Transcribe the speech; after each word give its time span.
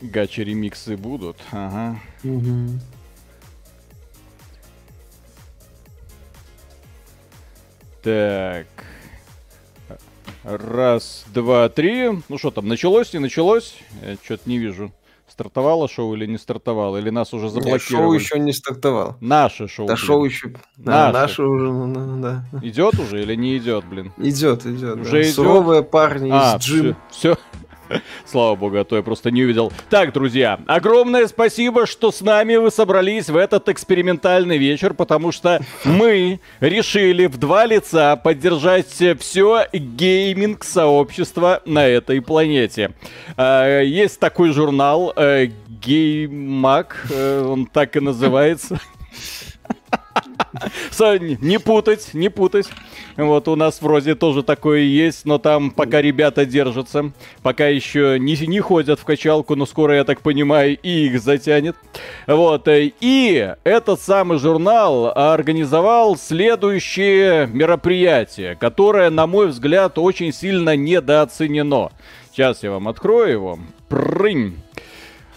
Гача 0.00 0.42
ремиксы 0.44 0.96
будут, 0.96 1.36
ага. 1.52 2.00
Мгм. 2.22 2.80
Так. 8.02 8.66
Раз, 10.42 11.24
два, 11.34 11.68
три. 11.68 12.10
Ну 12.28 12.38
что 12.38 12.50
там, 12.50 12.66
началось, 12.66 13.12
не 13.12 13.18
началось? 13.18 13.76
Я 14.02 14.16
что-то 14.24 14.48
не 14.48 14.58
вижу. 14.58 14.90
Стартовало 15.28 15.86
шоу 15.88 16.14
или 16.14 16.26
не 16.26 16.38
стартовало? 16.38 16.96
Или 16.96 17.10
нас 17.10 17.32
уже 17.32 17.46
Не, 17.46 17.50
Шоу 17.52 17.60
заблокировали? 17.62 18.18
еще 18.18 18.38
не 18.38 18.52
стартовало. 18.52 19.16
Наше 19.20 19.68
шоу. 19.68 19.86
Да, 19.86 19.94
блин. 19.94 20.04
шоу 20.06 20.24
еще. 20.24 20.48
Да, 20.76 21.12
Наше. 21.12 21.18
наше 21.18 21.42
уже, 21.42 21.64
ну, 21.66 21.86
ну, 21.86 22.22
да. 22.22 22.44
Идет 22.62 22.94
уже 22.98 23.22
или 23.22 23.34
не 23.36 23.56
идет, 23.58 23.84
блин? 23.84 24.12
Идет, 24.18 24.66
идет. 24.66 24.96
Уже 25.00 25.10
да. 25.12 25.22
идет? 25.22 25.34
Суровые 25.34 25.82
парни 25.82 26.30
А, 26.32 26.56
из 26.58 26.62
джим. 26.64 26.96
все. 27.10 27.36
Слава 28.24 28.54
богу, 28.54 28.78
а 28.78 28.84
то 28.84 28.96
я 28.96 29.02
просто 29.02 29.30
не 29.30 29.44
увидел. 29.44 29.72
Так, 29.88 30.12
друзья, 30.12 30.60
огромное 30.66 31.26
спасибо, 31.26 31.86
что 31.86 32.10
с 32.12 32.20
нами 32.20 32.56
вы 32.56 32.70
собрались 32.70 33.28
в 33.28 33.36
этот 33.36 33.68
экспериментальный 33.68 34.58
вечер, 34.58 34.94
потому 34.94 35.32
что 35.32 35.60
мы 35.84 36.40
решили 36.60 37.26
в 37.26 37.36
два 37.38 37.66
лица 37.66 38.16
поддержать 38.16 38.86
все 38.88 39.66
гейминг-сообщество 39.72 41.62
на 41.64 41.86
этой 41.86 42.20
планете. 42.20 42.92
А, 43.36 43.80
Есть 43.82 44.20
такой 44.20 44.52
журнал 44.52 45.12
э, 45.16 45.48
Геймак, 45.80 47.06
э, 47.10 47.42
он 47.42 47.66
так 47.66 47.96
и 47.96 48.00
называется. 48.00 48.80
Не 51.40 51.58
путать, 51.58 52.10
не 52.14 52.28
путать. 52.28 52.68
Вот 53.16 53.48
у 53.48 53.56
нас 53.56 53.82
вроде 53.82 54.14
тоже 54.14 54.42
такое 54.42 54.80
есть, 54.80 55.24
но 55.24 55.38
там 55.38 55.70
пока 55.70 56.00
ребята 56.00 56.46
держатся, 56.46 57.12
пока 57.42 57.66
еще 57.68 58.18
не, 58.18 58.36
не 58.46 58.60
ходят 58.60 59.00
в 59.00 59.04
качалку, 59.04 59.56
но 59.56 59.66
скоро, 59.66 59.96
я 59.96 60.04
так 60.04 60.20
понимаю, 60.20 60.78
и 60.80 61.06
их 61.06 61.20
затянет. 61.20 61.76
Вот, 62.26 62.68
э, 62.68 62.92
и 63.00 63.54
этот 63.64 64.00
самый 64.00 64.38
журнал 64.38 65.12
организовал 65.16 66.16
следующее 66.16 67.46
мероприятие, 67.46 68.56
которое, 68.56 69.10
на 69.10 69.26
мой 69.26 69.48
взгляд, 69.48 69.98
очень 69.98 70.32
сильно 70.32 70.76
недооценено. 70.76 71.90
Сейчас 72.32 72.62
я 72.62 72.70
вам 72.70 72.88
открою 72.88 73.30
его. 73.30 73.58
Прынь. 73.88 74.56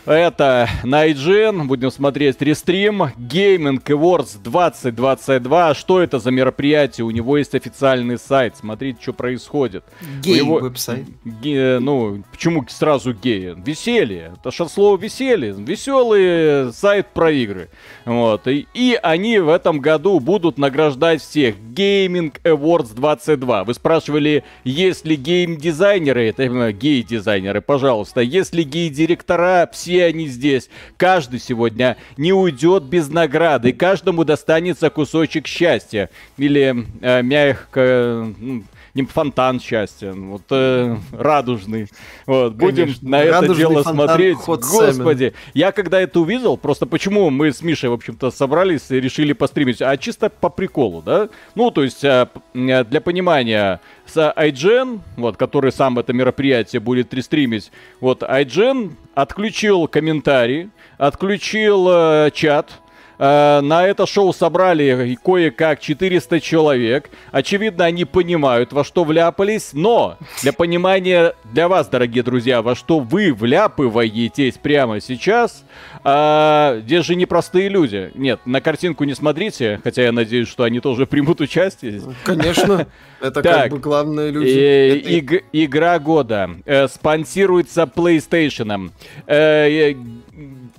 Это 0.05 0.67
на 0.83 1.07
IGN, 1.09 1.63
будем 1.63 1.89
смотреть 1.89 2.41
рестрим, 2.41 3.03
Gaming 3.03 3.81
Awards 3.85 4.37
2022. 4.43 5.73
Что 5.75 6.01
это 6.01 6.19
за 6.19 6.29
мероприятие? 6.29 7.05
У 7.05 7.11
него 7.11 7.37
есть 7.37 7.55
официальный 7.55 8.17
сайт, 8.19 8.57
смотрите, 8.57 8.99
что 9.01 9.13
происходит. 9.13 9.85
У 10.25 10.29
него- 10.29 10.59
Гей-веб-сайт. 10.59 11.05
Ге- 11.23 11.79
ну, 11.79 12.21
почему 12.33 12.65
сразу 12.67 13.13
геи? 13.13 13.55
Веселье. 13.65 14.33
Это 14.37 14.51
же 14.51 14.63
от 14.63 14.71
слова 14.73 14.97
веселье. 14.97 15.53
Веселый 15.57 16.73
сайт 16.73 17.07
про 17.13 17.31
игры. 17.31 17.69
Вот. 18.03 18.45
И, 18.49 18.67
и 18.73 18.99
они 19.01 19.39
в 19.39 19.47
этом 19.47 19.79
году 19.79 20.19
будут 20.19 20.57
награждать 20.57 21.21
всех. 21.21 21.55
Gaming 21.73 22.33
Awards 22.43 22.93
22. 22.93 23.63
Вы 23.63 23.73
спрашивали, 23.73 24.43
есть 24.65 25.05
ли 25.05 25.15
гейм-дизайнеры? 25.15 26.27
Это 26.27 26.73
гей-дизайнеры, 26.73 27.61
пожалуйста. 27.61 28.19
Есть 28.19 28.53
ли 28.53 28.63
гей-директора? 28.63 29.69
Все 29.71 29.92
они 29.99 30.27
здесь. 30.27 30.69
Каждый 30.97 31.39
сегодня 31.39 31.97
не 32.17 32.33
уйдет 32.33 32.83
без 32.83 33.09
награды. 33.09 33.73
Каждому 33.73 34.23
достанется 34.23 34.89
кусочек 34.89 35.47
счастья. 35.47 36.09
Или 36.37 36.85
э, 37.01 37.21
мягко... 37.21 38.33
ну, 38.37 38.63
не 38.93 39.03
фонтан 39.05 39.59
счастья, 39.59 40.13
вот 40.13 40.43
э, 40.51 40.95
радужный. 41.11 41.87
Вот, 42.27 42.53
будем 42.53 42.85
Конечно. 42.85 43.09
на 43.09 43.23
это 43.23 43.55
дело 43.55 43.83
фонтан 43.83 43.95
смотреть. 44.07 44.37
Господи, 44.37 45.33
я 45.53 45.71
когда 45.71 45.99
это 45.99 46.19
увидел, 46.19 46.57
просто 46.57 46.85
почему 46.85 47.29
мы 47.31 47.51
с 47.51 47.61
Мишей, 47.61 47.89
в 47.89 47.93
общем-то, 47.93 48.29
собрались 48.31 48.91
и 48.91 48.99
решили 48.99 49.33
постримить, 49.33 49.81
а 49.81 49.97
чисто 49.97 50.29
по 50.29 50.49
приколу, 50.49 51.01
да? 51.01 51.29
Ну, 51.55 51.71
то 51.71 51.83
есть, 51.83 52.01
п- 52.01 52.27
э, 52.53 52.83
для 52.83 53.01
понимания, 53.01 53.79
с 54.05 54.31
IGN, 54.37 54.99
вот, 55.17 55.37
который 55.37 55.71
сам 55.71 55.97
это 55.97 56.13
мероприятие 56.13 56.79
будет 56.79 57.13
рестримить, 57.13 57.71
вот, 57.99 58.21
IGN 58.21 58.91
отключил 59.15 59.87
комментарии, 59.87 60.69
отключил 60.99 61.87
э, 61.89 62.31
чат, 62.33 62.79
Э, 63.19 63.61
На 63.61 63.85
это 63.87 64.05
шоу 64.05 64.33
собрали 64.33 65.17
кое-как 65.23 65.79
400 65.79 66.39
человек. 66.39 67.09
Очевидно, 67.31 67.85
они 67.85 68.05
понимают, 68.05 68.73
во 68.73 68.83
что 68.83 69.03
вляпались. 69.03 69.69
Но 69.73 70.17
для 70.41 70.53
понимания 70.53 71.33
для 71.51 71.67
вас, 71.67 71.87
дорогие 71.87 72.23
друзья, 72.23 72.61
во 72.61 72.75
что 72.75 72.99
вы 72.99 73.33
вляпываетесь 73.33 74.57
прямо 74.57 74.99
сейчас, 74.99 75.63
а, 76.03 76.79
здесь 76.81 77.05
же 77.05 77.15
непростые 77.15 77.69
люди. 77.69 78.11
Нет, 78.15 78.41
на 78.45 78.61
картинку 78.61 79.03
не 79.03 79.13
смотрите, 79.13 79.79
хотя 79.83 80.03
я 80.03 80.11
надеюсь, 80.11 80.47
что 80.47 80.63
они 80.63 80.79
тоже 80.79 81.05
примут 81.05 81.41
участие. 81.41 81.99
здесь. 81.99 82.15
Конечно. 82.23 82.87
Это 83.21 83.41
как 83.41 83.71
бы 83.71 83.79
главные 83.79 84.31
люди. 84.31 84.49
Э, 84.49 85.39
игра 85.53 85.97
года 85.99 86.49
э, 86.65 86.87
спонсируется 86.87 87.83
PlayStation. 87.83 88.91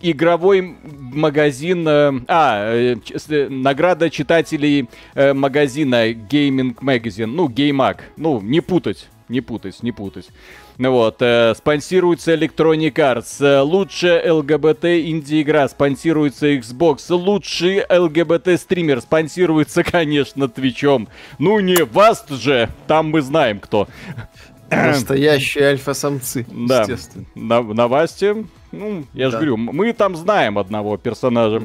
Игровой 0.00 0.76
магазин... 0.82 1.86
э, 1.86 2.12
а, 2.28 2.74
э, 2.74 2.96
э, 3.28 3.48
награда 3.48 4.10
читателей 4.10 4.88
магазина 5.14 6.10
Gaming 6.10 6.74
Magazine. 6.80 7.26
Ну, 7.26 7.48
Геймак. 7.48 8.04
Ну, 8.16 8.40
не 8.40 8.60
путать. 8.60 9.08
Не 9.28 9.40
путать, 9.40 9.82
не 9.82 9.90
путать. 9.90 10.28
Ну 10.76 10.90
вот, 10.90 11.16
э, 11.20 11.54
спонсируется 11.56 12.34
Electronic 12.34 12.92
Arts. 12.94 13.62
Лучшая 13.62 14.32
ЛГБТ 14.32 14.84
инди-игра 14.84 15.68
спонсируется 15.68 16.52
Xbox. 16.52 17.10
Лучший 17.14 17.84
ЛГБТ 17.88 18.60
стример 18.60 19.00
спонсируется, 19.00 19.82
конечно, 19.90 20.48
Твичом. 20.48 21.08
Ну 21.38 21.60
не 21.60 21.84
вас 21.84 22.26
же, 22.28 22.68
там 22.86 23.10
мы 23.10 23.22
знаем 23.22 23.60
кто. 23.60 23.88
Настоящие 24.74 25.64
альфа-самцы, 25.68 26.46
Да, 26.50 26.80
естественно. 26.82 27.24
на, 27.34 27.62
на 27.62 27.88
Васте, 27.88 28.44
ну, 28.72 29.04
я 29.14 29.26
же 29.26 29.32
Да. 29.32 29.36
говорю, 29.38 29.56
мы 29.56 29.92
там 29.92 30.16
знаем 30.16 30.58
одного 30.58 30.96
персонажа. 30.96 31.62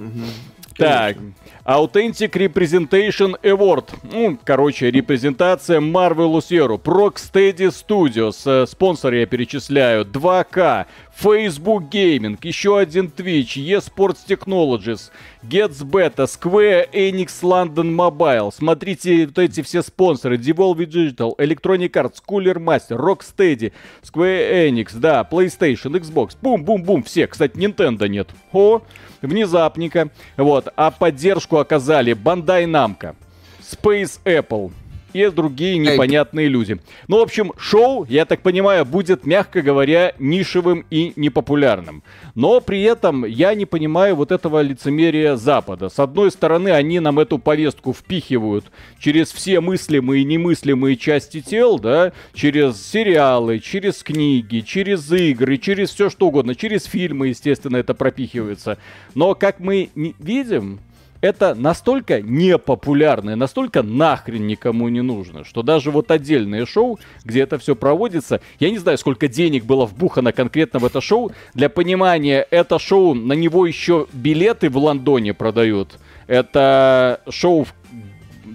Так. 0.78 1.18
Authentic 1.66 2.32
Representation 2.32 3.36
Award. 3.44 3.90
Ну, 4.12 4.40
короче, 4.44 4.90
репрезентация 4.90 5.82
Marvelous 5.82 6.50
Hero. 6.50 6.82
Rocksteady 6.82 7.68
Studios. 7.70 8.42
э, 8.46 8.66
Спонсоры 8.66 9.18
я 9.20 9.26
перечисляю. 9.26 10.06
2K. 10.06 10.86
Facebook 11.22 11.90
Gaming. 11.90 12.38
Еще 12.42 12.78
один 12.78 13.08
Twitch. 13.08 13.58
eSports 13.58 14.20
Technologies. 14.26 15.12
Gets 15.44 15.84
Beta. 15.84 16.26
Square 16.26 16.90
Enix 16.94 17.42
London 17.44 17.94
Mobile. 17.94 18.52
Смотрите 18.54 19.26
вот 19.26 19.38
эти 19.38 19.62
все 19.62 19.82
спонсоры. 19.82 20.38
Devolver 20.38 20.86
Digital. 20.86 21.36
Electronic 21.38 21.92
Arts. 21.92 22.22
Cooler 22.26 22.56
Master. 22.56 22.98
Rocksteady. 22.98 23.74
Square 24.02 24.70
Enix. 24.70 24.98
Да, 24.98 25.28
PlayStation, 25.30 25.92
Xbox. 26.00 26.38
Бум-бум-бум. 26.42 27.04
Все. 27.04 27.28
Кстати, 27.28 27.58
Nintendo 27.58 28.08
нет. 28.08 28.30
О, 28.54 28.82
внезапненько. 29.22 30.12
Вот. 30.38 30.70
А 30.76 30.90
поддержку 30.92 31.58
оказали 31.58 32.14
Bandai 32.14 32.66
Namco, 32.66 33.16
Space 33.62 34.20
Apple 34.24 34.72
и 35.14 35.30
другие 35.30 35.78
непонятные 35.78 36.48
люди. 36.48 36.80
Ну, 37.08 37.18
в 37.18 37.22
общем, 37.22 37.52
шоу, 37.58 38.06
я 38.10 38.26
так 38.26 38.42
понимаю, 38.42 38.86
будет, 38.86 39.26
мягко 39.26 39.62
говоря, 39.62 40.14
нишевым 40.20 40.86
и 40.90 41.14
непопулярным. 41.16 42.04
Но 42.36 42.62
при 42.62 42.82
этом 42.84 43.26
я 43.26 43.54
не 43.54 43.66
понимаю 43.66 44.16
вот 44.16 44.32
этого 44.32 44.62
лицемерия 44.62 45.36
Запада. 45.36 45.90
С 45.90 46.00
одной 46.00 46.32
стороны, 46.32 46.70
они 46.70 47.00
нам 47.00 47.20
эту 47.20 47.38
повестку 47.38 47.94
впихивают 47.94 48.66
через 49.00 49.32
все 49.32 49.60
мыслимые 49.62 50.22
и 50.22 50.26
немыслимые 50.26 50.98
части 50.98 51.42
тел, 51.42 51.80
да, 51.80 52.14
через 52.34 52.82
сериалы, 52.86 53.60
через 53.60 54.04
книги, 54.04 54.62
через 54.62 55.12
игры, 55.12 55.58
через 55.58 55.92
все 55.92 56.10
что 56.10 56.28
угодно, 56.28 56.56
через 56.56 56.86
фильмы, 56.86 57.30
естественно, 57.30 57.78
это 57.78 57.94
пропихивается. 57.94 58.78
Но 59.16 59.36
как 59.36 59.60
мы 59.60 59.90
видим, 59.96 60.80
это 61.22 61.54
настолько 61.56 62.22
непопулярно 62.22 63.32
и 63.32 63.36
настолько 63.36 63.84
нахрен 63.84 64.48
никому 64.48 64.90
не 64.90 65.02
нужно, 65.02 65.44
что 65.44 65.62
даже 65.64 65.92
вот 65.92 66.12
отдельные 66.12 66.66
шоу, 66.66 67.00
где 67.24 67.42
это 67.42 67.58
все 67.60 67.76
проводится, 67.76 68.42
я 68.60 68.70
не 68.70 68.78
знаю, 68.78 68.98
сколько 68.98 69.28
денег 69.28 69.66
было 69.66 69.86
вбухано 69.86 70.32
конкретно 70.32 70.80
в 70.80 70.86
это 70.86 71.02
шоу. 71.02 71.32
Для 71.54 71.70
понимания, 71.70 72.46
это 72.50 72.80
шоу, 72.80 73.14
на 73.14 73.34
него 73.34 73.66
еще 73.66 74.08
билеты 74.14 74.70
в 74.70 74.78
Лондоне 74.78 75.34
продают. 75.34 75.98
Это 76.28 77.22
шоу, 77.30 77.66
в- 77.66 77.74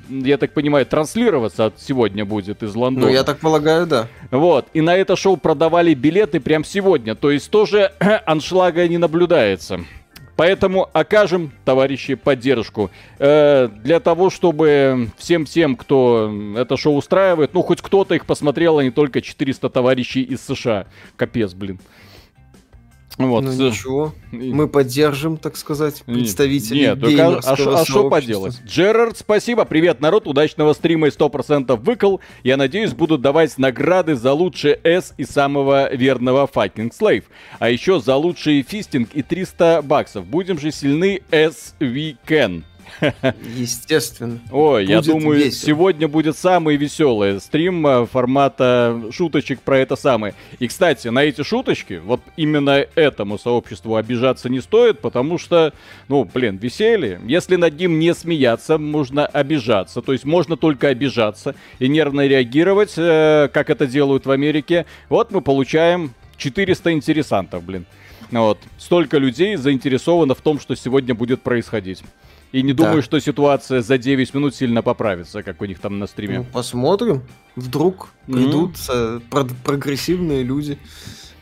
я 0.09 0.39
так 0.39 0.53
понимаю, 0.53 0.87
транслироваться 0.87 1.67
от 1.67 1.81
сегодня 1.81 2.25
будет 2.25 2.63
из 2.63 2.75
Лондона. 2.75 3.07
Ну, 3.07 3.13
я 3.13 3.25
так 3.25 3.39
полагаю, 3.39 3.87
да. 3.87 4.09
Вот, 4.31 4.67
и 4.73 4.81
на 4.81 4.97
это 4.97 5.17
шоу 5.17 5.37
продавали 5.37 5.95
билеты 5.95 6.41
прям 6.41 6.65
сегодня, 6.65 7.15
то 7.15 7.31
есть 7.31 7.51
тоже 7.51 7.93
аншлага 8.27 8.87
не 8.89 8.99
наблюдается. 8.99 9.81
Поэтому 10.37 10.89
окажем, 10.93 11.53
товарищи, 11.65 12.15
поддержку. 12.15 12.91
Э, 13.19 13.69
для 13.69 14.01
того, 14.01 14.31
чтобы 14.31 15.09
всем-всем, 15.17 15.77
кто 15.77 16.33
это 16.57 16.77
шоу 16.77 16.97
устраивает, 16.97 17.55
ну, 17.55 17.63
хоть 17.63 17.81
кто-то 17.81 18.15
их 18.15 18.27
посмотрел, 18.27 18.79
а 18.79 18.85
не 18.85 18.91
только 18.91 19.21
400 19.21 19.69
товарищей 19.71 20.23
из 20.23 20.41
США. 20.45 20.87
Капец, 21.17 21.55
блин. 21.55 21.79
Вот. 23.17 23.45
Ну 23.45 23.53
ничего, 23.53 24.13
мы 24.33 24.67
поддержим, 24.67 25.37
так 25.37 25.57
сказать, 25.57 26.03
представителей 26.05 26.81
Нет, 26.81 27.01
только 27.01 27.39
а 27.39 27.85
что 27.85 28.07
а, 28.07 28.11
поделать? 28.11 28.61
Джерард, 28.67 29.19
спасибо, 29.19 29.65
привет, 29.65 30.01
народ, 30.01 30.27
удачного 30.27 30.73
стрима 30.73 31.07
и 31.07 31.11
100% 31.11 31.77
выкол. 31.77 32.21
Я 32.43 32.57
надеюсь, 32.57 32.93
будут 32.93 33.21
давать 33.21 33.57
награды 33.57 34.17
за 34.17 34.33
лучший 34.33 34.79
ass 34.83 35.15
и 35.17 35.25
самого 35.25 35.95
верного 35.95 36.49
fucking 36.49 36.93
slave. 36.93 37.25
А 37.61 37.71
еще 37.71 38.01
за 38.01 38.17
лучший 38.17 38.63
фистинг 38.63 39.11
и 39.15 39.23
300 39.23 39.83
баксов. 39.83 40.27
Будем 40.27 40.59
же 40.59 40.73
сильны 40.73 41.23
S 41.31 41.77
we 41.79 42.17
can. 42.27 42.65
Естественно. 43.57 44.39
Ой, 44.51 44.87
я 44.87 45.01
думаю, 45.01 45.39
весело. 45.39 45.67
сегодня 45.67 46.09
будет 46.09 46.37
самый 46.37 46.77
веселый 46.77 47.41
стрим 47.41 47.87
э, 47.87 48.07
формата 48.07 49.03
шуточек 49.11 49.61
про 49.61 49.79
это 49.79 49.97
самое. 49.97 50.35
И, 50.59 50.69
кстати, 50.69 51.09
на 51.09 51.23
эти 51.23 51.43
шуточки, 51.43 52.01
вот 52.05 52.21
именно 52.37 52.87
этому 52.95 53.39
сообществу 53.39 53.97
обижаться 53.97 54.49
не 54.49 54.61
стоит, 54.61 55.01
потому 55.01 55.39
что, 55.39 55.73
ну, 56.09 56.25
блин, 56.25 56.57
веселье. 56.57 57.21
Если 57.27 57.57
над 57.57 57.79
ним 57.79 57.99
не 57.99 58.15
смеяться, 58.15 58.79
можно 58.79 59.27
обижаться. 59.27 60.03
То 60.03 60.13
есть 60.13 60.25
можно 60.25 60.57
только 60.57 60.89
обижаться 60.89 61.55
и 61.79 61.89
нервно 61.89 62.27
реагировать, 62.27 62.95
э, 62.97 63.49
как 63.53 63.71
это 63.71 63.87
делают 63.87 64.27
в 64.27 64.31
Америке. 64.31 64.87
Вот 65.09 65.31
мы 65.31 65.41
получаем 65.41 66.15
400 66.37 66.93
интересантов, 66.93 67.65
блин. 67.65 67.87
Вот. 68.31 68.59
Столько 68.79 69.19
людей 69.19 69.57
заинтересовано 69.57 70.35
в 70.35 70.41
том, 70.41 70.59
что 70.59 70.75
сегодня 70.75 71.15
будет 71.15 71.43
происходить. 71.43 72.03
И 72.55 72.63
не 72.63 72.73
думаю, 72.73 72.99
да. 72.99 73.03
что 73.03 73.19
ситуация 73.19 73.83
за 73.83 73.99
9 73.99 74.33
минут 74.33 74.55
сильно 74.55 74.81
поправится, 74.81 75.43
как 75.43 75.61
у 75.61 75.65
них 75.65 75.81
там 75.81 75.99
на 75.99 76.07
стриме. 76.07 76.39
Ну, 76.39 76.45
посмотрим. 76.45 77.25
Вдруг 77.57 78.11
придут 78.27 78.77
mm-hmm. 78.77 79.23
про- 79.29 79.49
прогрессивные 79.65 80.45
люди. 80.45 80.79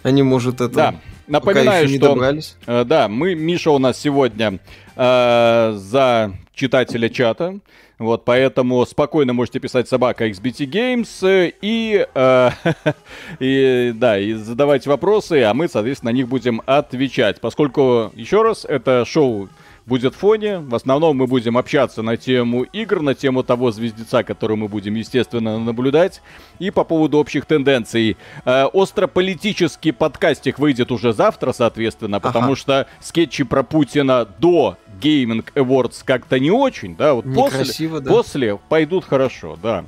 Они, 0.03 0.23
может, 0.23 0.63
это... 0.63 0.75
Да. 0.75 0.95
Напоминаю, 1.27 1.87
что... 1.87 1.99
Добрались. 1.99 2.57
Э, 2.67 2.85
да, 2.85 3.09
мы, 3.09 3.35
Миша 3.35 3.73
у 3.73 3.79
нас 3.79 3.99
сегодня 4.01 4.59
э, 4.97 5.75
за 5.77 6.33
читателя 6.55 7.11
чата. 7.11 7.61
Вот, 7.99 8.25
поэтому 8.25 8.87
спокойно 8.87 9.35
можете 9.35 9.61
писать 9.61 9.89
собака 9.91 10.27
XBT 10.27 10.67
Games 10.67 11.53
и, 11.61 12.07
э, 12.15 12.51
и, 13.39 13.93
да, 13.95 14.19
и 14.19 14.33
задавать 14.33 14.87
вопросы, 14.87 15.43
а 15.43 15.53
мы, 15.53 15.69
соответственно, 15.69 16.11
на 16.11 16.17
них 16.17 16.27
будем 16.29 16.63
отвечать. 16.65 17.39
Поскольку, 17.43 18.13
еще 18.15 18.41
раз, 18.41 18.65
это 18.65 19.05
шоу 19.05 19.51
будет 19.87 20.15
в 20.15 20.19
фоне. 20.19 20.59
В 20.59 20.75
основном 20.75 21.17
мы 21.17 21.27
будем 21.27 21.59
общаться 21.59 22.03
на 22.03 22.17
тему 22.17 22.63
игр, 22.63 23.01
на 23.01 23.15
тему 23.15 23.43
того 23.43 23.71
звездеца, 23.71 24.23
который 24.23 24.57
мы 24.57 24.69
будем, 24.69 24.95
естественно, 24.95 25.59
наблюдать. 25.59 26.23
И 26.59 26.71
по 26.71 26.85
поводу 26.85 27.19
общих 27.19 27.47
тенденций. 27.47 28.17
Э, 28.45 28.67
острополитический 28.73 29.93
подкастик 29.93 30.59
выйдет 30.59 30.93
уже 30.93 31.13
завтра, 31.13 31.53
соответственно, 31.53 32.21
потому 32.21 32.47
ага. 32.47 32.57
что 32.57 32.87
скетчи 33.01 33.45
про 33.45 33.63
Путина 33.63 34.27
до 34.39 34.77
Gaming 35.01 35.45
Awards 35.55 36.03
как-то 36.05 36.39
не 36.39 36.51
очень, 36.51 36.97
да, 36.97 37.15
вот 37.15 37.25
после, 37.35 37.89
да. 38.01 38.11
после 38.11 38.59
пойдут 38.69 39.05
хорошо, 39.05 39.59
да. 39.63 39.85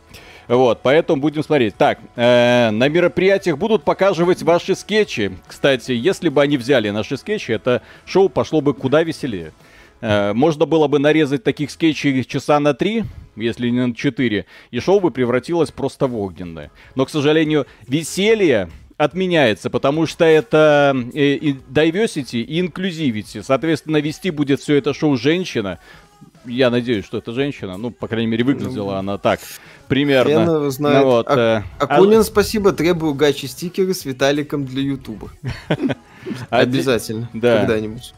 Вот, 0.49 0.81
поэтому 0.83 1.23
будем 1.23 1.43
смотреть. 1.43 1.75
Так, 1.77 1.99
э, 2.17 2.71
на 2.71 2.89
мероприятиях 2.89 3.57
будут 3.57 3.85
показывать 3.85 4.43
ваши 4.43 4.75
скетчи. 4.75 5.33
Кстати, 5.47 5.93
если 5.93 6.29
бы 6.29 6.43
они 6.43 6.59
взяли 6.59 6.91
наши 6.91 7.17
скетчи, 7.17 7.53
это 7.53 7.81
шоу 8.05 8.29
пошло 8.29 8.61
бы 8.61 8.75
куда 8.75 9.03
веселее. 9.03 9.53
Э, 10.05 10.35
можно 10.35 10.67
было 10.67 10.87
бы 10.87 10.99
нарезать 10.99 11.45
таких 11.45 11.71
скетчей 11.71 12.23
часа 12.25 12.61
на 12.61 12.75
три, 12.75 13.05
если 13.37 13.71
не 13.71 13.87
на 13.87 13.95
четыре, 13.95 14.45
и 14.71 14.79
шоу 14.79 15.01
бы 15.01 15.11
превратилось 15.11 15.71
просто 15.71 16.07
в 16.07 16.19
огненное. 16.19 16.71
Но, 16.95 17.07
к 17.07 17.11
сожалению, 17.11 17.67
веселье 17.89 18.69
отменяется, 18.99 19.71
потому 19.71 20.05
что 20.05 20.27
это 20.27 20.95
э, 21.15 21.37
и 21.37 21.57
diversity 21.73 22.43
и 22.43 22.61
inclusivity. 22.61 23.43
Соответственно, 23.43 23.97
вести 23.97 24.31
будет 24.31 24.61
все 24.61 24.75
это 24.75 24.93
шоу 24.93 25.17
женщина. 25.17 25.79
Я 26.45 26.69
надеюсь, 26.69 27.07
что 27.07 27.17
это 27.17 27.33
женщина. 27.33 27.79
Ну, 27.79 27.91
по 27.91 28.07
крайней 28.07 28.31
мере, 28.31 28.45
выглядела 28.45 28.93
ну, 28.93 28.99
она 28.99 29.17
так. 29.17 29.41
Примерно. 29.89 30.45
Хрен 30.45 30.71
знает. 30.71 30.99
Ну, 30.99 31.05
вот, 31.13 31.27
а, 31.31 31.61
э, 31.61 31.83
Акунин, 31.83 32.21
а... 32.21 32.25
спасибо. 32.25 32.73
Требую 32.73 33.15
гачи 33.15 33.47
стикеры 33.47 33.95
с 33.95 34.05
Виталиком 34.05 34.67
для 34.67 34.83
Ютуба. 34.83 35.31
Обязательно. 36.51 37.31
Да. 37.33 37.61
Когда-нибудь. 37.61 38.13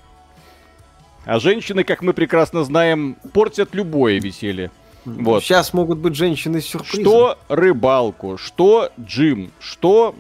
А 1.27 1.41
женщины, 1.41 1.83
как 1.83 2.03
мы 2.03 2.13
прекрасно 2.13 2.63
знаем, 2.65 3.17
портят 3.33 3.75
любое 3.75 4.21
веселье. 4.21 4.71
Вот. 5.05 5.43
Сейчас 5.43 5.75
могут 5.75 5.99
быть 5.99 6.15
женщины 6.15 6.61
сюрпризом. 6.61 7.05
Что 7.05 7.39
рыбалку, 7.49 8.39
что 8.39 8.91
джим, 8.99 9.51
что 9.61 10.15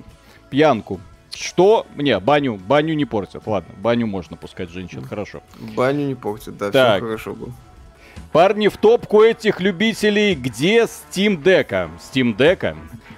пьянку. 0.51 1.01
Что? 1.35 1.87
Не, 1.97 2.19
баню, 2.19 2.57
баню 2.57 2.95
не 2.95 3.05
портят. 3.05 3.47
Ладно, 3.47 3.73
баню 3.79 4.07
можно 4.07 4.37
пускать 4.37 4.71
женщин, 4.71 5.03
хорошо. 5.05 5.43
Баню 5.77 6.07
не 6.07 6.15
портят, 6.15 6.57
да, 6.57 6.71
так. 6.71 6.99
все 6.99 7.07
хорошо 7.07 7.35
было. 7.35 7.53
Парни, 8.33 8.69
в 8.69 8.77
топку 8.77 9.23
этих 9.23 9.61
любителей, 9.61 10.35
где 10.35 10.83
Steam 10.85 11.43
Deck? 11.43 11.91
Steam 11.99 12.37
Deck 12.37 12.77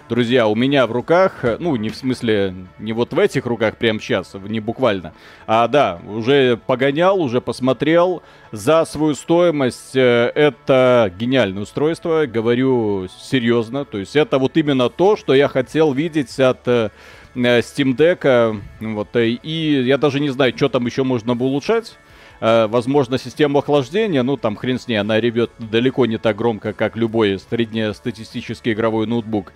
Друзья, 0.09 0.47
у 0.47 0.55
меня 0.55 0.87
в 0.87 0.93
руках, 0.93 1.45
э, 1.45 1.59
ну, 1.61 1.77
не 1.77 1.91
в 1.91 1.97
смысле, 1.97 2.55
не 2.79 2.95
вот 2.95 3.13
в 3.13 3.19
этих 3.19 3.45
руках 3.45 3.77
прямо 3.77 4.01
сейчас, 4.01 4.35
не 4.49 4.59
буквально, 4.59 5.13
а 5.47 5.69
да, 5.69 6.01
уже 6.07 6.57
погонял, 6.57 7.21
уже 7.21 7.43
посмотрел, 7.43 8.23
за 8.51 8.87
свою 8.87 9.15
стоимость 9.15 9.95
э, 9.95 10.33
это 10.35 11.13
гениальное 11.19 11.65
устройство, 11.65 12.25
говорю 12.25 13.09
серьезно, 13.21 13.85
то 13.85 13.99
есть 13.99 14.17
это 14.17 14.39
вот 14.39 14.57
именно 14.57 14.89
то, 14.89 15.15
что 15.15 15.35
я 15.35 15.47
хотел 15.47 15.93
видеть 15.93 16.41
от 16.41 16.67
э, 16.67 16.89
Steam 17.35 17.95
Deck, 17.95 18.63
вот, 18.81 19.09
и 19.15 19.83
я 19.85 19.99
даже 19.99 20.21
не 20.21 20.31
знаю, 20.31 20.55
что 20.57 20.71
там 20.71 20.87
еще 20.87 21.05
можно 21.05 21.35
бы 21.35 21.45
улучшать, 21.45 21.99
возможно, 22.41 23.19
систему 23.19 23.59
охлаждения, 23.59 24.23
ну, 24.23 24.37
там, 24.37 24.57
хрен 24.57 24.79
с 24.79 24.89
ней, 24.89 24.97
она 24.97 25.21
ревет 25.21 25.51
далеко 25.59 26.07
не 26.07 26.19
так 26.19 26.37
громко, 26.37 26.73
как 26.73 26.97
любой 26.97 27.39
среднестатистический 27.39 28.73
игровой 28.73 29.07
ноутбук. 29.07 29.53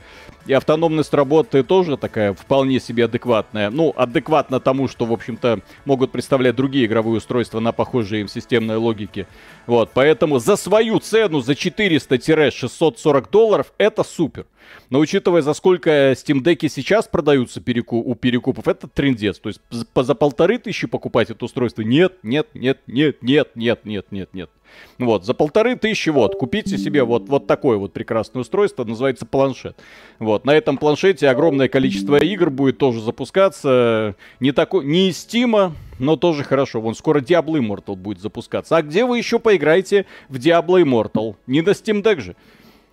И 0.47 0.53
автономность 0.53 1.15
работы 1.15 1.63
тоже 1.63 1.97
такая 1.97 2.35
вполне 2.35 2.81
себе 2.81 3.05
адекватная. 3.05 3.71
Ну, 3.71 3.93
адекватно 3.97 4.61
тому, 4.61 4.89
что, 4.89 5.07
в 5.07 5.13
общем-то, 5.13 5.61
могут 5.85 6.11
представлять 6.13 6.57
другие 6.57 6.87
игровые 6.87 7.19
устройства 7.19 7.61
на 7.61 7.73
похожей 7.73 8.23
им 8.23 8.29
системной 8.29 8.77
логике. 8.77 9.27
Вот, 9.67 9.91
поэтому 9.95 10.39
за 10.39 10.57
свою 10.57 10.99
цену, 10.99 11.41
за 11.41 11.53
400-640 11.53 13.31
долларов, 13.31 13.73
это 13.79 14.03
супер. 14.03 14.47
Но 14.91 14.99
учитывая, 14.99 15.43
за 15.43 15.55
сколько 15.55 16.13
Steam 16.13 16.43
Deck 16.43 16.69
сейчас 16.69 17.07
продаются 17.09 17.61
переку 17.61 17.99
у 17.99 18.15
перекупов, 18.15 18.69
это 18.69 18.89
трендец. 18.89 19.39
То 19.39 19.49
есть 19.49 19.61
за, 19.71 19.87
за 19.95 20.15
полторы 20.15 20.59
тысячи 20.59 20.87
покупать 20.87 21.31
это 21.31 21.45
устройство? 21.45 21.83
Нет, 21.83 22.19
нет, 22.23 22.49
нет, 22.55 22.81
нет, 22.87 23.17
нет, 23.23 23.49
нет, 23.55 23.85
нет, 23.85 24.07
нет, 24.11 24.29
нет. 24.33 24.51
Вот, 24.99 25.25
за 25.25 25.35
полторы 25.35 25.77
тысячи, 25.77 26.11
вот, 26.11 26.37
купите 26.37 26.79
себе 26.79 27.05
вот, 27.05 27.29
вот 27.29 27.47
такое 27.47 27.77
вот 27.77 27.93
прекрасное 27.93 28.41
устройство, 28.41 28.85
называется 28.85 29.27
планшет. 29.27 29.77
Вот, 30.19 30.45
на 30.45 30.55
этом 30.55 30.79
планшете 30.79 31.29
огромное 31.29 31.69
количество 31.69 32.17
игр 32.17 32.51
будет 32.51 32.79
тоже 32.79 33.01
запускаться, 33.01 34.17
не 34.41 34.53
такой, 34.53 34.85
не 34.85 35.11
из 35.11 35.27
Steam, 35.27 35.73
но 35.99 36.17
тоже 36.17 36.45
хорошо. 36.45 36.81
Вон, 36.81 36.95
скоро 36.95 37.21
Diablo 37.21 37.59
Immortal 37.59 37.97
будет 37.97 38.21
запускаться. 38.21 38.77
А 38.77 38.83
где 38.83 39.05
вы 39.05 39.19
еще 39.19 39.39
поиграете 39.39 40.07
в 40.29 40.37
Diablo 40.37 40.83
Immortal? 40.83 41.37
Не 41.47 41.63
на 41.63 41.71
Steam 41.71 42.03
Deck 42.03 42.21
же. 42.21 42.37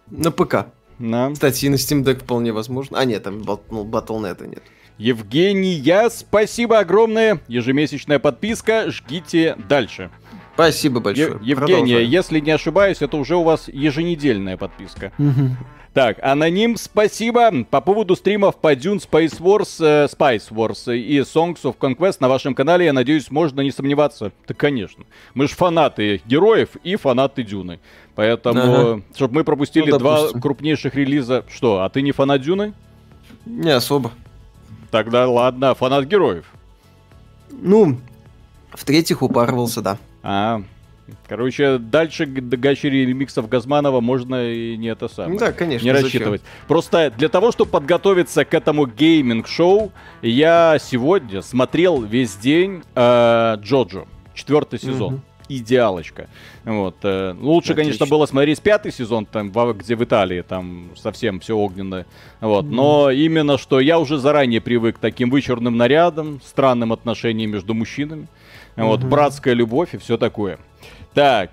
На 0.08 0.32
ПК. 0.32 0.68
Да. 1.00 1.32
Кстати, 1.32 1.66
и 1.66 1.70
на 1.70 1.76
Steam 1.76 2.04
Deck 2.04 2.20
вполне 2.20 2.52
возможно. 2.52 3.00
А, 3.00 3.06
нет, 3.06 3.24
там 3.24 3.42
ну, 3.42 3.86
Battle.net 3.86 4.46
нет. 4.46 4.64
Евгения, 4.98 6.10
спасибо 6.10 6.80
огромное. 6.80 7.40
Ежемесячная 7.48 8.20
подписка. 8.20 8.92
Жгите 8.92 9.56
дальше. 9.70 10.12
Спасибо 10.60 11.00
большое. 11.00 11.30
Е- 11.30 11.38
Евгения, 11.42 11.56
Продолжаем. 11.56 12.10
если 12.10 12.40
не 12.42 12.52
ошибаюсь, 12.52 13.02
это 13.02 13.16
уже 13.16 13.38
у 13.38 13.44
вас 13.44 13.70
еженедельная 13.70 14.58
подписка. 14.58 15.14
Так, 15.94 16.20
аноним, 16.22 16.76
спасибо. 16.76 17.64
По 17.64 17.82
поводу 17.82 18.16
стримов 18.16 18.58
по 18.58 18.74
Dune 18.74 19.02
Space 19.02 19.40
Wars, 19.40 19.78
э, 19.80 20.06
Spice 20.06 20.52
Wars 20.52 20.96
и 20.96 21.20
Songs 21.22 21.62
of 21.64 21.78
Conquest 21.80 22.18
на 22.20 22.30
вашем 22.30 22.54
канале, 22.54 22.86
я 22.86 22.94
надеюсь, 22.94 23.32
можно 23.32 23.62
не 23.62 23.72
сомневаться. 23.72 24.32
Да, 24.48 24.54
конечно. 24.54 25.06
Мы 25.34 25.48
же 25.48 25.56
фанаты 25.56 26.22
героев 26.26 26.70
и 26.84 26.96
фанаты 26.96 27.44
Дюны. 27.44 27.80
Поэтому, 28.14 28.62
ага. 28.62 29.02
чтобы 29.16 29.36
мы 29.36 29.44
пропустили 29.44 29.90
ну, 29.90 29.98
два 29.98 30.28
крупнейших 30.28 30.94
релиза. 30.94 31.44
Что, 31.52 31.82
а 31.82 31.90
ты 31.90 32.04
не 32.04 32.12
фанат 32.12 32.42
Дюны? 32.42 32.74
Не 33.48 33.72
особо. 33.72 34.12
Тогда 34.92 35.28
ладно, 35.28 35.74
фанат 35.74 36.06
героев. 36.06 36.46
Ну, 37.50 37.98
в-третьих, 38.74 39.24
упарывался, 39.24 39.82
да. 39.82 39.98
А, 40.24 40.62
Короче, 41.28 41.78
дальше 41.78 42.26
до 42.26 42.58
гачи 42.58 42.88
ремиксов 42.88 43.48
Газманова 43.50 44.02
можно 44.02 44.52
и 44.52 44.78
не 44.78 44.88
это 44.88 45.08
самое. 45.08 45.40
Да, 45.40 45.52
конечно. 45.52 45.86
Не 45.86 45.92
рассчитывать. 45.92 46.42
Зачем? 46.42 46.68
Просто 46.68 47.14
для 47.18 47.30
того, 47.30 47.52
чтобы 47.52 47.72
подготовиться 47.72 48.46
к 48.46 48.54
этому 48.54 48.86
гейминг-шоу, 48.86 49.92
я 50.22 50.78
сегодня 50.80 51.42
смотрел 51.42 52.02
весь 52.02 52.36
день 52.36 52.84
э, 52.96 53.58
Джоджо, 53.62 54.06
четвертый 54.34 54.80
сезон. 54.80 55.16
Угу. 55.16 55.22
идеалочка. 55.50 56.30
Вот. 56.64 56.98
Э, 57.04 57.36
лучше, 57.40 57.74
Отлично. 57.74 57.76
конечно, 57.76 58.06
было 58.06 58.26
смотреть 58.26 58.62
пятый 58.62 58.92
сезон, 58.92 59.26
там, 59.26 59.52
где 59.52 59.96
в 59.96 60.04
Италии, 60.04 60.42
там 60.42 60.92
совсем 60.96 61.40
все 61.40 61.56
огненное. 61.56 62.06
Вот. 62.40 62.66
Mm. 62.66 62.70
Но 62.70 63.12
именно 63.12 63.58
что 63.58 63.80
я 63.80 64.00
уже 64.00 64.18
заранее 64.18 64.62
привык 64.62 64.98
к 64.98 65.00
таким 65.00 65.30
вычурным 65.30 65.76
нарядам, 65.78 66.40
странным 66.46 66.94
отношениям 66.94 67.52
между 67.52 67.74
мужчинами. 67.74 68.28
Вот, 68.86 69.04
братская 69.04 69.54
любовь 69.54 69.94
и 69.94 69.98
все 69.98 70.18
такое. 70.18 70.58
Так, 71.14 71.52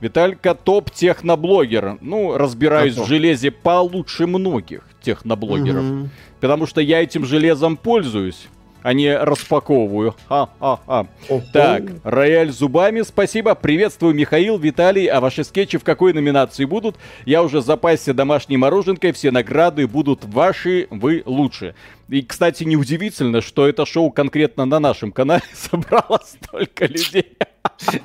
Виталька 0.00 0.54
топ 0.54 0.90
техноблогер. 0.90 1.96
Ну, 2.02 2.36
разбираюсь 2.36 2.92
Готов. 2.92 3.06
в 3.06 3.08
железе 3.08 3.50
получше 3.50 4.26
многих 4.26 4.86
техноблогеров. 5.00 5.82
Угу. 5.82 6.08
Потому 6.40 6.66
что 6.66 6.80
я 6.80 7.02
этим 7.02 7.24
железом 7.24 7.76
пользуюсь 7.78 8.48
а 8.84 8.92
не 8.92 9.16
распаковываю. 9.16 10.14
Ха-ха-ха. 10.28 11.06
Так, 11.54 11.84
рояль 12.04 12.52
зубами, 12.52 13.00
спасибо. 13.00 13.54
Приветствую, 13.54 14.14
Михаил, 14.14 14.58
Виталий. 14.58 15.06
А 15.06 15.20
ваши 15.20 15.42
скетчи 15.42 15.78
в 15.78 15.84
какой 15.84 16.12
номинации 16.12 16.66
будут? 16.66 16.96
Я 17.24 17.42
уже 17.42 17.62
запасся 17.62 18.12
домашней 18.12 18.58
мороженкой, 18.58 19.12
все 19.12 19.30
награды 19.30 19.86
будут 19.86 20.26
ваши, 20.26 20.86
вы 20.90 21.22
лучше. 21.24 21.74
И, 22.10 22.20
кстати, 22.20 22.64
неудивительно, 22.64 23.40
что 23.40 23.66
это 23.66 23.86
шоу 23.86 24.10
конкретно 24.10 24.66
на 24.66 24.78
нашем 24.78 25.12
канале 25.12 25.44
собрало 25.54 26.20
столько 26.22 26.84
людей. 26.84 27.38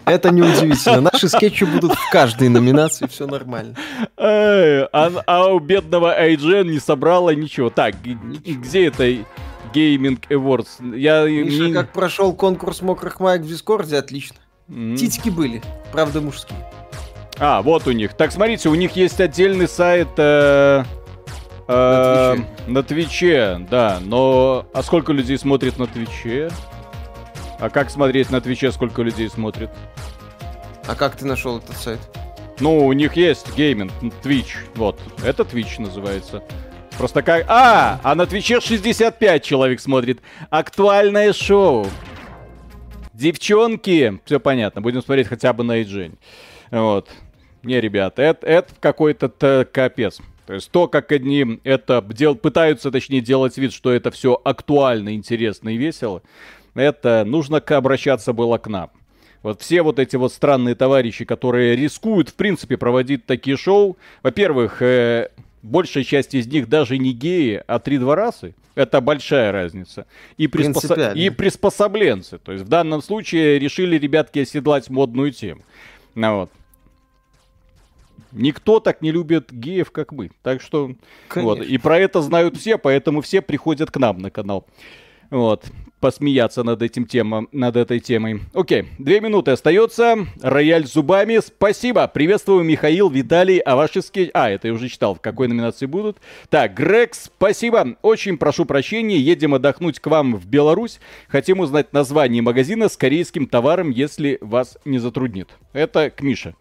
Это 0.06 0.32
неудивительно. 0.32 1.10
Наши 1.12 1.28
скетчи 1.28 1.66
будут 1.66 1.92
в 1.92 2.10
каждой 2.10 2.48
номинации, 2.48 3.06
все 3.08 3.28
нормально. 3.28 3.76
А, 4.16 5.12
а 5.28 5.48
у 5.54 5.60
бедного 5.60 6.14
Айджен 6.14 6.72
не 6.72 6.80
собрало 6.80 7.32
ничего. 7.32 7.70
Так, 7.70 7.96
где 8.02 8.88
это 8.88 9.14
Gaming 9.74 10.20
Awards. 10.30 10.98
Я 10.98 11.26
Миша, 11.26 11.68
не... 11.68 11.74
как 11.74 11.92
прошел 11.92 12.34
конкурс 12.34 12.82
мокрых 12.82 13.20
маек 13.20 13.42
в 13.42 13.48
Дискорде, 13.48 13.98
отлично. 13.98 14.38
Mm-hmm. 14.70 14.96
Титьки 14.98 15.30
были, 15.30 15.62
правда 15.92 16.22
мужские. 16.22 16.60
А, 17.40 17.62
вот 17.62 17.88
у 17.88 17.92
них. 17.92 18.14
Так, 18.14 18.32
смотрите, 18.32 18.70
у 18.70 18.76
них 18.76 18.96
есть 18.98 19.22
отдельный 19.22 19.68
сайт 19.68 20.10
э, 20.18 20.84
э, 21.68 22.36
на 22.68 22.84
Твиче, 22.84 23.66
да. 23.70 24.00
Но 24.02 24.66
а 24.74 24.84
сколько 24.84 25.14
людей 25.14 25.38
смотрит 25.38 25.78
на 25.80 25.88
Твиче? 25.88 26.50
А 27.60 27.70
как 27.70 27.90
смотреть 27.90 28.30
на 28.30 28.42
Твиче, 28.42 28.72
сколько 28.72 29.02
людей 29.02 29.30
смотрит? 29.30 29.70
А 30.86 30.96
как 30.96 31.16
ты 31.16 31.26
нашел 31.26 31.60
этот 31.60 31.78
сайт? 31.78 32.00
Ну, 32.60 32.86
у 32.86 32.94
них 32.94 33.16
есть 33.16 33.56
гейминг, 33.56 33.92
Twitch, 34.22 34.56
вот. 34.76 35.00
Это 35.24 35.44
Twitch 35.44 35.82
называется. 35.82 36.44
Просто 37.00 37.22
как... 37.22 37.46
А, 37.48 38.02
а 38.04 38.14
на 38.14 38.26
Твиче 38.26 38.60
65 38.60 39.42
человек 39.42 39.80
смотрит. 39.80 40.20
Актуальное 40.50 41.32
шоу. 41.32 41.88
Девчонки. 43.14 44.20
Все 44.26 44.42
понятно. 44.42 44.82
Будем 44.82 45.02
смотреть 45.02 45.28
хотя 45.28 45.54
бы 45.54 45.64
на 45.64 45.78
Эйджень. 45.78 46.18
Вот. 46.72 47.08
Не, 47.64 47.80
ребята, 47.80 48.22
это, 48.22 48.46
это 48.46 48.74
какой-то 48.82 49.30
капец. 49.72 50.20
То 50.46 50.54
есть 50.54 50.70
то, 50.72 50.90
как 50.90 51.14
одни 51.14 51.62
это 51.64 52.06
дел, 52.10 52.36
пытаются, 52.36 52.92
точнее, 52.92 53.22
делать 53.22 53.58
вид, 53.58 53.72
что 53.72 53.94
это 53.94 54.12
все 54.12 54.34
актуально, 54.44 55.16
интересно 55.16 55.70
и 55.70 55.78
весело, 55.78 56.22
это 56.76 57.24
нужно 57.26 57.60
обращаться 57.60 58.34
было 58.34 58.58
к 58.58 58.68
нам. 58.68 58.90
Вот 59.42 59.62
все 59.62 59.84
вот 59.84 60.00
эти 60.00 60.18
вот 60.18 60.34
странные 60.34 60.76
товарищи, 60.76 61.24
которые 61.24 61.78
рискуют, 61.78 62.28
в 62.28 62.34
принципе, 62.34 62.76
проводить 62.76 63.26
такие 63.26 63.56
шоу. 63.56 63.98
Во-первых, 64.22 64.82
э, 64.82 65.30
большая 65.62 66.04
часть 66.04 66.34
из 66.34 66.48
них 66.48 66.70
даже 66.70 66.98
не 66.98 67.14
геи, 67.14 67.64
а 67.68 67.80
три 67.80 67.98
дворасы. 67.98 68.56
Это 68.76 69.02
большая 69.02 69.52
разница. 69.52 70.06
И, 70.38 70.48
приспосо... 70.48 71.12
и 71.12 71.30
приспособленцы. 71.30 72.38
То 72.38 72.54
есть 72.54 72.64
в 72.64 72.70
данном 72.70 73.02
случае 73.02 73.60
решили 73.60 73.98
ребятки 73.98 74.40
оседлать 74.40 74.90
модную 74.90 75.32
тему. 75.32 75.62
Ну, 76.16 76.40
вот. 76.42 76.52
Никто 78.32 78.80
так 78.80 79.02
не 79.02 79.12
любит 79.12 79.52
геев, 79.52 79.92
как 79.92 80.12
мы. 80.12 80.32
Так 80.44 80.62
что 80.62 80.94
вот. 81.34 81.62
И 81.62 81.78
про 81.78 81.98
это 81.98 82.22
знают 82.22 82.58
все, 82.58 82.78
поэтому 82.78 83.22
все 83.22 83.42
приходят 83.42 83.92
к 83.92 83.98
нам 83.98 84.20
на 84.20 84.30
канал. 84.30 84.66
Вот 85.30 85.66
посмеяться 86.00 86.64
над 86.64 86.82
этим 86.82 87.06
темом, 87.06 87.50
над 87.52 87.76
этой 87.76 88.00
темой. 88.00 88.42
Окей, 88.54 88.88
две 88.98 89.20
минуты 89.22 89.52
остается. 89.52 90.28
Рояль 90.42 90.86
зубами. 90.86 91.40
Спасибо. 91.40 92.08
Приветствую, 92.08 92.64
Михаил, 92.64 93.10
Виталий, 93.10 93.60
а 93.60 93.76
ваши 93.76 94.02
скетчи... 94.02 94.32
А, 94.34 94.50
это 94.50 94.68
я 94.68 94.74
уже 94.74 94.90
читал, 94.90 95.16
в 95.16 95.22
какой 95.22 95.48
номинации 95.48 95.86
будут. 95.86 96.18
Так, 96.50 96.74
Грег, 96.74 97.14
спасибо. 97.14 97.98
Очень 98.02 98.38
прошу 98.38 98.66
прощения. 98.66 99.18
Едем 99.18 99.54
отдохнуть 99.54 100.00
к 100.00 100.08
вам 100.08 100.36
в 100.36 100.46
Беларусь. 100.46 101.00
Хотим 101.28 101.60
узнать 101.60 101.94
название 101.94 102.42
магазина 102.42 102.90
с 102.90 102.98
корейским 102.98 103.48
товаром, 103.48 103.90
если 103.90 104.38
вас 104.42 104.78
не 104.86 105.00
затруднит. 105.00 105.50
Это 105.74 106.10
к 106.10 106.22
Мише. 106.22 106.56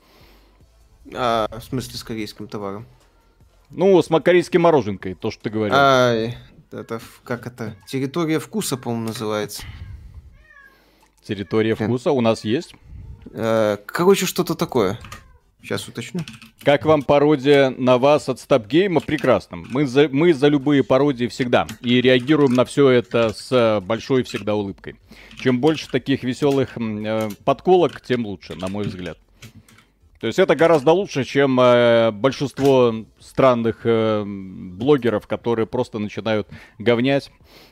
А, 1.14 1.48
в 1.58 1.62
смысле 1.62 1.96
с 1.96 2.02
корейским 2.02 2.48
товаром? 2.48 2.86
Ну, 3.70 4.00
с 4.00 4.08
корейской 4.20 4.56
мороженкой, 4.56 5.14
то, 5.14 5.30
что 5.30 5.42
ты 5.42 5.50
говорил. 5.50 5.76
А, 5.78 6.30
это 6.72 7.00
как 7.24 7.46
это? 7.46 7.76
Территория 7.86 8.38
вкуса, 8.38 8.76
по-моему, 8.76 9.08
называется. 9.08 9.62
Территория 11.22 11.74
вкуса 11.74 12.12
у 12.12 12.20
нас 12.20 12.44
есть? 12.44 12.74
Э, 13.32 13.76
короче, 13.86 14.26
что-то 14.26 14.54
такое. 14.54 14.98
Сейчас 15.62 15.88
уточню. 15.88 16.20
Как 16.62 16.84
вам 16.84 17.02
пародия 17.02 17.70
на 17.70 17.98
вас 17.98 18.28
от 18.28 18.38
Стабгейма? 18.40 19.00
Прекрасно. 19.00 19.56
Мы 19.56 19.86
за, 19.86 20.08
мы 20.08 20.32
за 20.32 20.48
любые 20.48 20.84
пародии 20.84 21.26
всегда. 21.26 21.66
И 21.80 22.00
реагируем 22.00 22.54
на 22.54 22.64
все 22.64 22.88
это 22.90 23.32
с 23.34 23.82
большой 23.84 24.22
всегда 24.22 24.54
улыбкой. 24.54 24.96
Чем 25.36 25.60
больше 25.60 25.88
таких 25.90 26.22
веселых 26.22 26.76
э, 26.76 27.28
подколок, 27.44 28.00
тем 28.00 28.26
лучше, 28.26 28.54
на 28.54 28.68
мой 28.68 28.84
взгляд. 28.84 29.18
То 30.20 30.26
есть 30.26 30.38
это 30.38 30.56
гораздо 30.56 30.92
лучше, 30.92 31.24
чем 31.24 31.60
э, 31.60 32.10
большинство 32.10 32.92
странных 33.20 33.80
э, 33.84 34.24
блогеров, 34.26 35.28
которые 35.28 35.66
просто 35.66 35.98
начинают 36.00 36.48
говнять. 36.78 37.30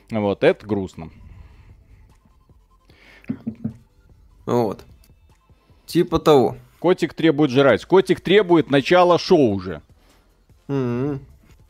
Вот, 0.09 0.43
это 0.43 0.65
грустно. 0.65 1.09
Вот. 4.45 4.85
Типа 5.85 6.19
того. 6.19 6.55
Котик 6.79 7.13
требует 7.13 7.51
жрать. 7.51 7.83
Котик 7.85 8.21
требует 8.21 8.69
начала 8.69 9.17
шоу 9.17 9.53
уже. 9.53 9.81
Mm-hmm. 10.69 11.19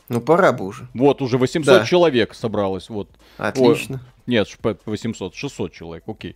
Ну, 0.10 0.22
пора 0.22 0.54
бы 0.54 0.66
уже. 0.66 0.88
Вот, 0.94 1.22
уже 1.22 1.38
800 1.40 1.66
да. 1.80 1.86
человек 1.86 2.36
собралось. 2.36 2.90
Вот. 2.90 3.10
Отлично. 3.38 3.96
О, 3.96 4.30
нет, 4.30 4.48
800, 4.86 5.34
600 5.34 5.74
человек, 5.74 6.04
окей. 6.08 6.36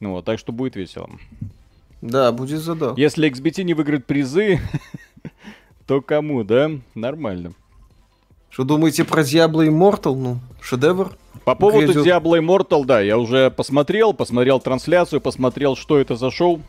Ну 0.00 0.12
вот, 0.12 0.24
так 0.24 0.38
что 0.38 0.52
будет 0.52 0.76
весело. 0.76 1.10
Да, 2.00 2.30
будет 2.32 2.60
задал. 2.60 2.96
Если 2.96 3.30
XBT 3.30 3.64
не 3.64 3.74
выиграет 3.74 4.06
призы, 4.06 4.60
то 5.86 6.00
кому, 6.00 6.44
да? 6.44 6.70
Нормально. 6.94 7.52
Что 8.50 8.64
думаете 8.64 9.04
про 9.04 9.22
Diablo 9.22 9.66
Immortal? 9.66 10.14
Ну, 10.14 10.38
шедевр. 10.60 11.16
По 11.44 11.54
поводу 11.54 11.92
грядет. 11.92 12.06
Diablo 12.06 12.38
Immortal, 12.38 12.84
да, 12.84 13.00
я 13.00 13.18
уже 13.18 13.50
посмотрел, 13.50 14.12
посмотрел 14.12 14.60
трансляцию, 14.60 15.20
посмотрел, 15.20 15.76
что 15.76 15.98
это 15.98 16.16
за 16.16 16.30
шоу. 16.30 16.60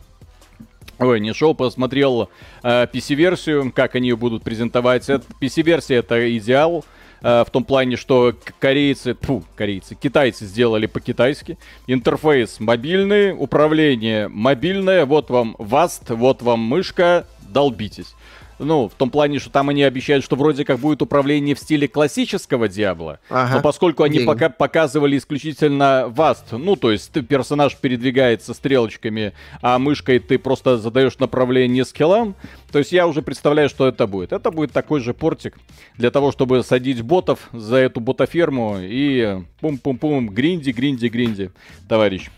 Ой, 1.00 1.20
не 1.20 1.34
шоу, 1.34 1.54
посмотрел 1.54 2.30
э, 2.62 2.88
PC-версию, 2.92 3.72
как 3.74 3.96
они 3.96 4.10
ее 4.10 4.18
будут 4.18 4.44
презентовать. 4.44 5.08
PC-версия 5.10 5.96
это 5.96 6.38
идеал. 6.38 6.84
Э, 6.84 6.99
в 7.22 7.48
том 7.52 7.64
плане, 7.64 7.98
что 7.98 8.34
корейцы, 8.60 9.16
фу, 9.20 9.44
корейцы, 9.56 9.96
китайцы 9.96 10.46
сделали 10.46 10.86
по-китайски. 10.86 11.58
Интерфейс 11.88 12.60
мобильный, 12.60 13.34
управление 13.34 14.28
мобильное, 14.28 15.06
вот 15.06 15.30
вам 15.30 15.56
васт, 15.58 16.10
вот 16.10 16.42
вам 16.42 16.60
мышка, 16.60 17.26
долбитесь. 17.42 18.16
Ну, 18.60 18.90
в 18.90 18.94
том 18.94 19.10
плане, 19.10 19.40
что 19.40 19.50
там 19.50 19.70
они 19.70 19.84
обещают, 19.84 20.24
что 20.24 20.36
вроде 20.36 20.66
как 20.66 20.80
будет 20.80 21.02
управление 21.02 21.56
в 21.56 21.60
стиле 21.60 21.88
классического 21.88 22.68
Диабло. 22.68 23.20
Ага. 23.30 23.56
Но 23.56 23.62
поскольку 23.62 24.04
они 24.04 24.20
пока 24.20 24.50
показывали 24.50 25.18
исключительно 25.18 26.06
васт, 26.10 26.52
ну, 26.52 26.76
то 26.76 26.92
есть 26.92 27.12
ты, 27.12 27.22
персонаж 27.22 27.76
передвигается 27.78 28.54
стрелочками, 28.54 29.34
а 29.62 29.80
мышкой 29.80 30.20
ты 30.20 30.38
просто 30.38 30.78
задаешь 30.78 31.18
направление 31.20 31.86
скиллам, 31.86 32.36
то 32.72 32.80
есть 32.80 32.92
я 32.92 33.08
уже 33.08 33.22
представляю, 33.22 33.70
что 33.70 33.88
это 33.88 34.08
будет. 34.08 34.34
Это 34.34 34.52
будет 34.52 34.74
такой 34.74 35.00
же 35.00 35.14
портик 35.14 35.58
для 35.98 36.12
того, 36.12 36.32
чтобы 36.32 36.64
садить 36.64 37.02
ботов 37.02 37.50
за 37.54 37.78
эту 37.78 38.02
ботоферму 38.02 38.78
и 38.80 39.42
пум-пум-пум, 39.62 40.30
гринди, 40.30 40.72
гринди, 40.72 41.08
гринди, 41.08 41.52
товарищ. 41.88 42.30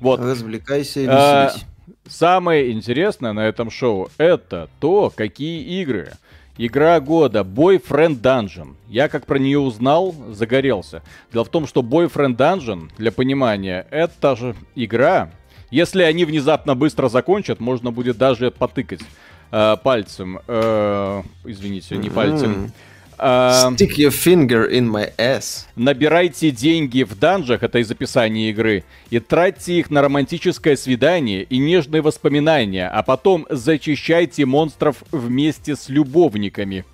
Вот. 0.00 0.20
Развлекайся 0.20 1.00
и 1.00 1.06
а, 1.08 1.46
веселись. 1.46 1.66
Самое 2.08 2.70
интересное 2.70 3.32
на 3.32 3.46
этом 3.46 3.70
шоу 3.70 4.10
это 4.18 4.68
то, 4.80 5.12
какие 5.14 5.80
игры. 5.80 6.12
Игра 6.58 7.00
года 7.00 7.40
Boyfriend 7.40 8.20
Dungeon. 8.20 8.76
Я 8.88 9.08
как 9.08 9.26
про 9.26 9.38
нее 9.38 9.58
узнал, 9.58 10.14
загорелся. 10.30 11.02
Дело 11.32 11.44
в 11.44 11.50
том, 11.50 11.66
что 11.66 11.82
Boyfriend 11.82 12.36
Dungeon, 12.36 12.90
для 12.96 13.12
понимания, 13.12 13.86
это 13.90 14.36
же 14.36 14.54
игра. 14.74 15.30
Если 15.70 16.02
они 16.02 16.24
внезапно 16.24 16.74
быстро 16.74 17.08
закончат, 17.08 17.60
можно 17.60 17.90
будет 17.90 18.16
даже 18.16 18.50
потыкать 18.50 19.02
э, 19.50 19.76
пальцем. 19.82 20.38
Э, 20.46 21.22
извините, 21.44 21.96
не 21.96 22.08
пальцем. 22.08 22.72
Stick 23.18 23.96
your 23.96 24.10
finger 24.10 24.70
in 24.70 24.90
my 24.90 25.10
ass. 25.16 25.64
Набирайте 25.74 26.50
деньги 26.50 27.02
в 27.02 27.18
данжах, 27.18 27.62
это 27.62 27.78
из 27.78 27.90
описания 27.90 28.50
игры, 28.50 28.84
и 29.10 29.18
тратьте 29.20 29.78
их 29.78 29.90
на 29.90 30.02
романтическое 30.02 30.76
свидание 30.76 31.42
и 31.44 31.58
нежные 31.58 32.02
воспоминания, 32.02 32.88
а 32.88 33.02
потом 33.02 33.46
зачищайте 33.48 34.44
монстров 34.44 35.02
вместе 35.10 35.76
с 35.76 35.88
любовниками. 35.88 36.84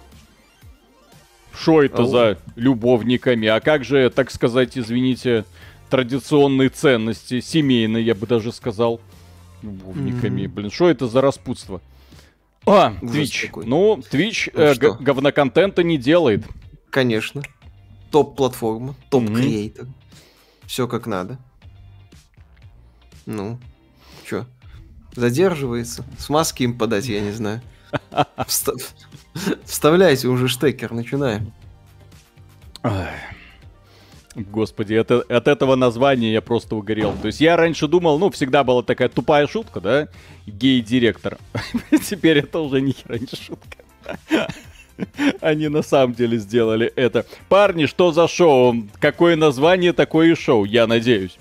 Что 1.54 1.82
это 1.82 2.02
Ау. 2.02 2.08
за 2.08 2.38
любовниками? 2.56 3.48
А 3.48 3.60
как 3.60 3.84
же, 3.84 4.08
так 4.10 4.30
сказать, 4.30 4.78
извините, 4.78 5.44
традиционные 5.90 6.68
ценности, 6.68 7.40
семейные, 7.40 8.04
я 8.04 8.14
бы 8.14 8.26
даже 8.26 8.52
сказал, 8.52 9.00
любовниками? 9.62 10.42
Mm-hmm. 10.42 10.48
Блин, 10.48 10.70
что 10.70 10.88
это 10.88 11.08
за 11.08 11.20
распутство? 11.20 11.80
А, 12.66 12.94
Twitch. 13.02 13.50
Ну, 13.64 13.98
Twitch 14.10 14.50
ну, 14.54 14.62
э, 14.62 14.74
говноконтента 15.00 15.82
не 15.82 15.98
делает. 15.98 16.44
Конечно. 16.90 17.42
Топ-платформа, 18.10 18.94
топ-креатор. 19.10 19.86
Mm-hmm. 19.86 20.66
Все 20.66 20.86
как 20.86 21.06
надо. 21.06 21.38
Ну, 23.26 23.58
чё? 24.24 24.46
Задерживается. 25.14 26.04
Смазки 26.18 26.62
им 26.62 26.78
подать, 26.78 27.06
я 27.06 27.20
не 27.20 27.32
знаю. 27.32 27.62
Вставляйте 29.64 30.28
уже 30.28 30.48
штекер, 30.48 30.92
начинаем. 30.92 31.52
Господи, 34.34 34.94
это, 34.94 35.20
от 35.28 35.46
этого 35.46 35.74
названия 35.74 36.32
я 36.32 36.40
просто 36.40 36.76
угорел. 36.76 37.14
То 37.20 37.26
есть 37.26 37.40
я 37.40 37.56
раньше 37.56 37.86
думал, 37.86 38.18
ну, 38.18 38.30
всегда 38.30 38.64
была 38.64 38.82
такая 38.82 39.08
тупая 39.08 39.46
шутка, 39.46 39.80
да? 39.80 40.08
Гей-директор. 40.46 41.38
Теперь 41.90 42.38
это 42.38 42.60
уже 42.60 42.80
ни 42.80 42.92
хера 42.92 43.18
не 43.18 43.26
шутка. 43.26 44.48
Они 45.40 45.68
на 45.68 45.82
самом 45.82 46.14
деле 46.14 46.38
сделали 46.38 46.86
это. 46.96 47.26
Парни, 47.48 47.86
что 47.86 48.12
за 48.12 48.26
шоу? 48.28 48.74
Какое 49.00 49.36
название, 49.36 49.92
такое 49.92 50.32
и 50.32 50.34
шоу, 50.34 50.64
я 50.64 50.86
надеюсь. 50.86 51.36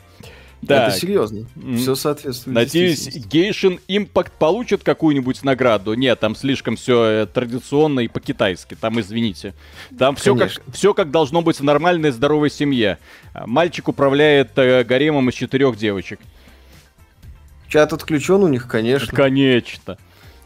Так. 0.68 0.89
Это 0.89 1.00
серьезно. 1.00 1.46
Все 1.75 1.96
соответствует. 1.96 2.56
Надеюсь, 2.56 3.08
Genshin 3.08 3.80
Impact 3.88 4.32
получит 4.38 4.84
какую-нибудь 4.84 5.44
награду. 5.44 5.96
Нет, 5.96 6.20
там 6.20 6.36
слишком 6.36 6.75
все 6.75 7.03
э, 7.03 7.25
традиционно 7.25 8.01
и 8.01 8.08
по-китайски. 8.08 8.75
Там, 8.80 9.00
извините. 9.00 9.56
Там 9.98 10.15
все 10.15 10.36
как, 10.36 10.51
все 10.72 10.94
как 10.94 11.10
должно 11.10 11.41
быть 11.41 11.60
в 11.60 11.63
нормальной 11.63 12.12
здоровой 12.12 12.51
семье. 12.51 13.00
Мальчик 13.34 13.88
управляет 13.88 14.51
э, 14.58 14.84
гаремом 14.84 15.30
из 15.30 15.34
четырех 15.34 15.77
девочек. 15.77 16.20
Чат 17.68 17.94
отключен 17.94 18.44
у 18.44 18.48
них, 18.48 18.68
конечно. 18.68 19.08
Конечно. 19.15 19.98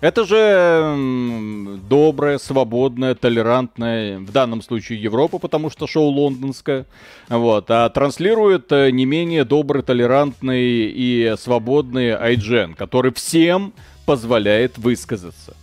Это 0.05 0.23
же 0.23 1.79
добрая, 1.89 2.37
свободная, 2.37 3.15
толерантная, 3.15 4.19
в 4.19 4.31
данном 4.31 4.61
случае 4.61 5.01
Европа, 5.01 5.39
потому 5.39 5.71
что 5.71 5.87
шоу 5.87 6.09
лондонское, 6.09 6.85
вот, 7.27 7.71
а 7.71 7.89
транслирует 7.89 8.71
э, 8.71 8.91
не 8.91 9.05
менее 9.05 9.45
добрый, 9.45 9.81
толерантный 9.81 10.91
и 10.91 11.33
свободный 11.39 12.11
IGN, 12.11 12.75
который 12.75 13.11
всем 13.15 13.73
позволяет 14.05 14.77
высказаться. 14.77 15.55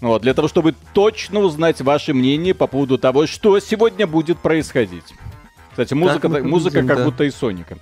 Вот, 0.00 0.22
для 0.22 0.32
того, 0.32 0.48
чтобы 0.48 0.74
точно 0.94 1.40
узнать 1.40 1.82
ваше 1.82 2.14
мнение 2.14 2.54
по 2.54 2.66
поводу 2.66 2.96
того, 2.96 3.26
что 3.26 3.60
сегодня 3.60 4.06
будет 4.06 4.38
происходить. 4.38 5.04
Кстати, 5.68 5.92
музыка, 5.92 6.30
музыка 6.30 6.82
как 6.82 6.96
да. 6.96 7.04
будто 7.04 7.24
и 7.24 7.30
Соника. 7.30 7.76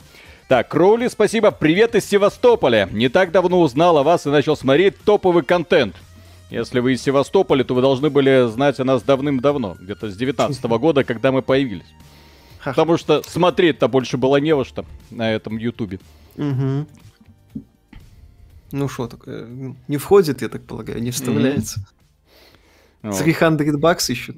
Так, 0.48 0.68
Кроули, 0.68 1.08
спасибо. 1.08 1.50
Привет 1.50 1.94
из 1.94 2.06
Севастополя. 2.06 2.88
Не 2.90 3.10
так 3.10 3.32
давно 3.32 3.60
узнал 3.60 3.98
о 3.98 4.02
вас 4.02 4.26
и 4.26 4.30
начал 4.30 4.56
смотреть 4.56 4.98
топовый 5.04 5.44
контент. 5.44 5.94
Если 6.48 6.80
вы 6.80 6.94
из 6.94 7.02
Севастополя, 7.02 7.64
то 7.64 7.74
вы 7.74 7.82
должны 7.82 8.08
были 8.08 8.50
знать 8.50 8.80
о 8.80 8.84
нас 8.84 9.02
давным-давно, 9.02 9.76
где-то 9.78 10.10
с 10.10 10.16
19 10.16 10.64
-го 10.64 10.78
года, 10.80 11.04
когда 11.04 11.32
мы 11.32 11.42
появились. 11.42 11.92
Потому 12.64 12.96
что 12.96 13.22
смотреть-то 13.22 13.88
больше 13.88 14.16
было 14.16 14.38
не 14.38 14.54
во 14.54 14.64
что 14.64 14.86
на 15.10 15.30
этом 15.30 15.58
Ютубе. 15.58 16.00
Угу. 16.38 16.86
Ну 18.72 18.88
что 18.88 19.06
такое? 19.06 19.46
Не 19.86 19.98
входит, 19.98 20.40
я 20.40 20.48
так 20.48 20.64
полагаю, 20.64 21.02
не 21.02 21.10
вставляется. 21.10 21.86
Mm-hmm. 23.02 23.56
300 23.58 23.78
бакс 23.78 24.08
ищут. 24.08 24.36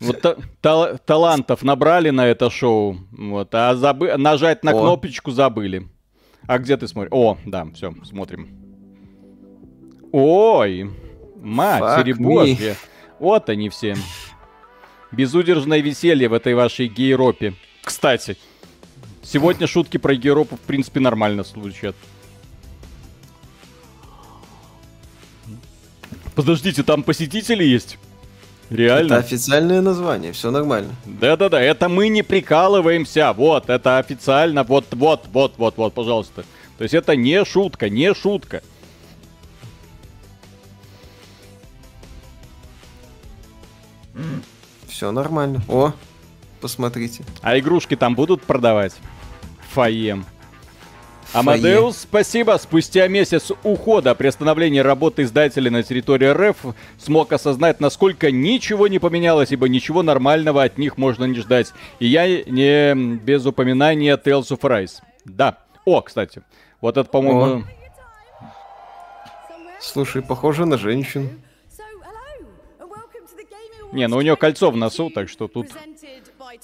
Вот 0.00 0.20
та- 0.20 0.36
та- 0.60 0.96
талантов 0.98 1.62
набрали 1.62 2.10
на 2.10 2.26
это 2.26 2.50
шоу, 2.50 2.98
вот, 3.10 3.52
а 3.54 3.74
забы- 3.74 4.16
нажать 4.16 4.62
на 4.62 4.70
О. 4.72 4.80
кнопочку 4.80 5.32
забыли. 5.32 5.88
А 6.46 6.58
где 6.58 6.76
ты 6.76 6.86
смотришь? 6.86 7.10
О, 7.12 7.36
да, 7.44 7.66
все, 7.74 7.92
смотрим. 8.04 8.48
Ой, 10.12 10.90
матери 11.36 12.12
божья. 12.12 12.76
Вот 13.18 13.48
они 13.50 13.68
все. 13.68 13.96
Безудержное 15.10 15.80
веселье 15.80 16.28
в 16.28 16.32
этой 16.32 16.54
вашей 16.54 16.86
гейропе. 16.86 17.54
Кстати, 17.82 18.36
сегодня 19.22 19.66
шутки 19.66 19.96
про 19.96 20.14
гейропу 20.14 20.56
в 20.56 20.60
принципе 20.60 21.00
нормально 21.00 21.42
звучат. 21.42 21.96
Подождите, 26.34 26.84
там 26.84 27.02
посетители 27.02 27.64
есть? 27.64 27.98
Реально? 28.70 29.14
Это 29.14 29.16
официальное 29.16 29.80
название, 29.80 30.32
все 30.32 30.50
нормально. 30.50 30.94
Да-да-да, 31.06 31.60
это 31.60 31.88
мы 31.88 32.08
не 32.08 32.22
прикалываемся. 32.22 33.32
Вот, 33.32 33.70
это 33.70 33.98
официально. 33.98 34.62
Вот, 34.62 34.86
вот, 34.92 35.26
вот, 35.32 35.54
вот, 35.56 35.76
вот, 35.76 35.94
пожалуйста. 35.94 36.44
То 36.76 36.82
есть 36.82 36.94
это 36.94 37.16
не 37.16 37.44
шутка, 37.44 37.88
не 37.88 38.14
шутка. 38.14 38.62
Все 44.86 45.10
нормально. 45.12 45.62
О, 45.68 45.92
посмотрите. 46.60 47.24
А 47.40 47.58
игрушки 47.58 47.96
там 47.96 48.14
будут 48.14 48.42
продавать? 48.42 48.94
Фаем. 49.72 50.26
Амадеус, 51.32 51.98
спасибо. 51.98 52.58
Спустя 52.58 53.06
месяц 53.08 53.52
ухода 53.62 54.14
при 54.14 54.28
остановлении 54.28 54.78
работы 54.78 55.22
издателя 55.22 55.70
на 55.70 55.82
территории 55.82 56.26
РФ 56.26 56.74
смог 56.98 57.32
осознать, 57.32 57.80
насколько 57.80 58.30
ничего 58.30 58.88
не 58.88 58.98
поменялось, 58.98 59.52
ибо 59.52 59.68
ничего 59.68 60.02
нормального 60.02 60.62
от 60.62 60.78
них 60.78 60.96
можно 60.96 61.24
не 61.24 61.38
ждать. 61.38 61.72
И 61.98 62.06
я 62.06 62.26
не 62.26 63.16
без 63.16 63.44
упоминания 63.44 64.16
Tales 64.16 64.48
of 64.48 64.60
Rise. 64.60 65.02
Да. 65.24 65.58
О, 65.84 66.00
кстати. 66.00 66.42
Вот 66.80 66.96
это, 66.96 67.08
по-моему... 67.08 67.64
Слушай, 69.80 70.22
похоже 70.22 70.66
на 70.66 70.76
женщину. 70.76 71.28
Не, 73.92 74.06
ну 74.08 74.16
у 74.16 74.20
нее 74.20 74.36
кольцо 74.36 74.70
в 74.70 74.76
носу, 74.76 75.10
так 75.10 75.28
что 75.28 75.48
тут... 75.48 75.68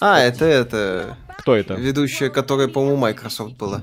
А, 0.01 0.21
это 0.21 0.45
это... 0.45 1.17
Кто 1.39 1.55
это? 1.55 1.75
Ведущая, 1.75 2.31
которая, 2.31 2.69
по-моему, 2.69 2.97
Microsoft 2.97 3.57
была. 3.57 3.83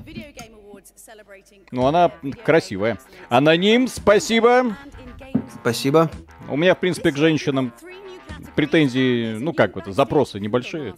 Ну, 1.72 1.86
она 1.86 2.12
красивая. 2.44 2.98
Аноним, 3.30 3.88
спасибо. 3.88 4.76
Спасибо. 5.60 6.10
У 6.48 6.56
меня, 6.56 6.74
в 6.74 6.78
принципе, 6.78 7.10
к 7.10 7.16
женщинам 7.16 7.72
претензии, 8.54 9.38
ну 9.38 9.54
как 9.54 9.76
это, 9.76 9.92
запросы 9.92 10.38
небольшие. 10.38 10.94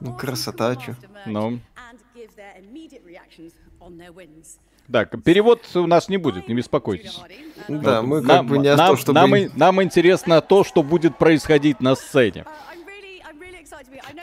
Ну, 0.00 0.16
красота, 0.16 0.76
чё. 0.76 0.94
Ну. 1.26 1.60
Так, 4.90 5.22
перевод 5.22 5.62
у 5.74 5.86
нас 5.86 6.08
не 6.08 6.16
будет, 6.16 6.48
не 6.48 6.54
беспокойтесь. 6.54 7.20
Да, 7.68 8.02
мы 8.02 8.22
как 8.22 8.28
нам, 8.28 8.46
бы 8.46 8.58
не 8.58 8.74
нам, 8.74 8.90
то, 8.90 8.96
чтобы... 8.96 9.14
Нам, 9.14 9.32
нам 9.54 9.82
интересно 9.82 10.40
то, 10.40 10.64
что 10.64 10.82
будет 10.82 11.16
происходить 11.18 11.80
на 11.80 11.94
сцене. 11.94 12.44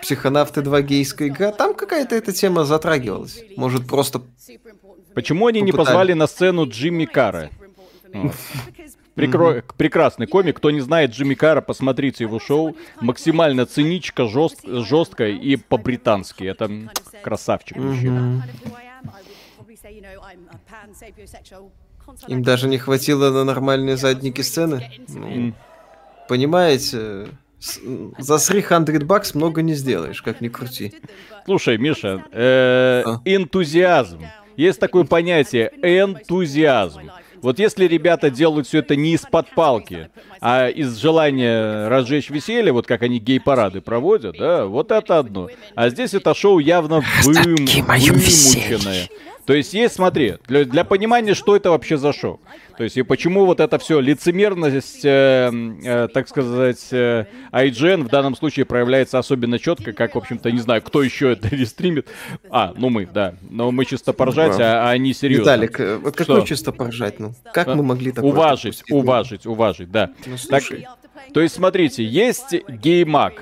Психонавты 0.02 0.62
2 0.62 0.82
гейская 0.82 1.28
игра, 1.30 1.52
там 1.52 1.74
какая-то 1.74 2.16
эта 2.16 2.32
тема 2.32 2.66
затрагивалась. 2.66 3.44
Может, 3.56 3.88
просто... 3.88 4.22
Почему 5.13 5.48
они 5.48 5.60
попытали. 5.60 5.66
не 5.66 5.86
позвали 5.86 6.13
на 6.13 6.28
сцену 6.28 6.68
Джимми 6.68 7.06
Кара? 7.06 7.50
Прекро... 9.16 9.63
Прекрасный 9.78 10.28
комик. 10.28 10.58
Кто 10.58 10.70
не 10.70 10.80
знает 10.80 11.12
Джимми 11.12 11.34
Кара, 11.34 11.62
посмотрите 11.62 12.24
его 12.26 12.40
шоу. 12.40 12.76
Максимально 13.02 13.66
циничка, 13.66 14.28
жест... 14.28 14.60
жесткая 14.63 15.32
и 15.32 15.56
по-британски. 15.56 16.44
Это 16.44 16.70
красавчик 17.24 17.78
мужчина. 17.78 18.48
Им 22.28 22.44
даже 22.44 22.68
не 22.68 22.78
хватило 22.78 23.32
на 23.32 23.44
нормальные 23.44 23.98
задники 23.98 24.42
сцены. 24.42 24.90
Ну, 25.08 25.54
понимаете, 26.30 27.28
за 27.60 28.38
300 28.38 29.06
бакс 29.06 29.34
много 29.34 29.62
не 29.62 29.74
сделаешь, 29.74 30.22
как 30.22 30.41
ни 30.41 30.48
крути. 30.48 30.93
Слушай, 31.46 31.78
Миша, 31.78 32.24
э, 32.32 33.04
а? 33.06 33.22
энтузиазм. 33.26 34.22
Есть 34.56 34.80
такое 34.80 35.04
понятие 35.04 35.72
энтузиазм. 35.82 37.12
Вот 37.41 37.60
если 37.60 37.86
ребята 37.86 38.30
делают 38.30 38.67
все 38.67 38.80
это 38.80 38.96
не 38.96 39.13
из-под 39.13 39.54
палки, 39.54 40.10
а 40.41 40.67
из 40.67 40.98
желания 40.98 41.88
разжечь 41.88 42.30
веселье, 42.30 42.72
вот 42.72 42.88
как 42.88 43.04
они 43.04 43.20
гей-парады 43.20 43.82
проводят, 43.82 44.36
да, 44.38 44.65
вот 44.65 44.91
это 44.91 45.20
одно. 45.20 45.50
А 45.76 45.89
здесь 45.89 46.13
это 46.13 46.34
шоу 46.34 46.60
явно 46.60 47.04
вым, 47.24 47.56
вымученное. 47.56 49.08
То 49.48 49.54
есть 49.54 49.74
есть, 49.74 49.96
смотри, 49.96 50.36
для, 50.46 50.66
для 50.66 50.84
понимания, 50.84 51.34
что 51.34 51.56
это 51.56 51.70
вообще 51.70 51.96
за 51.96 52.12
шоу. 52.12 52.42
То 52.78 52.84
есть 52.84 52.98
и 52.98 53.02
почему 53.02 53.46
вот 53.46 53.62
это 53.62 53.80
все 53.80 54.02
лицемерность, 54.02 55.06
э, 55.06 55.50
э, 55.86 56.10
так 56.14 56.28
сказать, 56.28 56.86
э, 56.92 57.28
IGN 57.54 58.04
в 58.04 58.10
данном 58.10 58.36
случае 58.36 58.66
проявляется 58.66 59.20
особенно 59.20 59.58
четко, 59.58 59.94
как, 59.94 60.16
в 60.16 60.18
общем-то, 60.18 60.52
не 60.52 60.60
знаю, 60.60 60.82
кто 60.82 61.02
еще 61.02 61.32
это 61.32 61.48
рестримит. 61.48 62.10
А, 62.50 62.74
ну 62.76 62.90
мы, 62.90 63.06
да. 63.06 63.36
Но 63.50 63.72
мы 63.72 63.86
чисто 63.86 64.12
поржать, 64.12 64.60
а, 64.60 64.90
а 64.90 64.90
они 64.90 65.14
серьезно. 65.14 65.44
Виталик, 65.44 65.80
э, 65.80 65.96
вот 65.96 66.18
какой 66.18 66.46
чисто 66.46 66.74
поржать? 66.74 67.18
Ну, 67.18 67.34
как 67.54 67.68
мы 67.68 67.84
могли 67.84 68.12
такое 68.12 68.30
Уважить, 68.30 68.84
уважить, 68.92 69.46
уважить, 69.46 69.90
да. 69.90 70.10
Ну, 70.26 70.36
так, 70.50 70.62
то 71.34 71.40
есть, 71.40 71.56
смотрите, 71.56 72.04
есть 72.04 72.54
геймак. 72.68 73.42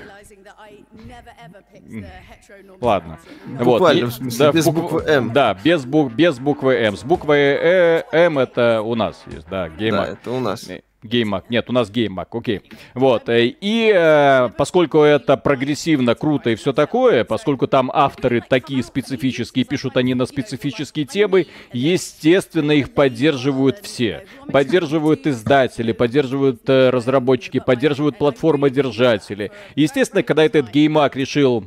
Ладно. 2.80 3.18
Буквально, 3.46 4.06
вот. 4.06 4.12
в 4.12 4.16
смысле, 4.16 4.38
да, 4.38 4.52
без 4.52 4.66
буквы 4.66 5.02
М. 5.02 5.32
Да, 5.32 5.54
без, 5.54 5.84
бук, 5.84 6.12
без 6.12 6.38
буквы 6.38 6.74
М. 6.74 6.96
С 6.96 7.04
буквой 7.04 7.38
э, 7.38 8.02
М 8.12 8.38
это 8.38 8.82
у 8.82 8.94
нас 8.94 9.22
есть, 9.26 9.48
да, 9.48 9.68
геймак. 9.68 10.06
Да, 10.06 10.12
это 10.12 10.30
у 10.30 10.40
нас. 10.40 10.68
Геймак. 11.06 11.48
Нет, 11.50 11.70
у 11.70 11.72
нас 11.72 11.90
геймак, 11.90 12.34
окей. 12.34 12.62
Вот. 12.94 13.28
Э, 13.28 13.46
и 13.46 13.92
э, 13.94 14.50
поскольку 14.56 14.98
это 14.98 15.36
прогрессивно, 15.36 16.14
круто 16.14 16.50
и 16.50 16.54
все 16.54 16.72
такое, 16.72 17.24
поскольку 17.24 17.66
там 17.66 17.90
авторы 17.92 18.42
такие 18.46 18.82
специфические, 18.82 19.64
пишут 19.64 19.96
они 19.96 20.14
на 20.14 20.26
специфические 20.26 21.06
темы, 21.06 21.46
естественно, 21.72 22.72
их 22.72 22.92
поддерживают 22.92 23.78
все. 23.82 24.26
Поддерживают 24.52 25.26
издатели, 25.26 25.92
поддерживают 25.92 26.68
э, 26.68 26.90
разработчики, 26.90 27.60
поддерживают 27.60 28.18
платформодержатели. 28.18 29.52
Естественно, 29.74 30.22
когда 30.22 30.44
этот 30.44 30.70
геймак 30.70 31.16
решил, 31.16 31.66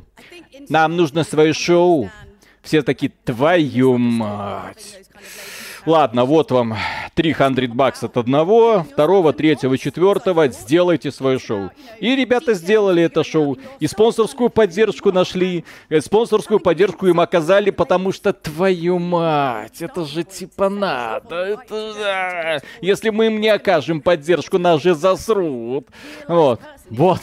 нам 0.68 0.96
нужно 0.96 1.24
свое 1.24 1.52
шоу, 1.52 2.10
все 2.62 2.82
такие, 2.82 3.12
твою 3.24 3.96
мать. 3.98 5.00
Ладно, 5.86 6.24
вот 6.24 6.50
вам 6.50 6.76
300 7.14 7.68
бакс 7.68 8.04
от 8.04 8.16
одного, 8.16 8.84
второго, 8.90 9.32
третьего, 9.32 9.78
четвертого. 9.78 10.48
Сделайте 10.48 11.10
свое 11.10 11.38
шоу. 11.38 11.70
И 11.98 12.14
ребята 12.14 12.54
сделали 12.54 13.02
это 13.02 13.24
шоу. 13.24 13.58
И 13.78 13.86
спонсорскую 13.86 14.50
поддержку 14.50 15.10
нашли. 15.10 15.64
И 15.88 15.94
э, 15.94 16.00
спонсорскую 16.00 16.60
поддержку 16.60 17.06
им 17.06 17.20
оказали, 17.20 17.70
потому 17.70 18.12
что, 18.12 18.32
твою 18.32 18.98
мать, 18.98 19.80
это 19.80 20.04
же 20.04 20.22
типа 20.22 20.68
надо. 20.68 21.36
Это... 21.36 22.62
Если 22.80 23.10
мы 23.10 23.26
им 23.26 23.40
не 23.40 23.48
окажем 23.48 24.00
поддержку, 24.00 24.58
нас 24.58 24.82
же 24.82 24.94
засрут. 24.94 25.86
Вот. 26.28 26.60
Вот. 26.90 27.20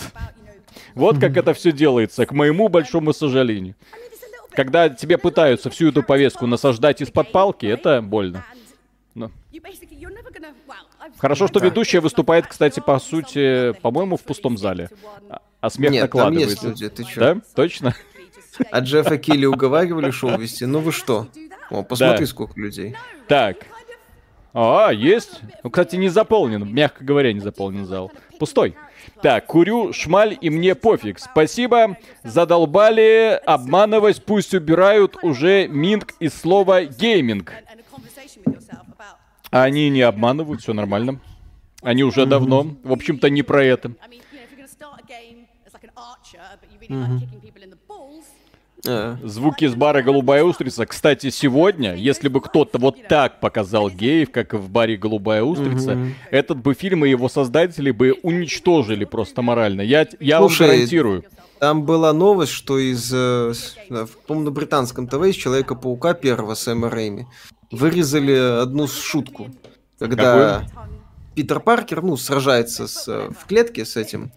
Вот 0.95 1.19
как 1.19 1.37
это 1.37 1.53
все 1.53 1.71
делается, 1.71 2.25
к 2.25 2.31
моему 2.31 2.69
большому 2.69 3.13
сожалению. 3.13 3.75
Когда 4.57 4.89
тебе 4.89 5.19
пытаются 5.19 5.69
всю 5.69 5.89
эту 5.89 6.01
повестку 6.01 6.47
насаждать 6.47 6.99
из-под 6.99 7.31
палки, 7.31 7.67
это 7.67 8.01
больно. 8.01 8.43
Но. 9.13 9.29
Хорошо, 11.19 11.45
что 11.47 11.59
ведущая 11.59 11.99
выступает, 11.99 12.47
кстати, 12.47 12.79
по 12.79 12.97
сути, 12.97 13.73
по-моему, 13.83 14.17
в 14.17 14.23
пустом 14.23 14.57
зале. 14.57 14.89
А, 15.29 15.41
а 15.61 15.69
смех 15.69 15.91
Нет, 15.91 16.01
накладывается. 16.01 16.55
Там 16.55 16.71
есть 16.71 16.81
люди, 16.81 16.89
ты 16.89 17.03
чё? 17.03 17.19
Да? 17.19 17.41
Точно? 17.53 17.95
А 18.71 18.79
Джеффа 18.79 19.19
Килли 19.19 19.45
уговаривали 19.45 20.09
шоу 20.09 20.39
вести? 20.39 20.65
Ну 20.65 20.79
вы 20.79 20.91
что? 20.91 21.27
О, 21.69 21.83
посмотри, 21.83 22.25
да. 22.25 22.31
сколько 22.31 22.59
людей. 22.59 22.95
Так. 23.27 23.57
А, 24.55 24.89
есть. 24.89 25.41
Ну, 25.63 25.69
кстати, 25.69 25.97
не 25.97 26.09
заполнен. 26.09 26.67
Мягко 26.67 27.03
говоря, 27.03 27.31
не 27.31 27.41
заполнен 27.41 27.85
зал. 27.85 28.11
Пустой. 28.39 28.75
Так, 29.21 29.45
курю 29.47 29.93
шмаль 29.93 30.37
и 30.39 30.49
мне 30.49 30.75
пофиг. 30.75 31.19
Спасибо. 31.19 31.97
Задолбали 32.23 33.39
обманывать, 33.45 34.23
пусть 34.23 34.53
убирают 34.53 35.17
уже 35.23 35.67
минг 35.67 36.13
из 36.19 36.33
слова 36.33 36.83
гейминг. 36.83 37.53
Они 39.49 39.89
не 39.89 40.01
обманывают, 40.01 40.61
все 40.61 40.73
нормально. 40.73 41.19
Они 41.81 42.03
уже 42.03 42.21
mm-hmm. 42.21 42.25
давно, 42.25 42.75
в 42.83 42.91
общем-то, 42.91 43.29
не 43.29 43.43
про 43.43 43.63
это. 43.63 43.93
Mm-hmm. 46.89 47.76
Звуки 48.83 49.65
из 49.65 49.75
бара 49.75 50.01
«Голубая 50.01 50.43
устрица». 50.43 50.85
Кстати, 50.85 51.29
сегодня, 51.29 51.95
если 51.95 52.27
бы 52.27 52.41
кто-то 52.41 52.77
вот 52.77 53.07
так 53.07 53.39
показал 53.39 53.89
геев, 53.89 54.31
как 54.31 54.53
в 54.53 54.69
баре 54.69 54.97
«Голубая 54.97 55.43
устрица», 55.43 55.91
mm-hmm. 55.91 56.13
этот 56.31 56.57
бы 56.57 56.73
фильм 56.73 57.03
и 57.05 57.09
его 57.09 57.27
создатели 57.27 57.91
бы 57.91 58.13
уничтожили 58.21 59.05
просто 59.05 59.41
морально. 59.41 59.81
Я, 59.81 60.07
я 60.19 60.37
Слушай, 60.39 60.67
вам 60.67 60.75
гарантирую. 60.75 61.23
Там 61.59 61.83
была 61.85 62.13
новость, 62.13 62.51
что 62.51 62.77
из, 62.77 63.11
э, 63.11 63.53
помню, 64.27 64.45
на 64.45 64.51
британском 64.51 65.07
ТВ 65.07 65.25
из 65.25 65.35
Человека-паука 65.35 66.13
первого 66.13 66.53
Сэма 66.53 66.89
Рэйми 66.89 67.25
вырезали 67.71 68.61
одну 68.61 68.87
шутку. 68.87 69.49
Когда 69.97 70.61
Какую? 70.61 70.87
Питер 71.35 71.59
Паркер, 71.59 72.03
ну, 72.03 72.17
сражается 72.17 72.87
с, 72.87 73.07
э, 73.07 73.29
в 73.29 73.47
клетке 73.47 73.85
с 73.85 73.97
этим 73.97 74.31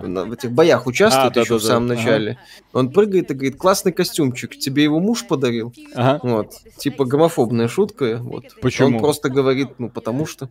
в 0.00 0.32
этих 0.32 0.52
боях 0.52 0.86
участвует 0.86 1.36
а, 1.36 1.40
еще 1.40 1.54
да, 1.54 1.58
в 1.58 1.62
самом 1.62 1.88
да. 1.88 1.94
начале. 1.94 2.32
Ага. 2.32 2.40
Он 2.72 2.90
прыгает 2.90 3.30
и 3.30 3.34
говорит, 3.34 3.56
классный 3.56 3.92
костюмчик, 3.92 4.56
тебе 4.58 4.84
его 4.84 5.00
муж 5.00 5.26
подарил. 5.26 5.72
Ага. 5.94 6.20
Вот. 6.22 6.54
Типа 6.76 7.04
гомофобная 7.04 7.68
шутка. 7.68 8.18
Вот. 8.18 8.44
Почему? 8.60 8.96
Он 8.96 8.98
просто 8.98 9.28
говорит, 9.28 9.78
ну 9.78 9.88
потому 9.88 10.26
что. 10.26 10.48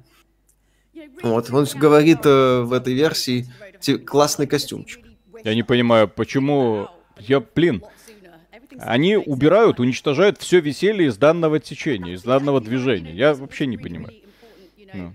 Вот. 1.21 1.51
Он 1.51 1.67
говорит 1.75 2.19
э, 2.25 2.61
в 2.61 2.73
этой 2.73 2.93
версии, 2.93 3.47
классный 4.05 4.47
костюмчик. 4.47 5.03
Я 5.43 5.55
не 5.55 5.63
понимаю, 5.63 6.07
почему... 6.07 6.87
Я, 7.19 7.41
блин, 7.41 7.83
они 8.79 9.17
убирают, 9.17 9.79
уничтожают 9.79 10.39
все 10.39 10.59
веселье 10.59 11.07
из 11.07 11.17
данного 11.17 11.59
течения, 11.59 12.13
из 12.13 12.23
данного 12.23 12.61
движения. 12.61 13.13
Я 13.13 13.33
вообще 13.33 13.65
не 13.65 13.77
понимаю. 13.77 14.13
Ну. 14.93 15.13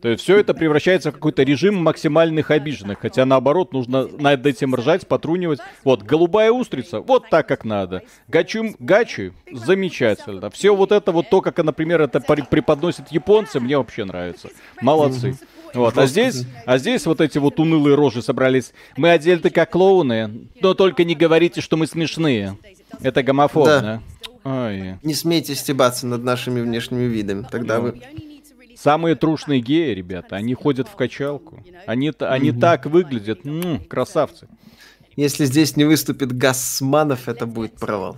То 0.00 0.08
есть 0.08 0.22
все 0.22 0.38
это 0.38 0.54
превращается 0.54 1.10
в 1.10 1.14
какой-то 1.14 1.42
режим 1.42 1.76
максимальных 1.76 2.50
обиженных, 2.50 2.98
хотя 3.00 3.24
наоборот 3.24 3.72
нужно 3.72 4.08
над 4.08 4.46
этим 4.46 4.74
ржать, 4.74 5.06
потрунивать. 5.06 5.60
Вот, 5.84 6.02
голубая 6.02 6.50
устрица, 6.50 7.00
вот 7.00 7.28
так 7.30 7.48
как 7.48 7.64
надо. 7.64 8.02
Гачум, 8.28 8.76
гачи, 8.78 9.32
замечательно. 9.50 10.50
Все 10.50 10.74
вот 10.74 10.92
это 10.92 11.12
вот 11.12 11.30
то, 11.30 11.40
как, 11.40 11.58
например, 11.58 12.00
это 12.02 12.20
преподносят 12.20 13.10
японцы, 13.10 13.60
мне 13.60 13.76
вообще 13.76 14.04
нравится. 14.04 14.48
Молодцы. 14.80 15.38
Вот, 15.74 15.96
а 15.96 16.06
здесь, 16.06 16.44
а 16.66 16.76
здесь 16.76 17.06
вот 17.06 17.20
эти 17.20 17.38
вот 17.38 17.58
унылые 17.58 17.94
рожи 17.94 18.20
собрались. 18.20 18.74
Мы 18.96 19.10
одеты 19.10 19.48
как 19.48 19.70
клоуны, 19.70 20.48
но 20.60 20.74
только 20.74 21.04
не 21.04 21.14
говорите, 21.14 21.60
что 21.62 21.76
мы 21.76 21.86
смешные. 21.86 22.58
Это 23.00 23.22
гомофобно. 23.22 23.80
Да. 23.80 24.02
Ой. 24.44 24.98
Не 25.02 25.14
смейте 25.14 25.54
стебаться 25.54 26.06
над 26.06 26.24
нашими 26.24 26.60
внешними 26.60 27.04
видами, 27.04 27.46
тогда 27.50 27.80
вы... 27.80 28.00
Самые 28.76 29.14
трушные 29.14 29.60
геи, 29.60 29.94
ребята, 29.94 30.34
они 30.34 30.54
ходят 30.54 30.88
в 30.88 30.96
качалку. 30.96 31.62
Они, 31.86 32.10
они 32.18 32.50
mm-hmm. 32.50 32.58
так 32.60 32.86
выглядят. 32.86 33.46
М-м, 33.46 33.84
красавцы. 33.84 34.48
Если 35.14 35.44
здесь 35.44 35.76
не 35.76 35.84
выступит 35.84 36.32
Гасманов, 36.32 37.28
это 37.28 37.46
будет 37.46 37.74
провал. 37.74 38.16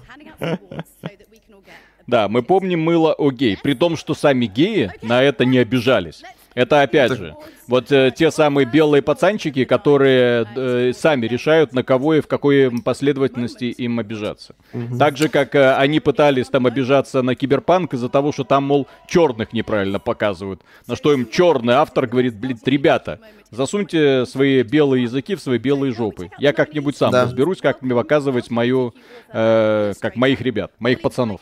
Да, 2.06 2.28
мы 2.28 2.42
помним 2.42 2.80
мыло 2.80 3.12
о 3.14 3.30
гей, 3.30 3.58
при 3.62 3.74
том, 3.74 3.96
что 3.96 4.14
сами 4.14 4.46
геи 4.46 4.90
на 5.02 5.22
это 5.22 5.44
не 5.44 5.58
обижались. 5.58 6.22
Это 6.55 6.83
опять 6.83 7.12
же, 7.12 7.37
вот 7.67 7.90
э, 7.90 8.12
те 8.14 8.31
самые 8.31 8.64
белые 8.64 9.03
пацанчики, 9.03 9.64
которые 9.64 10.47
э, 10.55 10.93
сами 10.95 11.27
решают, 11.27 11.73
на 11.73 11.83
кого 11.83 12.14
и 12.14 12.21
в 12.21 12.29
какой 12.29 12.71
последовательности 12.85 13.64
им 13.64 13.99
обижаться. 13.99 14.55
Угу. 14.73 14.99
Так 14.99 15.17
же, 15.17 15.29
как 15.29 15.55
э, 15.55 15.75
они 15.75 16.01
пытались 16.01 16.49
там 16.49 16.67
обижаться 16.67 17.23
на 17.23 17.35
киберпанк 17.35 17.95
из-за 17.95 18.09
того, 18.09 18.33
что 18.33 18.45
там, 18.45 18.64
мол, 18.64 18.87
черных 19.09 19.53
неправильно 19.53 19.99
показывают. 19.99 20.62
На 20.87 20.95
что 20.95 21.12
им 21.12 21.29
черный 21.29 21.75
автор 21.75 22.07
говорит, 22.07 22.37
блин, 22.37 22.59
ребята, 22.64 23.19
засуньте 23.51 24.25
свои 24.27 24.62
белые 24.62 25.05
языки 25.05 25.35
в 25.35 25.40
свои 25.40 25.59
белые 25.59 25.93
жопы. 25.93 26.31
Я 26.38 26.53
как-нибудь 26.53 26.97
сам 26.97 27.11
да. 27.11 27.25
разберусь, 27.25 27.59
как 27.61 27.83
мне 27.83 27.95
показывать 27.95 28.51
мою, 28.51 28.95
э, 29.33 29.95
как 30.01 30.17
моих 30.17 30.40
ребят, 30.40 30.73
моих 30.79 31.01
пацанов. 31.01 31.40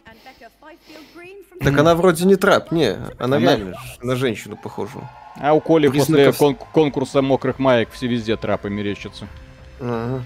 Так 1.64 1.78
она 1.78 1.94
вроде 1.94 2.24
не 2.24 2.36
трап, 2.36 2.72
не, 2.72 2.96
она, 3.18 3.36
она... 3.36 3.38
реально 3.38 3.76
на 4.02 4.16
женщину 4.16 4.56
похожа. 4.56 5.10
А 5.40 5.54
у 5.54 5.60
Коли 5.60 5.88
Признаков... 5.88 6.36
после 6.38 6.54
кон- 6.54 6.66
конкурса 6.72 7.22
мокрых 7.22 7.58
маек 7.58 7.90
все 7.92 8.06
везде 8.06 8.36
трапы 8.36 8.68
мерещатся. 8.70 9.26
Ага. 9.80 10.22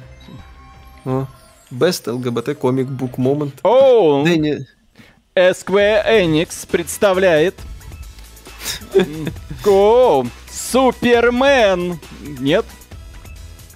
О. 1.05 1.27
Best 1.71 2.07
LGBT 2.07 2.59
Comic 2.59 2.87
Book 2.87 3.17
Moment. 3.17 3.55
О! 3.63 4.25
Дэнни... 4.25 4.67
Square 5.35 6.07
Enix 6.07 6.67
представляет 6.71 7.55
О, 9.67 10.25
Супермен! 10.51 11.99
Нет? 12.41 12.65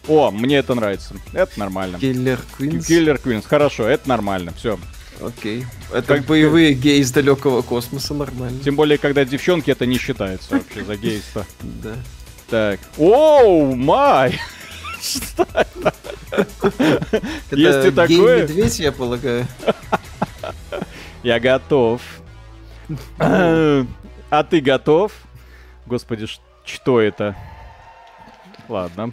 О, 0.08 0.30
мне 0.30 0.56
это 0.56 0.74
нравится. 0.74 1.14
Это 1.32 1.58
нормально. 1.58 1.98
Киллер 1.98 2.40
Квинс. 2.56 2.86
Киллер 2.86 3.18
Квинс. 3.18 3.44
Хорошо, 3.44 3.86
это 3.86 4.08
нормально. 4.08 4.52
Все. 4.56 4.78
Окей. 5.22 5.66
Это 5.92 6.16
как 6.16 6.24
боевые 6.24 6.72
геи 6.74 7.00
из 7.00 7.10
далекого 7.12 7.62
космоса 7.62 8.14
нормально. 8.14 8.60
Тем 8.62 8.76
более, 8.76 8.98
когда 8.98 9.24
девчонки, 9.24 9.70
это 9.70 9.86
не 9.86 9.98
считается 9.98 10.54
вообще 10.54 10.84
за 10.84 10.96
гейство. 10.96 11.46
Да. 11.60 11.94
Так. 12.48 12.80
Оу, 12.96 13.74
май! 13.74 14.40
Есть 17.50 17.86
и 17.86 17.90
такое? 17.90 18.42
медведь, 18.42 18.78
я 18.80 18.92
полагаю. 18.92 19.46
Я 21.22 21.40
готов. 21.40 22.00
А 23.18 24.44
ты 24.48 24.60
готов? 24.60 25.12
Господи, 25.86 26.26
что 26.64 27.00
это? 27.00 27.36
Ладно. 28.68 29.12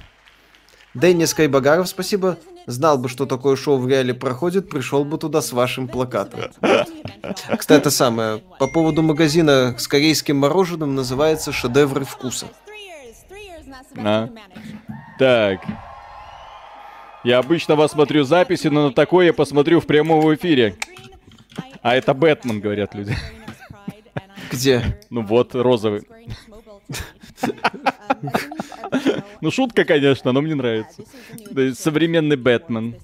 Денис 0.94 1.34
Кайбагаров, 1.34 1.88
спасибо. 1.88 2.38
Знал 2.68 2.98
бы, 2.98 3.08
что 3.08 3.26
такое 3.26 3.56
шоу 3.56 3.78
в 3.78 3.88
реале 3.88 4.14
проходит, 4.14 4.70
пришел 4.70 5.06
бы 5.06 5.18
туда 5.18 5.42
с 5.42 5.54
вашим 5.54 5.88
плакатом. 5.88 6.42
Кстати, 7.58 7.80
это 7.80 7.90
самое. 7.90 8.40
По 8.60 8.68
поводу 8.68 9.02
магазина 9.02 9.74
с 9.78 9.88
корейским 9.88 10.36
мороженым 10.36 10.94
называется 10.94 11.54
«Шедевры 11.54 12.04
вкуса». 12.04 12.48
А. 13.96 14.30
Так. 15.18 15.62
Я 17.24 17.40
обычно 17.40 17.76
вас 17.76 17.92
смотрю 17.92 18.26
записи, 18.26 18.68
но 18.68 18.90
на 18.90 18.94
такое 18.94 19.28
я 19.28 19.34
посмотрю 19.34 19.80
в 19.80 19.86
прямом 19.86 20.36
эфире. 20.36 20.76
А 21.82 21.96
это 21.96 22.14
Бэтмен, 22.14 22.60
говорят 22.60 22.94
люди. 22.94 23.16
Где? 24.52 25.00
Ну 25.10 25.22
вот, 25.26 25.56
розовый. 25.56 26.04
Ну, 29.42 29.52
шутка, 29.52 29.86
конечно, 29.86 30.32
но 30.32 30.42
мне 30.42 30.56
нравится. 30.56 31.04
Современный 31.76 32.38
Бэтмен. 32.38 32.96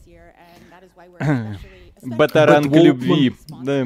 Батаранг 2.02 2.76
любви. 2.76 3.34
Да. 3.64 3.86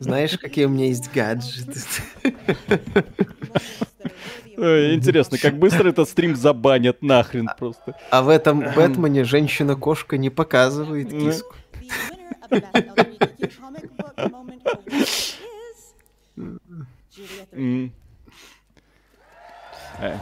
Знаешь, 0.00 0.38
какие 0.38 0.64
у 0.66 0.68
меня 0.68 0.86
есть 0.86 1.12
гаджеты? 1.12 1.80
Интересно, 4.56 5.36
как 5.36 5.58
быстро 5.58 5.90
этот 5.90 6.08
стрим 6.08 6.34
забанят 6.34 7.02
нахрен 7.02 7.48
просто. 7.58 7.94
А 8.10 8.22
в 8.22 8.28
этом 8.28 8.60
Бэтмене 8.60 9.24
женщина-кошка 9.24 10.16
не 10.16 10.30
показывает 10.30 11.10
киску. 11.10 11.54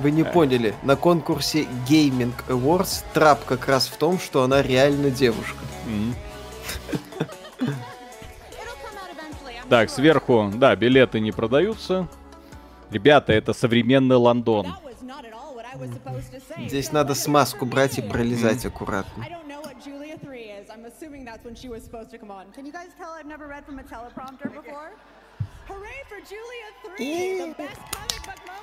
Вы 0.00 0.10
не 0.10 0.24
поняли, 0.24 0.74
на 0.82 0.96
конкурсе 0.96 1.66
Gaming 1.88 2.32
Awards 2.48 3.04
трап 3.12 3.44
как 3.44 3.66
раз 3.68 3.88
в 3.88 3.96
том, 3.96 4.18
что 4.18 4.42
она 4.42 4.62
реально 4.62 5.10
девушка. 5.10 5.58
Так, 9.68 9.88
сверху, 9.88 10.52
да, 10.54 10.76
билеты 10.76 11.20
не 11.20 11.32
продаются. 11.32 12.06
Ребята, 12.90 13.32
это 13.32 13.54
современный 13.54 14.16
Лондон. 14.16 14.74
Здесь 16.58 16.92
надо 16.92 17.14
смазку 17.14 17.64
брать 17.66 17.98
и 17.98 18.02
пролезать 18.02 18.64
аккуратно. 18.66 19.26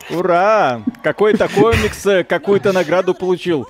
Ура! 0.10 0.82
Какой-то 1.04 1.48
комикс 1.48 2.06
э, 2.06 2.24
какую-то 2.24 2.74
награду 2.74 3.14
получил. 3.14 3.68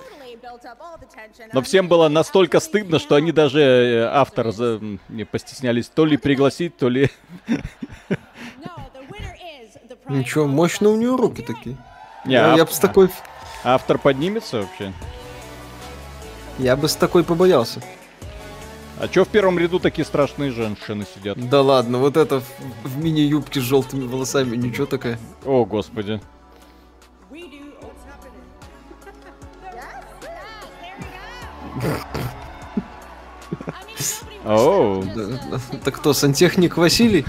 Но 1.52 1.62
всем 1.62 1.88
было 1.88 2.08
настолько 2.08 2.60
стыдно, 2.60 2.98
что 2.98 3.14
они 3.14 3.32
даже 3.32 3.60
э, 3.60 4.04
автора 4.04 4.50
за... 4.52 4.80
не 5.08 5.24
постеснялись 5.24 5.88
то 5.88 6.04
ли 6.04 6.16
пригласить, 6.16 6.76
то 6.76 6.88
ли... 6.88 7.10
Ничего, 10.08 10.46
мощно 10.46 10.90
у 10.90 10.96
нее 10.96 11.16
руки 11.16 11.42
такие. 11.42 11.76
Не, 12.24 12.34
я, 12.34 12.52
ав... 12.52 12.58
я 12.58 12.64
бы 12.64 12.72
с 12.72 12.78
такой... 12.78 13.10
Автор 13.64 13.98
поднимется 13.98 14.62
вообще? 14.62 14.92
Я 16.58 16.76
бы 16.76 16.88
с 16.88 16.96
такой 16.96 17.24
побоялся. 17.24 17.80
А 19.02 19.08
чё 19.08 19.24
в 19.24 19.28
первом 19.28 19.58
ряду 19.58 19.80
такие 19.80 20.04
страшные 20.04 20.52
женщины 20.52 21.04
сидят? 21.12 21.36
Да 21.48 21.60
ладно, 21.60 21.98
вот 21.98 22.16
это 22.16 22.38
в, 22.38 22.44
в 22.84 23.02
мини-юбке 23.02 23.60
с 23.60 23.64
желтыми 23.64 24.06
волосами, 24.06 24.54
ничего 24.54 24.86
такая. 24.86 25.18
О, 25.44 25.64
господи. 25.64 26.20
Оу. 34.44 35.04
Так 35.82 35.96
кто, 35.96 36.12
сантехник 36.12 36.76
Василий? 36.76 37.24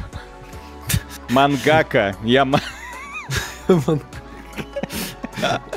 Мангака. 1.31 2.15
Я... 2.23 2.47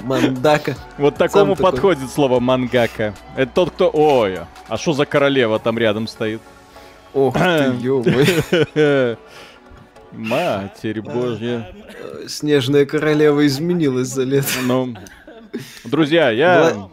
Мандака. 0.02 0.76
Вот 0.98 1.16
такому 1.16 1.56
подходит 1.56 2.10
слово 2.10 2.40
мангака. 2.40 3.14
Это 3.36 3.52
тот, 3.52 3.70
кто... 3.70 3.90
Ой, 3.92 4.40
а 4.68 4.76
что 4.76 4.92
за 4.92 5.06
королева 5.06 5.58
там 5.58 5.78
рядом 5.78 6.06
стоит? 6.06 6.40
Ох 7.12 7.34
ты, 7.34 7.74
ё 7.80 8.02
Матерь 10.12 11.00
божья. 11.02 11.72
Снежная 12.26 12.86
королева 12.86 13.46
изменилась 13.46 14.08
за 14.08 14.24
лето. 14.24 14.48
Ну, 14.64 14.94
друзья, 15.84 16.30
я... 16.30 16.88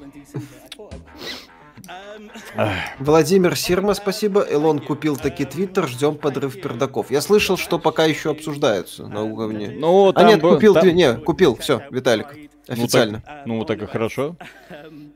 Владимир 2.99 3.55
Сирма, 3.55 3.93
спасибо. 3.93 4.45
Элон 4.49 4.79
купил 4.79 5.15
таки 5.15 5.45
твиттер, 5.45 5.87
ждем 5.87 6.15
подрыв 6.15 6.59
пердаков. 6.61 7.11
Я 7.11 7.21
слышал, 7.21 7.57
что 7.57 7.79
пока 7.79 8.05
еще 8.05 8.31
обсуждаются 8.31 9.07
на 9.07 9.23
уровне. 9.23 9.71
Ну, 9.75 10.11
а 10.15 10.23
нет, 10.23 10.41
купил, 10.41 10.73
там... 10.73 10.87
не, 10.87 11.15
купил, 11.15 11.55
все, 11.55 11.81
Виталик. 11.89 12.27
Официально. 12.67 13.17
Ну 13.17 13.21
так, 13.25 13.45
ну, 13.45 13.65
так 13.65 13.81
и 13.81 13.85
хорошо. 13.85 14.37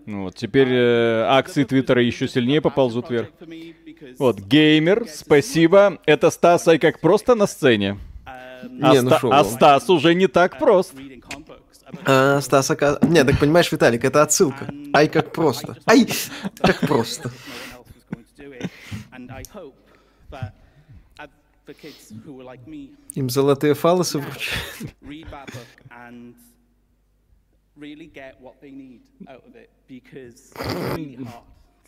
Ну, 0.05 0.23
вот, 0.23 0.35
теперь 0.35 0.67
э, 0.69 1.23
акции 1.27 1.63
Твиттера 1.63 2.03
еще 2.03 2.27
сильнее 2.27 2.61
поползут 2.61 3.09
вверх. 3.09 3.29
Вот, 4.19 4.39
геймер, 4.39 5.05
спасибо. 5.07 5.99
Это 6.05 6.29
Стас 6.29 6.67
Ай 6.67 6.77
как 6.77 6.99
просто 6.99 7.35
на 7.35 7.47
сцене. 7.47 7.97
А, 8.25 8.93
не, 8.93 9.01
ну 9.01 9.11
ста- 9.11 9.29
а 9.31 9.43
Стас 9.45 9.89
уже 9.89 10.13
не 10.13 10.27
так 10.27 10.59
прост. 10.59 10.93
А, 12.05 12.41
Стас, 12.41 12.69
ока... 12.69 12.99
Не, 13.01 13.23
так 13.23 13.39
понимаешь, 13.39 13.71
Виталик, 13.71 14.03
это 14.03 14.21
отсылка. 14.21 14.67
Ай, 14.93 15.07
как 15.07 15.31
просто. 15.31 15.77
Ай, 15.85 16.07
как 16.57 16.79
просто. 16.81 17.31
Им 23.15 23.29
золотые 23.29 23.73
фалосы 23.73 24.19
вручают. 24.19 24.95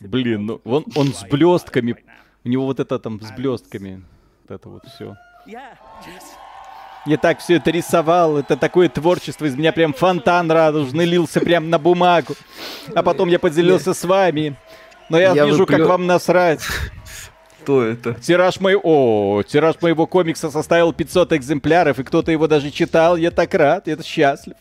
Блин, 0.00 0.46
ну 0.46 0.60
он, 0.64 0.84
он 0.96 1.12
с 1.12 1.24
блестками. 1.24 1.96
У 2.44 2.48
него 2.48 2.64
вот 2.64 2.80
это 2.80 2.98
там 2.98 3.20
с 3.20 3.30
блестками. 3.32 4.02
Вот 4.42 4.50
это 4.50 4.68
вот 4.68 4.86
все. 4.86 5.16
Я 7.06 7.16
так 7.16 7.38
все 7.40 7.56
это 7.56 7.70
рисовал, 7.70 8.36
это 8.36 8.56
такое 8.56 8.88
творчество, 8.88 9.46
из 9.46 9.56
меня 9.56 9.72
прям 9.72 9.94
фонтан 9.94 10.50
радужный 10.50 11.06
лился 11.06 11.40
прям 11.40 11.70
на 11.70 11.78
бумагу. 11.78 12.34
А 12.94 13.02
потом 13.02 13.28
я 13.28 13.38
поделился 13.38 13.94
с 13.94 14.04
вами. 14.04 14.56
Но 15.08 15.18
я, 15.18 15.32
я 15.32 15.46
вижу, 15.46 15.58
выплю... 15.58 15.78
как 15.78 15.86
вам 15.88 16.06
насрать. 16.06 16.60
Кто 17.62 17.82
это? 17.82 18.14
Тираж 18.14 18.60
мой... 18.60 18.76
О, 18.76 19.42
тираж 19.42 19.76
моего 19.80 20.06
комикса 20.06 20.50
составил 20.50 20.92
500 20.92 21.32
экземпляров, 21.34 21.98
и 21.98 22.04
кто-то 22.04 22.30
его 22.32 22.46
даже 22.46 22.70
читал. 22.70 23.16
Я 23.16 23.30
так 23.30 23.52
рад, 23.54 23.86
я 23.86 24.00
счастлив. 24.02 24.56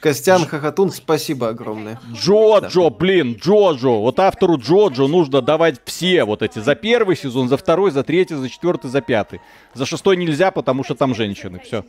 Костян 0.00 0.46
Хохотун, 0.46 0.90
спасибо 0.92 1.48
огромное. 1.48 2.00
Джоджо, 2.12 2.88
да. 2.88 2.90
блин, 2.90 3.34
Джоджо. 3.34 4.00
Вот 4.00 4.20
автору 4.20 4.56
Джоджо 4.56 5.08
нужно 5.08 5.42
давать 5.42 5.80
все 5.84 6.24
вот 6.24 6.42
эти. 6.42 6.60
За 6.60 6.76
первый 6.76 7.16
сезон, 7.16 7.48
за 7.48 7.56
второй, 7.56 7.90
за 7.90 8.04
третий, 8.04 8.36
за 8.36 8.48
четвертый, 8.48 8.90
за 8.90 9.00
пятый. 9.00 9.40
За 9.74 9.86
шестой 9.86 10.16
нельзя, 10.16 10.52
потому 10.52 10.84
что 10.84 10.94
там 10.94 11.14
женщины. 11.14 11.58
Все. 11.58 11.84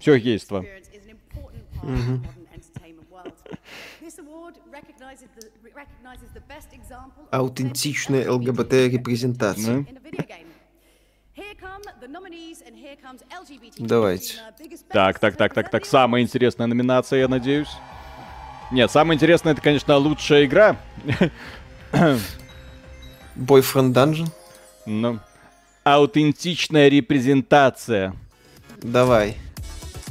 Все 0.00 0.18
гейство. 0.18 0.64
Аутентичная 7.30 8.28
ЛГБТ-репрезентация. 8.28 9.86
Давайте. 13.78 14.34
Так, 14.88 15.18
так, 15.18 15.36
так, 15.36 15.54
так, 15.54 15.70
так. 15.70 15.84
Самая 15.84 16.22
интересная 16.22 16.66
номинация, 16.66 17.20
я 17.20 17.28
надеюсь. 17.28 17.70
Нет, 18.70 18.90
самое 18.90 19.16
интересное, 19.16 19.52
это, 19.52 19.62
конечно, 19.62 19.96
лучшая 19.96 20.44
игра. 20.44 20.76
Boyfriend 23.36 23.92
Dungeon? 23.92 24.28
Ну. 24.86 25.18
Аутентичная 25.82 26.88
репрезентация. 26.88 28.14
Давай. 28.82 29.36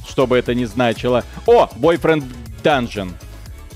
Что 0.08 0.28
бы 0.28 0.38
это 0.38 0.54
ни 0.56 0.65
значило. 0.65 1.24
О, 1.46 1.70
Boyfriend 1.76 2.26
Dungeon. 2.63 3.13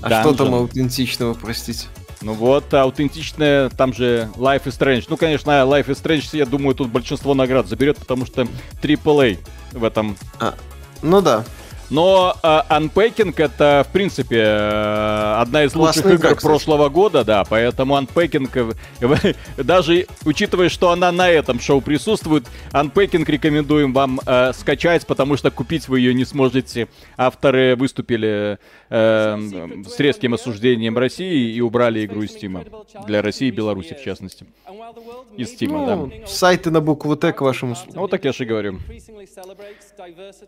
А 0.02 0.10
Dungeon. 0.10 0.20
что 0.20 0.34
там 0.34 0.54
аутентичного, 0.54 1.34
простите? 1.34 1.86
Ну 2.24 2.32
вот, 2.32 2.72
аутентичная, 2.72 3.68
там 3.68 3.92
же 3.92 4.30
Life 4.36 4.64
is 4.64 4.78
Strange. 4.78 5.04
Ну, 5.10 5.18
конечно, 5.18 5.50
Life 5.50 5.88
is 5.88 6.02
Strange, 6.02 6.38
я 6.38 6.46
думаю, 6.46 6.74
тут 6.74 6.88
большинство 6.88 7.34
наград 7.34 7.66
заберет, 7.66 7.98
потому 7.98 8.24
что 8.24 8.46
AAA 8.82 9.38
в 9.72 9.84
этом. 9.84 10.16
А, 10.40 10.54
ну 11.02 11.20
да. 11.20 11.44
Но 11.90 12.34
э, 12.42 12.60
Unpacking 12.70 13.34
это, 13.36 13.84
в 13.88 13.92
принципе, 13.92 14.38
э, 14.38 15.34
одна 15.38 15.64
из 15.64 15.72
Классная 15.72 16.02
лучших 16.02 16.20
игр 16.20 16.32
игра, 16.32 16.40
прошлого 16.40 16.88
года, 16.88 17.24
да, 17.24 17.44
поэтому 17.44 17.96
Unpacking, 17.96 18.74
э, 19.00 19.34
даже 19.62 20.06
учитывая, 20.24 20.68
что 20.68 20.90
она 20.90 21.12
на 21.12 21.28
этом 21.28 21.60
шоу 21.60 21.80
присутствует, 21.80 22.46
Unpacking 22.72 23.24
рекомендуем 23.26 23.92
вам 23.92 24.20
э, 24.26 24.52
скачать, 24.54 25.06
потому 25.06 25.36
что 25.36 25.50
купить 25.50 25.88
вы 25.88 26.00
ее 26.00 26.14
не 26.14 26.24
сможете. 26.24 26.88
Авторы 27.16 27.76
выступили 27.76 28.58
э, 28.88 29.38
с 29.86 30.00
резким 30.00 30.34
осуждением 30.34 30.96
России 30.96 31.54
и 31.54 31.60
убрали 31.60 32.04
игру 32.04 32.22
из 32.22 32.32
Стима. 32.32 32.64
Для 33.06 33.22
России 33.22 33.48
и 33.48 33.50
Беларуси, 33.50 33.94
в 33.94 34.02
частности. 34.02 34.46
Из 35.36 35.50
Стима, 35.50 35.86
да. 35.86 35.96
Ну, 35.96 36.12
сайты 36.26 36.70
на 36.70 36.80
букву 36.80 37.16
Т 37.16 37.32
к 37.32 37.42
услугам. 37.42 37.76
Ну, 37.94 38.00
вот 38.02 38.10
так 38.10 38.24
я 38.24 38.32
же 38.32 38.44
и 38.44 38.46
говорю. 38.46 38.78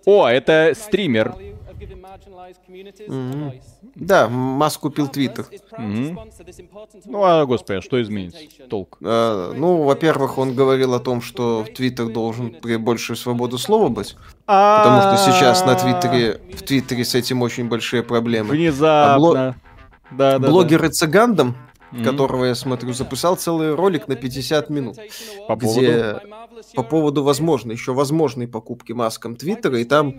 О, 0.04 0.28
это 0.28 0.72
стример. 0.74 1.25
Да, 3.94 4.28
Маск 4.28 4.80
купил 4.80 5.08
Твиттер. 5.08 5.46
Ну, 7.04 7.24
а, 7.24 7.44
господи, 7.44 7.78
а 7.78 7.82
что 7.82 8.00
изменится? 8.02 8.38
Толк. 8.68 8.98
А, 9.02 9.52
ну, 9.52 9.82
во-первых, 9.82 10.38
он 10.38 10.54
говорил 10.54 10.94
о 10.94 11.00
том, 11.00 11.20
что 11.20 11.64
Твиттер 11.74 12.08
должен 12.08 12.54
при 12.60 12.76
большую 12.76 13.16
свободу 13.16 13.58
слова 13.58 13.88
быть. 13.88 14.16
Потому 14.46 15.00
что 15.02 15.32
сейчас 15.32 15.64
на 15.66 15.74
Твиттере, 15.74 16.40
в 16.54 16.62
Твиттере 16.62 17.04
с 17.04 17.14
этим 17.14 17.42
очень 17.42 17.68
большие 17.68 18.02
проблемы. 18.02 18.54
Внезапно. 18.54 19.56
Да, 20.10 20.38
да, 20.38 20.48
Блогер 20.48 20.88
Цыгандом, 20.90 21.56
Мгм. 21.92 22.04
которого 22.04 22.44
я 22.46 22.54
смотрю, 22.54 22.92
записал 22.92 23.36
целый 23.36 23.74
ролик 23.74 24.08
на 24.08 24.16
50 24.16 24.70
минут, 24.70 24.96
По 25.46 25.56
поводу? 25.56 25.80
где 25.80 26.20
по 26.74 26.82
поводу 26.82 27.22
возможной, 27.22 27.74
еще 27.74 27.92
возможной 27.92 28.48
покупки 28.48 28.92
маском 28.92 29.36
Твиттера, 29.36 29.78
и 29.80 29.84
там 29.84 30.18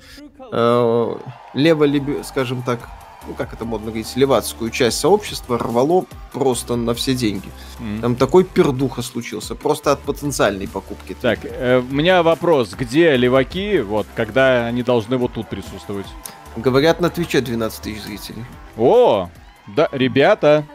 э, 0.51 1.15
лево 1.53 2.23
скажем 2.23 2.61
так, 2.63 2.79
ну 3.27 3.33
как 3.33 3.53
это 3.53 3.65
модно 3.65 3.87
говорить, 3.87 4.15
левацкую 4.15 4.71
часть 4.71 4.99
сообщества 4.99 5.57
рвало 5.57 6.05
просто 6.31 6.75
на 6.75 6.93
все 6.93 7.13
деньги. 7.13 7.49
М. 7.79 8.01
Там 8.01 8.15
такой 8.15 8.43
пердуха 8.43 9.01
случился, 9.01 9.55
просто 9.55 9.91
от 9.91 9.99
потенциальной 10.01 10.67
покупки. 10.67 11.15
Так, 11.19 11.39
э, 11.43 11.79
у 11.79 11.93
меня 11.93 12.23
вопрос. 12.23 12.73
Где 12.73 13.15
леваки, 13.17 13.79
вот, 13.79 14.07
когда 14.15 14.67
они 14.67 14.83
должны 14.83 15.17
вот 15.17 15.33
тут 15.33 15.49
присутствовать? 15.49 16.07
Говорят, 16.55 17.01
на 17.01 17.09
Твиче 17.09 17.41
12 17.41 17.81
тысяч 17.81 18.01
зрителей. 18.03 18.45
О, 18.77 19.29
да, 19.75 19.89
ребята, 19.91 20.65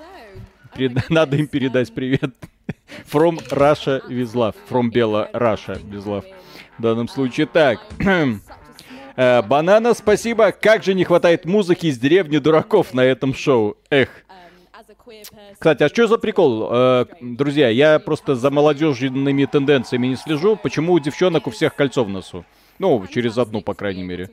перед- 0.75 1.11
надо 1.11 1.37
им 1.37 1.47
передать 1.47 1.93
привет. 1.93 2.33
From 3.11 3.39
Russia 3.51 4.03
with 4.09 4.33
love. 4.35 4.55
From 4.69 4.91
Бела 4.91 5.29
Russia 5.33 5.81
with 5.83 6.05
love. 6.05 6.25
В 6.79 6.83
данном 6.83 7.09
случае 7.09 7.47
так. 7.47 7.81
Э, 9.15 9.43
Банана, 9.43 9.93
спасибо. 9.95 10.53
Как 10.53 10.83
же 10.83 10.95
не 10.95 11.05
хватает 11.05 11.45
музыки 11.45 11.87
из 11.87 11.99
деревни 11.99 12.39
дураков 12.39 12.95
на 12.95 13.03
этом 13.03 13.35
шоу. 13.35 13.77
Эх. 13.91 14.09
Кстати, 15.55 15.83
а 15.83 15.89
что 15.89 16.07
за 16.07 16.17
прикол? 16.19 16.69
Э, 16.73 17.05
друзья, 17.21 17.69
я 17.69 17.99
просто 17.99 18.35
за 18.35 18.51
молодежными 18.51 19.45
тенденциями 19.45 20.07
не 20.09 20.17
слежу. 20.17 20.57
Почему 20.57 20.95
у 20.95 20.99
девчонок 20.99 21.47
у 21.47 21.51
всех 21.51 21.75
кольцо 21.75 22.05
в 22.05 22.09
носу? 22.09 22.45
Ну, 22.79 23.07
через 23.07 23.37
одну, 23.37 23.61
по 23.61 23.75
крайней 23.75 24.03
мере. 24.03 24.31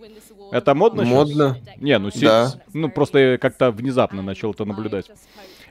Это 0.51 0.73
модно? 0.73 1.03
Модно. 1.03 1.57
Не, 1.77 1.99
ну, 1.99 2.09
Да. 2.21 2.53
ну 2.73 2.89
просто 2.89 3.19
я 3.19 3.37
как-то 3.37 3.71
внезапно 3.71 4.21
начал 4.21 4.51
это 4.51 4.65
наблюдать. 4.65 5.11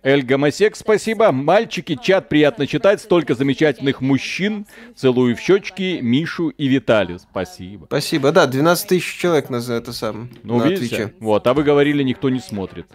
Эль 0.02 0.22
Гомосек, 0.22 0.76
спасибо. 0.76 1.32
Мальчики, 1.32 1.98
чат 2.00 2.28
приятно 2.28 2.66
читать. 2.66 3.00
Столько 3.00 3.34
замечательных 3.34 4.00
мужчин. 4.00 4.66
Целую 4.94 5.36
в 5.36 5.40
щечки 5.40 5.98
Мишу 6.00 6.50
и 6.50 6.68
Виталию. 6.68 7.18
Спасибо. 7.18 7.86
Спасибо. 7.86 8.32
Да, 8.32 8.46
12 8.46 8.88
тысяч 8.88 9.18
человек 9.18 9.50
на 9.50 9.60
за 9.60 9.74
это 9.74 9.92
сам 9.92 10.30
Ну, 10.42 10.58
на 10.58 10.64
видите? 10.64 10.96
Твиче. 10.96 11.14
Вот, 11.20 11.46
а 11.46 11.54
вы 11.54 11.62
говорили, 11.62 12.02
никто 12.02 12.28
не 12.28 12.40
смотрит. 12.40 12.86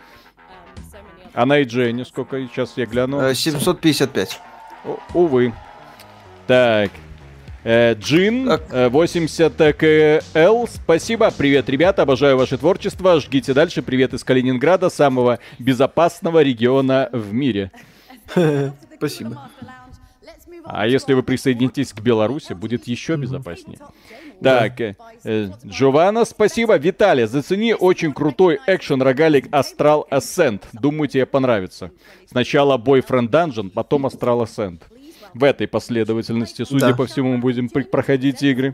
А 1.33 1.45
на 1.45 1.61
Дженни 1.61 2.03
сколько? 2.03 2.39
Сейчас 2.47 2.73
я 2.77 2.85
гляну. 2.85 3.19
Э, 3.19 3.33
755. 3.33 4.39
О- 4.85 4.99
увы. 5.13 5.53
Так. 6.47 6.91
Э, 7.63 7.93
Джин, 7.93 8.47
Так. 8.47 8.61
э, 8.71 8.89
80 8.89 9.73
КЛ, 9.73 10.65
спасибо, 10.67 11.31
привет, 11.31 11.69
ребята, 11.69 12.01
обожаю 12.01 12.37
ваше 12.37 12.57
творчество, 12.57 13.19
жгите 13.21 13.53
дальше, 13.53 13.81
привет 13.81 14.13
из 14.13 14.23
Калининграда, 14.25 14.89
самого 14.89 15.39
безопасного 15.59 16.43
региона 16.43 17.09
в 17.13 17.33
мире. 17.33 17.71
Спасибо. 18.97 19.49
А 20.65 20.87
если 20.87 21.13
вы 21.13 21.23
присоединитесь 21.23 21.91
к 21.91 21.99
Беларуси, 21.99 22.53
будет 22.53 22.87
еще 22.87 23.17
безопаснее. 23.17 23.79
Так, 24.41 24.79
э, 24.79 24.95
э, 25.25 25.49
Джованна, 25.65 26.23
спасибо. 26.25 26.77
Виталий, 26.77 27.25
зацени 27.25 27.73
очень 27.73 28.13
крутой 28.13 28.59
экшен 28.65 29.01
рогалик 29.01 29.47
Astral 29.47 30.07
Ascent. 30.09 30.63
Думаю, 30.73 31.07
тебе 31.09 31.25
понравится. 31.25 31.91
Сначала 32.29 32.77
Boyfriend 32.77 33.29
Dungeon, 33.29 33.69
потом 33.69 34.05
Astral 34.05 34.43
Ascent. 34.43 34.81
В 35.33 35.43
этой 35.43 35.67
последовательности, 35.67 36.63
судя 36.63 36.89
Да. 36.89 36.95
по 36.95 37.05
всему, 37.07 37.33
мы 37.33 37.37
будем 37.39 37.69
проходить 37.69 38.43
игры. 38.43 38.73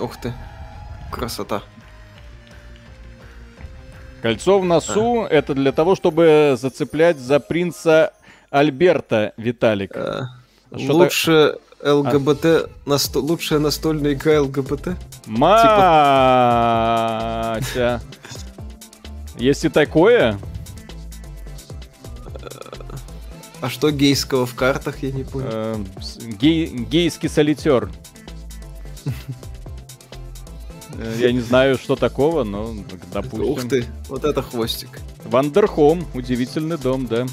Ух 0.00 0.16
ты. 0.18 0.32
Красота. 1.10 1.62
Кольцо 4.22 4.58
в 4.58 4.64
носу 4.64 5.24
это 5.24 5.54
для 5.54 5.72
того, 5.72 5.94
чтобы 5.96 6.56
зацеплять 6.58 7.18
за 7.18 7.40
принца 7.40 8.12
Альберта, 8.50 9.32
Виталик. 9.36 9.92
Что-то- 9.92 10.92
Лучше 10.92 11.56
ЛГБТ, 11.82 12.68
насто- 12.86 13.20
лучшая 13.20 13.58
настольная 13.58 14.12
игра 14.12 14.40
ЛГБТ? 14.42 14.96
Матя. 15.26 15.60
Если 19.36 19.68
такое, 19.68 20.38
А 23.62 23.70
что 23.70 23.90
гейского 23.92 24.44
в 24.44 24.54
картах, 24.56 25.02
я 25.04 25.12
не 25.12 25.22
понял. 25.24 25.48
э, 25.50 25.76
гей- 26.40 26.66
гейский 26.66 27.28
солитер. 27.28 27.88
Э, 30.98 31.14
Я 31.18 31.32
не 31.32 31.40
знаю, 31.40 31.78
что 31.78 31.96
такого, 31.96 32.42
но 32.44 32.74
допустим. 33.12 33.48
Ух 33.50 33.68
ты, 33.68 33.84
вот 34.08 34.24
это 34.24 34.42
хвостик. 34.42 35.00
Вандерхом, 35.24 36.04
удивительный 36.12 36.76
дом, 36.76 37.06
да. 37.06 37.26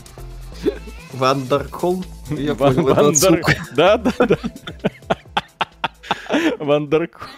Вандерхолм? 1.13 2.03
Я 2.29 2.53
понял, 2.55 2.87
это 2.89 3.03
Вандер-. 3.03 3.43
Да, 3.75 3.97
да, 3.97 4.11
да. 4.19 4.37
Вандерхом. 6.59 7.29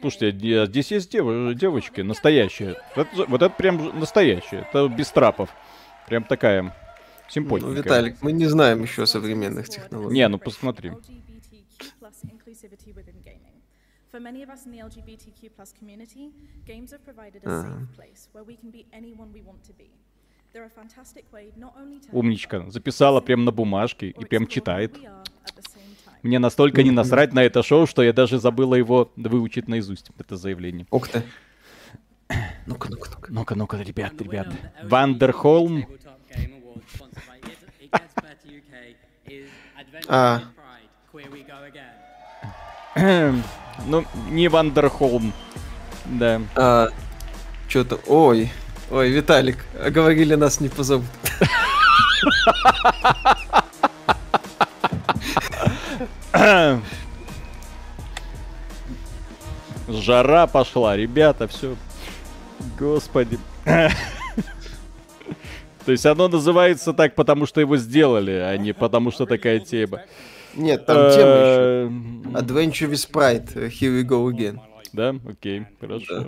Слушайте, 0.00 0.32
де- 0.32 0.66
здесь 0.66 0.90
есть 0.90 1.10
дев- 1.12 1.54
девочки, 1.54 2.00
настоящие. 2.02 2.76
Это 2.96 3.16
же- 3.16 3.24
вот 3.28 3.40
это 3.42 3.54
прям 3.54 3.98
настоящие, 3.98 4.66
это 4.70 4.88
без 4.88 5.08
трапов. 5.10 5.48
Прям 6.12 6.24
такая 6.24 6.62
Ну, 6.62 6.70
симпотненькая. 7.26 7.82
Виталик, 7.82 8.16
мы 8.20 8.32
не 8.32 8.44
знаем 8.44 8.82
еще 8.82 9.06
современных 9.06 9.66
технологий. 9.70 10.14
Не, 10.14 10.28
ну 10.28 10.38
посмотри. 10.38 10.90
For 14.10 14.20
many 14.20 14.42
of 14.42 14.50
us 14.50 14.66
in 14.66 14.72
the 14.72 14.80
LGBTQ 14.80 15.52
plus 15.56 15.72
community, 15.72 16.30
games 16.66 16.92
have 16.92 17.02
provided 17.02 17.42
a 17.46 17.62
safe 17.62 17.96
place 17.96 18.28
where 18.34 18.44
we 18.44 18.58
can 18.58 18.70
be 18.70 18.84
anyone 18.92 19.32
we 19.32 19.40
want 19.40 19.64
to 19.64 19.72
be. 19.72 19.88
They're 20.52 20.66
a 20.66 20.68
fantastic 20.68 21.24
way 21.32 21.50
not 21.56 21.72
only 21.80 21.98
to 22.00 22.12
Умничка. 22.12 22.68
Записала 22.68 23.22
прям 23.22 23.46
на 23.46 23.52
бумажке 23.52 24.08
и 24.10 24.24
прям 24.26 24.46
читает. 24.46 24.94
Мне 26.22 26.38
настолько 26.38 26.82
не 26.82 26.90
насрать 26.90 27.32
на 27.32 27.42
это 27.42 27.62
шоу, 27.62 27.86
что 27.86 28.02
я 28.02 28.12
даже 28.12 28.38
забыла 28.38 28.74
его 28.74 29.10
выучить 29.16 29.66
наизусть, 29.66 30.10
это 30.18 30.36
заявление. 30.36 30.86
Ух 30.90 31.08
ты. 31.08 31.22
Ну-ка, 32.66 32.88
ну-ка, 32.90 33.10
ну-ка. 33.10 33.32
Ну-ка, 33.32 33.54
ну-ка, 33.54 33.76
ребят, 33.78 34.20
ребят. 34.20 34.48
Вандерхолм. 34.82 35.86
А. 40.08 40.42
Ну, 43.86 44.04
не 44.28 44.48
Вандерхолм. 44.48 45.32
Да. 46.04 46.42
А, 46.54 46.88
что-то... 47.68 47.98
Ой, 48.06 48.52
ой, 48.90 49.10
Виталик, 49.10 49.64
а 49.82 49.90
говорили, 49.90 50.34
нас 50.34 50.60
не 50.60 50.68
позовут. 50.68 51.06
Жара 59.88 60.46
пошла, 60.46 60.96
ребята, 60.96 61.48
все. 61.48 61.76
Господи. 62.78 63.38
То 65.84 65.90
есть 65.90 66.06
оно 66.06 66.28
называется 66.28 66.92
так, 66.92 67.14
потому 67.14 67.46
что 67.46 67.60
его 67.60 67.76
сделали, 67.76 68.30
а 68.32 68.56
не 68.56 68.72
потому 68.72 69.10
что 69.10 69.26
такая 69.26 69.58
тема. 69.58 70.02
Нет, 70.54 70.86
там 70.86 70.96
тема 71.10 71.32
еще. 71.32 71.88
Э, 72.34 72.40
Adventure 72.40 72.90
with 72.90 73.10
Pride, 73.10 73.50
э, 73.54 73.68
here 73.68 73.90
we 74.00 74.04
go 74.04 74.30
again. 74.30 74.60
Да, 74.92 75.14
окей, 75.28 75.66
хорошо. 75.80 76.26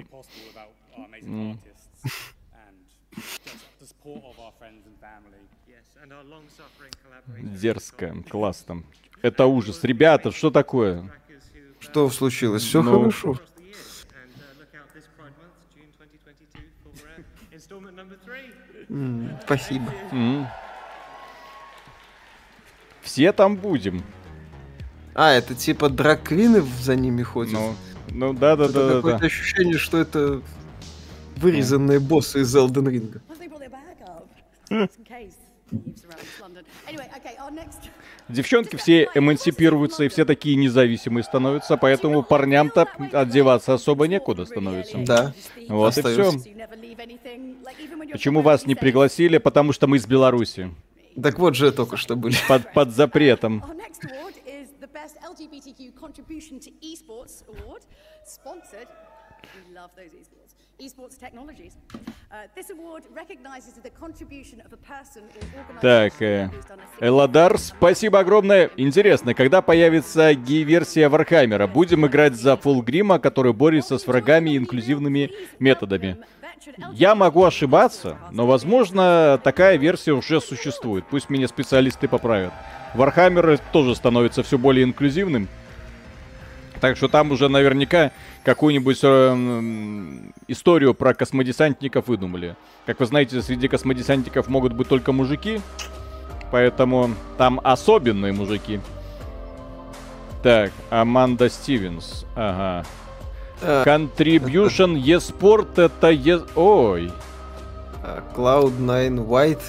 Дерзко, 7.39 8.14
классно. 8.28 8.82
Это 9.22 9.47
ужас. 9.47 9.82
Ребята, 9.82 10.30
что 10.32 10.51
такое? 10.51 11.11
Что 11.80 12.09
случилось? 12.11 12.62
Все 12.62 12.82
Ну. 12.82 12.99
хорошо. 13.01 13.39
Спасибо. 19.45 19.93
Все 23.03 23.32
там 23.32 23.57
будем. 23.57 24.03
А, 25.14 25.32
это 25.32 25.55
типа 25.55 25.89
драг-квины 25.89 26.62
за 26.80 26.97
ними 26.97 27.22
ходят? 27.22 27.53
Ну, 27.53 27.74
ну 28.11 28.32
да, 28.32 28.57
да, 28.57 28.64
Это 28.64 28.72
да, 28.72 28.89
да, 28.89 28.95
какое-то 28.97 29.20
да. 29.20 29.26
ощущение, 29.26 29.78
что 29.78 29.99
это 29.99 30.43
вырезанные 31.37 32.01
боссы 32.01 32.41
из 32.41 32.57
Elden 32.57 32.89
Ring. 32.89 33.20
Девчонки 38.29 38.77
все 38.77 39.09
эмансипируются 39.14 40.05
и 40.05 40.09
все 40.09 40.25
такие 40.25 40.57
независимые 40.57 41.25
становятся, 41.25 41.77
поэтому 41.77 42.22
парням-то 42.22 42.89
одеваться 43.12 43.75
особо 43.75 44.07
некуда 44.07 44.47
становится. 44.47 44.99
Да. 44.99 45.35
Вот 45.68 45.97
и 45.99 46.03
все. 46.03 46.33
Почему 48.11 48.41
вас 48.41 48.66
не 48.66 48.75
пригласили? 48.75 49.39
Потому 49.39 49.72
что 49.72 49.87
мы 49.87 49.99
из 49.99 50.07
Беларуси. 50.07 50.70
Так 51.20 51.39
вот 51.39 51.55
же 51.55 51.70
только 51.70 51.97
что 51.97 52.16
были. 52.16 52.35
Под, 52.49 52.72
под 52.72 52.91
запретом. 52.91 53.62
LGBTQ 55.35 55.93
contribution 55.95 56.59
to 56.61 56.70
esports 56.81 57.45
award, 57.49 57.83
sponsored. 58.25 58.89
We 59.55 59.75
love 59.75 59.91
those 59.97 60.14
esports. 60.14 60.43
Esports 60.79 61.16
technologies. 61.16 61.72
This 62.57 62.70
award 62.70 63.05
recognizes 63.14 63.75
the 63.83 63.91
contribution 63.91 64.61
of 64.61 64.72
a 64.72 64.77
person 64.77 65.22
or 65.22 65.81
Так, 65.81 66.20
э, 66.20 66.51
Эладар, 67.01 67.59
спасибо 67.59 68.18
огромное. 68.18 68.70
Интересно, 68.77 69.35
когда 69.35 69.62
появится 69.62 70.35
гей-версия 70.35 71.09
Вархаммера? 71.09 71.68
Будем 71.68 72.07
играть 72.07 72.35
за 72.35 72.57
Фулгрима, 72.57 73.20
который 73.20 73.53
борется 73.53 73.99
с 73.99 74.07
врагами 74.09 74.57
инклюзивными 74.57 75.31
методами. 75.61 76.18
Я 76.93 77.14
могу 77.14 77.45
ошибаться, 77.45 78.18
но, 78.33 78.47
возможно, 78.47 79.41
такая 79.45 79.77
версия 79.77 80.12
уже 80.12 80.41
существует. 80.41 81.05
Пусть 81.09 81.31
меня 81.31 81.47
специалисты 81.47 82.09
поправят. 82.09 82.53
Вархаммер 82.95 83.59
тоже 83.72 83.95
становится 83.95 84.43
все 84.43 84.59
более 84.59 84.85
инклюзивным. 84.85 85.49
Так 86.81 86.97
что 86.97 87.09
там 87.09 87.31
уже 87.31 87.49
наверняка 87.49 88.11
какую-нибудь 88.45 88.99
э, 89.03 89.37
историю 90.49 90.95
про 90.95 91.14
космодесантников 91.14 92.09
выдумали. 92.09 92.57
Как 92.85 93.01
вы 93.01 93.07
знаете, 93.07 93.41
среди 93.43 93.68
космодесантников 93.68 94.49
могут 94.49 94.72
быть 94.75 94.89
только 94.89 95.12
мужики, 95.12 95.61
поэтому 96.51 97.14
там 97.39 97.61
особенные 97.64 98.33
мужики. 98.33 98.81
Так, 100.43 100.72
Аманда 100.91 101.49
Стивенс. 101.49 102.27
Ага. 102.37 102.85
А, 103.62 103.85
Contribution 103.85 104.95
eSport 105.03 105.81
это 105.81 106.11
е... 106.11 106.41
Ой. 106.55 107.11
а, 108.03 108.22
Cloud9 108.37 109.27
White. 109.27 109.62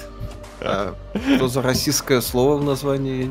Что 1.36 1.48
за 1.48 1.62
российское 1.62 2.20
слово 2.20 2.56
в 2.56 2.64
названии? 2.64 3.28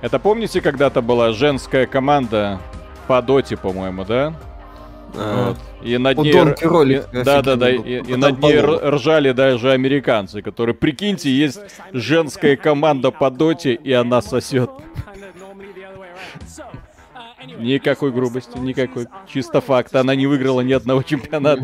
Это 0.00 0.18
помните, 0.18 0.60
когда-то 0.60 1.02
была 1.02 1.32
женская 1.32 1.86
команда 1.86 2.60
по 3.08 3.20
доте, 3.20 3.56
по-моему, 3.56 4.04
да? 4.04 4.34
А, 5.14 5.48
Вот. 5.48 5.58
И 5.82 5.96
над 5.98 6.18
ней... 6.18 6.32
Ролик 6.62 7.06
Да, 7.12 7.42
да, 7.42 7.56
да. 7.56 7.70
И, 7.70 8.02
и 8.02 8.16
над 8.16 8.40
ней 8.40 8.60
ржали 8.60 9.32
даже 9.32 9.72
американцы, 9.72 10.42
которые, 10.42 10.74
прикиньте, 10.74 11.30
есть 11.30 11.60
женская 11.92 12.56
команда 12.56 13.10
по 13.10 13.30
доте, 13.30 13.74
и 13.74 13.92
она 13.92 14.22
сосет. 14.22 14.70
Никакой 17.58 18.12
грубости, 18.12 18.58
никакой. 18.58 19.06
Чисто 19.26 19.60
факт. 19.60 19.94
Она 19.96 20.14
не 20.14 20.26
выиграла 20.26 20.60
ни 20.60 20.72
одного 20.72 21.02
чемпионата. 21.02 21.62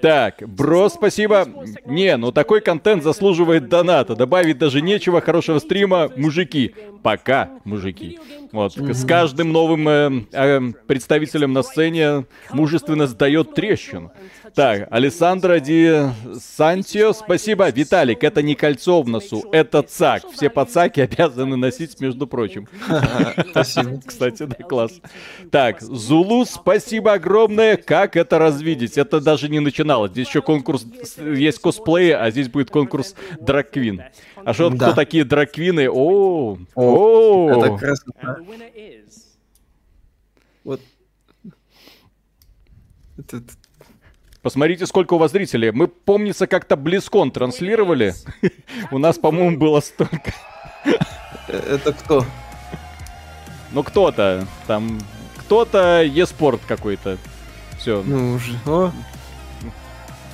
Так, 0.00 0.42
бро, 0.46 0.88
спасибо. 0.88 1.46
Не, 1.86 2.16
ну 2.16 2.32
такой 2.32 2.60
контент 2.60 3.02
заслуживает 3.02 3.68
доната. 3.68 4.14
Добавить 4.14 4.58
даже 4.58 4.80
нечего, 4.80 5.20
хорошего 5.20 5.58
стрима, 5.58 6.10
мужики. 6.16 6.74
Пока, 7.02 7.50
мужики. 7.64 8.18
Вот, 8.52 8.76
с 8.76 9.04
каждым 9.04 9.52
новым 9.52 9.88
э, 9.88 10.10
э, 10.32 10.60
представителем 10.86 11.52
на 11.52 11.62
сцене 11.62 12.26
мужественность 12.50 13.16
дает 13.16 13.54
трещину. 13.54 14.12
Так, 14.54 14.88
Александра 14.90 15.60
Ди 15.60 16.10
Сантио, 16.40 17.12
спасибо. 17.12 17.70
Виталик, 17.70 18.24
это 18.24 18.42
не 18.42 18.54
кольцо 18.54 19.02
в 19.02 19.08
носу, 19.08 19.44
это 19.52 19.82
цак. 19.82 20.22
Все 20.32 20.50
пацаки 20.50 21.00
обязаны 21.00 21.56
носить, 21.56 22.00
между 22.00 22.26
прочим. 22.26 22.66
Спасибо. 23.50 24.00
Кстати, 24.04 24.44
да, 24.44 24.56
класс. 24.56 25.00
Так, 25.50 25.80
Зулу, 25.80 26.44
спасибо 26.44 27.12
огромное. 27.12 27.76
Как 27.76 28.16
это 28.16 28.38
развидеть? 28.38 28.98
Это 28.98 29.20
даже 29.20 29.48
не 29.48 29.60
начиналось. 29.88 30.10
Здесь 30.12 30.28
еще 30.28 30.42
конкурс, 30.42 30.84
есть 31.18 31.58
косплеи, 31.60 32.10
а 32.10 32.30
здесь 32.30 32.48
будет 32.48 32.70
конкурс 32.70 33.14
драквин. 33.40 34.02
А 34.44 34.52
что, 34.52 34.70
Да. 34.70 34.86
кто 34.88 34.94
такие 34.94 35.24
драквины? 35.24 35.88
О, 35.90 36.58
О, 36.74 36.82
о, 36.82 37.50
Это 37.66 37.76
красота. 37.78 38.36
Вот. 40.64 40.80
Это- 43.16 43.42
Посмотрите, 44.42 44.86
сколько 44.86 45.14
у 45.14 45.18
вас 45.18 45.32
зрителей. 45.32 45.72
Мы, 45.72 45.88
помнится, 45.88 46.46
как-то 46.46 46.76
Близкон 46.76 47.30
транслировали. 47.32 48.14
У 48.92 48.98
нас, 48.98 49.18
по-моему, 49.18 49.58
было 49.58 49.80
столько. 49.80 50.32
э, 51.48 51.52
Это 51.52 51.92
кто? 51.92 52.24
Ну, 53.72 53.82
кто-то 53.82 54.46
там... 54.66 55.00
Кто-то 55.38 56.02
еспорт 56.02 56.60
какой-то. 56.68 57.16
Все. 57.78 58.02
Ну 58.06 58.34
уже. 58.34 58.52
О, 58.66 58.92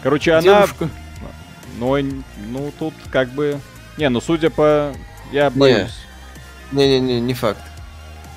Короче, 0.05 0.33
она... 0.33 0.43
девушка. 0.43 0.91
Ну, 1.79 1.97
н- 1.97 2.23
ну, 2.49 2.71
тут 2.79 2.93
как 3.11 3.31
бы... 3.31 3.59
Не, 3.97 4.11
ну, 4.11 4.21
судя 4.21 4.51
по... 4.51 4.95
Я 5.33 5.49
боюсь. 5.49 5.95
Не-не-не, 6.73 7.21
не 7.21 7.33
факт. 7.33 7.63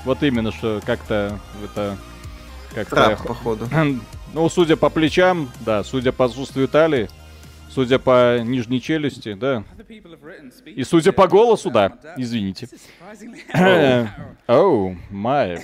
Вот 0.05 0.23
именно, 0.23 0.53
что 0.53 0.81
как-то 0.85 1.37
это... 1.61 1.97
Как-то... 2.73 2.95
Трап, 2.95 3.27
походу. 3.27 3.69
Ну, 4.33 4.49
судя 4.49 4.75
по 4.75 4.89
плечам, 4.89 5.49
да, 5.61 5.85
судя 5.85 6.11
по 6.11 6.25
отсутствию 6.25 6.67
талии, 6.67 7.09
судя 7.77 7.99
по 7.99 8.39
нижней 8.39 8.81
челюсти, 8.81 9.33
да. 9.35 9.63
И 10.65 10.83
судя 10.83 11.11
по 11.11 11.27
голосу, 11.27 11.69
да, 11.69 11.93
извините. 12.17 12.67
Оу, 14.47 14.97
май. 15.11 15.59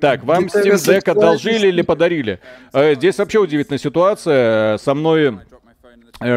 Так, 0.00 0.24
вам 0.24 0.46
Steam 0.46 0.72
Deck 0.72 1.10
одолжили 1.10 1.68
или 1.68 1.82
подарили? 1.82 2.40
Э, 2.72 2.94
Здесь 2.94 3.18
вообще 3.18 3.38
удивительная 3.40 3.78
ситуация. 3.78 4.78
Со 4.78 4.94
мной, 4.94 5.38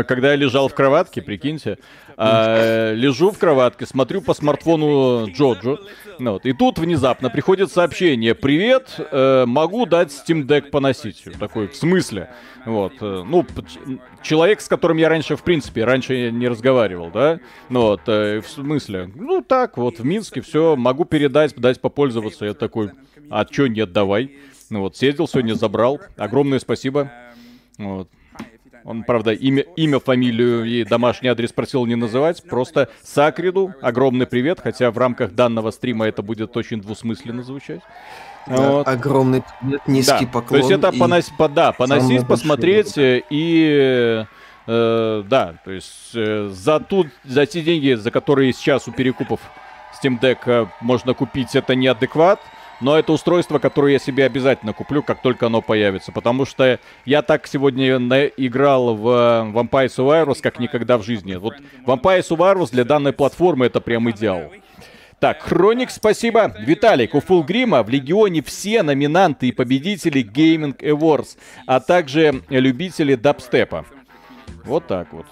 когда 0.07 0.31
я 0.31 0.35
лежал 0.35 0.67
в 0.67 0.75
кроватке, 0.75 1.21
прикиньте, 1.21 1.77
э, 2.17 2.93
лежу 2.95 3.31
в 3.31 3.37
кроватке, 3.37 3.85
смотрю 3.85 4.21
по 4.21 4.33
смартфону 4.33 5.27
Джоджо, 5.31 5.79
ну 6.19 6.33
вот, 6.33 6.45
и 6.45 6.53
тут 6.53 6.79
внезапно 6.79 7.29
приходит 7.29 7.71
сообщение, 7.71 8.35
привет, 8.35 8.95
э, 8.97 9.45
могу 9.45 9.85
дать 9.85 10.09
Steam 10.09 10.45
Deck 10.45 10.69
поносить. 10.69 11.23
Такой, 11.39 11.67
в 11.67 11.75
смысле? 11.75 12.29
Вот, 12.65 12.93
э, 13.01 13.23
ну, 13.25 13.45
человек, 14.21 14.61
с 14.61 14.67
которым 14.67 14.97
я 14.97 15.09
раньше, 15.09 15.35
в 15.35 15.43
принципе, 15.43 15.83
раньше 15.83 16.31
не 16.31 16.47
разговаривал, 16.47 17.11
да? 17.11 17.39
Ну 17.69 17.81
вот, 17.81 18.01
э, 18.07 18.41
в 18.41 18.47
смысле? 18.47 19.11
Ну 19.15 19.41
так, 19.41 19.77
вот, 19.77 19.99
в 19.99 20.05
Минске 20.05 20.41
все, 20.41 20.75
могу 20.75 21.05
передать, 21.05 21.55
дать 21.55 21.81
попользоваться. 21.81 22.45
Я 22.45 22.53
такой, 22.53 22.91
а 23.29 23.45
чё 23.45 23.67
нет, 23.67 23.91
давай. 23.91 24.31
Ну 24.69 24.81
вот, 24.81 24.97
съездил 24.97 25.27
сегодня, 25.27 25.53
забрал. 25.53 25.99
Огромное 26.17 26.59
спасибо. 26.59 27.11
Вот. 27.77 28.09
Он, 28.85 29.03
правда, 29.03 29.31
имя, 29.33 29.63
имя, 29.75 29.99
фамилию 29.99 30.63
и 30.63 30.83
домашний 30.83 31.27
адрес 31.29 31.51
просил 31.51 31.87
не 31.87 31.95
называть. 31.95 32.43
Просто 32.43 32.87
Сакриду 33.03 33.73
огромный 33.81 34.27
привет, 34.27 34.59
хотя 34.61 34.91
в 34.91 34.97
рамках 34.99 35.33
данного 35.33 35.71
стрима 35.71 36.05
это 36.05 36.21
будет 36.21 36.55
очень 36.55 36.79
двусмысленно 36.81 37.41
звучать. 37.41 37.81
Да, 38.45 38.69
Вот. 38.69 38.87
Огромный 38.87 39.41
привет, 39.59 39.81
низкий 39.87 40.25
Да, 40.25 40.31
поклон. 40.31 40.47
То 40.49 40.57
есть 40.57 40.69
это 40.69 40.89
и- 40.89 40.99
понос- 40.99 41.31
по- 41.35 41.49
да, 41.49 41.71
поносить, 41.71 42.27
посмотреть 42.27 42.93
и 42.97 44.23
э, 44.67 45.23
да, 45.27 45.55
то 45.65 45.71
есть 45.71 46.11
э, 46.13 46.49
за 46.53 46.79
ту, 46.79 47.07
за 47.23 47.47
те 47.47 47.61
деньги, 47.61 47.95
за 47.95 48.11
которые 48.11 48.53
сейчас 48.53 48.87
у 48.87 48.91
перекупов 48.91 49.39
Steam 49.99 50.19
Deck 50.19 50.37
э, 50.45 50.67
можно 50.81 51.15
купить, 51.15 51.55
это 51.55 51.73
неадекват. 51.73 52.39
Но 52.81 52.97
это 52.97 53.13
устройство, 53.13 53.59
которое 53.59 53.93
я 53.93 53.99
себе 53.99 54.25
обязательно 54.25 54.73
куплю, 54.73 55.01
как 55.01 55.21
только 55.21 55.47
оно 55.47 55.61
появится. 55.61 56.11
Потому 56.11 56.45
что 56.45 56.79
я 57.05 57.21
так 57.21 57.47
сегодня 57.47 57.95
играл 58.37 58.95
в 58.95 59.07
э, 59.07 59.51
Vampire 59.51 59.87
Survivors, 59.87 60.39
как 60.41 60.59
никогда 60.59 60.97
в 60.97 61.03
жизни. 61.03 61.35
Вот 61.35 61.55
Vampire 61.85 62.21
Survivors 62.21 62.71
для 62.71 62.83
данной 62.83 63.13
платформы 63.13 63.67
это 63.67 63.79
прям 63.81 64.09
идеал. 64.11 64.51
Так, 65.19 65.41
Хроник, 65.41 65.91
спасибо. 65.91 66.53
Виталик, 66.59 67.15
у 67.15 67.21
Фулгрима 67.21 67.83
в 67.83 67.89
Легионе 67.89 68.43
все 68.43 68.83
номинанты 68.83 69.47
и 69.47 69.51
победители 69.51 70.21
Gaming 70.21 70.77
Awards, 70.77 71.37
а 71.65 71.79
также 71.79 72.43
любители 72.49 73.15
дабстепа. 73.15 73.85
Вот 74.65 74.87
так 74.87 75.13
вот. 75.13 75.25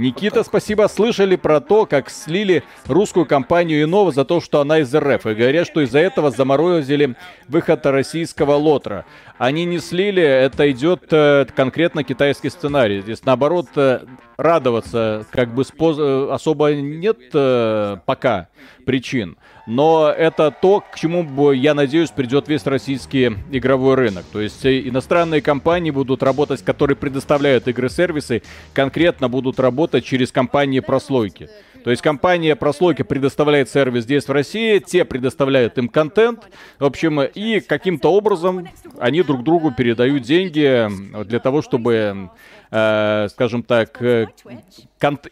Никита, 0.00 0.42
спасибо. 0.44 0.88
Слышали 0.88 1.36
про 1.36 1.60
то, 1.60 1.84
как 1.84 2.08
слили 2.08 2.64
русскую 2.86 3.26
компанию 3.26 3.82
Инова 3.82 4.10
за 4.12 4.24
то, 4.24 4.40
что 4.40 4.60
она 4.60 4.78
из 4.78 4.94
РФ. 4.94 5.26
И 5.26 5.34
говорят, 5.34 5.66
что 5.66 5.82
из-за 5.82 5.98
этого 5.98 6.30
заморозили 6.30 7.16
выход 7.48 7.84
российского 7.84 8.54
лотра. 8.54 9.04
Они 9.40 9.64
не 9.64 9.78
слили, 9.78 10.22
это 10.22 10.70
идет 10.70 11.04
э, 11.12 11.46
конкретно 11.56 12.04
китайский 12.04 12.50
сценарий. 12.50 13.00
Здесь 13.00 13.24
наоборот 13.24 13.68
э, 13.74 14.00
радоваться 14.36 15.24
как 15.30 15.54
бы 15.54 15.64
споз... 15.64 15.96
э, 15.98 16.28
особо 16.30 16.74
нет 16.74 17.16
э, 17.32 17.96
пока 18.04 18.48
причин. 18.84 19.38
Но 19.66 20.10
это 20.10 20.50
то, 20.50 20.80
к 20.80 20.94
чему, 20.94 21.52
я 21.52 21.72
надеюсь, 21.72 22.10
придет 22.10 22.48
весь 22.48 22.66
российский 22.66 23.34
игровой 23.50 23.94
рынок. 23.94 24.26
То 24.30 24.42
есть 24.42 24.62
э, 24.66 24.86
иностранные 24.86 25.40
компании 25.40 25.90
будут 25.90 26.22
работать, 26.22 26.62
которые 26.62 26.98
предоставляют 26.98 27.66
игры-сервисы, 27.66 28.42
конкретно 28.74 29.30
будут 29.30 29.58
работать 29.58 30.04
через 30.04 30.30
компании 30.32 30.80
прослойки. 30.80 31.48
То 31.84 31.90
есть 31.90 32.02
компания 32.02 32.56
прослойки 32.56 33.02
предоставляет 33.02 33.68
сервис 33.68 34.04
здесь 34.04 34.26
в 34.26 34.32
России, 34.32 34.78
те 34.78 35.04
предоставляют 35.04 35.78
им 35.78 35.88
контент, 35.88 36.48
в 36.78 36.84
общем, 36.84 37.20
и 37.22 37.60
каким-то 37.60 38.12
образом 38.12 38.68
они 38.98 39.22
друг 39.22 39.42
другу 39.42 39.72
передают 39.72 40.22
деньги 40.22 40.88
для 41.24 41.40
того, 41.40 41.62
чтобы, 41.62 42.30
э, 42.70 43.28
скажем 43.30 43.62
так, 43.62 44.00
э, 44.02 44.28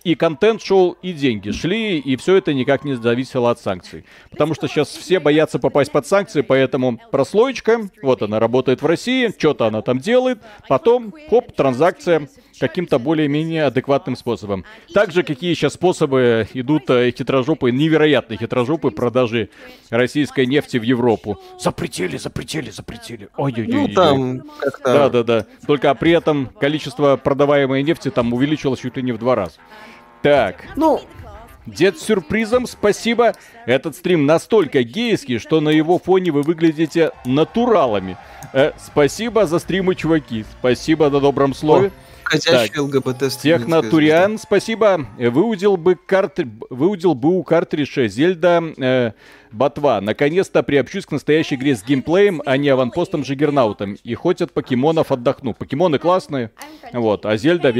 и 0.05 0.15
контент 0.15 0.63
шел, 0.63 0.97
и 1.03 1.13
деньги 1.13 1.51
шли, 1.51 1.99
и 1.99 2.17
все 2.17 2.37
это 2.37 2.55
никак 2.55 2.85
не 2.85 2.95
зависело 2.95 3.51
от 3.51 3.61
санкций. 3.61 4.05
Потому 4.31 4.55
что 4.55 4.69
сейчас 4.69 4.89
все 4.89 5.21
боятся 5.21 5.59
попасть 5.59 5.93
под 5.93 6.07
санкции, 6.07 6.41
поэтому 6.43 6.99
прослоечка, 7.11 7.89
вот 8.03 8.23
она 8.23 8.41
работает 8.41 8.83
в 8.83 8.87
России, 8.87 9.33
что-то 9.37 9.67
она 9.67 9.83
там 9.83 9.99
делает, 9.99 10.39
потом, 10.69 11.13
хоп, 11.29 11.53
транзакция 11.53 12.29
каким-то 12.59 12.99
более-менее 12.99 13.65
адекватным 13.65 14.17
способом. 14.17 14.65
Также 14.93 15.23
какие 15.23 15.55
сейчас 15.55 15.75
способы 15.75 16.49
идут 16.55 16.91
э, 16.91 17.13
хитрожопые, 17.13 17.73
невероятные 17.73 18.39
хитрожопые 18.39 18.93
продажи 18.93 19.49
российской 19.91 20.47
нефти 20.47 20.77
в 20.77 20.83
Европу. 20.83 21.39
Запретили, 21.59 22.17
запретили, 22.17 22.71
запретили. 22.71 23.29
Ой-ой-ой. 23.37 23.73
Ну, 23.73 23.89
там 23.89 24.43
как-то... 24.59 24.93
Да-да-да. 24.93 25.47
Только 25.67 25.95
при 25.95 26.13
этом 26.13 26.47
количество 26.47 27.17
продаваемой 27.17 27.83
нефти 27.83 28.11
там 28.11 28.33
увеличилось 28.33 28.81
чуть 28.81 28.97
ли 28.97 29.03
не 29.03 29.13
в 29.13 29.19
два 29.19 29.35
раза. 29.35 29.58
Так, 30.23 30.67
Ну, 30.77 31.01
Дед 31.69 31.99
с 31.99 32.03
сюрпризом, 32.03 32.67
спасибо. 32.67 33.35
Этот 33.67 33.95
стрим 33.95 34.25
настолько 34.25 34.83
гейский, 34.83 35.39
что 35.39 35.61
на 35.61 35.69
его 35.69 35.99
фоне 35.99 36.31
вы 36.31 36.43
выглядите 36.43 37.11
натуралами. 37.27 38.17
Э, 38.55 38.73
спасибо 38.79 39.47
за 39.47 39.59
стримы, 39.59 39.95
чуваки. 39.95 40.45
Спасибо 40.59 41.11
на 41.11 41.21
добром 41.21 41.53
слове. 41.53 41.91
ходящий 42.25 42.79
ЛГБТ 42.79 43.39
Технатуриан, 43.43 44.39
спасибо. 44.39 45.07
Э, 45.19 45.29
Выудил 45.29 45.77
бы, 45.77 45.95
картри... 45.95 46.49
Выудил 46.71 47.15
бы 47.15 47.37
у 47.37 47.43
картриджа 47.43 48.09
Зельда 48.09 48.63
э, 48.79 49.13
Ботва. 49.53 50.01
Наконец-то 50.01 50.63
приобщусь 50.63 51.05
к 51.05 51.13
настоящей 51.13 51.57
игре 51.57 51.77
с 51.77 51.85
геймплеем, 51.85 52.43
а 52.47 52.57
не 52.57 52.71
аванпостом 52.71 53.25
Жигернаутом. 53.27 53.99
И 54.05 54.15
хоть 54.15 54.41
от 54.41 54.53
покемонов 54.53 55.13
отдохну. 55.13 55.53
Покемоны 55.53 55.99
классные, 55.99 56.51
вот, 56.95 57.27
а 57.27 57.37
Зельда 57.37 57.71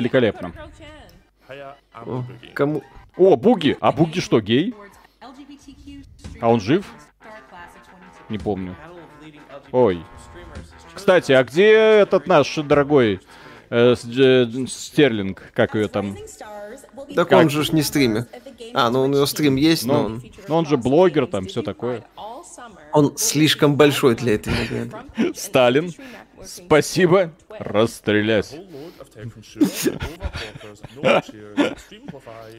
великолепно. 2.07 2.55
Кому... 2.55 2.83
О, 3.17 3.37
Буги! 3.37 3.77
А 3.81 3.93
Буги 3.93 4.21
что, 4.21 4.41
гей? 4.41 4.75
А 6.41 6.49
он 6.51 6.61
жив? 6.61 6.85
Не 8.29 8.39
помню. 8.39 8.77
Ой. 9.73 10.03
Кстати, 10.95 11.33
а 11.33 11.43
где 11.45 11.71
этот 11.73 12.27
наш 12.27 12.55
дорогой 12.57 13.21
э, 13.71 13.95
э, 13.95 14.47
Стерлинг? 14.67 15.51
Как 15.55 15.75
ее 15.75 15.89
там? 15.89 16.17
Так 17.15 17.29
Как? 17.29 17.39
он 17.39 17.51
же 17.51 17.65
ж 17.65 17.73
не 17.73 17.83
стримит. 17.83 18.29
А, 18.75 18.91
ну 18.91 19.03
у 19.05 19.07
него 19.07 19.25
стрим 19.27 19.57
есть, 19.57 19.87
но 19.87 19.95
Ну, 19.95 20.05
он, 20.05 20.23
ну, 20.49 20.55
он 20.57 20.67
же 20.67 20.77
блогер, 20.77 21.27
там 21.27 21.47
все 21.47 21.63
такое. 21.63 22.05
он 22.93 23.17
слишком 23.17 23.77
большой 23.77 24.15
для 24.17 24.35
этой 24.35 24.53
награды. 24.59 25.35
Сталин, 25.35 25.93
спасибо. 26.45 27.31
Расстрелять. 27.59 28.55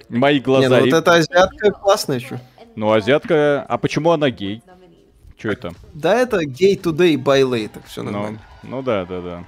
Мои 0.10 0.36
Не, 0.36 0.40
глаза. 0.40 0.70
ну 0.80 0.86
вот 0.86 0.94
эта 0.94 1.14
азиатка 1.14 1.72
классная 1.72 2.18
еще. 2.18 2.40
Ну, 2.76 2.92
азиатка... 2.92 3.66
А 3.68 3.78
почему 3.78 4.12
она 4.12 4.30
гей? 4.30 4.62
Че 5.38 5.52
это? 5.54 5.72
Да, 5.94 6.16
это 6.16 6.42
gay 6.44 6.80
today, 6.80 7.16
by 7.16 7.42
later. 7.44 7.82
Все 7.88 8.04
Ну, 8.04 8.12
нормально. 8.12 8.40
ну 8.64 8.82
да, 8.82 9.06
да, 9.06 9.22
да. 9.22 9.44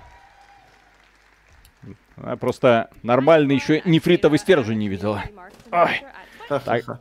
А 2.17 2.37
просто 2.37 2.89
нормальный 3.03 3.55
еще 3.55 3.81
нефритовый 3.85 4.39
стержень 4.39 4.77
не 4.77 4.87
видела. 4.89 5.23
Ой. 5.71 6.01
Ха-ха-ха. 6.49 6.99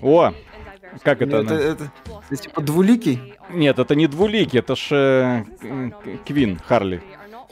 О, 0.00 0.32
как 1.02 1.20
это 1.20 1.36
Это, 1.38 1.54
это, 1.54 1.92
это 2.30 2.42
типа 2.42 2.62
двуликий? 2.62 3.34
Нет, 3.50 3.78
это 3.78 3.94
не 3.94 4.06
двуликий, 4.06 4.60
это 4.60 4.76
ж 4.76 4.88
э, 4.92 5.44
Квин, 6.24 6.58
Харли. 6.58 7.02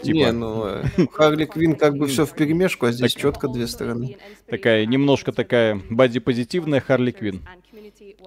Типа. 0.02 0.16
Не, 0.16 0.32
ну, 0.32 0.64
э, 0.64 0.84
Харли 1.12 1.44
Квин 1.44 1.76
как 1.76 1.94
бы 1.96 2.06
все 2.06 2.24
в 2.24 2.32
перемешку, 2.34 2.86
а 2.86 2.92
здесь 2.92 3.14
четко 3.14 3.48
две 3.48 3.66
стороны. 3.66 4.16
Такая, 4.46 4.86
немножко 4.86 5.30
такая 5.32 5.78
боди-позитивная 5.90 6.80
Харли 6.80 7.10
Квин. 7.10 7.46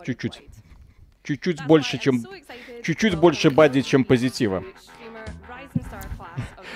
Чуть-чуть. 0.05 0.43
Чуть-чуть 1.23 1.65
больше, 1.65 1.97
чем... 1.97 2.23
Чуть-чуть 2.84 3.15
больше 3.15 3.49
бади, 3.49 3.82
чем 3.82 4.05
позитива. 4.05 4.63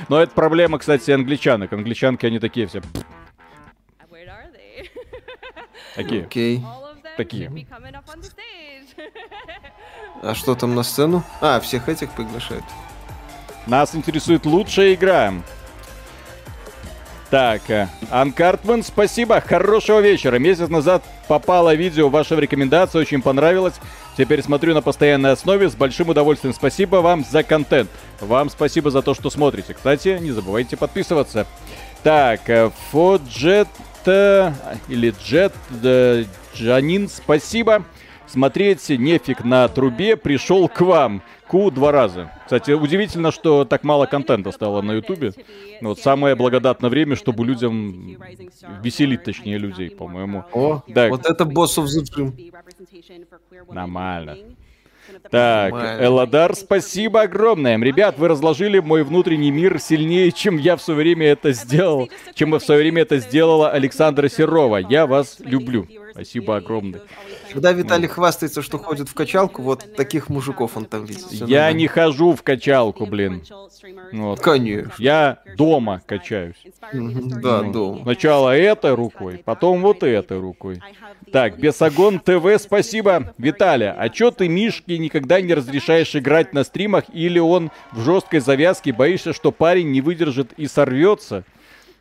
Но 0.07 0.21
это 0.21 0.33
проблема, 0.33 0.79
кстати, 0.79 1.11
англичанок. 1.11 1.73
Англичанки, 1.73 2.25
они 2.25 2.39
такие 2.39 2.67
все. 2.67 2.81
Такие. 5.95 6.23
Окей. 6.23 6.63
Такие. 7.17 7.67
А 10.21 10.33
что 10.33 10.55
там 10.55 10.75
на 10.75 10.83
сцену? 10.83 11.23
А, 11.41 11.59
всех 11.59 11.89
этих 11.89 12.11
приглашают. 12.11 12.63
Нас 13.67 13.93
интересует 13.95 14.45
лучшая 14.45 14.93
игра. 14.93 15.33
Так, 17.29 17.61
Анкартман, 18.09 18.81
спасибо, 18.81 19.39
хорошего 19.39 19.99
вечера. 19.99 20.39
Месяц 20.39 20.67
назад 20.67 21.03
попало 21.27 21.75
видео, 21.75 22.09
ваша 22.09 22.35
рекомендация 22.35 23.01
очень 23.01 23.21
понравилась. 23.21 23.75
Теперь 24.17 24.41
смотрю 24.41 24.73
на 24.73 24.81
постоянной 24.81 25.33
основе, 25.33 25.69
с 25.69 25.75
большим 25.75 26.09
удовольствием. 26.09 26.55
Спасибо 26.55 26.97
вам 26.97 27.23
за 27.23 27.43
контент. 27.43 27.89
Вам 28.19 28.49
спасибо 28.49 28.89
за 28.89 29.03
то, 29.03 29.13
что 29.13 29.29
смотрите. 29.29 29.75
Кстати, 29.75 30.17
не 30.19 30.31
забывайте 30.31 30.75
подписываться. 30.75 31.45
Так, 32.01 32.49
э, 32.49 32.71
Фоджет 32.91 33.67
э, 34.05 34.51
или 34.87 35.13
Джет 35.23 35.53
э, 35.83 36.25
Джанин, 36.55 37.07
спасибо. 37.07 37.83
Смотреть 38.25 38.89
нефиг 38.89 39.43
на 39.43 39.67
трубе, 39.67 40.17
пришел 40.17 40.67
к 40.67 40.81
вам. 40.81 41.21
Ку 41.49 41.71
два 41.71 41.91
раза. 41.91 42.31
Кстати, 42.45 42.71
удивительно, 42.71 43.31
что 43.31 43.65
так 43.65 43.83
мало 43.83 44.05
контента 44.05 44.51
стало 44.51 44.83
на 44.83 44.91
Ютубе. 44.91 45.33
Вот 45.81 45.97
самое 45.99 46.35
благодатное 46.35 46.91
время, 46.91 47.15
чтобы 47.15 47.43
людям 47.43 48.17
веселить, 48.83 49.23
точнее, 49.23 49.57
людей, 49.57 49.89
по-моему. 49.89 50.43
О, 50.53 50.83
Так. 50.93 51.09
вот 51.09 51.25
это 51.25 51.45
the 51.45 52.03
Gym. 52.15 52.53
Нормально. 53.71 54.37
Так, 55.31 55.71
Нормально. 55.71 56.05
Эладар, 56.05 56.55
спасибо 56.55 57.21
огромное. 57.21 57.79
Ребят, 57.79 58.19
вы 58.19 58.27
разложили 58.27 58.77
мой 58.77 59.03
внутренний 59.03 59.49
мир 59.49 59.79
сильнее, 59.79 60.31
чем 60.31 60.57
я 60.57 60.75
в 60.75 60.83
свое 60.83 60.99
время 60.99 61.29
это 61.29 61.51
сделал, 61.53 62.09
чем 62.35 62.51
в 62.51 62.59
свое 62.59 62.81
время 62.81 63.01
это 63.01 63.17
сделала 63.17 63.71
Александра 63.71 64.29
Серова. 64.29 64.77
Я 64.77 65.07
вас 65.07 65.37
люблю. 65.39 65.87
Спасибо 66.19 66.57
огромное. 66.57 67.01
Когда 67.53 67.71
Виталий 67.71 68.07
хвастается, 68.07 68.61
что 68.61 68.77
ходит 68.77 69.07
в 69.07 69.13
качалку, 69.13 69.61
вот 69.61 69.95
таких 69.95 70.29
мужиков 70.29 70.75
он 70.75 70.85
там 70.85 71.05
видит. 71.05 71.31
Я 71.31 71.39
нормально. 71.39 71.77
не 71.77 71.87
хожу 71.87 72.33
в 72.33 72.43
качалку, 72.43 73.05
блин. 73.05 73.43
Вот. 74.11 74.39
Конечно. 74.39 74.91
Я 74.97 75.39
дома 75.55 76.01
качаюсь. 76.05 76.57
Да, 76.91 77.61
Ну, 77.61 77.71
дома. 77.71 78.03
Сначала 78.03 78.55
этой 78.55 78.93
рукой, 78.93 79.41
потом 79.43 79.81
вот 79.81 80.03
этой 80.03 80.39
рукой. 80.39 80.81
Так, 81.31 81.57
Бесогон 81.57 82.19
ТВ, 82.19 82.61
спасибо. 82.61 83.33
Виталя, 83.37 83.95
а 83.97 84.09
чё 84.09 84.31
ты 84.31 84.49
Мишке 84.49 84.97
никогда 84.97 85.39
не 85.41 85.53
разрешаешь 85.53 86.15
играть 86.15 86.53
на 86.53 86.63
стримах, 86.63 87.05
или 87.13 87.39
он 87.39 87.71
в 87.91 88.03
жесткой 88.03 88.41
завязке 88.41 88.91
боишься, 88.91 89.33
что 89.33 89.51
парень 89.51 89.91
не 89.91 90.01
выдержит 90.01 90.53
и 90.57 90.67
сорвется? 90.67 91.43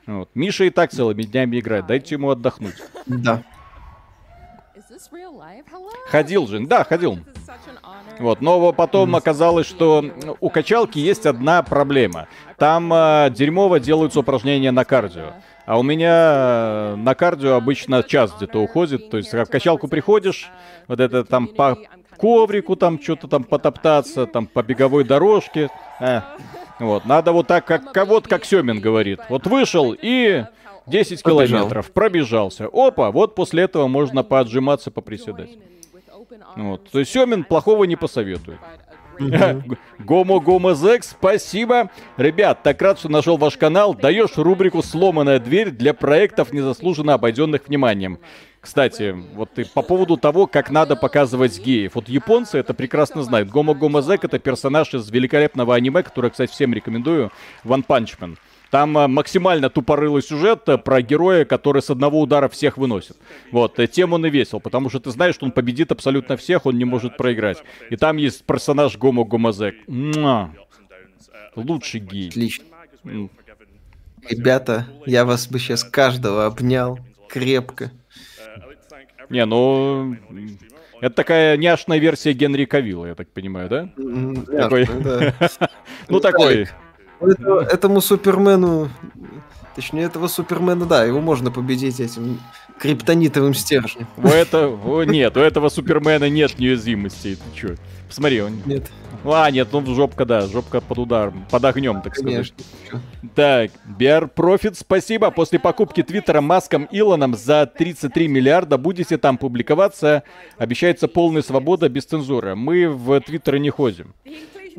Вот. 0.07 0.31
Миша 0.35 0.65
и 0.65 0.71
так 0.71 0.91
целыми 0.91 1.23
днями 1.23 1.61
играет, 1.61 1.87
дайте 1.87 2.15
ему 2.15 2.31
отдохнуть. 2.31 2.77
Да. 3.07 3.43
Ходил 6.09 6.47
же, 6.47 6.61
да, 6.61 6.85
ходил. 6.85 7.19
Вот, 8.19 8.41
но 8.41 8.73
потом 8.73 9.15
оказалось, 9.17 9.67
что 9.67 10.05
у 10.41 10.51
качалки 10.51 10.99
есть 10.99 11.27
одна 11.27 11.63
проблема. 11.63 12.27
Там 12.57 12.93
э, 12.93 13.31
дерьмово 13.31 13.79
делаются 13.81 14.21
упражнения 14.21 14.71
на 14.73 14.85
кардио. 14.85 15.35
А 15.67 15.79
у 15.79 15.83
меня 15.83 16.95
на 16.97 17.15
кардио 17.15 17.55
обычно 17.55 18.03
час 18.03 18.33
где-то 18.37 18.59
уходит. 18.61 19.11
То 19.11 19.19
есть 19.19 19.33
в 19.33 19.45
качалку 19.47 19.87
приходишь, 19.87 20.51
вот 20.89 20.99
это 20.99 21.25
там 21.25 21.47
по 21.47 21.77
коврику 22.17 22.75
там 22.75 23.01
что-то 23.01 23.29
там 23.29 23.45
потоптаться, 23.45 24.27
там 24.27 24.47
по 24.47 24.63
беговой 24.63 25.05
дорожке. 25.05 25.71
Э, 26.01 26.23
вот, 26.81 27.05
надо 27.07 27.33
вот 27.33 27.47
так, 27.47 27.65
как, 27.65 27.93
как- 27.93 28.09
вот 28.09 28.27
как 28.27 28.45
Семин 28.45 28.81
говорит. 28.81 29.21
Вот 29.29 29.47
вышел 29.47 29.95
и 30.01 30.45
10 30.89 31.23
Пробежал. 31.23 31.47
километров 31.47 31.91
пробежался. 31.93 32.69
Опа, 32.73 33.11
вот 33.11 33.35
после 33.35 33.65
этого 33.65 33.89
можно 33.89 34.23
поотжиматься, 34.23 34.91
поприседать. 34.91 35.51
Вот. 36.57 36.89
То 36.91 36.99
есть 37.01 37.13
Семин 37.13 37.45
плохого 37.45 37.85
не 37.85 37.97
посоветует. 37.97 38.59
Гомо 39.99 40.39
Гомо 40.41 40.75
Зекс, 40.75 41.11
спасибо. 41.11 41.91
Ребят, 42.17 42.63
так 42.63 42.81
рад, 42.81 42.99
что 42.99 43.09
нашел 43.09 43.37
ваш 43.37 43.57
канал. 43.57 43.95
Даешь 43.95 44.37
рубрику 44.37 44.83
«Сломанная 44.83 45.41
дверь» 45.41 45.71
для 45.71 45.93
проектов, 45.93 46.53
незаслуженно 46.53 47.15
обойденных 47.15 47.67
вниманием. 47.67 48.19
Кстати, 48.61 49.17
вот 49.35 49.59
и 49.59 49.65
по 49.65 49.83
поводу 49.83 50.17
того, 50.17 50.47
как 50.47 50.71
надо 50.71 50.97
показывать 50.97 51.59
геев. 51.61 51.95
Вот 51.95 52.09
японцы 52.09 52.59
это 52.59 52.75
прекрасно 52.75 53.23
знают. 53.23 53.49
Гомо 53.49 53.75
Гомо 53.75 54.03
Зек 54.03 54.25
это 54.25 54.39
персонаж 54.39 54.95
из 54.95 55.09
великолепного 55.11 55.75
аниме, 55.75 56.03
которое, 56.03 56.31
кстати, 56.31 56.51
всем 56.51 56.73
рекомендую. 56.73 57.31
One 57.65 57.85
Punch 57.87 58.19
Man. 58.21 58.37
Там 58.71 58.99
а, 58.99 59.09
максимально 59.09 59.71
тупорылый 59.71 60.23
сюжет 60.23 60.69
а, 60.69 60.77
про 60.77 61.01
героя, 61.01 61.45
который 61.45 61.81
с 61.83 61.91
одного 61.91 62.21
удара 62.21 62.49
всех 62.49 62.77
выносит. 62.77 63.17
Вот, 63.51 63.79
э, 63.79 63.87
тем 63.87 64.13
он 64.13 64.27
и 64.27 64.31
весел, 64.31 64.61
потому 64.61 64.91
что 64.91 65.01
ты 65.01 65.11
знаешь, 65.11 65.35
что 65.35 65.47
он 65.47 65.53
победит 65.53 65.91
абсолютно 65.91 66.37
всех, 66.37 66.67
он 66.67 66.77
не 66.77 66.85
может 66.85 67.17
проиграть. 67.17 67.63
И 67.91 67.97
там 67.97 68.19
есть 68.19 68.45
персонаж 68.45 68.97
Гомо 68.99 69.25
Гомозек. 69.25 69.75
Муа. 69.87 70.51
Лучший 71.57 72.01
гей. 72.01 72.29
Отлично. 72.29 72.65
М. 73.05 73.31
Ребята, 74.29 74.87
я 75.07 75.25
вас 75.25 75.49
бы 75.49 75.59
сейчас 75.59 75.85
каждого 75.85 76.47
обнял 76.47 76.99
крепко. 77.29 77.91
Не, 79.31 79.45
ну... 79.45 80.17
Это 81.01 81.15
такая 81.15 81.57
няшная 81.57 81.99
версия 81.99 82.33
Генри 82.33 82.65
Кавилла, 82.65 83.07
я 83.07 83.15
так 83.15 83.29
понимаю, 83.29 83.69
Такой. 83.69 84.87
да. 84.87 85.33
Ну, 86.09 86.19
такой... 86.19 86.67
Это- 87.21 87.67
Этому 87.71 88.01
Супермену, 88.01 88.89
точнее, 89.75 90.03
этого 90.05 90.29
Супермена, 90.29 90.87
да, 90.87 91.05
его 91.05 91.21
можно 91.21 91.51
победить 91.51 92.01
этим 92.01 92.41
криптонитовым 92.79 93.55
стержнем. 93.55 94.07
У 94.17 94.29
этого... 94.29 95.03
нет, 95.03 95.37
у 95.37 95.41
этого 95.41 95.69
Супермена 95.69 96.29
нет 96.29 96.59
неуязвимостей. 96.59 97.37
Ты 97.37 97.43
чё? 97.61 97.75
Посмотри, 98.07 98.41
он... 98.41 98.53
Нет, 98.65 98.91
А, 99.25 99.51
нет, 99.51 99.69
ну 99.73 99.85
жопка, 99.95 100.25
да, 100.25 100.47
жопка 100.47 100.81
под 100.81 100.99
ударом, 100.99 101.45
под 101.51 101.65
огнем, 101.65 102.01
так 102.03 102.15
сказать. 102.15 102.33
конечно. 102.33 102.57
Так, 103.35 103.73
BR 103.99 104.31
Profit, 104.35 104.77
спасибо. 104.79 105.31
После 105.33 105.59
покупки 105.59 106.03
Твиттера 106.05 106.41
Маском 106.41 106.89
Илоном 106.93 107.35
за 107.35 107.67
33 107.67 108.29
миллиарда 108.29 108.79
будете 108.79 109.19
там 109.19 109.37
публиковаться. 109.39 110.23
Обещается 110.57 111.09
полная 111.09 111.43
свобода 111.43 111.89
без 111.89 112.05
цензуры. 112.05 112.55
Мы 112.55 112.89
в 112.89 113.21
Твиттер 113.21 113.59
не 113.59 113.71
ходим. 113.71 114.15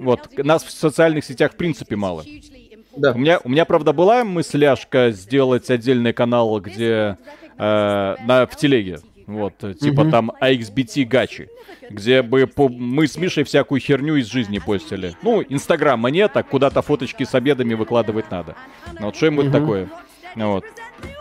Вот, 0.04 0.30
нас 0.38 0.64
в 0.64 0.72
социальных 0.72 1.24
сетях 1.26 1.54
в 1.54 1.56
принципе 1.56 1.96
мало. 1.96 2.24
Да. 2.96 3.12
У 3.14 3.18
меня, 3.18 3.40
у 3.44 3.50
меня, 3.50 3.66
правда, 3.66 3.94
была 3.94 4.24
мысляшка 4.24 5.12
сделать 5.12 5.70
отдельный 5.70 6.12
канал, 6.14 6.60
где 6.60 7.18
э, 7.58 8.16
на, 8.26 8.46
в 8.50 8.56
телеге. 8.56 9.00
Вот, 9.28 9.54
типа 9.80 10.02
Мгм. 10.04 10.12
там 10.12 10.32
AXBT 10.42 11.06
Гачи, 11.06 11.50
где 11.92 12.24
бы 12.24 12.48
по- 12.48 12.68
мы 12.68 13.06
с 13.08 13.16
Мишей 13.16 13.44
всякую 13.44 13.80
херню 13.80 14.16
из 14.16 14.26
жизни 14.26 14.58
постили. 14.58 15.14
Ну, 15.22 15.44
Инстаграма 15.48 16.10
нет, 16.10 16.36
а 16.36 16.42
куда-то 16.42 16.82
фоточки 16.82 17.24
с 17.26 17.36
обедами 17.36 17.76
выкладывать 17.76 18.32
надо. 18.32 18.56
Ну, 19.00 19.06
вот 19.08 19.16
что-нибудь 19.16 19.46
Мгм. 19.46 19.54
такое. 19.54 19.90
Вот. 20.36 20.66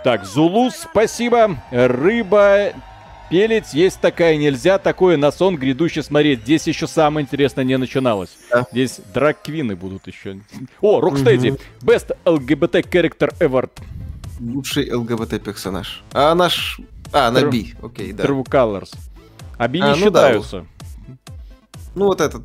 Так, 0.05 0.25
Зулу, 0.25 0.71
спасибо. 0.71 1.57
Рыба, 1.71 2.73
пелить 3.31 3.73
есть 3.75 4.01
такая, 4.01 4.37
нельзя 4.37 4.79
такое 4.79 5.17
на 5.17 5.31
сон 5.33 5.57
грядущий 5.57 6.03
смотреть. 6.03 6.41
Здесь 6.43 6.67
еще 6.67 6.87
самое 6.87 7.25
интересное 7.25 7.65
не 7.65 7.77
начиналось. 7.79 8.31
Да. 8.51 8.67
Здесь 8.73 9.01
драг-квины 9.15 9.77
будут 9.77 10.07
еще. 10.07 10.41
О, 10.81 11.01
Рокстеди. 11.01 11.59
Best 11.81 12.17
LGBT 12.25 12.83
character 12.89 13.35
ever. 13.39 13.71
Лучший 14.41 14.91
ЛГБТ-персонаж. 14.93 16.03
А 16.13 16.35
наш... 16.35 16.81
А, 17.13 17.31
на. 17.31 17.45
Би, 17.47 17.75
окей, 17.83 18.13
да. 18.13 18.25
True 18.25 18.45
Colors. 18.45 18.95
Аби 19.57 19.81
А, 19.81 19.95
не 19.97 20.05
ну 20.05 20.11
да, 20.11 20.29
считаются. 20.29 20.67
Ну, 21.95 22.07
вот 22.07 22.21
этот 22.21 22.45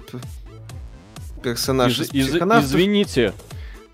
персонаж 1.43 1.99
Из- 1.99 2.13
из, 2.13 2.35
из- 2.35 2.41
извините. 2.41 3.33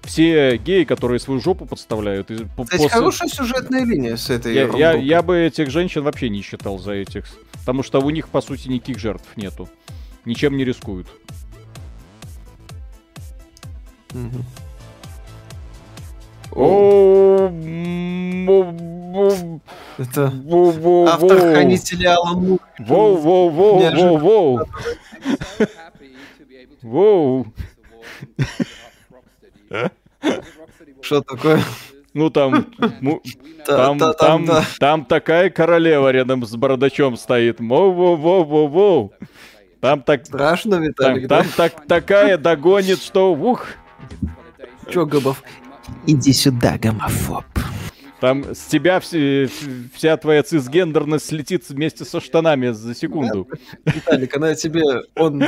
Все 0.10 0.58
геи, 0.58 0.86
которые 0.86 1.20
свою 1.20 1.40
жопу 1.40 1.68
подставляют, 1.68 2.32
и 2.32 2.44
по- 2.46 2.64
Кстати, 2.64 2.82
после- 2.82 2.90
хорошая 2.90 3.30
сюжетная 3.30 3.86
линия 3.86 4.18
с 4.18 4.32
этой 4.32 4.56
я, 4.56 4.64
я, 4.76 4.94
я 4.94 5.22
бы 5.22 5.38
этих 5.38 5.70
женщин 5.70 6.02
вообще 6.02 6.30
не 6.30 6.42
считал 6.42 6.80
за 6.80 6.94
этих. 6.94 7.26
Потому 7.60 7.84
что 7.84 8.00
у 8.00 8.10
них, 8.10 8.28
по 8.30 8.42
сути, 8.42 8.70
никаких 8.70 8.98
жертв 8.98 9.28
нету. 9.38 9.70
Ничем 10.26 10.58
не 10.58 10.66
рискуют. 10.66 11.06
Это 19.98 20.32
автор 21.08 21.40
хранителя 21.40 22.16
Алан 22.16 22.48
Мур. 22.48 22.60
Воу, 22.80 23.18
воу, 23.18 23.50
воу, 23.50 23.80
воу, 23.92 24.18
воу. 24.18 24.60
Воу. 26.82 27.48
Что 31.02 31.22
такое? 31.22 31.62
Ну 32.14 32.30
там, 32.30 32.66
му- 33.02 33.22
Та- 33.66 33.78
там, 33.78 34.00
та- 34.00 34.14
там, 34.14 34.46
да. 34.46 34.66
там 34.80 35.06
такая 35.06 35.50
королева 35.50 36.12
рядом 36.12 36.46
с 36.46 36.56
бородачом 36.56 37.16
стоит. 37.18 37.60
Воу, 37.60 37.92
воу, 37.94 38.16
воу, 38.16 38.44
воу, 38.44 38.68
воу. 38.68 39.14
Там 39.80 40.02
так, 40.02 40.26
Страшно, 40.26 40.72
там, 40.78 40.84
Виталик, 40.84 41.28
там 41.30 41.46
да? 41.46 41.52
так, 41.56 41.86
такая 41.88 42.38
догонит, 42.38 43.02
что 43.02 43.34
ух. 43.34 43.68
Чё, 44.90 45.06
Гобов? 45.06 45.42
Иди 46.08 46.34
сюда, 46.34 46.78
гомофоб. 46.78 47.46
Там 48.20 48.54
с 48.54 48.66
тебя 48.66 49.00
все- 49.00 49.50
вся 49.94 50.18
твоя 50.18 50.44
цисгендерность 50.44 51.28
слетит 51.28 51.70
вместе 51.70 52.04
со 52.04 52.20
штанами 52.20 52.70
за 52.72 52.94
секунду. 52.96 53.48
Виталик, 53.86 54.36
она 54.36 54.56
тебе... 54.56 54.84
Он... 55.16 55.42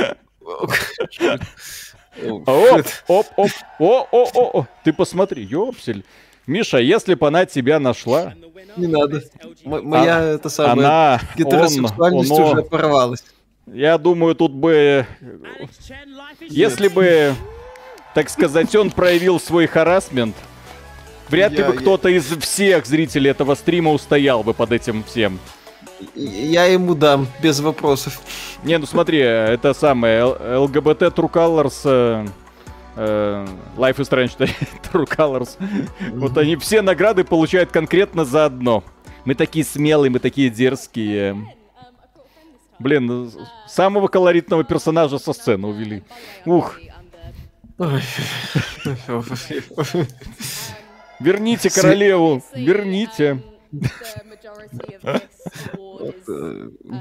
Оп, 2.46 2.86
оп, 3.08 3.26
оп, 3.36 3.50
о, 3.78 4.06
о, 4.10 4.28
о, 4.34 4.58
о. 4.60 4.66
Ты 4.84 4.92
посмотри, 4.92 5.42
ёпсель. 5.44 6.04
Миша, 6.46 6.78
если 6.78 7.14
бы 7.14 7.26
она 7.28 7.46
тебя 7.46 7.78
нашла, 7.78 8.34
Не 8.76 8.86
надо. 8.86 9.22
М- 9.64 9.88
Моя, 9.88 10.20
это 10.22 10.48
самая, 10.48 10.72
она, 10.72 11.20
гетеросексуальность 11.36 12.30
он, 12.30 12.40
оно, 12.42 12.52
уже 12.52 12.62
порвалась. 12.62 13.24
я 13.66 13.96
думаю, 13.98 14.34
тут 14.34 14.52
бы, 14.52 15.06
если 16.48 16.88
бы, 16.88 17.34
так 18.14 18.28
сказать, 18.30 18.74
он 18.74 18.90
проявил 18.90 19.38
свой 19.38 19.66
харасмент, 19.66 20.34
вряд 21.28 21.52
ли 21.52 21.58
Я- 21.58 21.66
бы 21.66 21.74
я- 21.74 21.80
кто-то 21.80 22.08
из 22.08 22.24
всех 22.24 22.86
зрителей 22.86 23.30
этого 23.30 23.54
стрима 23.54 23.90
устоял 23.92 24.42
бы 24.42 24.52
под 24.54 24.72
этим 24.72 25.04
всем. 25.04 25.38
Я 26.14 26.64
ему 26.66 26.94
дам, 26.94 27.26
без 27.42 27.60
вопросов. 27.60 28.20
Не, 28.64 28.78
ну 28.78 28.86
смотри, 28.86 29.18
это 29.18 29.74
самое, 29.74 30.24
ЛГБТ 30.24 31.02
True 31.02 31.30
Colors, 31.30 31.80
э, 31.84 32.26
э, 32.96 33.46
Life 33.76 33.96
is 33.96 34.08
Strange 34.10 34.36
True 34.92 35.06
Colors, 35.06 35.56
вот 36.14 36.36
они 36.38 36.56
все 36.56 36.82
награды 36.82 37.24
получают 37.24 37.70
конкретно 37.72 38.24
за 38.24 38.46
одно. 38.46 38.84
Мы 39.24 39.34
такие 39.34 39.64
смелые, 39.64 40.10
мы 40.10 40.18
такие 40.18 40.50
дерзкие. 40.50 41.36
Блин, 42.78 43.06
ну, 43.06 43.26
с- 43.30 43.36
самого 43.68 44.08
колоритного 44.08 44.64
персонажа 44.64 45.18
со 45.18 45.32
сцены 45.32 45.68
увели. 45.68 46.02
Ух, 46.44 46.76
верните 51.20 51.70
королеву, 51.70 52.42
верните. 52.54 53.42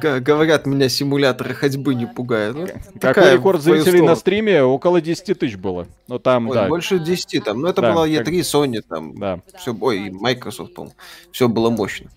Г- 0.02 0.20
Говорят, 0.20 0.66
меня 0.66 0.90
симуляторы 0.90 1.54
ходьбы 1.54 1.96
не 1.96 2.06
пугают. 2.06 2.72
Какой 3.00 3.34
рекорд 3.34 3.62
зрителей 3.62 4.02
на 4.02 4.16
стриме? 4.16 4.64
Около 4.64 5.02
10 5.02 5.38
тысяч 5.40 5.56
было. 5.58 5.88
Ну 6.08 6.20
там, 6.20 6.50
да, 6.50 6.68
больше 6.68 7.00
10 7.00 7.44
там. 7.44 7.62
Ну, 7.62 7.68
это 7.68 7.82
была 7.82 8.08
как- 8.08 8.28
E3, 8.28 8.40
Sony 8.42 8.82
там. 8.88 9.16
да. 9.18 9.40
Все, 9.58 9.76
ой, 9.80 10.08
и 10.08 10.10
Microsoft, 10.12 10.74
по 10.74 10.92
Все 11.32 11.48
было 11.48 11.70
мощно. 11.70 12.10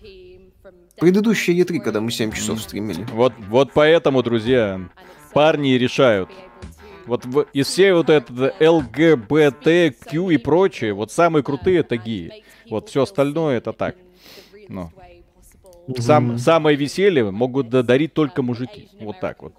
Предыдущая 0.99 1.55
E3, 1.55 1.79
когда 1.79 1.99
мы 2.01 2.11
7 2.11 2.31
часов 2.31 2.61
стримили. 2.61 3.05
Вот, 3.11 3.33
вот 3.49 3.71
поэтому, 3.73 4.23
друзья, 4.23 4.79
парни 5.33 5.71
решают. 5.71 6.29
Вот 7.05 7.25
в- 7.25 7.45
из 7.53 7.67
всей 7.67 7.91
вот 7.91 8.09
этот 8.09 8.55
ЛГБТQ 8.59 10.31
и 10.33 10.37
прочее, 10.37 10.93
вот 10.93 11.11
самые 11.11 11.43
крутые 11.43 11.79
это 11.79 11.97
геи. 11.97 12.43
Вот 12.69 12.89
все 12.89 13.03
остальное 13.03 13.57
это 13.57 13.73
так. 13.73 13.95
Ну. 14.69 14.91
Сам, 15.99 16.37
самое 16.37 16.75
веселье 16.75 17.29
могут 17.31 17.69
да- 17.69 17.83
дарить 17.83 18.13
только 18.13 18.41
мужики. 18.41 18.89
Вот 18.99 19.19
так 19.19 19.43
вот. 19.43 19.53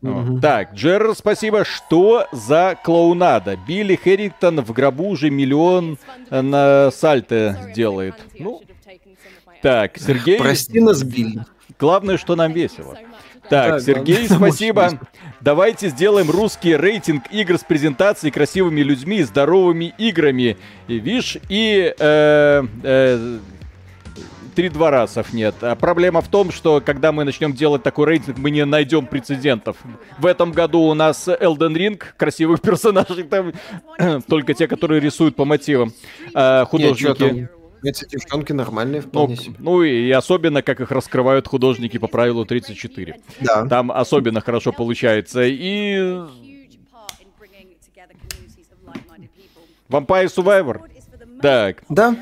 Вот. 0.00 0.40
Так, 0.40 0.72
Джерр, 0.74 1.14
спасибо. 1.14 1.64
Что 1.64 2.26
за 2.32 2.78
клоунада? 2.82 3.58
Билли 3.68 3.96
Хэррингтон 3.96 4.62
в 4.62 4.72
гробу 4.72 5.08
уже 5.08 5.28
миллион 5.28 5.98
э, 6.30 6.40
на 6.40 6.90
сальто 6.90 7.70
делает. 7.74 8.14
Ну, 8.38 8.62
так, 9.60 9.98
Сергей, 9.98 10.38
Прости 10.38 10.80
нас, 10.80 11.02
Билли. 11.02 11.44
главное, 11.78 12.16
что 12.16 12.34
нам 12.34 12.52
весело. 12.52 12.96
Так, 13.50 13.72
Так, 13.72 13.80
Сергей, 13.82 14.26
главное, 14.26 14.50
спасибо. 14.50 15.00
Давайте 15.42 15.90
сделаем 15.90 16.30
русский 16.30 16.76
рейтинг 16.76 17.24
игр 17.30 17.58
с 17.58 17.64
презентацией, 17.64 18.32
красивыми 18.32 18.80
людьми 18.80 19.18
и 19.18 19.22
здоровыми 19.22 19.92
играми. 19.98 20.56
И, 20.88 20.98
видишь, 20.98 21.36
и... 21.50 21.94
э, 21.98 22.62
э, 22.82 23.38
Три 24.54 24.68
дворасов 24.68 25.32
нет. 25.32 25.54
А 25.62 25.74
проблема 25.76 26.20
в 26.20 26.28
том, 26.28 26.50
что 26.50 26.80
когда 26.84 27.12
мы 27.12 27.24
начнем 27.24 27.52
делать 27.52 27.82
такой 27.82 28.06
рейтинг, 28.06 28.38
мы 28.38 28.50
не 28.50 28.64
найдем 28.64 29.06
прецедентов. 29.06 29.76
В 30.18 30.26
этом 30.26 30.52
году 30.52 30.80
у 30.80 30.94
нас 30.94 31.28
Elden 31.28 31.74
Ring, 31.74 32.02
красивых 32.16 32.60
персонажей 32.62 33.24
там, 33.24 33.52
только 34.28 34.54
те, 34.54 34.66
которые 34.66 35.00
рисуют 35.00 35.36
по 35.36 35.44
мотивам. 35.44 35.92
А, 36.34 36.64
художники. 36.64 37.48
Эти 37.82 38.06
девчонки 38.06 38.52
нормальные 38.52 39.00
Ну, 39.00 39.08
вполне 39.08 39.36
себе. 39.36 39.54
ну 39.58 39.82
и 39.82 40.10
особенно, 40.10 40.60
как 40.60 40.80
их 40.82 40.90
раскрывают 40.90 41.48
художники 41.48 41.96
по 41.96 42.08
правилу 42.08 42.44
34. 42.44 43.16
Да. 43.40 43.66
Там 43.66 43.90
особенно 43.90 44.42
хорошо 44.42 44.70
получается. 44.72 45.42
И. 45.44 45.96
Vampire 49.88 50.26
Survivor. 50.26 50.80
Так, 51.40 51.82
Да. 51.88 52.14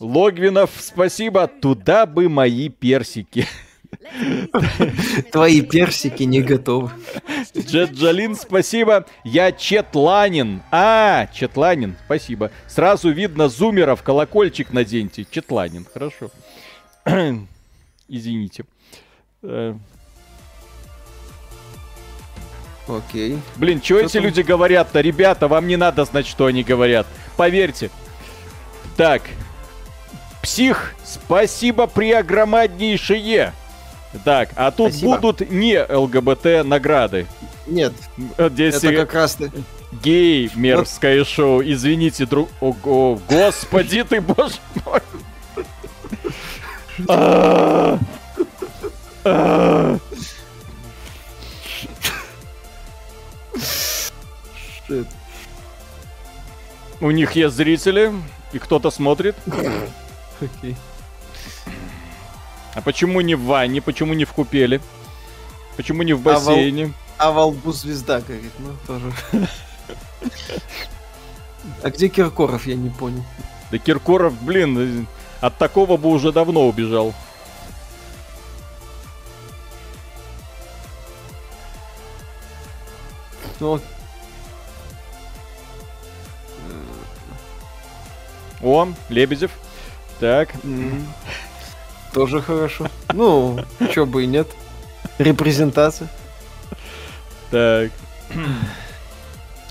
Логвинов, 0.00 0.70
спасибо. 0.78 1.46
Туда 1.46 2.06
бы 2.06 2.28
мои 2.30 2.70
персики. 2.70 3.46
Твои 5.30 5.60
персики 5.60 6.22
не 6.22 6.40
готовы. 6.40 6.90
Джеджалин, 7.56 8.34
спасибо. 8.34 9.04
Я 9.24 9.52
Четланин. 9.52 10.62
А, 10.70 11.28
Четланин, 11.34 11.96
спасибо. 12.06 12.50
Сразу 12.66 13.10
видно 13.10 13.48
зумеров, 13.48 14.02
колокольчик 14.02 14.72
наденьте. 14.72 15.26
Четланин, 15.30 15.86
хорошо. 15.92 16.30
Извините. 18.08 18.64
Э, 19.42 19.74
Окей. 22.88 23.38
Блин, 23.56 23.82
что 23.82 23.98
эти 23.98 24.14
там? 24.14 24.22
люди 24.24 24.40
говорят-то? 24.40 25.00
Ребята, 25.00 25.46
вам 25.46 25.66
не 25.66 25.76
надо 25.76 26.04
знать, 26.06 26.26
что 26.26 26.46
они 26.46 26.62
говорят. 26.62 27.06
Поверьте. 27.36 27.90
Так. 28.96 29.22
Псих, 30.42 30.94
спасибо 31.04 31.86
преогромаднейшее. 31.86 33.52
Так, 34.24 34.50
а 34.56 34.70
тут 34.72 34.92
Спасибо. 34.92 35.18
будут 35.18 35.50
не 35.50 35.80
ЛГБТ 35.80 36.64
награды. 36.66 37.26
Нет, 37.66 37.92
Вот 38.36 38.52
Здесь 38.52 38.76
это 38.76 38.92
как 38.92 39.14
раз 39.14 39.34
ты. 39.36 39.52
геймерское 40.02 41.24
шоу. 41.24 41.62
Извините, 41.62 42.26
друг... 42.26 42.48
Ого, 42.60 43.20
господи 43.28 44.02
ты, 44.02 44.20
боже 44.20 44.54
мой. 44.84 45.00
А, 47.08 47.98
а. 49.24 49.98
У 57.00 57.10
них 57.10 57.32
есть 57.32 57.54
зрители, 57.56 58.12
и 58.52 58.58
кто-то 58.58 58.90
смотрит. 58.90 59.36
Окей. 60.40 60.76
А 62.74 62.80
почему 62.82 63.20
не 63.20 63.34
в 63.34 63.42
ванне, 63.44 63.82
почему 63.82 64.14
не 64.14 64.24
в 64.24 64.32
купеле? 64.32 64.80
Почему 65.76 66.02
не 66.02 66.12
в 66.12 66.26
А 66.28 66.38
вол- 66.38 66.46
бассейне? 66.54 66.92
А 67.18 67.32
во 67.32 67.46
лбу 67.46 67.72
звезда 67.72 68.20
горит, 68.20 68.52
ну 68.58 68.74
тоже. 68.86 69.12
А 71.82 71.90
где 71.90 72.08
Киркоров, 72.08 72.66
я 72.66 72.74
не 72.76 72.90
понял. 72.90 73.24
Да 73.70 73.78
Киркоров, 73.78 74.40
блин, 74.42 75.06
от 75.40 75.58
такого 75.58 75.96
бы 75.96 76.08
уже 76.08 76.32
давно 76.32 76.66
убежал. 76.68 77.12
Ну, 83.58 83.80
О, 88.62 88.88
Лебедев. 89.08 89.50
Так, 90.20 90.50
тоже 92.12 92.42
хорошо. 92.42 92.88
Ну, 93.14 93.58
чё 93.92 94.04
бы 94.04 94.24
и 94.24 94.26
нет. 94.26 94.48
Репрезентация. 95.18 96.08
так. 97.50 97.90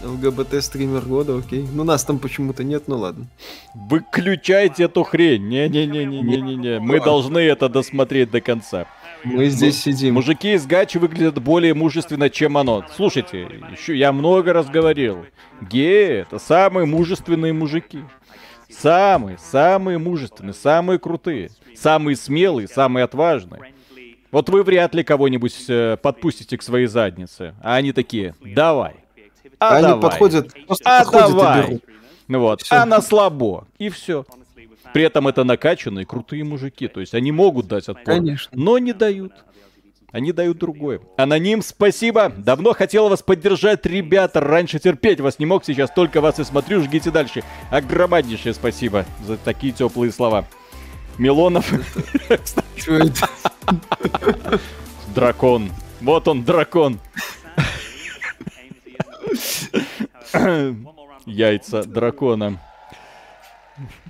ЛГБТ-стример 0.01 1.01
года, 1.01 1.37
окей. 1.37 1.67
Ну, 1.73 1.83
нас 1.83 2.03
там 2.03 2.19
почему-то 2.19 2.63
нет, 2.63 2.83
ну 2.87 2.97
ладно. 2.97 3.27
Выключайте 3.75 4.83
эту 4.85 5.03
хрень. 5.03 5.47
Не-не-не-не-не-не. 5.47 6.79
Мы 6.79 7.01
должны 7.01 7.39
это 7.39 7.69
досмотреть 7.69 8.31
до 8.31 8.41
конца. 8.41 8.85
Мы 9.25 9.49
здесь 9.49 9.81
сидим. 9.81 10.13
Мужики 10.13 10.53
из 10.53 10.65
Гачи 10.65 10.97
выглядят 10.97 11.41
более 11.41 11.73
мужественно, 11.73 12.29
чем 12.29 12.57
оно. 12.57 12.85
Слушайте, 12.95 13.49
еще 13.71 13.97
я 13.97 14.13
много 14.13 14.53
раз 14.53 14.67
говорил. 14.67 15.25
Геи 15.61 16.21
это 16.21 16.39
самые 16.39 16.85
мужественные 16.85 17.51
мужики. 17.51 17.99
Самые, 18.69 19.37
самые 19.37 19.97
мужественные, 19.97 20.53
самые 20.53 20.99
крутые, 20.99 21.49
самые 21.75 22.15
смелые, 22.15 22.67
самые 22.67 23.03
отважные. 23.03 23.73
Вот 24.31 24.47
вы 24.49 24.63
вряд 24.63 24.93
ли 24.93 25.03
кого-нибудь 25.03 25.65
э, 25.67 25.97
подпустите 26.01 26.57
к 26.57 26.61
своей 26.61 26.85
заднице. 26.85 27.55
А 27.63 27.75
они 27.75 27.91
такие, 27.93 28.35
давай. 28.41 28.95
А 29.59 29.77
Они 29.77 29.87
давай. 29.87 30.01
подходят, 30.01 30.53
А 30.85 30.99
подходят 31.03 31.29
и 31.29 31.31
давай. 31.33 31.67
берут. 31.67 31.83
Ну 32.27 32.39
Вот. 32.39 32.61
Всё. 32.61 32.75
А 32.75 32.85
на 32.85 33.01
слабо. 33.01 33.67
И 33.79 33.89
все. 33.89 34.25
При 34.93 35.03
этом 35.03 35.27
это 35.27 35.43
накачанные, 35.43 36.05
крутые 36.05 36.43
мужики. 36.43 36.87
То 36.87 36.99
есть 36.99 37.13
они 37.13 37.31
могут 37.31 37.67
дать 37.67 37.89
отпор. 37.89 38.05
Конечно. 38.05 38.51
Но 38.57 38.77
не 38.77 38.93
дают. 38.93 39.33
Они 40.11 40.31
дают 40.31 40.57
другое. 40.57 41.01
Аноним, 41.17 41.61
спасибо. 41.61 42.29
Давно 42.29 42.73
хотел 42.73 43.09
вас 43.09 43.21
поддержать, 43.21 43.85
ребята. 43.85 44.39
Раньше 44.39 44.79
терпеть 44.79 45.19
вас 45.19 45.37
не 45.37 45.45
мог, 45.45 45.63
сейчас 45.63 45.91
только 45.91 46.19
вас 46.19 46.39
и 46.39 46.43
смотрю. 46.43 46.81
Жгите 46.81 47.11
дальше. 47.11 47.43
Огромнейшее 47.69 48.53
спасибо 48.53 49.05
за 49.25 49.37
такие 49.37 49.71
теплые 49.71 50.11
слова. 50.11 50.45
Милонов. 51.17 51.71
Чё 52.75 52.95
это? 52.95 53.29
Дракон. 55.13 55.71
Вот 56.01 56.27
он, 56.27 56.43
дракон. 56.43 56.99
Яйца 61.25 61.83
дракона. 61.83 62.59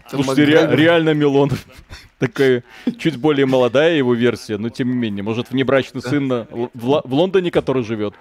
Слушайте, 0.10 0.46
реально 0.46 1.14
Милонов. 1.14 1.66
Такая 2.20 2.64
чуть 2.98 3.16
более 3.18 3.46
молодая 3.46 3.96
его 3.96 4.14
версия, 4.14 4.58
но 4.58 4.70
тем 4.70 4.90
не 4.92 4.96
менее. 4.98 5.24
Может, 5.24 5.50
внебрачный 5.52 6.02
сын 6.02 6.28
на- 6.28 6.48
в, 6.52 7.14
Лондоне, 7.14 7.50
который 7.50 7.84
живет. 7.84 8.14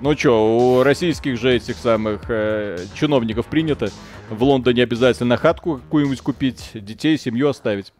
Ну 0.00 0.14
чё, 0.14 0.34
у 0.78 0.82
российских 0.82 1.38
же 1.38 1.54
этих 1.54 1.76
самых 1.76 2.22
э, 2.28 2.78
чиновников 2.94 3.46
принято 3.46 3.90
в 4.28 4.42
Лондоне 4.42 4.82
обязательно 4.82 5.36
хатку 5.36 5.76
какую-нибудь 5.78 6.20
купить, 6.20 6.70
детей, 6.74 7.16
семью 7.18 7.48
оставить. 7.48 7.92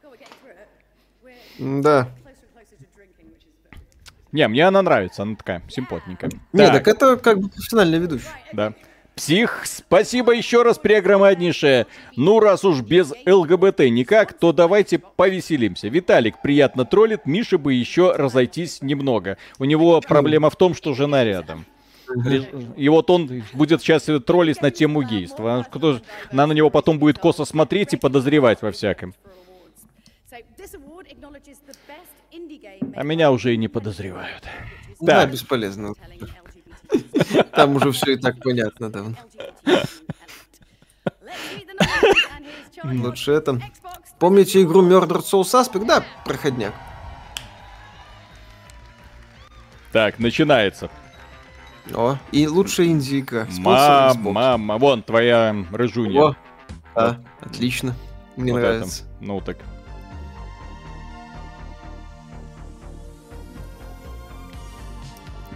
Да. 1.59 2.09
Не, 4.33 4.49
мне 4.49 4.67
она 4.67 4.83
нравится, 4.83 5.23
она 5.23 5.37
такая 5.37 5.63
симпотненькая. 5.69 6.31
Не, 6.53 6.67
Так. 6.67 6.73
так 6.73 6.89
это 6.89 7.17
как 7.17 7.39
бы 7.39 7.49
профессиональный 7.49 7.99
ведущий. 7.99 8.27
Да. 8.53 8.75
Псих, 9.15 9.63
спасибо 9.65 10.33
еще 10.33 10.63
раз 10.63 10.79
преогромаднейшее. 10.79 11.87
Ну, 12.17 12.41
раз 12.41 12.65
уж 12.65 12.81
без 12.81 13.13
ЛГБТ 13.25 13.81
никак, 13.91 14.33
то 14.33 14.53
давайте 14.53 14.99
повеселимся. 14.99 15.87
Виталик 15.89 16.43
приятно 16.43 16.85
троллит, 16.85 17.25
Миша 17.25 17.57
бы 17.57 17.75
еще 17.75 18.13
разойтись 18.13 18.83
немного. 18.83 19.39
У 19.61 19.65
него 19.65 20.01
проблема 20.01 20.51
в 20.51 20.57
том, 20.57 20.75
что 20.75 20.95
жена 20.95 21.23
рядом. 21.25 21.65
И 22.77 22.89
вот 22.89 23.09
он 23.09 23.45
будет 23.53 23.83
сейчас 23.83 24.09
троллить 24.27 24.61
на 24.61 24.71
тему 24.71 25.03
гейства. 25.03 25.65
А 25.73 25.99
она 26.33 26.47
на 26.49 26.53
него 26.53 26.71
потом 26.71 26.99
будет 26.99 27.19
косо 27.19 27.45
смотреть 27.45 27.95
и 27.95 27.97
подозревать 27.97 28.63
во 28.63 28.73
всяком. 28.73 29.15
А 32.97 33.03
меня 33.05 33.31
уже 33.31 33.55
и 33.55 33.57
не 33.57 33.69
подозревают. 33.69 34.43
Да, 35.01 35.23
Так. 35.23 35.33
бесполезно. 35.33 35.95
Там 37.53 37.77
уже 37.77 37.93
все 37.93 38.13
и 38.13 38.17
так 38.17 38.39
понятно 38.41 38.91
давно. 38.91 39.17
Лучше 42.85 43.33
это. 43.33 43.61
Помните 44.19 44.63
игру 44.63 44.83
Murder 44.87 45.21
Soul 45.23 45.43
Suspect? 45.43 45.85
Да, 45.87 46.05
проходняк. 46.25 46.75
Так, 49.93 50.19
начинается. 50.19 50.91
О, 51.95 52.17
и 52.33 52.47
лучшая 52.49 52.87
инди-игра. 52.89 53.45
Спонсор 53.45 54.17
Мама, 54.17 54.33
мама, 54.33 54.79
вон 54.79 55.03
твоя 55.03 55.55
рыжунья. 55.71 56.21
О, 56.23 56.37
да, 56.95 57.21
отлично. 57.41 57.95
Мне 58.37 58.53
Вот 58.53 58.59
нравится. 58.61 59.05
это. 59.05 59.25
Ну 59.25 59.41
так. 59.41 59.59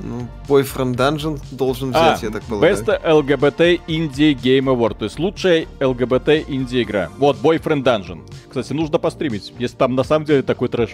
Ну, 0.00 0.28
Boyfriend 0.48 0.94
Dungeon 0.96 1.40
должен 1.50 1.92
А, 1.94 2.14
взять, 2.14 2.22
я 2.22 2.30
так 2.30 2.42
полагаю. 2.44 2.76
Best 2.76 3.02
LGBT 3.02 3.80
Indie 3.88 4.34
Game 4.34 4.64
Award, 4.72 4.98
то 4.98 5.04
есть 5.04 5.18
лучшая 5.18 5.66
LGBT 5.80 6.44
инди 6.48 6.82
игра. 6.82 7.10
Вот, 7.18 7.36
Boyfriend 7.38 7.82
Dungeon. 7.82 8.20
Кстати, 8.48 8.72
нужно 8.72 8.98
постримить, 8.98 9.52
если 9.58 9.76
там 9.76 9.94
на 9.96 10.04
самом 10.04 10.24
деле 10.24 10.42
такой 10.42 10.68
трэш, 10.68 10.90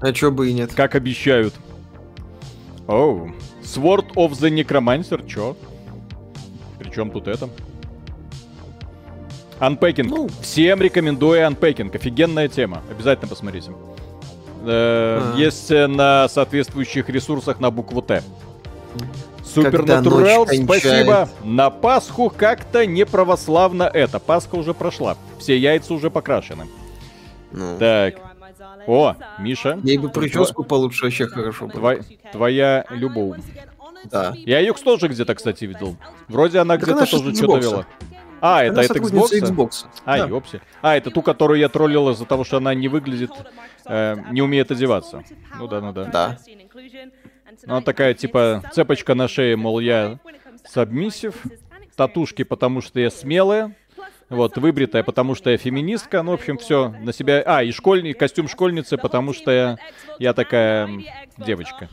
А 0.00 0.12
чё 0.12 0.30
бы 0.32 0.50
и 0.50 0.52
нет. 0.52 0.72
как 0.74 0.94
обещают. 0.96 1.54
Оу. 2.88 3.30
Sword 3.62 4.14
of 4.14 4.30
the 4.32 4.50
Necromancer, 4.50 5.26
чё? 5.28 5.56
Причем 6.78 7.10
тут 7.10 7.28
это? 7.28 7.48
Unpacking. 9.60 10.04
Ну. 10.08 10.28
Всем 10.40 10.80
рекомендую 10.80 11.40
Unpacking. 11.46 11.94
Офигенная 11.94 12.48
тема. 12.48 12.82
Обязательно 12.90 13.28
посмотрите. 13.28 13.72
Э, 14.64 15.32
А. 15.34 15.36
Есть 15.36 15.70
э, 15.70 15.86
на 15.86 16.28
соответствующих 16.28 17.08
ресурсах 17.08 17.60
на 17.60 17.70
букву 17.70 18.02
Т. 18.02 18.22
Ночь 19.56 20.48
спасибо. 20.64 21.28
На 21.42 21.70
Пасху 21.70 22.30
как-то 22.34 22.86
не 22.86 23.04
православно 23.06 23.84
это. 23.84 24.18
Пасха 24.18 24.56
уже 24.56 24.74
прошла. 24.74 25.16
Все 25.38 25.56
яйца 25.56 25.94
уже 25.94 26.10
покрашены. 26.10 26.66
Ну, 27.52 27.78
Так. 27.78 28.14
О, 28.86 29.14
Миша. 29.38 29.78
ей 29.82 29.98
бы 29.98 30.08
прическу 30.08 30.64
получше 30.64 31.04
вообще 31.04 31.26
хорошо 31.26 31.66
было. 31.66 31.92
Тво- 31.94 32.04
твоя 32.32 32.84
любовь. 32.90 33.38
Да. 34.04 34.32
Я 34.34 34.60
Юкс 34.60 34.80
тоже 34.80 35.08
где-то, 35.08 35.34
кстати, 35.34 35.64
видел. 35.64 35.96
Вроде 36.28 36.58
она 36.60 36.74
Так 36.74 36.84
где-то 36.84 36.98
она 36.98 37.06
тоже 37.06 37.34
что-то 37.34 37.56
вела. 37.58 37.86
А, 38.40 38.64
это 38.64 38.82
сотрудница 38.82 39.38
Xbox? 39.38 39.52
Xbox. 39.52 39.86
А, 40.04 40.18
Да. 40.18 40.26
ёпси. 40.26 40.60
А, 40.82 40.96
это 40.96 41.10
ту, 41.10 41.22
которую 41.22 41.58
я 41.58 41.68
троллил 41.68 42.10
из-за 42.10 42.24
того, 42.24 42.44
что 42.44 42.58
она 42.58 42.74
не 42.74 42.88
выглядит, 42.88 43.30
э, 43.86 44.16
не 44.30 44.42
умеет 44.42 44.70
одеваться. 44.70 45.24
Ну 45.58 45.66
да, 45.68 45.80
ну 45.80 45.92
да. 45.92 46.04
Да. 46.04 46.38
Ну, 47.66 47.74
она 47.74 47.80
такая, 47.82 48.14
типа, 48.14 48.62
цепочка 48.72 49.14
на 49.14 49.26
шее, 49.26 49.56
мол, 49.56 49.80
я 49.80 50.18
сабмиссив, 50.64 51.34
татушки, 51.96 52.44
потому 52.44 52.80
что 52.80 53.00
я 53.00 53.10
смелая, 53.10 53.74
вот, 54.28 54.58
выбритая, 54.58 55.02
потому 55.02 55.34
что 55.34 55.50
я 55.50 55.56
феминистка, 55.56 56.22
ну, 56.22 56.32
в 56.32 56.34
общем, 56.34 56.58
все 56.58 56.94
на 57.00 57.12
себя... 57.12 57.42
А, 57.46 57.62
и 57.64 57.72
школьник, 57.72 58.18
костюм 58.18 58.46
школьницы, 58.46 58.98
потому 58.98 59.32
что 59.32 59.50
я, 59.50 59.78
я 60.18 60.34
такая 60.34 60.88
девочка. 61.38 61.88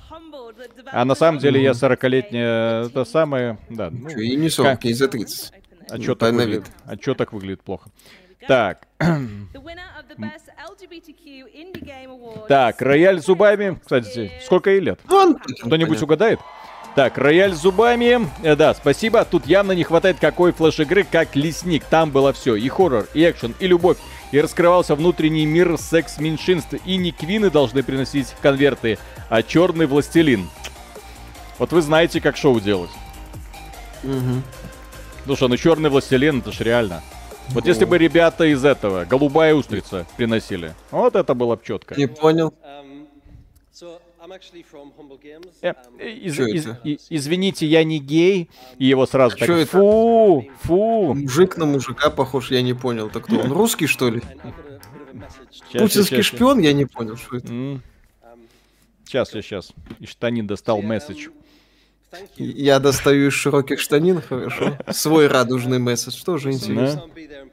А 0.91 1.05
на 1.05 1.15
самом 1.15 1.39
деле 1.39 1.61
я 1.63 1.71
40-летняя, 1.71 2.85
это 2.87 3.05
самое, 3.05 3.57
да, 3.69 3.89
ну, 3.89 4.09
И 4.09 4.35
не 4.35 4.49
40, 4.49 4.83
ей 4.85 4.93
за 4.93 5.07
30. 5.07 5.53
А 5.89 5.97
ну, 5.97 6.03
чё 6.03 6.15
так 6.15 6.33
выглядит, 6.33 6.65
а 6.85 6.97
чё 6.97 7.13
так 7.15 7.33
выглядит 7.33 7.61
плохо? 7.61 7.89
Так, 8.47 8.87
так, 12.47 12.81
рояль 12.81 13.19
зубами, 13.19 13.79
кстати, 13.81 14.31
сколько 14.43 14.69
ей 14.69 14.79
лет? 14.81 14.99
Он- 15.09 15.37
Кто-нибудь 15.63 16.01
угадает? 16.01 16.39
Так, 16.95 17.17
рояль 17.17 17.53
с 17.53 17.57
зубами. 17.57 18.29
Э, 18.41 18.55
да, 18.55 18.73
спасибо. 18.73 19.25
Тут 19.25 19.45
явно 19.47 19.73
не 19.73 19.83
хватает 19.83 20.17
какой 20.17 20.53
флеш-игры, 20.53 21.03
как 21.03 21.35
Лесник. 21.35 21.83
Там 21.83 22.09
было 22.09 22.31
все. 22.31 22.55
И 22.55 22.69
хоррор, 22.69 23.07
и 23.13 23.29
экшен, 23.29 23.53
и 23.59 23.67
любовь. 23.67 23.97
И 24.31 24.39
раскрывался 24.39 24.95
внутренний 24.95 25.45
мир 25.45 25.77
секс-меньшинств. 25.77 26.75
И 26.85 26.95
не 26.95 27.11
квины 27.11 27.49
должны 27.49 27.83
приносить 27.83 28.33
конверты, 28.41 28.97
а 29.29 29.43
черный 29.43 29.87
властелин. 29.87 30.47
Вот 31.59 31.73
вы 31.73 31.81
знаете, 31.81 32.21
как 32.21 32.37
шоу 32.37 32.61
делать. 32.61 32.91
Мгм. 34.03 34.41
Что, 35.33 35.47
ну 35.47 35.57
черный 35.57 35.89
властелин, 35.89 36.39
это 36.39 36.51
ж 36.51 36.59
реально. 36.61 37.01
Вот 37.49 37.65
если 37.65 37.85
бы 37.85 37.97
ребята 37.97 38.45
из 38.45 38.63
этого, 38.65 39.05
голубая 39.05 39.53
устрица, 39.53 40.05
приносили. 40.17 40.73
Вот 40.91 41.15
это 41.15 41.33
было 41.33 41.55
бы 41.55 41.61
четко. 41.63 41.95
Не 41.95 42.07
понял. 42.07 42.53
From 44.71 44.91
Humble 44.97 45.19
Games. 45.21 45.51
Э, 45.61 46.09
из- 46.09 46.39
из- 46.39 46.65
это? 46.65 46.79
и- 46.83 46.97
извините, 47.09 47.67
я 47.67 47.83
не 47.83 47.99
гей. 47.99 48.49
И 48.79 48.85
его 48.85 49.05
сразу 49.05 49.37
так, 49.37 49.47
Чё 49.47 49.57
это? 49.57 49.71
фу, 49.71 50.47
фу. 50.63 51.13
Мужик 51.13 51.57
на 51.57 51.65
мужика 51.65 52.09
похож, 52.09 52.49
я 52.49 52.63
не 52.63 52.73
понял. 52.73 53.09
Так 53.11 53.25
кто 53.25 53.37
он, 53.39 53.51
русский, 53.51 53.85
что 53.85 54.09
ли? 54.09 54.21
Путинский 55.73 56.23
шпион? 56.23 56.59
Я 56.59 56.73
не 56.73 56.85
понял, 56.85 57.17
что 57.17 57.37
это. 57.37 57.47
М. 57.53 57.81
Сейчас, 59.05 59.33
я 59.35 59.41
сейчас. 59.43 59.71
Из 59.99 60.09
штанин 60.09 60.47
достал 60.47 60.81
месседж. 60.81 61.27
You. 61.27 61.33
Я 62.37 62.79
достаю 62.79 63.27
из 63.27 63.33
широких 63.33 63.79
штанин, 63.79 64.21
хорошо. 64.21 64.77
Свой 64.91 65.27
радужный 65.27 65.79
месседж, 65.79 66.23
тоже 66.23 66.51
интересно. 66.51 67.03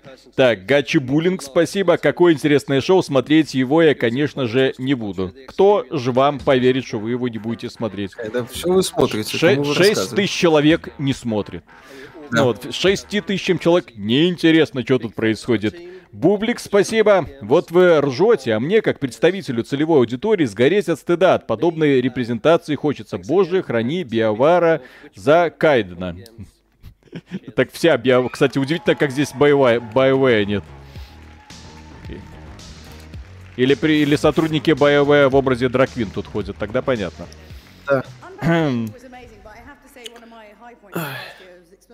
Да. 0.04 0.12
Так, 0.36 0.66
Гачи 0.66 0.98
Буллинг, 0.98 1.42
спасибо. 1.42 1.96
Какое 1.96 2.32
интересное 2.32 2.80
шоу. 2.80 3.02
Смотреть 3.02 3.54
его 3.54 3.82
я, 3.82 3.94
конечно 3.94 4.46
же, 4.46 4.72
не 4.78 4.94
буду. 4.94 5.34
Кто 5.48 5.84
же 5.90 6.12
вам 6.12 6.38
поверит, 6.38 6.86
что 6.86 6.98
вы 6.98 7.10
его 7.10 7.28
не 7.28 7.38
будете 7.38 7.70
смотреть? 7.70 8.12
Это 8.16 8.44
все 8.46 8.68
вы 8.72 8.82
смотрите, 8.82 9.36
Ше- 9.36 9.54
кому 9.56 9.62
вы 9.64 9.74
6 9.74 9.78
рассказываете. 9.88 10.16
тысяч 10.16 10.38
человек 10.38 10.88
не 10.98 11.12
смотрит. 11.12 11.64
Ну 12.30 12.44
вот, 12.44 12.72
6 12.72 13.08
тысячам 13.26 13.58
человек 13.58 13.94
неинтересно, 13.96 14.82
что 14.82 14.98
тут 14.98 15.14
происходит. 15.14 15.74
Бублик, 16.12 16.60
спасибо. 16.60 17.26
Вот 17.40 17.70
вы 17.70 18.00
ржете, 18.00 18.52
а 18.52 18.60
мне, 18.60 18.82
как 18.82 19.00
представителю 19.00 19.64
целевой 19.64 19.98
аудитории, 20.00 20.44
сгореть 20.44 20.90
от 20.90 20.98
стыда. 20.98 21.34
От 21.34 21.46
подобной 21.46 22.02
репрезентации 22.02 22.74
хочется. 22.74 23.16
Боже, 23.16 23.62
храни 23.62 24.04
Биовара 24.04 24.82
за 25.14 25.50
Кайдена. 25.50 26.16
Так 27.56 27.70
вся 27.72 27.98
Био... 27.98 28.26
Кстати, 28.30 28.56
удивительно, 28.56 28.94
как 28.94 29.10
здесь 29.10 29.34
боевая, 29.34 29.80
боевая 29.80 30.46
нет. 30.46 30.64
Или, 33.56 33.74
при... 33.74 34.00
Или 34.00 34.16
сотрудники 34.16 34.70
боевая 34.70 35.28
в 35.28 35.36
образе 35.36 35.68
Драквин 35.68 36.08
тут 36.08 36.26
ходят, 36.26 36.56
тогда 36.56 36.80
понятно. 36.80 37.26
Unpacking 37.86 38.92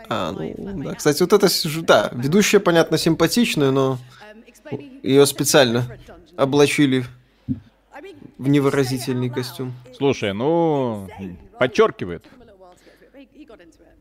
А, 0.08 0.32
ну, 0.32 0.84
да. 0.84 0.94
Кстати, 0.94 1.22
вот 1.22 1.32
это, 1.32 1.48
да, 1.82 2.10
ведущая, 2.12 2.60
понятно, 2.60 2.98
симпатичная, 2.98 3.70
но 3.70 3.98
explaining 4.46 5.00
ее 5.02 5.26
специально 5.26 5.86
облачили 6.36 7.04
в 8.38 8.48
невыразительный 8.48 9.30
костюм. 9.30 9.74
Слушай, 9.96 10.32
ну, 10.32 11.08
подчеркивает. 11.58 12.24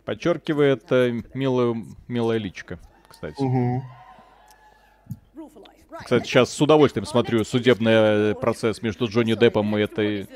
Подчеркивает 0.06 0.84
э, 0.92 1.22
милую, 1.34 1.86
милая 2.08 2.38
личка, 2.38 2.80
кстати. 3.10 3.42
Right. 3.42 3.82
Кстати, 6.04 6.26
сейчас 6.26 6.54
с 6.54 6.62
удовольствием 6.62 7.06
смотрю 7.06 7.44
судебный 7.44 7.92
э, 8.32 8.36
процесс 8.36 8.82
между 8.82 9.08
Джонни 9.08 9.34
Деппом 9.34 9.76
и 9.78 9.82
этой 9.82 10.28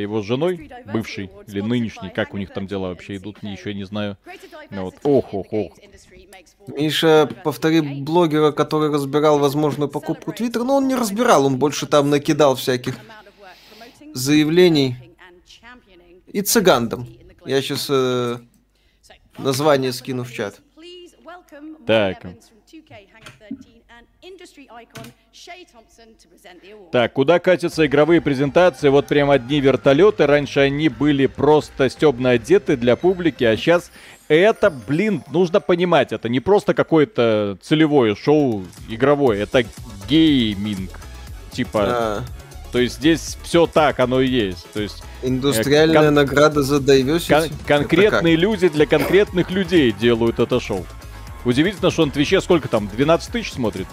его 0.00 0.22
женой, 0.22 0.70
бывшей 0.92 1.30
или 1.46 1.60
нынешней, 1.60 2.10
как 2.10 2.34
у 2.34 2.38
них 2.38 2.52
там 2.52 2.66
дела 2.66 2.88
вообще 2.88 3.16
идут, 3.16 3.42
еще 3.42 3.74
не 3.74 3.84
знаю. 3.84 4.16
Ну 4.70 4.84
вот, 4.84 4.94
ох, 5.02 5.34
ох, 5.34 5.52
ох. 5.52 5.72
Миша, 6.68 7.28
повтори 7.44 7.80
блогера, 7.80 8.52
который 8.52 8.90
разбирал 8.90 9.38
возможную 9.38 9.88
покупку 9.88 10.32
Твиттера, 10.32 10.64
но 10.64 10.76
он 10.76 10.88
не 10.88 10.94
разбирал, 10.94 11.46
он 11.46 11.58
больше 11.58 11.86
там 11.86 12.10
накидал 12.10 12.54
всяких 12.56 12.96
заявлений 14.14 14.96
и 16.28 16.40
цыгандам. 16.42 17.06
Я 17.44 17.60
сейчас 17.60 17.90
название 19.38 19.92
скину 19.92 20.24
в 20.24 20.32
чат. 20.32 20.60
Так. 21.86 22.26
Так, 26.90 27.12
куда 27.12 27.38
катятся 27.38 27.86
игровые 27.86 28.20
презентации? 28.20 28.88
Вот 28.88 29.06
прям 29.06 29.30
одни 29.30 29.60
вертолеты. 29.60 30.26
Раньше 30.26 30.60
они 30.60 30.88
были 30.88 31.26
просто 31.26 31.88
стебно 31.88 32.30
одеты 32.30 32.76
для 32.76 32.96
публики, 32.96 33.44
а 33.44 33.56
сейчас 33.56 33.90
это, 34.28 34.70
блин, 34.70 35.22
нужно 35.30 35.60
понимать, 35.60 36.12
это 36.12 36.28
не 36.28 36.40
просто 36.40 36.74
какое-то 36.74 37.58
целевое 37.60 38.14
шоу 38.14 38.64
игровое, 38.88 39.42
это 39.42 39.64
гейминг. 40.08 40.90
Типа, 41.50 41.80
А, 41.84 42.22
то 42.72 42.78
есть 42.78 42.94
здесь 42.96 43.36
все 43.42 43.66
так, 43.66 44.00
оно 44.00 44.20
и 44.20 44.28
есть. 44.28 44.66
То 44.72 44.80
есть 44.80 45.02
индустриальная 45.22 46.00
Э, 46.00 46.04
кон- 46.06 46.14
награда 46.14 46.62
за 46.62 46.76
diversity. 46.76 47.28
кон- 47.28 47.58
конкретные 47.66 48.36
люди 48.36 48.68
для 48.68 48.86
конкретных 48.86 49.50
людей 49.50 49.92
делают 49.92 50.38
это 50.38 50.60
шоу. 50.60 50.86
Удивительно, 51.44 51.90
что 51.90 52.06
на 52.06 52.12
Твиче 52.12 52.40
сколько 52.40 52.68
там, 52.68 52.88
12 52.88 53.32
тысяч 53.32 53.52
смотрит? 53.52 53.86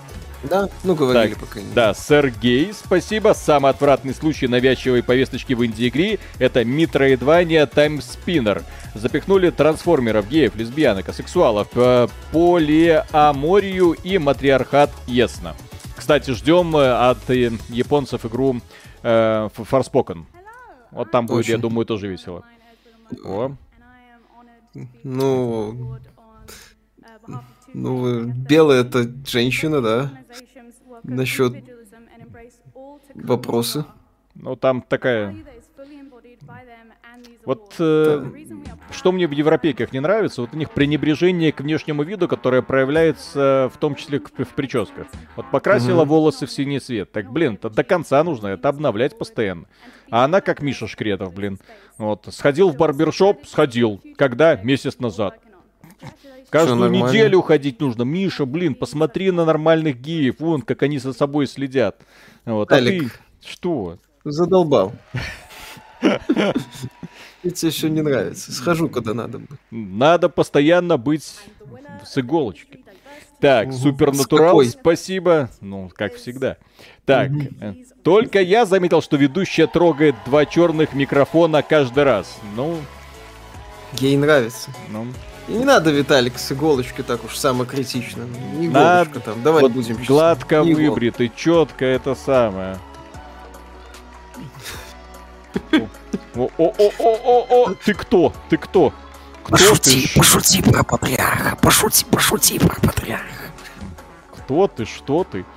Да, 0.43 0.69
ну 0.83 0.95
говорили 0.95 1.33
Так, 1.33 1.39
пока. 1.39 1.59
Да, 1.75 1.93
Сергей, 1.93 2.73
спасибо. 2.73 3.33
Самый 3.33 3.71
отвратный 3.71 4.13
случай 4.13 4.47
навязчивой 4.47 5.03
повесточки 5.03 5.53
в 5.53 5.65
инди-игре— 5.65 6.19
это 6.39 6.61
Time 6.61 7.99
Spinner. 7.99 8.63
Запихнули 8.95 9.49
трансформеров, 9.49 10.29
геев, 10.29 10.55
лесбиянок, 10.55 11.09
асексуалов, 11.09 11.67
э, 11.75 12.07
полиаморию 12.31 13.91
и 14.03 14.17
матриархат 14.17 14.91
ясно. 15.07 15.55
Кстати, 15.95 16.31
ждем 16.31 16.75
э, 16.75 17.09
от 17.09 17.29
э, 17.29 17.51
японцев 17.69 18.25
игру 18.25 18.61
э, 19.03 19.49
Forspoken. 19.57 20.23
Вот 20.91 21.11
там 21.11 21.25
будет, 21.25 21.45
я 21.47 21.55
Очень. 21.55 21.61
думаю, 21.61 21.85
тоже 21.85 22.07
весело. 22.07 22.43
О, 23.23 23.51
Ну, 25.03 25.97
ну, 27.73 28.23
белая 28.25 28.81
это 28.81 29.05
женщина, 29.25 29.81
да? 29.81 30.11
Насчет 31.03 31.53
вопросы. 33.15 33.85
ну 34.35 34.55
там 34.55 34.81
такая 34.81 35.35
Вот 37.45 37.75
э, 37.79 38.25
что 38.91 39.11
мне 39.11 39.27
в 39.27 39.31
европейках 39.31 39.91
не 39.91 39.99
нравится, 39.99 40.41
вот 40.41 40.53
у 40.53 40.57
них 40.57 40.71
пренебрежение 40.71 41.51
к 41.51 41.61
внешнему 41.61 42.03
виду, 42.03 42.27
которое 42.27 42.61
проявляется 42.61 43.71
в 43.73 43.77
том 43.77 43.95
числе 43.95 44.19
к- 44.19 44.29
в 44.29 44.49
прическах. 44.55 45.07
Вот 45.35 45.49
покрасила 45.51 46.05
волосы 46.05 46.45
в 46.45 46.51
синий 46.51 46.79
цвет. 46.79 47.11
Так, 47.11 47.31
блин, 47.31 47.55
это 47.55 47.69
до 47.69 47.83
конца 47.83 48.23
нужно 48.23 48.47
это 48.47 48.69
обновлять 48.69 49.17
постоянно. 49.17 49.65
А 50.11 50.25
она 50.25 50.41
как 50.41 50.61
Миша 50.61 50.87
Шкретов, 50.87 51.33
блин. 51.33 51.59
Вот, 51.97 52.27
сходил 52.31 52.69
в 52.69 52.77
барбершоп, 52.77 53.45
сходил. 53.47 54.01
Когда? 54.15 54.55
Месяц 54.57 54.99
назад. 54.99 55.39
Каждую 56.49 56.89
неделю 56.89 57.41
ходить 57.41 57.79
нужно. 57.79 58.03
Миша, 58.03 58.45
блин, 58.45 58.75
посмотри 58.75 59.31
на 59.31 59.45
нормальных 59.45 59.99
геев. 59.99 60.35
Вон, 60.39 60.61
как 60.61 60.83
они 60.83 60.97
за 60.97 61.13
собой 61.13 61.47
следят. 61.47 62.01
Вот. 62.45 62.71
А 62.71 62.75
Алик. 62.75 63.13
ты 63.41 63.47
что? 63.47 63.97
Задолбал. 64.23 64.93
Мне 66.01 67.51
тебе 67.51 67.69
еще 67.71 67.89
не 67.89 68.01
нравится. 68.01 68.51
Схожу, 68.51 68.89
куда 68.89 69.13
надо. 69.13 69.41
Надо 69.71 70.29
постоянно 70.29 70.97
быть 70.97 71.35
с 72.03 72.17
иголочки. 72.17 72.83
Так, 73.39 73.71
Супернатурал, 73.71 74.61
спасибо. 74.65 75.49
Ну, 75.61 75.89
как 75.95 76.15
всегда. 76.15 76.57
Так, 77.05 77.31
э, 77.61 77.73
только 78.03 78.41
я 78.41 78.65
заметил, 78.65 79.01
что 79.01 79.15
ведущая 79.15 79.67
трогает 79.67 80.15
два 80.25 80.45
черных 80.45 80.93
микрофона 80.93 81.63
каждый 81.63 82.03
раз. 82.03 82.37
Ну, 82.57 82.77
Ей 83.99 84.17
нравится. 84.17 84.69
ну. 84.91 85.07
И 85.49 85.53
не 85.53 85.65
надо, 85.65 85.89
Виталик, 85.89 86.37
с 86.37 86.51
иголочкой 86.51 87.03
так 87.03 87.23
уж 87.25 87.35
самокритично. 87.35 88.23
Иголочка 88.61 89.19
там. 89.19 89.41
Давай 89.41 89.63
вот 89.63 89.71
будем 89.71 89.97
честны. 89.97 90.05
гладко 90.05 90.55
Не 90.63 90.73
иголка. 90.73 90.89
выбритый, 90.91 91.31
четко 91.35 91.85
это 91.85 92.13
самое. 92.13 92.77
О, 96.35 96.49
о, 96.57 96.73
о, 96.77 96.91
о, 96.99 97.17
о, 97.23 97.47
о, 97.69 97.73
ты 97.83 97.93
кто? 97.95 98.31
Ты 98.49 98.57
кто? 98.57 98.93
Кто 99.43 99.75
ты? 99.75 100.01
Ш- 100.01 100.19
пошути 100.19 100.61
про 100.61 100.83
патриарха. 100.83 101.55
Пошути, 101.55 102.05
пошути 102.05 102.59
про 102.59 102.75
патриарха. 102.79 103.51
Кто 104.37 104.67
ты? 104.67 104.85
Что 104.85 105.23
ты? 105.23 105.43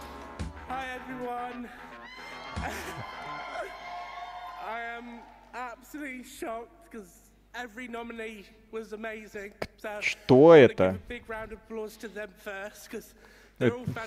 Every 7.55 7.87
nominee 7.89 8.45
Что 10.01 10.55
это? 10.55 10.99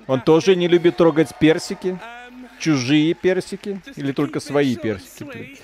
Он 0.07 0.21
тоже 0.21 0.55
не 0.55 0.67
любит 0.67 0.97
трогать 0.97 1.37
персики? 1.39 1.87
Um, 1.87 2.47
Чужие 2.59 3.13
персики? 3.13 3.81
Или 3.95 4.11
только 4.11 4.39
свои 4.39 4.75
персики? 4.75 5.59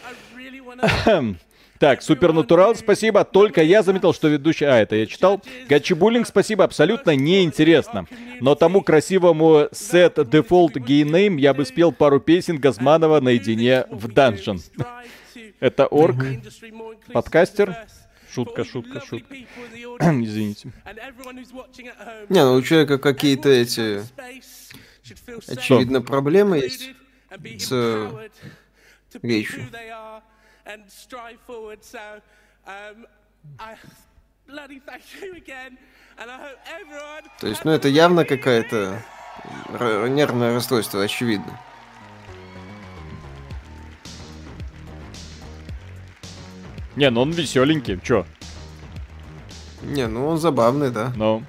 wanna 0.72 1.36
Так, 1.80 2.04
Супернатурал, 2.04 2.76
спасибо. 2.76 3.24
Только 3.24 3.64
я 3.64 3.82
заметил, 3.82 4.14
что 4.14 4.28
ведущий... 4.28 4.66
А, 4.66 4.78
это 4.78 4.95
я 4.95 5.08
читал. 5.08 5.41
Гачибулинг, 5.68 6.28
спасибо. 6.28 6.64
Абсолютно 6.64 7.16
неинтересно. 7.16 8.06
Но 8.39 8.54
тому 8.54 8.82
красивому 8.82 9.68
сет 9.72 10.20
Default 10.20 10.74
Name 10.74 11.39
я 11.39 11.56
бы 11.56 11.66
спел 11.66 11.91
пару 11.91 12.20
песен 12.20 12.60
Газманова 12.60 13.20
наедине 13.20 13.86
в 13.89 14.14
данжен. 14.14 14.62
Это 15.60 15.88
орг. 15.88 16.24
Подкастер. 17.12 17.76
Шутка, 18.34 18.64
шутка, 18.64 19.02
шутка. 19.06 19.36
Извините. 20.00 20.72
Не, 22.30 22.44
ну 22.46 22.54
у 22.54 22.62
человека 22.62 22.98
какие-то 22.98 23.50
эти, 23.50 24.04
очевидно, 25.48 26.02
проблемы 26.02 26.58
есть 26.58 26.92
с 27.60 28.30
речью. 29.22 29.68
То 37.40 37.48
есть, 37.48 37.66
ну 37.66 37.72
это 37.72 37.88
явно 37.88 38.26
какая-то 38.26 39.04
нервное 40.10 40.54
расстройство, 40.54 41.04
очевидно. 41.04 41.60
Не, 46.96 47.10
ну 47.10 47.22
он 47.22 47.32
веселенький. 47.32 48.00
Чё? 48.02 48.26
Не, 49.84 50.08
ну 50.08 50.28
он 50.28 50.38
забавный, 50.38 50.92
да. 50.92 51.14
Ну. 51.16 51.44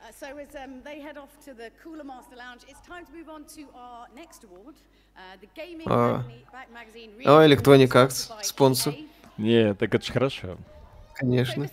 Uh, 0.00 0.12
so 0.20 0.26
as 0.38 0.54
um, 0.54 0.82
they 0.84 1.00
head 1.00 1.16
off 1.16 1.30
to 1.44 1.52
the 1.54 1.70
Cooler 1.82 2.04
Master 2.04 2.36
Lounge, 2.36 2.62
it's 2.68 2.80
time 2.86 3.04
to 3.06 3.12
move 3.12 3.28
on 3.28 3.44
to 3.56 3.62
our 3.74 4.06
next 4.14 4.44
award. 4.44 4.74
Uh, 5.16 5.20
the 5.40 5.48
Gaming 5.56 5.86
А. 5.86 6.18
Magni- 6.18 6.44
Back 6.52 6.68
Magazine 6.72 7.10
А, 7.24 7.42
Reading 7.44 7.56
Electronic 7.56 7.88
Arts, 7.88 8.30
спонсор. 8.42 8.94
Не, 9.38 9.74
так 9.74 9.94
это 9.94 10.04
ж 10.04 10.10
хорошо. 10.10 10.56
Конечно. 11.14 11.68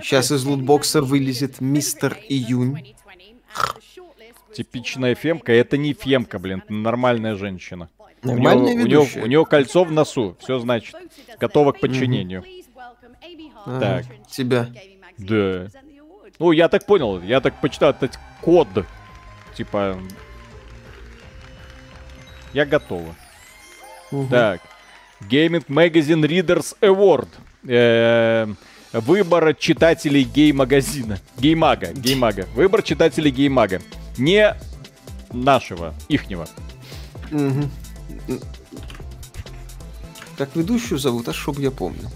Сейчас 0.00 0.30
из 0.30 0.44
лутбокса 0.44 1.02
вылезет 1.02 1.60
мистер 1.60 2.16
Июнь. 2.28 2.74
2020, 2.74 2.94
and 3.08 3.76
the 3.76 3.80
shortlist 3.80 4.48
was 4.48 4.54
Типичная 4.54 5.14
фемка. 5.14 5.52
Это 5.52 5.76
не 5.76 5.92
фемка, 5.92 6.38
блин. 6.38 6.62
Нормальная 6.68 7.34
женщина. 7.34 7.90
У 8.24 8.28
нее, 8.28 8.36
Нормальная 8.36 8.74
у, 8.74 8.78
ведущая. 8.78 9.22
у 9.22 9.26
нее 9.26 9.44
кольцо 9.44 9.84
в 9.84 9.92
носу. 9.92 10.36
Все 10.40 10.58
значит. 10.58 10.94
Готова 11.38 11.72
к 11.72 11.80
подчинению. 11.80 12.44
А, 13.66 13.80
Так. 13.80 14.04
тебя. 14.30 14.68
Да. 15.18 15.68
Ну, 16.38 16.52
я 16.52 16.68
так 16.68 16.86
понял. 16.86 17.20
Я 17.22 17.40
так 17.40 17.60
почитал 17.60 17.90
этот 17.90 18.18
код. 18.40 18.68
Типа... 19.54 19.98
Я 22.52 22.64
готова. 22.64 23.14
Так. 24.30 24.60
Gaming 25.20 25.64
Magazine 25.66 26.22
Readers 26.26 26.76
Award. 26.80 27.28
Э, 27.66 28.46
Выбор 28.92 29.54
читателей 29.54 30.22
гей-магазина. 30.22 31.18
Геймага. 31.38 31.92
Геймага. 31.92 32.46
Выбор 32.54 32.82
читателей 32.82 33.32
геймага. 33.32 33.80
Не 34.16 34.54
нашего, 35.32 35.94
ихнего. 36.08 36.46
Мгм. 37.32 37.70
Как 40.36 40.54
ведущую 40.56 40.98
зовут, 40.98 41.28
а 41.28 41.32
чтоб 41.32 41.58
я 41.58 41.70
помнил. 41.70 42.10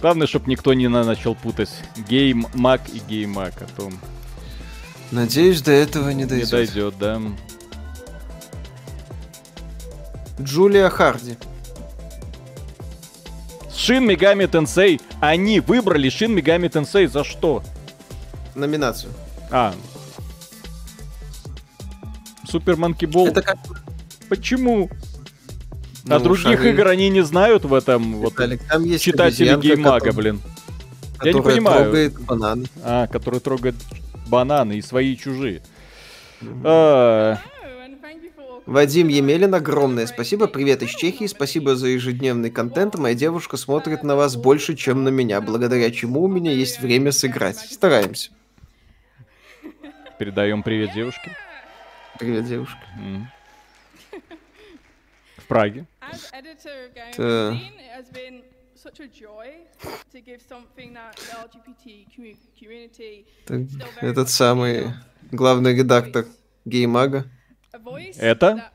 Главное, 0.00 0.26
чтобы 0.26 0.50
никто 0.50 0.74
не 0.74 0.88
на- 0.88 1.04
начал 1.04 1.34
путать 1.34 1.70
гейм-маг 2.08 2.82
и 2.92 2.98
геймаг, 2.98 3.54
а 3.60 3.66
то 3.76 3.90
Надеюсь, 5.10 5.62
до 5.62 5.70
этого 5.72 6.10
не 6.10 6.16
не 6.22 6.24
дойдет. 6.26 6.50
дойдет, 6.50 6.94
да. 6.98 7.20
Джулия 10.40 10.88
Харди. 10.90 11.36
Шин 13.74 14.06
Мегами 14.06 14.46
Тенсей. 14.46 15.00
Они 15.20 15.60
выбрали 15.60 16.08
Шин 16.08 16.32
Мегами 16.34 16.68
Тенсей 16.68 17.06
за 17.06 17.22
что? 17.22 17.62
Номинацию. 18.54 19.12
А. 19.50 19.74
Супер 22.46 22.76
Манки 22.76 23.04
Бол. 23.04 23.26
Это 23.28 23.42
как... 23.42 23.58
Почему? 24.28 24.88
а 26.08 26.18
Ну, 26.18 26.20
других 26.20 26.58
шары. 26.58 26.70
игр 26.70 26.88
они 26.88 27.08
не 27.08 27.22
знают 27.22 27.64
в 27.64 27.72
этом 27.72 28.16
вот 28.16 28.32
Виталик, 28.32 28.62
там 28.68 28.84
есть 28.84 29.02
читатели 29.02 29.58
геймага, 29.60 30.12
блин. 30.12 30.40
Я 31.22 31.32
не 31.32 31.40
понимаю. 31.40 31.84
трогает 31.84 32.20
бананы. 32.20 32.66
А, 32.82 33.06
который 33.06 33.40
трогает 33.40 33.74
бананы 34.26 34.78
и 34.78 34.82
свои 34.82 35.14
и 35.14 35.18
чужие. 35.18 35.62
А, 36.62 37.38
Вадим 38.66 39.08
Емелин, 39.08 39.54
огромное 39.54 40.06
спасибо. 40.06 40.46
Привет 40.46 40.82
из 40.82 40.90
Чехии. 40.90 41.26
Спасибо 41.26 41.76
за 41.76 41.88
ежедневный 41.88 42.50
контент. 42.50 42.96
Моя 42.96 43.14
девушка 43.14 43.56
смотрит 43.56 44.02
на 44.02 44.16
вас 44.16 44.36
больше, 44.36 44.74
чем 44.74 45.04
на 45.04 45.08
меня, 45.08 45.40
благодаря 45.40 45.90
чему 45.90 46.22
у 46.24 46.28
меня 46.28 46.52
есть 46.52 46.80
время 46.80 47.12
сыграть. 47.12 47.58
Стараемся. 47.58 48.30
Передаем 50.24 50.62
привет 50.62 50.94
девушке. 50.94 51.36
Привет, 52.18 52.46
девушка. 52.46 52.78
М. 52.96 53.28
В 55.36 55.46
Праге. 55.46 55.84
Uh, 57.18 57.58
Так, 63.46 63.60
Этот 64.00 64.30
самый 64.30 64.94
главный 65.30 65.76
редактор 65.76 66.24
Геймага. 66.64 67.26
Это? 68.16 68.72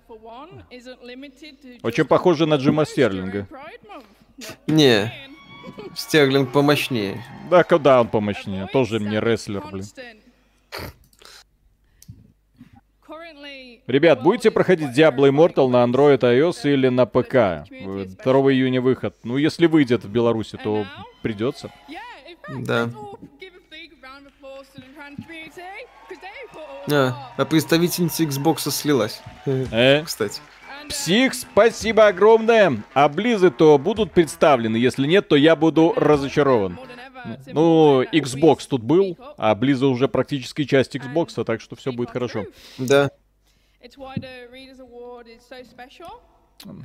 Очень 1.82 2.06
похоже 2.06 2.46
на 2.46 2.56
Джима 2.58 2.86
Стерлинга. 2.86 3.48
Не. 4.68 5.12
Стерлинг 5.96 6.52
помощнее. 6.52 7.24
Да, 7.50 7.64
когда 7.64 8.02
он 8.02 8.08
помощнее. 8.08 8.68
Тоже 8.68 9.00
мне 9.00 9.20
рестлер, 9.20 9.66
блин. 9.72 9.86
Ребят, 13.88 14.22
будете 14.22 14.52
проходить 14.52 14.90
Diablo 14.90 15.30
Immortal 15.30 15.68
на. 15.68 15.84
Android, 15.84 16.20
iOS 16.20 16.72
или 16.72 16.90
на 16.90 17.06
ПК? 17.06 17.66
community 17.70 18.16
2 18.24 18.34
especially. 18.34 18.54
июня 18.54 18.82
выход. 18.82 19.16
Ну, 19.24 19.38
если 19.38 19.66
выйдет 19.66 20.04
в 20.04 20.10
Беларуси, 20.10 20.60
то 20.64 20.86
придется. 21.22 21.72
Да. 22.60 22.90
А, 26.92 27.34
а 27.38 27.46
представительница 27.46 28.24
Xbox 28.24 28.70
слилась. 28.72 29.22
Э? 29.46 30.04
Кстати. 30.04 30.42
Псих, 30.88 31.34
спасибо 31.36 32.08
огромное. 32.08 32.82
А 32.94 33.10
Близы-то 33.10 33.78
будут 33.78 34.12
представлены? 34.12 34.78
Если 34.78 35.06
нет, 35.06 35.28
то 35.28 35.36
я 35.36 35.56
буду 35.56 35.94
разочарован. 35.96 36.80
Ну, 37.48 38.04
Xbox 38.04 38.68
тут 38.68 38.82
был, 38.82 39.18
а 39.38 39.54
Близа 39.54 39.88
уже 39.88 40.08
практически 40.08 40.64
часть 40.64 40.96
Xbox, 40.96 41.44
так 41.44 41.62
что 41.62 41.76
все 41.76 41.92
будет 41.92 42.10
хорошо. 42.10 42.46
Да. 42.78 43.12
It's 43.82 43.98
why 43.98 44.16
the 44.18 44.48
Readers 44.52 44.80
Award 44.80 45.28
is 45.28 45.42
so 45.42 45.64
special 45.64 46.22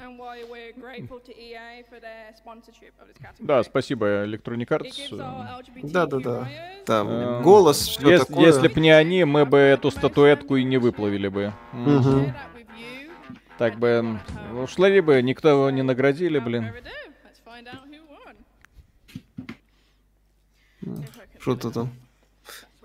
and 0.01 0.17
why 0.17 0.45
we're 0.49 0.73
grateful 0.81 1.19
to 1.19 1.33
EA 1.37 1.83
for 1.89 1.99
their 1.99 2.33
sponsorship 2.37 2.93
of 3.01 3.09
this 3.09 3.19
category. 3.19 3.47
Да, 3.49 3.63
спасибо, 3.65 4.25
Electronic 4.25 4.71
Arts. 4.71 5.11
LGBTQ 5.11 5.91
Да-да-да. 5.91 6.45
writers 6.45 6.85
Там 6.87 7.09
Эм, 7.09 7.43
голос, 7.43 7.79
все 7.89 8.09
Ес- 8.13 8.27
такое. 8.27 8.47
Если 8.47 8.69
б 8.69 8.81
не 8.81 8.91
они, 8.91 9.25
мы 9.25 9.45
бы 9.45 9.59
эту 9.59 9.91
статуэтку 9.91 10.55
и 10.57 10.63
не 10.65 10.79
выплавили 10.79 11.27
бы. 11.29 11.53
You. 11.73 12.33
Так 13.59 13.79
бы 13.79 14.19
ушли 14.63 15.01
бы, 15.01 15.21
никто 15.23 15.49
его 15.49 15.71
не 15.71 15.83
наградили, 15.83 16.39
блин. 16.39 16.73
Что-то 21.41 21.71
там. 21.71 21.91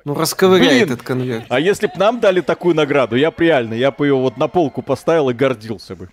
Ну, 0.06 0.14
расковыряй 0.14 0.68
Блин. 0.70 0.84
этот 0.84 1.04
конверт. 1.04 1.46
А 1.50 1.60
если 1.60 1.88
б 1.88 1.94
нам 1.98 2.20
дали 2.20 2.42
такую 2.42 2.76
награду, 2.76 3.16
я 3.16 3.32
б 3.32 3.36
реально, 3.40 3.74
я 3.74 3.92
бы 3.92 4.08
ее 4.08 4.16
вот 4.16 4.38
на 4.38 4.48
полку 4.48 4.82
поставил 4.82 5.30
и 5.30 5.34
гордился 5.34 5.96
бы. 5.96 6.10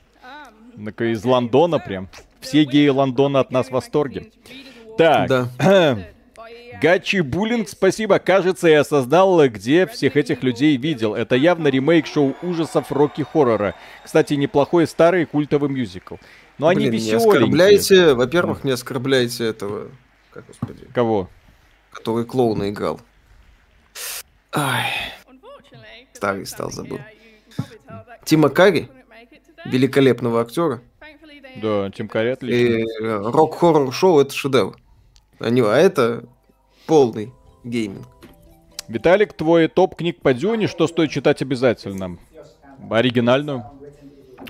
Из 0.98 1.24
Лондона 1.24 1.78
прям. 1.78 2.08
Все 2.40 2.64
геи 2.64 2.88
Лондона 2.88 3.40
от 3.40 3.50
нас 3.50 3.68
в 3.68 3.70
восторге. 3.70 4.30
Так, 4.98 5.28
Да. 5.28 5.98
Гачи 6.82 7.20
Буллинг, 7.20 7.68
спасибо. 7.68 8.18
Кажется, 8.18 8.68
я 8.68 8.80
осознал, 8.80 9.48
где 9.48 9.86
всех 9.86 10.16
этих 10.16 10.42
людей 10.42 10.76
видел. 10.76 11.14
Это 11.14 11.34
явно 11.34 11.68
ремейк 11.68 12.06
шоу 12.06 12.34
ужасов 12.42 12.92
Рокки 12.92 13.22
Хоррора. 13.22 13.74
Кстати, 14.04 14.34
неплохой 14.34 14.86
старый 14.86 15.24
культовый 15.24 15.70
мюзикл. 15.70 16.16
Но 16.58 16.68
они 16.68 16.80
Блин, 16.80 16.92
не 16.92 16.96
веселенькие. 16.98 17.28
оскорбляйте, 17.30 18.14
во-первых, 18.14 18.64
не 18.64 18.72
оскорбляйте 18.72 19.46
этого, 19.46 19.88
как 20.30 20.46
господи, 20.46 20.86
Кого? 20.94 21.28
который 21.92 22.24
клоуна 22.26 22.68
играл. 22.68 23.00
Ай, 24.56 24.90
Старый 26.14 26.46
стал, 26.46 26.70
забыл. 26.70 26.98
Тима 28.24 28.48
Карри, 28.48 28.88
великолепного 29.66 30.40
актера, 30.40 30.80
Да, 31.60 31.90
Тим 31.90 32.08
Карри 32.08 32.30
и 32.30 32.32
отлично. 32.32 33.04
э, 33.04 33.30
рок-хоррор-шоу 33.30 34.20
это 34.20 34.32
шедевр. 34.34 34.76
А, 35.38 35.50
не, 35.50 35.60
а 35.60 35.76
это 35.76 36.24
полный 36.86 37.32
гейминг. 37.64 38.06
Виталик, 38.88 39.32
твой 39.34 39.68
топ 39.68 39.94
книг 39.96 40.20
по 40.22 40.32
Дюне, 40.32 40.68
что 40.68 40.86
стоит 40.86 41.10
читать 41.10 41.42
обязательно? 41.42 42.18
Оригинальную. 42.90 43.64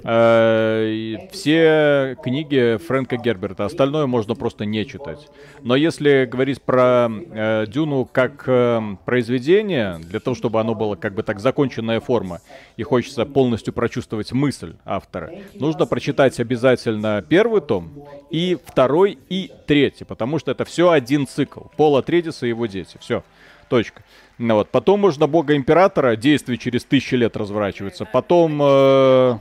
Э, 0.05 1.17
Все 1.33 2.17
книги 2.23 2.77
Фрэнка 2.77 3.17
Герберта, 3.17 3.65
остальное 3.65 4.07
можно 4.07 4.35
просто 4.35 4.65
не 4.65 4.87
читать. 4.87 5.29
Но 5.63 5.77
если 5.77 6.25
говорить 6.31 6.63
про 6.63 7.09
э, 7.11 7.67
Дюну 7.69 8.09
как 8.11 8.45
э, 8.47 8.81
произведение, 9.05 9.99
для 9.99 10.21
того, 10.21 10.35
чтобы 10.35 10.61
оно 10.61 10.75
было 10.75 10.97
как 10.97 11.15
бы 11.15 11.23
так 11.23 11.41
законченная 11.41 12.01
форма, 12.01 12.41
и 12.77 12.83
хочется 12.83 13.25
полностью 13.25 13.73
прочувствовать 13.73 14.33
мысль 14.33 14.77
автора, 14.85 15.31
нужно 15.55 15.87
прочитать 15.87 16.39
обязательно 16.41 17.25
первый 17.29 17.61
том, 17.61 17.91
и 18.31 18.59
второй, 18.65 19.19
и 19.29 19.51
третий, 19.67 20.05
потому 20.05 20.39
что 20.39 20.51
это 20.51 20.65
все 20.65 20.91
один 20.91 21.27
цикл. 21.27 21.61
Пола 21.77 22.03
Тредиса 22.03 22.47
и 22.47 22.51
его 22.51 22.67
дети. 22.67 22.97
Все. 23.01 23.23
Точка. 23.69 24.03
Ну 24.39 24.55
вот. 24.55 24.69
Потом 24.71 25.01
можно 25.01 25.27
Бога 25.27 25.57
Императора, 25.57 26.15
действие 26.17 26.59
через 26.59 26.85
тысячи 26.85 27.15
лет 27.15 27.37
разворачивается. 27.37 28.05
Потом 28.05 28.61
э, 28.63 29.39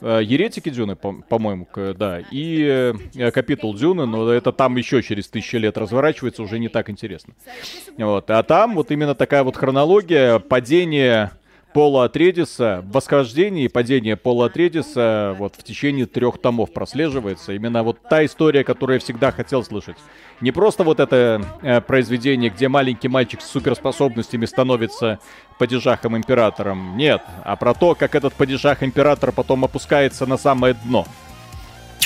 Еретики 0.00 0.68
Дюны, 0.70 0.96
по- 0.96 1.12
по-моему, 1.28 1.64
к- 1.66 1.94
да. 1.94 2.20
И 2.30 2.92
э, 3.16 3.30
Капитул 3.30 3.74
Дюны, 3.74 4.06
но 4.06 4.30
это 4.30 4.52
там 4.52 4.76
еще 4.76 5.02
через 5.02 5.28
тысячи 5.28 5.56
лет 5.56 5.78
разворачивается, 5.78 6.42
уже 6.42 6.58
не 6.58 6.68
так 6.68 6.90
интересно. 6.90 7.34
Вот. 7.96 8.30
А 8.30 8.42
там 8.42 8.74
вот 8.74 8.90
именно 8.90 9.14
такая 9.14 9.42
вот 9.44 9.56
хронология 9.56 10.38
падения 10.38 11.32
Пола 11.74 12.04
Атрейдиса, 12.04 12.84
восхождение 12.86 13.64
и 13.64 13.68
падение 13.68 14.14
Пола 14.16 14.46
Атрейдиса 14.46 15.34
вот 15.36 15.56
в 15.56 15.64
течение 15.64 16.06
трех 16.06 16.38
томов 16.38 16.72
прослеживается. 16.72 17.52
Именно 17.52 17.82
вот 17.82 17.98
та 18.08 18.24
история, 18.24 18.62
которую 18.62 18.94
я 18.94 19.00
всегда 19.00 19.32
хотел 19.32 19.64
слышать. 19.64 19.96
Не 20.40 20.52
просто 20.52 20.84
вот 20.84 21.00
это 21.00 21.44
э, 21.62 21.80
произведение, 21.80 22.50
где 22.50 22.68
маленький 22.68 23.08
мальчик 23.08 23.40
с 23.40 23.50
суперспособностями 23.50 24.46
становится 24.46 25.18
падежахом 25.58 26.16
императором. 26.16 26.96
Нет, 26.96 27.22
а 27.42 27.56
про 27.56 27.74
то, 27.74 27.96
как 27.96 28.14
этот 28.14 28.34
падежах 28.34 28.84
император 28.84 29.32
потом 29.32 29.64
опускается 29.64 30.26
на 30.26 30.38
самое 30.38 30.74
дно. 30.84 31.04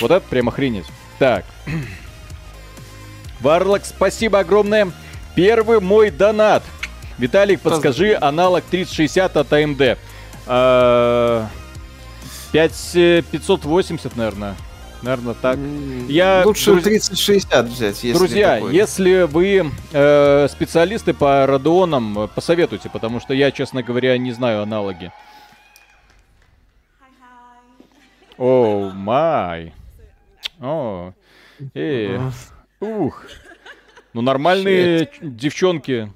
Вот 0.01 0.11
это 0.11 0.27
прям 0.31 0.49
охренеть. 0.49 0.87
Так. 1.19 1.45
Варлок, 3.41 3.85
спасибо 3.85 4.39
огромное. 4.39 4.91
Первый 5.35 5.81
мой 5.81 6.11
донат. 6.11 6.63
Виталик, 7.19 7.61
подскажи 7.61 8.17
аналог 8.21 8.65
3060 8.65 9.37
от 9.37 9.53
AMD. 9.53 9.99
А, 10.47 11.47
5, 12.53 12.91
э, 12.95 13.23
580, 13.31 14.17
наверное. 14.17 14.55
Наверное, 15.03 15.35
так. 15.35 15.59
Я, 16.09 16.43
Лучше 16.45 16.73
друз- 16.73 16.83
3060 16.83 17.67
взять, 17.67 18.03
если 18.03 18.19
Друзья, 18.19 18.55
такое. 18.57 18.73
если 18.73 19.23
вы 19.23 19.71
э, 19.93 20.49
специалисты 20.51 21.15
по 21.15 21.47
э, 22.19 22.29
посоветуйте, 22.35 22.89
потому 22.89 23.21
что 23.21 23.33
я, 23.35 23.51
честно 23.53 23.83
говоря, 23.83 24.17
не 24.19 24.33
знаю 24.33 24.63
аналоги. 24.63 25.13
О, 28.37 28.91
май. 28.95 29.73
О, 30.61 31.13
э, 31.75 32.19
ух. 32.81 33.25
Ну, 34.15 34.21
нормальные 34.23 35.07
ч- 35.07 35.11
девчонки. 35.23 36.13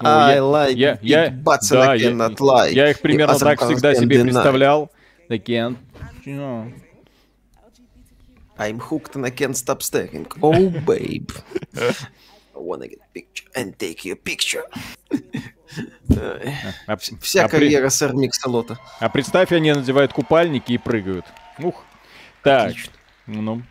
Ну, 0.00 0.08
I 0.08 0.34
я- 0.34 0.40
like 0.40 0.74
я, 0.74 0.98
я, 1.00 1.28
butts 1.30 1.70
да, 1.70 1.92
I 1.92 1.98
я, 2.00 2.10
cannot 2.10 2.36
lie. 2.36 2.72
я 2.72 2.90
их 2.90 3.00
примерно 3.00 3.32
If 3.32 3.38
так 3.38 3.60
всегда 3.64 3.94
себе 3.94 4.16
deny. 4.16 4.22
представлял. 4.24 4.90
They 5.30 5.42
can't, 5.42 5.76
you 6.24 6.36
know. 6.36 6.72
I'm 8.58 8.78
hooked 8.78 9.14
and 9.16 9.24
I 9.26 9.30
can't 9.30 9.54
stop 9.56 9.82
staring. 9.82 10.26
Oh, 10.40 10.70
babe. 10.86 11.30
I 11.74 12.58
wanna 12.58 12.88
get 12.88 13.00
picture 13.14 13.46
and 13.54 13.76
take 13.78 14.04
your 14.04 14.16
picture. 14.16 14.64
А- 16.86 16.96
Вся 17.20 17.44
а 17.44 17.48
при- 17.48 17.58
карьера 17.58 17.88
сэр 17.90 18.14
Миксалота. 18.14 18.78
А 19.00 19.08
представь, 19.08 19.52
они 19.52 19.72
надевают 19.72 20.12
купальники 20.12 20.72
и 20.72 20.78
прыгают. 20.78 21.24
Ух. 21.58 21.82
Так. 22.42 22.72
Ну. 23.26 23.62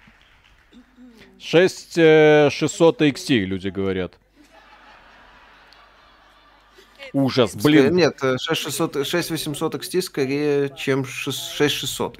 6 1.40 1.98
э, 1.98 2.50
600 2.52 3.02
XT, 3.02 3.46
люди 3.46 3.70
говорят. 3.70 4.18
Ужас, 7.16 7.56
блин. 7.56 7.96
Нет, 7.96 8.22
э, 8.24 8.38
6600, 8.38 9.08
6800 9.08 9.76
XT 9.76 10.02
скорее, 10.02 10.70
чем 10.76 11.06
6- 11.06 11.54
6600. 11.56 12.20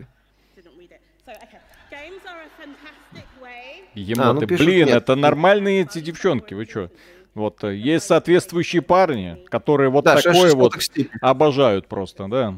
Емоты, 3.94 4.30
А, 4.30 4.34
ну, 4.34 4.48
пишут, 4.48 4.66
блин, 4.66 4.88
нет. 4.88 4.98
это 5.04 5.16
нормальные 5.16 5.82
эти 5.82 6.00
девчонки, 6.00 6.54
вы 6.54 6.66
чё? 6.66 6.90
Вот, 7.34 7.62
э, 7.66 7.76
есть 7.76 8.06
соответствующие 8.06 8.82
парни, 8.82 9.38
которые 9.50 9.90
вот 9.90 10.06
Да, 10.06 10.16
такое 10.16 10.34
6600 10.34 10.58
вот 10.58 10.76
XT. 10.76 11.10
обожают 11.22 11.88
просто, 11.88 12.28
да. 12.30 12.58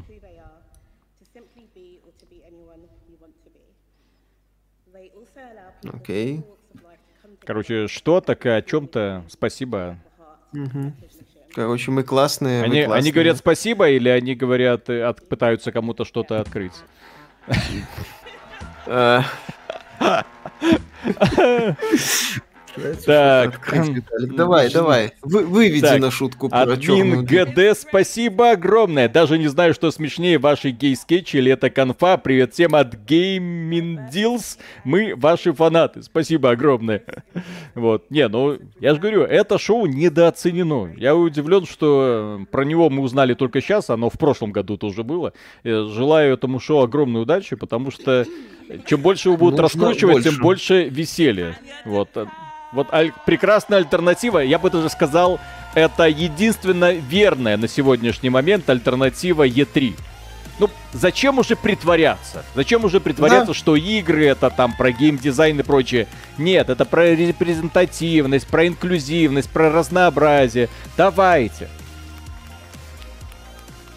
Окей. 5.92 6.42
Короче, 7.44 7.86
что-то 7.88 8.32
о 8.32 8.62
чем-то, 8.62 9.24
спасибо. 9.28 9.98
Короче, 11.58 11.90
мы 11.90 12.04
классные. 12.04 12.60
мы 12.60 12.66
Они, 12.66 12.78
они 12.78 12.86
классные. 12.86 13.12
говорят 13.12 13.36
спасибо 13.38 13.88
или 13.90 14.08
они 14.08 14.36
говорят, 14.36 14.88
э, 14.88 15.02
от- 15.02 15.28
пытаются 15.28 15.72
кому-то 15.72 16.04
что-то 16.04 16.40
открыть? 16.40 16.72
Э, 22.82 22.94
Так. 23.04 23.54
открыть, 23.54 23.88
Виталик. 23.88 24.34
Давай, 24.36 24.70
давай. 24.72 25.12
Вы, 25.22 25.44
выведи 25.44 25.80
Так, 25.80 26.00
на 26.00 26.10
шутку 26.10 26.48
про 26.48 26.62
Админ. 26.62 27.24
ГД, 27.24 27.78
спасибо 27.78 28.52
огромное. 28.52 29.08
Даже 29.08 29.38
не 29.38 29.48
знаю, 29.48 29.74
что 29.74 29.90
смешнее, 29.90 30.38
ваши 30.38 30.70
гей-скетчи 30.70 31.36
или 31.36 31.52
это 31.52 31.70
конфа. 31.70 32.16
Привет 32.16 32.52
всем 32.54 32.74
от 32.74 32.94
Gaming 32.94 33.98
Deals. 34.12 34.58
Мы 34.84 35.14
ваши 35.16 35.52
фанаты. 35.52 36.02
Спасибо 36.02 36.50
огромное. 36.50 37.02
Вот. 37.74 38.10
Не, 38.10 38.28
ну, 38.28 38.58
я 38.80 38.94
же 38.94 39.00
говорю, 39.00 39.22
это 39.22 39.58
шоу 39.58 39.86
недооценено. 39.86 40.92
Я 40.96 41.14
удивлен, 41.16 41.66
что 41.66 42.38
э, 42.42 42.44
про 42.50 42.64
него 42.64 42.90
мы 42.90 43.02
узнали 43.02 43.34
только 43.34 43.60
сейчас, 43.60 43.90
оно 43.90 44.10
в 44.10 44.18
прошлом 44.18 44.52
году 44.52 44.76
тоже 44.76 45.02
было. 45.02 45.32
Э, 45.64 45.86
Желаю 45.88 46.34
этому 46.34 46.60
шоу 46.60 46.82
огромной 46.82 47.22
удачи, 47.22 47.56
потому 47.56 47.90
что 47.90 48.24
чем 48.86 49.00
больше 49.00 49.28
его 49.28 49.36
будут 49.38 49.58
Нужно 49.60 49.62
раскручивать, 49.88 50.24
тем 50.24 50.34
больше. 50.38 50.42
больше 50.42 50.88
веселья. 50.88 51.58
Вот. 51.84 52.10
Вот 52.72 52.92
аль- 52.92 53.12
прекрасная 53.24 53.78
альтернатива, 53.78 54.38
я 54.40 54.58
бы 54.58 54.70
даже 54.70 54.88
сказал, 54.90 55.40
это 55.74 56.04
единственно 56.04 56.92
верная 56.92 57.56
на 57.56 57.66
сегодняшний 57.68 58.30
момент 58.30 58.68
альтернатива 58.68 59.46
E3. 59.46 59.94
Ну, 60.58 60.68
зачем 60.92 61.38
уже 61.38 61.54
притворяться? 61.54 62.44
Зачем 62.54 62.84
уже 62.84 63.00
притворяться, 63.00 63.46
Да. 63.48 63.54
что 63.54 63.76
игры 63.76 64.26
это 64.26 64.50
там 64.50 64.76
про 64.76 64.90
геймдизайн 64.90 65.60
и 65.60 65.62
прочее? 65.62 66.08
Нет, 66.36 66.68
это 66.68 66.84
про 66.84 67.14
репрезентативность, 67.14 68.46
про 68.48 68.66
инклюзивность, 68.66 69.48
про 69.50 69.70
разнообразие. 69.70 70.68
Давайте. 70.96 71.68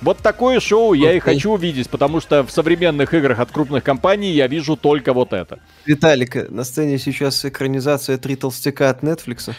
Вот 0.02 0.18
такое 0.18 0.60
шоу 0.60 0.94
я 0.94 1.14
и 1.14 1.20
хочу 1.20 1.52
увидеть, 1.52 1.90
потому 1.90 2.22
что 2.22 2.44
в 2.44 2.52
современных 2.52 3.14
играх 3.14 3.40
от 3.40 3.52
крупных 3.52 3.84
компаний 3.84 4.32
я 4.32 4.48
вижу 4.48 4.76
только 4.76 5.14
вот 5.14 5.32
это. 5.32 5.60
Виталик, 5.86 6.50
на 6.50 6.64
сцене 6.64 6.98
сейчас 6.98 7.46
экранизация 7.46 8.18
«Три 8.18 8.36
толстяка» 8.36 8.90
от 8.90 9.04
Netflix. 9.04 9.54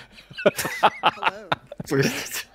Простите. 1.89 2.47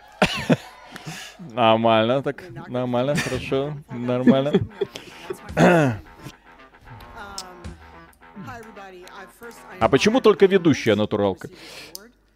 Нормально, 1.39 2.22
так, 2.22 2.43
нормально, 2.68 3.15
хорошо, 3.15 3.77
нормально. 3.89 4.53
А 9.80 9.89
почему 9.89 10.22
только 10.22 10.45
ведущая 10.45 10.95
натуралка? 10.95 11.49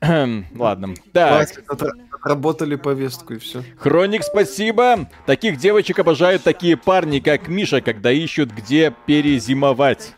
Ладно. 0.01 0.95
Так, 1.13 1.33
Хватит, 1.33 1.65
отра- 1.69 1.91
Отработали 2.11 2.75
повестку 2.75 3.33
и 3.33 3.37
все. 3.37 3.63
Хроник, 3.77 4.23
спасибо. 4.23 5.09
Таких 5.25 5.57
девочек 5.57 5.99
обожают 5.99 6.43
такие 6.43 6.77
парни, 6.77 7.19
как 7.19 7.47
Миша, 7.47 7.81
когда 7.81 8.11
ищут, 8.11 8.51
где 8.51 8.93
перезимовать. 9.07 10.13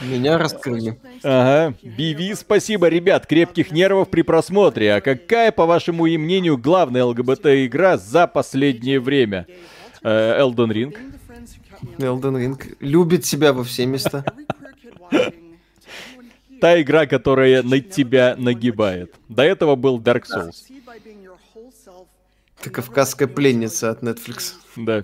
Меня 0.00 0.38
раскрыли. 0.38 0.98
Ага. 1.22 1.74
Биви, 1.82 2.34
спасибо, 2.34 2.88
ребят, 2.88 3.26
крепких 3.26 3.70
нервов 3.70 4.10
при 4.10 4.22
просмотре. 4.22 4.94
А 4.94 5.00
какая, 5.00 5.52
по 5.52 5.66
вашему 5.66 6.06
и 6.06 6.18
мнению, 6.18 6.58
главная 6.58 7.04
ЛГБТ-игра 7.04 7.96
за 7.96 8.26
последнее 8.26 8.98
время? 8.98 9.46
Э, 10.02 10.40
Elden 10.40 10.72
Ring. 10.72 10.96
Elden 11.98 12.36
Ring 12.36 12.76
любит 12.80 13.24
себя 13.24 13.52
во 13.52 13.62
все 13.62 13.86
места. 13.86 14.24
Та 16.62 16.80
игра, 16.80 17.06
которая 17.06 17.64
на 17.64 17.80
тебя 17.80 18.36
нагибает. 18.38 19.12
До 19.28 19.42
этого 19.42 19.74
был 19.74 19.98
Dark 20.00 20.22
Souls. 20.32 20.62
Это 22.60 22.70
кавказская 22.70 23.26
пленница 23.26 23.90
от 23.90 24.04
Netflix. 24.04 24.52
Да, 24.76 25.02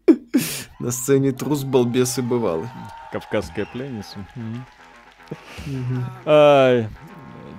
На 0.78 0.92
сцене 0.92 1.32
трус, 1.32 1.64
балбес 1.64 2.18
и 2.18 2.22
бывалый. 2.22 2.68
кавказская 3.10 3.66
пленница. 3.66 4.28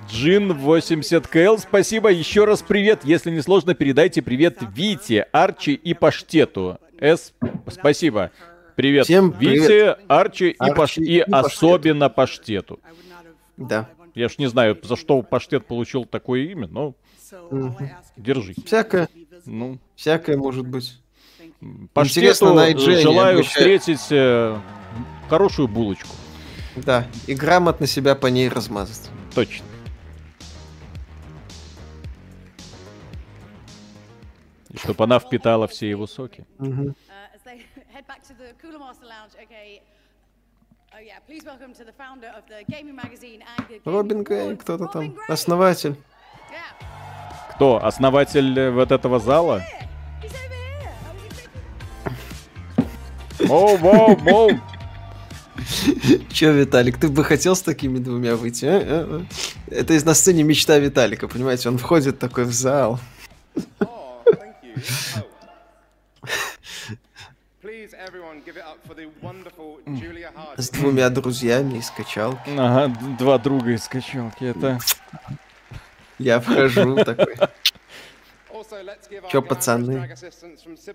Джин 0.10 0.54
80 0.54 1.28
КЛ, 1.28 1.58
спасибо. 1.58 2.10
Еще 2.10 2.46
раз 2.46 2.62
привет. 2.62 3.02
Если 3.04 3.30
не 3.30 3.42
сложно, 3.42 3.74
передайте 3.76 4.22
привет 4.22 4.60
Вите, 4.74 5.28
Арчи 5.34 5.74
и 5.74 5.94
Паштету. 5.94 6.80
С, 6.98 7.34
спасибо. 7.70 8.32
Привет, 8.78 9.04
Всем 9.06 9.32
Вите, 9.32 9.68
привет. 9.68 10.00
Арчи, 10.08 10.50
и, 10.52 10.56
Арчи 10.58 10.74
Паш- 10.80 10.98
и 11.04 11.18
и 11.18 11.24
Паштету. 11.30 11.56
особенно 11.56 12.10
Паштету. 12.10 12.80
Да. 13.58 13.90
Я 14.16 14.30
ж 14.30 14.38
не 14.38 14.48
знаю, 14.48 14.80
за 14.82 14.96
что 14.96 15.22
Паштет 15.22 15.66
получил 15.66 16.06
такое 16.06 16.42
имя, 16.52 16.68
но 16.68 16.96
держи. 18.16 18.54
Всякое, 18.66 19.10
Ну, 19.46 19.80
всякое 19.96 20.38
может 20.38 20.68
быть. 20.68 21.02
Паштету 21.94 22.20
Интересно, 22.20 22.54
на 22.54 22.72
IGN 22.72 23.02
желаю 23.02 23.44
встретить 23.44 24.08
э, 24.12 24.58
хорошую 25.28 25.68
булочку. 25.68 26.10
Да, 26.76 27.08
и 27.26 27.34
грамотно 27.34 27.88
себя 27.88 28.16
по 28.16 28.28
ней 28.28 28.50
размазать. 28.50 29.10
Точно. 29.34 29.66
И 34.70 34.78
чтобы 34.78 35.04
она 35.04 35.20
впитала 35.20 35.68
все 35.68 35.90
его 35.90 36.06
соки. 36.06 36.46
Мгм. 36.60 36.96
Робин 43.86 44.24
Грей, 44.24 44.48
Awards, 44.48 44.58
кто-то 44.58 44.88
там, 44.88 45.04
Gray. 45.04 45.18
основатель. 45.28 45.96
Кто? 47.56 47.84
Основатель 47.84 48.58
э, 48.60 48.72
вот 48.72 48.92
этого 48.92 49.20
зала? 49.20 49.64
Моу, 53.40 53.78
моу, 53.78 54.18
моу. 54.18 54.50
Че, 56.32 56.52
Виталик, 56.54 56.98
ты 56.98 57.10
бы 57.10 57.24
хотел 57.24 57.56
с 57.56 57.62
такими 57.62 58.00
двумя 58.00 58.36
выйти? 58.36 58.66
а? 58.66 58.78
А, 58.78 59.22
а? 59.22 59.26
Это 59.70 59.94
из 59.94 60.06
на 60.06 60.14
сцене 60.14 60.44
мечта 60.44 60.78
Виталика, 60.80 61.28
понимаете? 61.28 61.70
Он 61.70 61.78
входит 61.78 62.20
такой 62.20 62.46
в 62.46 62.54
зал. 62.54 63.00
Oh, 63.80 64.24
thank 64.26 64.56
you. 64.64 64.76
Oh. 65.16 65.24
Please, 67.62 67.87
everyone, 67.87 67.87
give 67.87 67.87
it 67.87 67.87
up 67.87 67.87
for 67.87 67.87
the 67.87 67.87
wonderful 67.87 67.87
Julia 67.87 67.87
Hardy. 67.87 67.87
С 70.58 70.70
двумя 70.70 71.10
друзьями 71.10 71.80
из 71.80 71.90
качалки. 71.90 72.50
Ага, 72.58 72.96
два 73.18 73.38
друга 73.38 73.72
из 73.72 73.88
качалки. 73.88 74.44
Это... 74.46 74.80
Я 76.20 76.40
вхожу 76.40 76.96
такой. 77.04 77.36
Чё, 79.32 79.42
пацаны? 79.42 80.16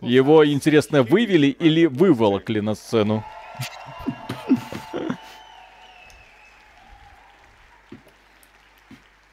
Его, 0.00 0.46
интересно, 0.46 1.02
вывели 1.02 1.46
или 1.46 1.86
выволокли 1.86 2.60
на 2.60 2.74
сцену? 2.74 3.24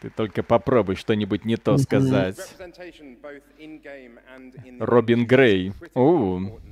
Ты 0.02 0.10
только 0.10 0.44
попробуй 0.44 0.96
что-нибудь 0.96 1.44
не 1.44 1.58
то 1.58 1.78
сказать. 1.78 2.38
Робин 4.80 5.26
Грей. 5.26 5.74
critical 5.94 6.69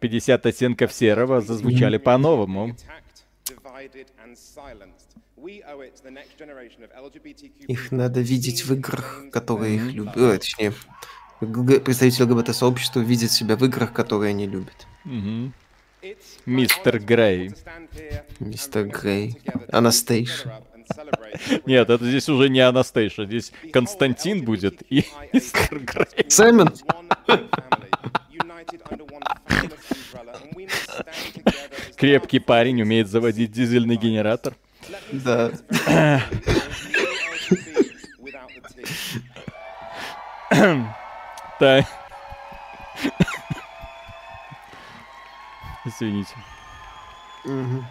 50 0.00 0.46
оттенков 0.46 0.92
серого 0.92 1.40
зазвучали 1.40 1.96
по-новому. 1.98 2.76
Их 7.68 7.92
надо 7.92 8.20
видеть 8.20 8.64
в 8.64 8.74
играх, 8.74 9.24
которые 9.32 9.76
их 9.76 9.92
любят. 9.92 10.16
Ой, 10.16 10.38
точнее, 10.38 10.72
г- 11.40 11.80
представитель 11.80 12.24
ЛГБТ-сообщества 12.24 13.00
видит 13.00 13.30
себя 13.30 13.56
в 13.56 13.64
играх, 13.64 13.92
которые 13.92 14.30
они 14.30 14.46
любят. 14.46 14.86
Мистер 16.46 17.00
Грей. 17.00 17.52
Мистер 18.40 18.86
Грей. 18.86 19.40
Анастейша. 19.70 20.62
Нет, 21.66 21.90
это 21.90 22.04
здесь 22.04 22.28
уже 22.28 22.48
не 22.48 22.60
Анастейша, 22.60 23.26
здесь 23.26 23.52
Константин 23.72 24.44
будет 24.44 24.82
и 24.90 25.04
Мистер 25.32 25.80
Грей. 25.80 26.30
Сэмон? 26.30 26.72
Крепкий 31.96 32.38
парень, 32.38 32.82
умеет 32.82 33.08
заводить 33.08 33.50
дизельный 33.52 33.96
генератор. 33.96 34.54
Да. 35.12 35.50
Так. 41.58 41.84
Извините. 45.84 46.34
Мгм. 47.44 47.86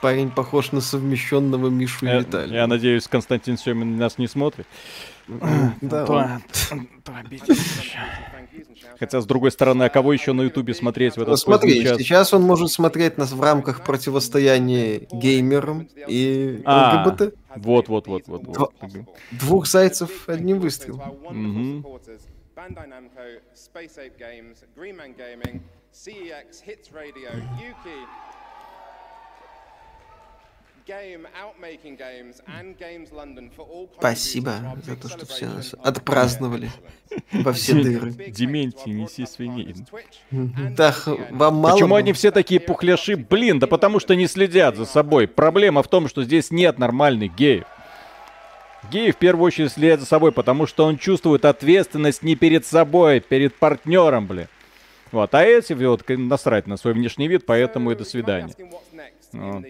Парень 0.00 0.30
похож 0.30 0.70
на 0.72 0.80
совмещенного 0.80 1.68
Мишу 1.70 2.06
и 2.06 2.08
Я, 2.08 2.18
Виталия. 2.20 2.54
я 2.60 2.66
надеюсь, 2.68 3.08
Константин 3.08 3.58
Семин 3.58 3.96
нас 3.96 4.16
не 4.18 4.28
смотрит. 4.28 4.66
Да. 5.80 6.40
Хотя, 8.98 9.20
с 9.20 9.26
другой 9.26 9.50
стороны, 9.50 9.82
а 9.84 9.88
кого 9.88 10.12
еще 10.12 10.32
на 10.32 10.42
Ютубе 10.42 10.74
смотреть 10.74 11.16
в 11.16 11.22
этот 11.22 11.38
смотри, 11.38 11.82
час? 11.82 11.98
сейчас 11.98 12.32
он 12.34 12.42
может 12.42 12.70
смотреть 12.70 13.18
нас 13.18 13.32
в 13.32 13.40
рамках 13.40 13.82
противостояния 13.84 15.00
геймерам 15.12 15.88
и 16.08 16.60
А, 16.64 17.04
ЛГБТ. 17.06 17.34
вот, 17.56 17.88
вот, 17.88 18.06
вот, 18.06 18.22
вот. 18.26 18.42
вот. 18.46 18.72
Двух 19.32 19.66
зайцев 19.66 20.28
одним 20.28 20.60
выстрелом. 20.60 21.00
Our 21.00 21.20
wonderful 21.22 21.32
Мгм. 21.34 21.80
supporters, 21.82 22.20
Bandai 22.56 22.86
Namco, 22.88 23.40
Space 23.54 23.96
Ape 23.98 24.16
Games, 24.18 24.56
Green 24.76 24.96
Man 24.96 25.14
Gaming, 25.16 25.60
CEX, 25.92 26.62
Hits 26.66 26.92
Radio, 26.92 27.30
Yuki, 27.60 27.60
Game, 27.60 27.68
Outmaking 27.68 27.68
Games, 27.68 28.06
and 30.04 30.04
Games 30.04 30.06
London 30.18 30.24
for 30.24 30.28
all 30.68 30.77
Спасибо 33.98 34.54
за 34.82 34.96
то, 34.96 35.08
что 35.08 35.26
все 35.26 35.46
нас 35.46 35.74
отпраздновали 35.82 36.70
во 37.32 37.52
все 37.52 37.74
дыры. 37.74 38.10
Дементий, 38.10 38.92
неси 38.92 39.26
свиней. 39.26 39.74
Да, 40.30 40.94
вам 41.30 41.56
мало 41.56 41.74
Почему 41.74 41.94
они 41.94 42.12
все 42.12 42.30
такие 42.30 42.58
пухляши? 42.60 43.16
Блин, 43.16 43.58
да 43.58 43.66
потому 43.66 44.00
что 44.00 44.14
не 44.14 44.26
следят 44.26 44.76
за 44.76 44.86
собой. 44.86 45.28
Проблема 45.28 45.82
в 45.82 45.88
том, 45.88 46.08
что 46.08 46.24
здесь 46.24 46.50
нет 46.50 46.78
нормальных 46.78 47.34
геев. 47.34 47.64
Геи 48.90 49.10
в 49.10 49.16
первую 49.16 49.46
очередь 49.46 49.72
следят 49.72 50.00
за 50.00 50.06
собой, 50.06 50.32
потому 50.32 50.66
что 50.66 50.84
он 50.84 50.96
чувствует 50.96 51.44
ответственность 51.44 52.22
не 52.22 52.34
перед 52.34 52.64
собой, 52.64 53.20
перед 53.20 53.54
партнером, 53.54 54.26
блин. 54.26 54.48
Вот, 55.12 55.34
а 55.34 55.42
эти 55.42 55.72
вот 55.72 56.08
насрать 56.08 56.66
на 56.66 56.76
свой 56.76 56.94
внешний 56.94 57.28
вид, 57.28 57.44
поэтому 57.46 57.90
и 57.90 57.94
до 57.94 58.04
свидания. 58.04 58.54
Ну. 59.32 59.62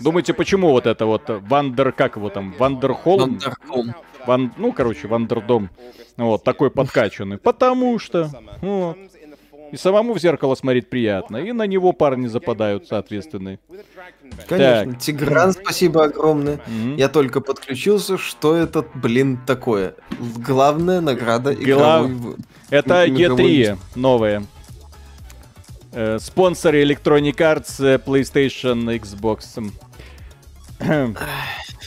Думаете, 0.00 0.34
почему 0.34 0.70
вот 0.70 0.86
это 0.86 1.06
вот 1.06 1.22
Вандер, 1.28 1.92
как 1.92 2.16
его 2.16 2.30
там, 2.30 2.54
Вандерхолм? 2.58 3.32
Вандерхолм. 3.32 3.94
Ван, 4.26 4.52
ну, 4.56 4.72
короче, 4.72 5.08
Вандердом. 5.08 5.70
Вот, 6.16 6.44
такой 6.44 6.70
подкачанный. 6.70 7.38
Потому 7.38 7.98
что, 7.98 8.30
вот. 8.60 8.96
И 9.72 9.76
самому 9.76 10.14
в 10.14 10.18
зеркало 10.18 10.54
смотреть 10.54 10.88
приятно, 10.88 11.38
и 11.38 11.52
на 11.52 11.66
него 11.66 11.92
парни 11.92 12.28
западают, 12.28 12.86
соответственно. 12.86 13.58
Конечно. 14.48 14.92
Так. 14.92 15.00
Тигран, 15.00 15.52
спасибо 15.52 16.04
огромное. 16.04 16.60
Мгм. 16.66 16.96
Я 16.96 17.08
только 17.08 17.40
подключился. 17.40 18.16
Что 18.16 18.54
это, 18.54 18.84
блин, 18.94 19.40
такое? 19.44 19.94
Главная 20.36 21.00
награда 21.00 21.52
Глав- 21.52 22.06
игровой... 22.06 22.36
Это 22.70 23.08
игровой 23.08 23.62
G3 23.64 23.78
новые. 23.96 24.46
Э, 25.98 26.18
Спонсоры 26.20 26.82
Electronic 26.82 27.36
Arts, 27.36 27.82
э, 27.82 27.96
PlayStation, 27.96 28.84
Xbox. 29.00 29.72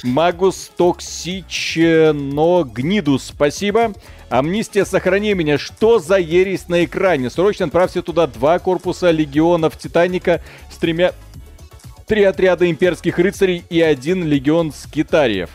Магус 0.04 0.72
Токсично 0.76 2.64
Гнидус, 2.64 3.26
спасибо. 3.26 3.94
Амнистия, 4.30 4.86
сохрани 4.86 5.36
меня. 5.36 5.60
Что 5.60 6.00
за 6.00 6.18
ересь 6.18 6.70
на 6.70 6.86
экране? 6.86 7.30
Срочно 7.30 7.68
отправьте 7.68 8.02
туда 8.02 8.26
два 8.26 8.58
корпуса 8.58 9.12
легионов 9.12 9.78
Титаника 9.78 10.42
с 10.72 10.78
тремя... 10.78 11.14
Три 12.08 12.24
отряда 12.24 12.68
имперских 12.68 13.20
рыцарей 13.20 13.64
и 13.70 13.80
один 13.80 14.24
легион 14.26 14.74
скитариев. 14.74 15.52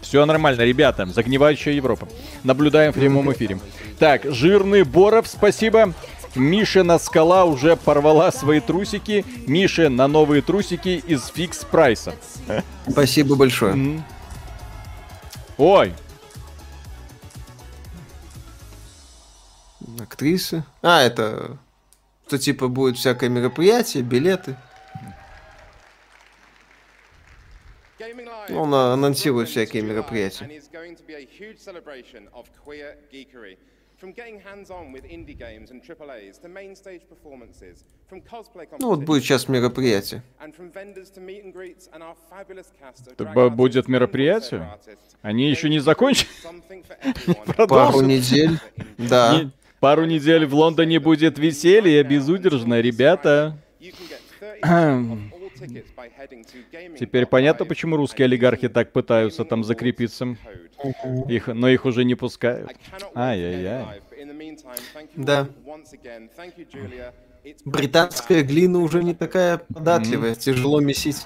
Все 0.00 0.24
нормально, 0.24 0.62
ребята. 0.62 1.04
Загнивающая 1.04 1.74
Европа. 1.74 2.08
Наблюдаем 2.42 2.92
в 2.92 2.94
прямом 2.94 3.30
эфире. 3.34 3.58
Так, 3.98 4.24
жирный 4.24 4.82
Боров, 4.84 5.28
спасибо. 5.28 5.92
Мишина 6.34 6.98
скала 6.98 7.44
уже 7.44 7.76
порвала 7.76 8.30
свои 8.32 8.60
трусики. 8.60 9.24
Миша 9.46 9.88
на 9.88 10.06
новые 10.08 10.42
трусики 10.42 11.02
из 11.06 11.26
фикс 11.26 11.64
прайса. 11.64 12.14
Спасибо 12.88 13.36
большое. 13.36 14.02
Ой, 15.58 15.92
Актрисы. 20.00 20.64
А, 20.82 21.02
это... 21.02 21.58
Что 22.26 22.38
типа 22.38 22.68
будет 22.68 22.96
всякое 22.96 23.28
мероприятие, 23.28 24.04
билеты. 24.04 24.56
Он 28.50 28.72
а, 28.72 28.92
анонсирует 28.92 29.48
всякие 29.48 29.82
мероприятия. 29.82 30.44
Ну 38.80 38.88
вот 38.88 39.00
будет 39.04 39.22
сейчас 39.22 39.48
мероприятие. 39.48 40.22
Б- 43.34 43.50
будет 43.50 43.88
мероприятие? 43.88 44.60
Они 45.22 45.48
еще 45.50 45.68
не 45.68 45.78
закончили? 45.80 46.28
Пару 47.68 48.00
недель. 48.02 48.58
Да. 48.98 49.50
Пару 49.80 50.04
недель 50.04 50.44
в 50.46 50.54
Лондоне 50.54 51.00
будет 51.00 51.38
веселье 51.38 52.02
безудержно, 52.02 52.80
ребята. 52.80 53.56
Теперь 56.98 57.26
понятно, 57.26 57.64
почему 57.66 57.96
русские 57.96 58.24
олигархи 58.26 58.68
так 58.68 58.92
пытаются 58.92 59.44
там 59.44 59.64
закрепиться. 59.64 60.36
Их, 61.28 61.46
но 61.48 61.68
их 61.68 61.84
уже 61.84 62.04
не 62.04 62.14
пускают. 62.14 62.70
Ай-яй-яй. 63.14 64.00
Да. 65.16 65.48
Британская 67.64 68.42
глина 68.42 68.80
уже 68.80 69.02
не 69.02 69.14
такая 69.14 69.58
податливая, 69.58 70.34
тяжело 70.34 70.80
месить. 70.80 71.24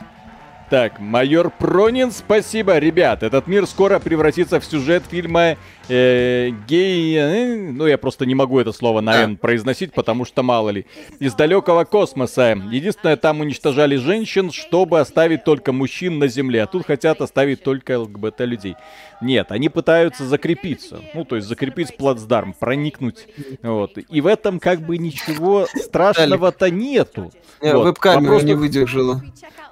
Так, 0.71 0.99
майор 0.99 1.51
Пронин, 1.51 2.11
спасибо. 2.11 2.79
Ребят, 2.79 3.23
этот 3.23 3.47
мир 3.47 3.67
скоро 3.67 3.99
превратится 3.99 4.59
в 4.61 4.65
сюжет 4.65 5.05
фильма 5.09 5.57
э, 5.89 6.51
гей... 6.67 7.17
э, 7.17 7.71
Ну, 7.71 7.87
я 7.87 7.99
просто 7.99 8.25
не 8.25 8.35
могу 8.35 8.59
это 8.59 8.73
слово 8.73 9.01
на 9.03 9.23
«Н» 9.23 9.37
произносить, 9.37 9.93
потому 9.93 10.25
что 10.25 10.43
мало 10.43 10.71
ли. 10.71 10.87
Из 11.21 11.35
далекого 11.35 11.85
космоса. 11.85 12.59
Единственное, 12.71 13.17
там 13.17 13.41
уничтожали 13.41 13.97
женщин, 13.97 14.51
чтобы 14.51 15.01
оставить 15.01 15.45
только 15.45 15.73
мужчин 15.73 16.19
на 16.19 16.29
Земле. 16.29 16.63
А 16.63 16.67
тут 16.67 16.87
хотят 16.87 17.21
оставить 17.21 17.63
только 17.63 17.99
ЛГБТ-людей. 18.01 18.77
Нет, 19.21 19.53
они 19.53 19.69
пытаются 19.69 20.25
закрепиться. 20.25 21.01
Ну, 21.13 21.25
то 21.27 21.37
есть 21.37 21.47
закрепить 21.47 21.97
плацдарм, 21.97 22.55
проникнуть. 22.55 23.29
Вот. 23.63 23.99
И 23.99 24.21
в 24.23 24.27
этом 24.27 24.59
как 24.59 24.81
бы 24.81 24.97
ничего 24.97 25.67
страшного-то 25.75 26.71
нету. 26.71 27.33
Не, 27.61 27.75
Вот. 27.75 27.85
Веб-камера 27.85 28.41
не 28.41 28.55
выдержала. 28.55 29.23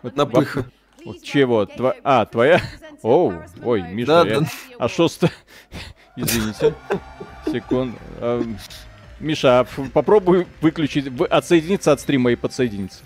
Вот 0.03 0.17
Напыха. 0.17 0.67
Вот 1.05 1.23
чего? 1.23 1.65
Тва- 1.65 1.97
А, 2.05 2.25
твоя? 2.27 2.61
Оу, 3.03 3.35
ой, 3.65 3.83
Миша, 3.83 4.25
Да, 4.25 4.31
я- 4.31 4.41
да. 4.41 4.47
А 4.79 4.89
что 4.89 5.09
с... 5.09 5.19
Извините. 6.17 6.75
Секунд. 7.47 7.97
Эм, 8.21 8.59
Миша, 9.19 9.61
а 9.61 9.65
попробуй 9.93 10.47
выключить, 10.61 11.09
вы- 11.09 11.27
отсоединиться 11.27 11.93
от 11.93 12.01
стрима 12.01 12.31
и 12.33 12.37
подсоединиться. 12.37 13.01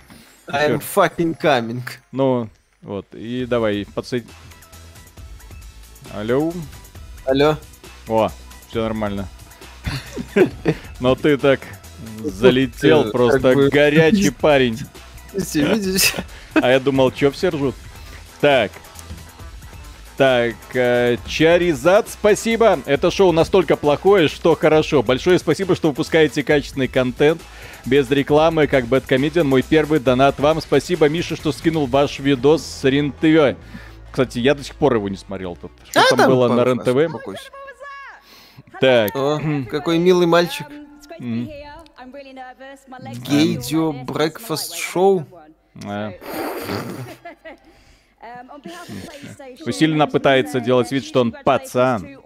I'm 0.49 0.83
fucking 0.95 1.37
coming. 1.41 1.83
Ну, 2.13 2.49
вот, 2.83 3.07
и 3.15 3.47
давай, 3.47 3.87
подсоедини... 3.95 4.31
Алло? 6.15 6.53
Алло. 7.25 7.57
О, 8.09 8.31
все 8.69 8.83
нормально. 8.83 9.29
Но 11.01 11.15
ты 11.15 11.37
так 11.39 11.61
залетел, 12.23 13.07
Э, 13.09 13.11
просто 13.11 13.55
горячий 13.71 14.31
парень. 14.41 14.79
Видите, 15.33 15.65
видите? 15.75 16.13
А 16.55 16.71
я 16.71 16.81
думал, 16.81 17.11
чё 17.11 17.31
все 17.31 17.49
ржут? 17.51 17.75
Так. 18.41 18.71
Так, 20.17 20.55
э, 20.73 21.19
Чаризад, 21.27 22.09
спасибо. 22.09 22.79
Это 22.87 23.11
шоу 23.11 23.33
настолько 23.33 23.77
плохое, 23.77 24.29
что 24.29 24.55
хорошо. 24.57 25.03
Большое 25.03 25.39
спасибо, 25.39 25.77
что 25.77 25.89
выпускаете 25.89 26.43
качественный 26.43 26.89
контент. 26.89 27.43
Без 27.85 28.11
рекламы, 28.11 28.67
как 28.67 28.87
Бэткомедиан. 28.87 29.47
Мой 29.47 29.63
первый 29.63 30.01
донат 30.01 30.41
вам. 30.41 30.63
Спасибо, 30.63 31.09
Миша, 31.11 31.37
что 31.37 31.53
скинул 31.53 31.87
ваш 31.87 32.19
видос 32.19 32.65
с 32.65 32.85
РЕН-ТВ. 32.85 33.59
Кстати, 34.11 34.39
я 34.39 34.55
до 34.55 34.65
сих 34.65 34.75
пор 34.77 34.95
его 34.95 35.11
не 35.11 35.19
смотрел 35.19 35.55
тут. 35.55 35.73
Что 35.91 36.01
А, 36.01 36.05
там 36.09 36.19
там 36.19 36.31
было 36.31 36.49
на 36.49 36.65
РЕН-ТВ? 36.65 37.13
Так. 38.81 39.15
О, 39.15 39.39
какой 39.71 39.99
милый 39.99 40.27
мальчик. 40.27 40.67
Гейдио 43.29 43.93
Breakfast 43.93 44.73
Show. 44.75 45.27
Усиленно 49.65 50.07
пытается 50.07 50.61
делать 50.61 50.91
вид, 50.91 51.05
что 51.05 51.21
он 51.21 51.33
пацан. 51.33 52.19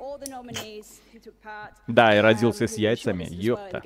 Да, 1.87 2.17
и 2.17 2.21
родился 2.21 2.67
с 2.67 2.77
яйцами. 2.77 3.27
Ёпта. 3.31 3.83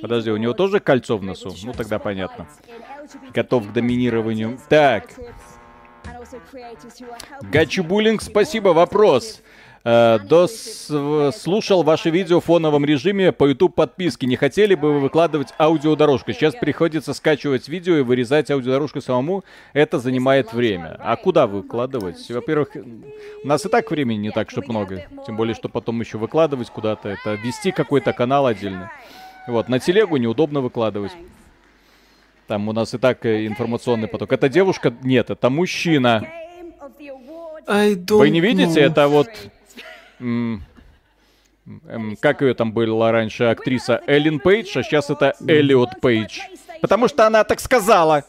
Подожди, 0.00 0.30
у 0.30 0.36
него 0.36 0.52
тоже 0.54 0.80
кольцо 0.80 1.16
в 1.16 1.22
носу? 1.22 1.54
Ну 1.64 1.72
тогда 1.72 1.98
понятно. 1.98 2.48
Готов 3.32 3.68
к 3.68 3.72
доминированию. 3.72 4.58
Так. 4.68 5.10
Гачубулинг, 7.42 8.22
спасибо. 8.22 8.70
Вопрос. 8.70 9.42
Э, 9.88 10.18
Дос 10.18 10.88
э, 10.90 11.30
слушал 11.32 11.84
ваше 11.84 12.10
видео 12.10 12.40
в 12.40 12.44
фоновом 12.46 12.84
режиме 12.84 13.30
по 13.30 13.44
YouTube 13.46 13.76
подписке. 13.76 14.26
Не 14.26 14.34
хотели 14.34 14.74
бы 14.74 14.94
вы 14.94 14.98
выкладывать 14.98 15.54
аудиодорожку? 15.60 16.32
Сейчас 16.32 16.56
приходится 16.56 17.14
скачивать 17.14 17.68
видео 17.68 17.98
и 17.98 18.00
вырезать 18.00 18.50
аудиодорожку 18.50 19.00
самому. 19.00 19.44
Это 19.74 20.00
занимает 20.00 20.52
время. 20.52 20.96
А 20.98 21.14
куда 21.14 21.46
выкладывать? 21.46 22.28
Во-первых, 22.28 22.70
у 23.44 23.46
нас 23.46 23.64
и 23.64 23.68
так 23.68 23.88
времени 23.92 24.18
не 24.18 24.30
так, 24.32 24.50
чтобы 24.50 24.70
много. 24.70 25.06
Тем 25.24 25.36
более, 25.36 25.54
что 25.54 25.68
потом 25.68 26.00
еще 26.00 26.18
выкладывать 26.18 26.68
куда-то. 26.68 27.10
Это 27.10 27.34
вести 27.34 27.70
какой-то 27.70 28.12
канал 28.12 28.46
отдельно. 28.46 28.90
Вот, 29.46 29.68
на 29.68 29.78
телегу 29.78 30.16
неудобно 30.16 30.62
выкладывать. 30.62 31.12
Там 32.48 32.68
у 32.68 32.72
нас 32.72 32.92
и 32.92 32.98
так 32.98 33.24
э, 33.24 33.46
информационный 33.46 34.08
поток. 34.08 34.32
Это 34.32 34.48
девушка? 34.48 34.92
Нет, 35.04 35.30
это 35.30 35.48
мужчина. 35.48 36.26
Вы 37.68 38.30
не 38.30 38.40
видите? 38.40 38.80
know. 38.80 38.84
Это 38.84 39.06
вот... 39.06 39.28
как 42.20 42.42
ее 42.42 42.54
там 42.54 42.72
была 42.72 43.12
раньше 43.12 43.44
актриса? 43.44 44.00
Эллен 44.06 44.38
Пейдж, 44.38 44.76
а 44.78 44.82
сейчас 44.82 45.10
это 45.10 45.34
Эллиот 45.46 46.00
Пейдж. 46.00 46.40
Потому 46.80 47.08
что 47.08 47.26
она 47.26 47.44
так 47.44 47.60
сказала. 47.60 48.24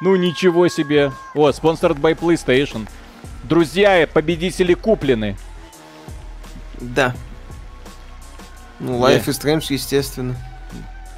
Ну 0.00 0.16
ничего 0.16 0.68
себе. 0.68 1.12
О, 1.34 1.52
спонсорд 1.52 1.98
by 1.98 2.18
PlayStation. 2.18 2.88
Друзья, 3.44 4.08
победители 4.12 4.74
куплены. 4.74 5.36
Да. 6.80 7.14
Ну, 8.78 8.98
Life 8.98 9.26
is 9.26 9.38
Strange, 9.38 9.66
естественно. 9.68 10.34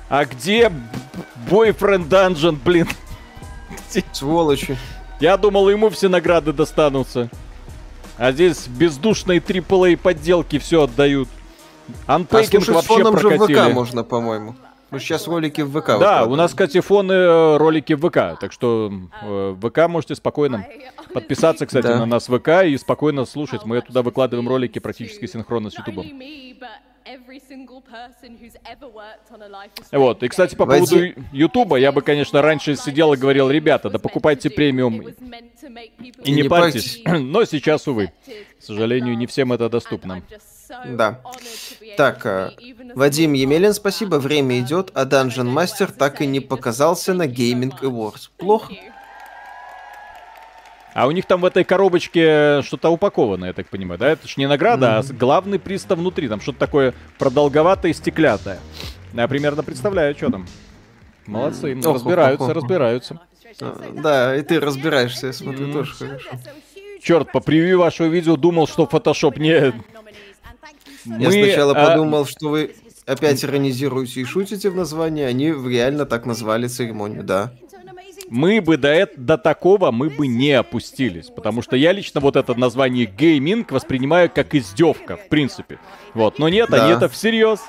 А 0.08 0.24
где 0.24 0.70
Бойфренд 1.48 2.12
Dungeon, 2.12 2.58
блин? 2.62 2.88
Сволочи. 4.12 4.76
Я 5.22 5.36
думал, 5.36 5.68
ему 5.70 5.88
все 5.88 6.08
награды 6.08 6.52
достанутся. 6.52 7.30
А 8.18 8.32
здесь 8.32 8.66
бездушные 8.66 9.38
AAA 9.38 9.96
подделки 9.96 10.58
все 10.58 10.82
отдают. 10.82 11.28
А 12.08 12.16
Анпейкинг 12.16 12.64
слушать 12.64 12.74
вообще 12.88 13.04
фоном 13.04 13.18
же 13.20 13.28
в 13.28 13.30
прокатили. 13.30 13.68
ВК 13.68 13.72
можно, 13.72 14.02
по-моему. 14.02 14.56
Мы 14.90 14.98
сейчас 14.98 15.28
ролики 15.28 15.60
в 15.60 15.70
ВК 15.70 15.86
Да, 15.86 15.92
выкладываем. 15.94 16.32
у 16.32 16.34
нас, 16.34 16.50
кстати, 16.50 16.80
фоны 16.80 17.12
э, 17.12 17.56
ролики 17.56 17.92
в 17.92 18.08
ВК, 18.08 18.40
так 18.40 18.50
что 18.50 18.92
э, 19.22 19.54
в 19.56 19.70
ВК 19.70 19.86
можете 19.88 20.16
спокойно 20.16 20.66
подписаться, 21.14 21.66
кстати, 21.66 21.86
Да. 21.86 21.98
на 21.98 22.06
нас 22.06 22.28
в 22.28 22.36
ВК 22.36 22.64
и 22.66 22.76
спокойно 22.76 23.24
слушать. 23.24 23.64
Мы 23.64 23.80
туда 23.80 24.02
выкладываем 24.02 24.48
ролики 24.48 24.80
практически 24.80 25.26
синхронно 25.26 25.70
с 25.70 25.78
Ютубом. 25.78 26.04
Вот, 29.92 30.22
и, 30.22 30.28
кстати, 30.28 30.54
по 30.54 30.66
поводу 30.66 30.96
Ютуба, 31.32 31.76
я 31.76 31.92
бы, 31.92 32.02
конечно, 32.02 32.42
раньше 32.42 32.76
сидел 32.76 33.12
и 33.12 33.16
говорил, 33.16 33.50
ребята, 33.50 33.90
да 33.90 33.98
покупайте 33.98 34.50
премиум 34.50 35.00
и 35.02 35.14
И 36.24 36.32
не 36.32 36.42
не 36.42 36.48
парьтесь. 36.48 37.02
Но 37.06 37.44
сейчас, 37.44 37.86
увы, 37.88 38.12
к 38.58 38.62
сожалению, 38.62 39.16
не 39.16 39.26
всем 39.26 39.52
это 39.52 39.68
доступно. 39.68 40.22
Да. 40.86 41.20
Так, 41.96 42.24
э, 42.24 42.50
Вадим 42.94 43.34
Емелин, 43.34 43.74
спасибо. 43.74 44.16
Время 44.16 44.58
идет, 44.60 44.90
а 44.94 45.04
Dungeon 45.04 45.52
Master 45.52 45.92
так 45.92 46.22
и 46.22 46.26
не 46.26 46.40
показался 46.40 47.12
на 47.12 47.26
Gaming 47.26 47.78
Awards. 47.80 48.30
Плохо. 48.38 48.72
А 50.94 51.06
у 51.06 51.10
них 51.10 51.24
там 51.26 51.40
в 51.40 51.44
этой 51.44 51.64
коробочке 51.64 52.60
что-то 52.62 52.90
упаковано, 52.90 53.46
я 53.46 53.52
так 53.52 53.68
понимаю, 53.68 53.98
да? 53.98 54.10
Это 54.10 54.28
ж 54.28 54.36
не 54.36 54.46
награда, 54.46 54.98
а 54.98 55.02
с- 55.02 55.10
главный 55.10 55.58
приз-то 55.58 55.96
внутри. 55.96 56.28
Там 56.28 56.40
что-то 56.40 56.58
такое 56.58 56.94
продолговатое, 57.18 57.92
стеклятое. 57.92 58.58
Я 59.14 59.26
примерно 59.28 59.62
представляю, 59.62 60.14
что 60.14 60.30
там. 60.30 60.46
Молодцы, 61.26 61.78
Ох, 61.84 61.94
разбираются, 61.94 62.44
ох. 62.46 62.52
разбираются. 62.54 63.20
А, 63.60 63.92
Да, 64.02 64.36
и 64.36 64.42
ты 64.42 64.58
разбираешься, 64.60 65.28
я 65.28 65.32
смотрю, 65.32 65.72
тоже 65.72 65.94
хорошо. 65.94 66.30
Черт, 67.02 67.32
по 67.32 67.40
превью 67.40 67.78
вашего 67.78 68.06
видео 68.06 68.36
думал, 68.36 68.66
что 68.66 68.86
фотошоп 68.86 69.36
не... 69.38 69.48
Я 69.50 69.72
Мы, 71.04 71.32
сначала 71.32 71.72
а, 71.76 71.90
подумал, 71.90 72.26
что 72.26 72.48
вы 72.48 72.74
опять 73.06 73.44
иронизируете 73.44 74.20
и 74.20 74.24
шутите 74.24 74.70
в 74.70 74.76
названии, 74.76 75.24
они 75.24 75.48
реально 75.48 76.06
так 76.06 76.26
назвали 76.26 76.68
церемонию, 76.68 77.24
да. 77.24 77.52
Мы 78.32 78.62
бы 78.62 78.78
до, 78.78 78.88
эт- 78.94 79.12
до 79.16 79.36
такого 79.36 79.90
мы 79.90 80.08
бы 80.08 80.26
не 80.26 80.52
опустились. 80.52 81.26
Потому 81.26 81.60
что 81.60 81.76
я 81.76 81.92
лично 81.92 82.20
вот 82.20 82.34
это 82.36 82.54
название 82.58 83.04
гейминг 83.04 83.70
воспринимаю 83.70 84.30
как 84.30 84.54
издевка, 84.54 85.16
в 85.18 85.28
принципе. 85.28 85.78
Вот, 86.14 86.38
но 86.38 86.48
нет, 86.48 86.72
они 86.72 86.88
Да. 86.92 86.96
это 86.96 87.08
всерьез. 87.10 87.60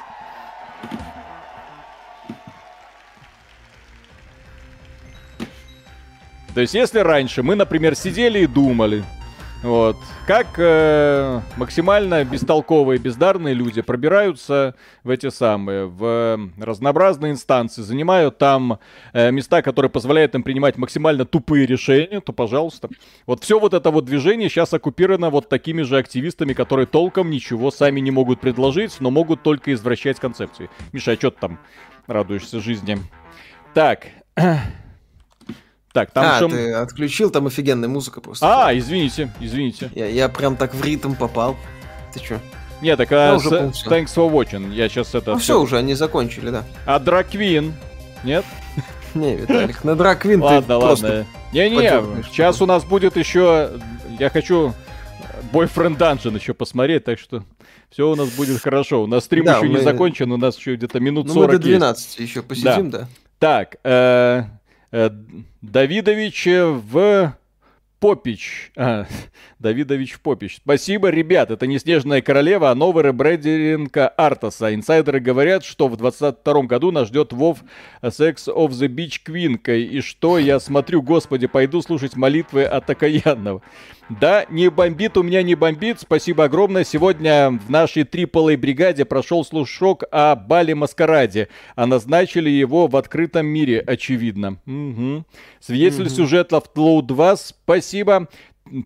То 6.54 6.62
есть, 6.62 6.74
если 6.76 7.00
раньше 7.00 7.42
мы, 7.42 7.56
например, 7.56 7.96
сидели 7.96 8.40
и 8.40 8.48
думали, 8.48 9.04
вот, 9.64 9.96
как 10.28 10.48
э, 10.58 11.40
максимально 11.56 12.26
бестолковые, 12.26 13.00
бездарные 13.00 13.54
люди 13.54 13.82
пробираются 13.82 14.76
в 15.06 15.10
эти 15.10 15.30
самые, 15.30 15.86
в 15.86 16.04
э, 16.04 16.38
разнообразные 16.60 17.32
инстанции, 17.32 17.82
занимают 17.82 18.38
там 18.38 18.80
э, 19.14 19.32
места, 19.32 19.62
которые 19.62 19.90
позволяют 19.90 20.36
им 20.36 20.44
принимать 20.44 20.78
максимально 20.78 21.24
тупые 21.24 21.66
решения, 21.66 22.20
то, 22.20 22.34
пожалуйста. 22.34 22.90
Вот 23.26 23.42
все 23.42 23.58
вот 23.58 23.74
это 23.74 23.90
вот 23.90 24.04
движение 24.04 24.50
сейчас 24.50 24.74
оккупировано 24.74 25.30
вот 25.30 25.48
такими 25.48 25.84
же 25.84 25.98
активистами, 25.98 26.52
которые 26.52 26.86
толком 26.86 27.30
ничего 27.30 27.72
сами 27.72 28.02
не 28.02 28.12
могут 28.12 28.42
предложить, 28.42 28.98
но 29.00 29.12
могут 29.12 29.44
только 29.44 29.72
извращать 29.74 30.20
концепции. 30.20 30.70
Миша, 30.92 31.14
а 31.14 31.16
что 31.16 31.32
ты 31.32 31.40
там 31.40 31.60
радуешься 32.08 32.60
жизни? 32.60 32.98
Так. 33.74 34.08
Так, 35.94 36.12
там 36.12 36.26
а, 36.26 36.40
шум- 36.40 36.52
ты 36.52 36.74
отключил, 36.74 37.30
там 37.30 37.46
офигенная 37.48 37.88
музыка 37.88 38.20
просто. 38.20 38.46
А, 38.68 38.76
извините, 38.76 39.32
извините. 39.40 39.92
Я, 39.94 40.08
я 40.08 40.28
прям 40.28 40.58
так 40.58 40.74
в 40.74 40.84
ритм 40.84 41.14
попал. 41.14 41.56
Ты 42.14 42.20
чё? 42.20 42.40
Нет, 42.82 42.98
так 42.98 43.12
а, 43.12 43.38
с- 43.40 43.46
thanks 43.46 44.08
for 44.16 44.30
watching. 44.30 44.74
Я 44.74 44.90
сейчас 44.90 45.14
это... 45.14 45.34
Ну 45.34 45.38
все 45.38 45.62
уже, 45.62 45.78
они 45.78 45.94
закончили, 45.94 46.50
да. 46.50 46.64
А 46.88 47.00
Драквин? 47.00 47.74
Нет? 48.24 48.44
Не, 49.14 49.36
Виталик, 49.36 49.84
на 49.84 49.96
Драквин 49.96 50.40
ты 50.40 50.46
Ладно, 50.46 50.78
ладно. 50.80 51.26
Не-не, 51.54 52.24
сейчас 52.24 52.60
у 52.62 52.66
нас 52.66 52.84
будет 52.84 53.16
еще... 53.16 53.70
Я 54.20 54.32
хочу 54.32 54.74
Boyfriend 55.54 55.98
Dungeon 55.98 56.36
еще 56.36 56.56
посмотреть, 56.56 57.04
так 57.06 57.20
что 57.20 57.44
все 57.92 58.10
у 58.10 58.16
нас 58.16 58.30
будет 58.30 58.60
хорошо. 58.60 59.04
У 59.04 59.08
нас 59.08 59.26
стрим 59.26 59.44
еще 59.46 59.68
не 59.70 59.76
мы- 59.76 59.82
закончен, 59.82 60.32
у 60.32 60.38
нас 60.38 60.58
еще 60.58 60.76
где-то 60.76 61.00
минут 61.00 61.28
Ну 61.28 61.36
мы 61.36 61.42
40 61.42 61.62
до 61.62 61.68
есть. 61.68 61.80
12 61.80 62.20
еще 62.20 62.42
посидим, 62.42 62.90
да. 62.90 63.08
Так, 63.38 63.76
э, 63.84 64.44
Давидович 65.62 66.48
э, 66.48 66.66
в 66.66 67.36
Попич. 68.04 68.74
А, 68.76 69.06
Давидович 69.60 70.20
Попич. 70.20 70.58
Спасибо, 70.58 71.08
ребят. 71.08 71.52
Это 71.52 71.68
не 71.68 71.80
Снежная 71.80 72.22
Королева, 72.22 72.70
а 72.70 72.76
новый 72.76 73.06
ребрендинг 73.06 73.96
Артаса. 74.18 74.76
Инсайдеры 74.76 75.22
говорят, 75.22 75.64
что 75.64 75.88
в 75.88 75.96
22 75.96 76.64
году 76.64 76.92
нас 76.92 77.08
ждет 77.08 77.32
Вов 77.32 77.60
Sex 78.02 78.54
of 78.54 78.72
the 78.72 78.90
Beach 78.90 79.22
Queen. 79.26 79.58
И 79.74 80.02
что 80.02 80.38
я 80.38 80.60
смотрю, 80.60 81.02
господи, 81.02 81.48
пойду 81.48 81.82
слушать 81.82 82.18
молитвы 82.18 82.66
от 82.66 82.90
Окаянного. 82.90 83.62
Да, 84.10 84.46
не 84.50 84.70
бомбит 84.70 85.16
у 85.16 85.24
меня, 85.24 85.42
не 85.42 85.56
бомбит. 85.56 86.02
Спасибо 86.02 86.44
огромное. 86.44 86.84
Сегодня 86.84 87.52
в 87.52 87.70
нашей 87.70 88.04
AAA 88.04 88.58
бригаде 88.58 89.06
прошел 89.06 89.46
слушок 89.46 90.04
о 90.12 90.36
Бале 90.36 90.76
Маскараде, 90.76 91.48
а 91.78 91.86
назначили 91.86 92.50
его 92.50 92.88
в 92.88 92.98
открытом 92.98 93.46
мире, 93.46 93.80
очевидно. 93.80 94.58
Мгм. 94.66 95.26
Свидетель 95.62 96.10
сюжета 96.10 96.60
в 96.60 96.68
Тлоу 96.68 97.02
2, 97.02 97.38
спасибо. 97.38 97.93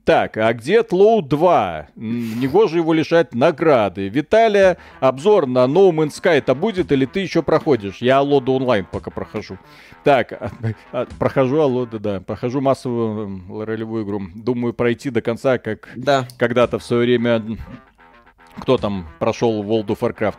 Так, 0.03 0.37
а 0.37 0.51
где 0.53 0.81
Тлоу 0.81 1.21
2? 1.21 1.87
М, 1.95 2.39
Негоже 2.39 2.77
его 2.79 2.93
лишать 2.93 3.35
награды. 3.35 4.09
Виталия, 4.09 4.77
обзор 4.99 5.45
на 5.45 5.65
No 5.65 5.91
Man's 5.91 6.19
Sky 6.19 6.37
это 6.39 6.55
будет 6.55 6.91
или 6.91 7.05
ты 7.05 7.19
еще 7.19 7.43
проходишь? 7.43 7.97
Я 8.01 8.17
Алоду 8.17 8.53
онлайн 8.53 8.87
пока 8.91 9.11
прохожу. 9.11 9.57
Так, 10.03 10.31
а, 10.33 10.49
а, 10.91 11.05
прохожу 11.19 11.61
Алоду, 11.61 11.99
да. 11.99 12.19
Прохожу 12.21 12.59
массовую 12.59 13.65
ролевую 13.65 14.03
игру. 14.03 14.21
Думаю 14.33 14.73
пройти 14.73 15.11
до 15.11 15.21
конца, 15.21 15.59
как 15.59 15.89
Да. 15.95 16.27
когда-то 16.37 16.79
в 16.79 16.83
свое 16.83 17.03
время... 17.03 17.43
Кто 18.59 18.77
там 18.79 19.07
прошел 19.19 19.63
World 19.63 19.85
of 19.85 19.99
Warcraft? 19.99 20.37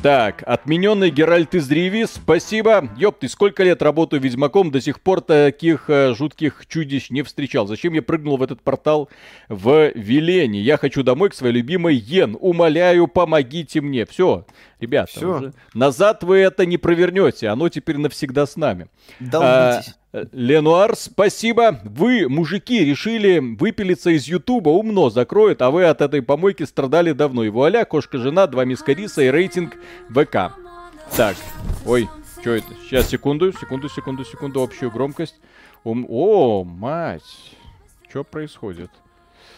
Так, 0.00 0.42
отмененный 0.46 1.10
Геральт 1.10 1.54
из 1.54 1.70
Риви, 1.70 2.06
спасибо. 2.06 2.88
Ёпты, 2.96 3.28
сколько 3.28 3.62
лет 3.62 3.82
работаю 3.82 4.20
Ведьмаком, 4.20 4.72
до 4.72 4.80
сих 4.80 5.00
пор 5.00 5.20
таких 5.20 5.88
э, 5.88 6.12
жутких 6.14 6.64
чудищ 6.66 7.10
не 7.10 7.22
встречал. 7.22 7.68
Зачем 7.68 7.92
я 7.92 8.02
прыгнул 8.02 8.36
в 8.36 8.42
этот 8.42 8.62
портал 8.62 9.08
в 9.48 9.92
Велене? 9.94 10.60
Я 10.60 10.76
хочу 10.76 11.04
домой 11.04 11.30
к 11.30 11.34
своей 11.34 11.54
любимой 11.54 11.94
Йен. 11.94 12.36
Умоляю, 12.40 13.06
помогите 13.06 13.80
мне. 13.80 14.04
Все, 14.04 14.44
ребята, 14.82 15.10
Всё. 15.12 15.36
уже 15.38 15.52
назад 15.74 16.22
вы 16.24 16.38
это 16.38 16.66
не 16.66 16.76
провернете. 16.76 17.48
Оно 17.48 17.68
теперь 17.68 17.96
навсегда 17.98 18.46
с 18.46 18.56
нами. 18.56 18.88
Долбитесь. 19.20 19.94
А, 20.12 20.26
Ленуар, 20.32 20.94
спасибо. 20.94 21.80
Вы, 21.84 22.28
мужики, 22.28 22.84
решили 22.84 23.38
выпилиться 23.38 24.10
из 24.10 24.26
Ютуба. 24.26 24.68
Умно 24.68 25.08
закроют, 25.08 25.62
а 25.62 25.70
вы 25.70 25.84
от 25.86 26.02
этой 26.02 26.20
помойки 26.20 26.64
страдали 26.64 27.12
давно. 27.12 27.44
И 27.44 27.48
вуаля, 27.48 27.84
кошка-жена, 27.86 28.46
два 28.46 28.64
миска 28.66 28.92
риса 28.92 29.22
и 29.22 29.28
рейтинг 29.30 29.76
ВК. 30.10 30.52
Так, 31.16 31.36
ой, 31.86 32.08
что 32.40 32.50
это? 32.50 32.66
Сейчас, 32.84 33.08
секунду, 33.08 33.52
секунду, 33.52 33.88
секунду, 33.88 34.24
секунду. 34.24 34.62
Общую 34.62 34.90
громкость. 34.90 35.40
Ум- 35.84 36.06
О, 36.08 36.62
мать. 36.64 37.22
Что 38.10 38.22
происходит? 38.24 38.90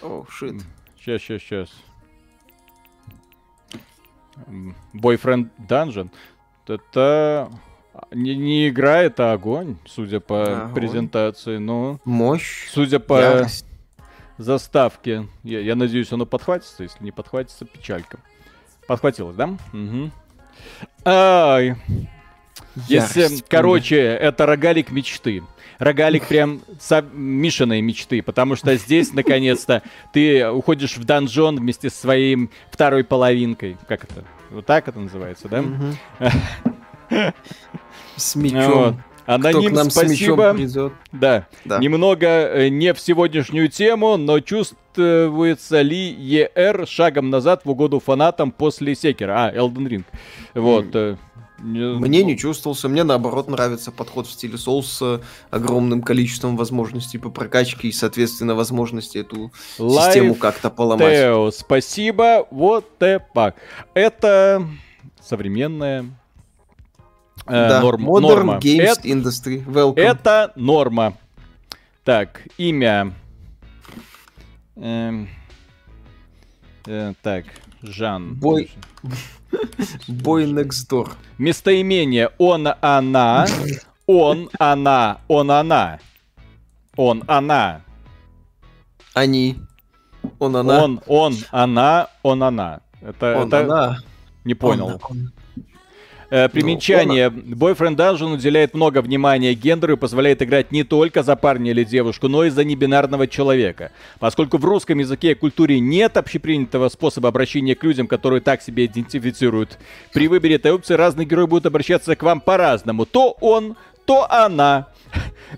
О, 0.03 0.25
шит. 0.31 0.63
Сейчас, 1.01 1.21
сейчас, 1.21 1.43
сейчас. 1.43 1.69
Boyfriend 4.95 5.51
Dungeon. 5.59 6.11
Это 6.67 7.51
не, 8.11 8.35
не 8.37 8.69
игра, 8.69 9.03
это 9.03 9.33
огонь, 9.33 9.77
судя 9.87 10.21
по 10.21 10.63
Огонь. 10.65 10.75
презентации. 10.75 11.59
Но 11.59 11.99
Мощь. 12.05 12.69
судя 12.71 12.99
по 13.01 13.21
ярость. 13.21 13.67
заставке, 14.39 15.27
я, 15.43 15.61
я 15.61 15.75
надеюсь, 15.77 16.13
оно 16.13 16.27
подхватится. 16.27 16.83
Если 16.83 17.03
не 17.05 17.13
подхватится, 17.13 17.65
печалька. 17.65 18.19
Подхватилось, 18.87 19.37
да? 19.37 19.57
Мгм. 19.73 20.13
Ай. 21.05 21.77
Если, 22.89 23.23
Ярость, 23.23 23.45
короче, 23.49 23.97
это 23.99 24.47
рогалик 24.47 24.91
мечты. 24.91 25.43
Рогалик 25.79 26.27
прям 26.27 26.61
со 26.79 27.03
Мишиной 27.03 27.81
мечты, 27.81 28.23
потому 28.23 28.57
что 28.57 28.77
здесь, 28.77 29.13
наконец-то, 29.13 29.83
ты 30.13 30.49
уходишь 30.49 30.97
в 30.97 31.05
данжон 31.05 31.57
вместе 31.57 31.91
со 31.91 31.97
своей 31.99 32.51
второй 32.71 33.05
половинкой. 33.05 33.77
Как 33.89 34.05
это? 34.05 34.25
Вот 34.51 34.67
так 34.67 34.87
это 34.89 34.99
называется, 35.01 35.49
да? 35.49 35.65
С 38.17 38.37
мечом. 38.37 39.03
Аноним, 39.27 39.61
Кто 39.61 39.69
к 39.71 39.73
нам 39.73 39.91
с 39.91 39.95
спасибо. 39.95 40.53
мечом 40.53 40.57
придет. 40.57 40.93
Да. 41.13 41.47
Да. 41.65 41.79
Немного 41.79 42.27
э, 42.27 42.69
не 42.69 42.93
в 42.93 43.01
сегодняшнюю 43.01 43.69
тему, 43.69 44.19
но 44.19 44.41
чувствуется 44.41 45.81
ли 45.81 46.11
ЕР 46.13 46.87
шагом 46.87 47.31
назад 47.31 47.63
в 47.65 47.71
угоду 47.71 48.01
фанатам 48.01 48.51
после 48.53 48.95
Секера? 48.95 49.47
А, 49.47 49.55
Elden 49.55 49.89
Ring. 49.89 50.05
Вот. 50.53 50.95
э, 50.95 51.17
не- 51.65 51.99
Мне 51.99 52.23
не 52.23 52.37
чувствовался, 52.37 52.89
мне 52.89 53.05
наоборот 53.05 53.49
нравится 53.49 53.91
подход 53.91 54.27
в 54.27 54.31
стиле 54.33 54.59
соус 54.59 54.87
с 54.93 55.21
огромным 55.51 56.03
количеством 56.03 56.57
возможностей 56.57 57.19
по 57.19 57.31
прокачке 57.31 57.89
и, 57.89 57.93
соответственно, 57.93 58.55
возможности 58.55 59.19
эту 59.19 59.51
Life 59.79 60.07
систему 60.07 60.35
как-то 60.35 60.71
поломать. 60.71 61.17
Тео, 61.17 61.51
спасибо. 61.51 62.47
Вот 62.51 62.99
так. 62.99 63.57
Это 63.95 64.67
современная 65.23 66.05
э, 67.47 67.69
да, 67.69 67.81
норм- 67.81 68.09
Modern 68.09 68.21
норма. 68.21 68.59
Games 68.59 68.83
Это- 68.99 69.09
Industry. 69.09 69.65
Welcome. 69.65 69.99
Это 70.01 70.53
норма. 70.57 71.17
Так, 72.05 72.47
имя. 72.59 73.13
Эм, 74.77 75.29
э, 76.87 77.15
так, 77.23 77.45
Жан. 77.83 78.35
Бой- 78.35 78.71
Boy 80.09 80.47
Next 80.47 80.89
Door. 80.91 81.13
Местоимение 81.39 82.31
он, 82.39 82.69
она, 82.81 83.47
он, 84.07 84.49
она, 84.59 85.19
он, 85.29 85.51
она. 85.51 85.99
Он, 86.97 87.25
она. 87.27 87.81
Они. 89.15 89.57
Он, 90.39 90.57
она. 90.57 90.85
Он, 90.85 91.01
он, 91.07 91.37
она, 91.51 92.09
он, 92.23 92.43
она. 92.43 92.81
Это, 93.01 93.37
Он, 93.39 93.49
это- 93.49 93.61
она. 93.65 93.99
не 94.45 94.55
понял. 94.55 94.87
Он, 94.87 95.01
он. 95.11 95.33
Э, 96.35 96.49
примечание. 96.49 97.29
Boyfriend 97.29 97.95
Dungeon 97.95 98.35
уделяет 98.35 98.75
много 98.75 99.03
внимания 99.03 99.55
гендеру 99.55 99.93
и 99.93 99.97
позволяет 99.97 100.43
играть 100.43 100.73
не 100.73 100.83
только 100.83 101.23
за 101.23 101.37
парня 101.37 101.71
или 101.71 101.85
девушку, 101.85 102.27
но 102.27 102.43
и 102.45 102.51
за 102.51 102.65
небинарного 102.65 103.29
человека. 103.29 103.93
Поскольку 104.19 104.59
в 104.59 104.65
русском 104.65 104.99
языке 104.99 105.31
и 105.31 105.35
культуре 105.35 105.79
нет 105.79 106.17
общепринятого 106.17 106.89
способа 106.89 107.29
обращения 107.29 107.77
к 107.77 107.85
людям, 107.85 108.09
которые 108.09 108.41
так 108.41 108.63
себя 108.63 108.85
идентифицируют, 108.85 109.79
при 110.13 110.27
выборе 110.27 110.57
этой 110.57 110.73
опции 110.73 110.95
разные 110.95 111.25
герои 111.25 111.47
будут 111.47 111.67
обращаться 111.67 112.17
к 112.17 112.23
вам 112.25 112.41
по-разному. 112.41 113.07
То 113.07 113.37
он, 113.41 113.77
то 114.05 114.29
она. 114.29 114.89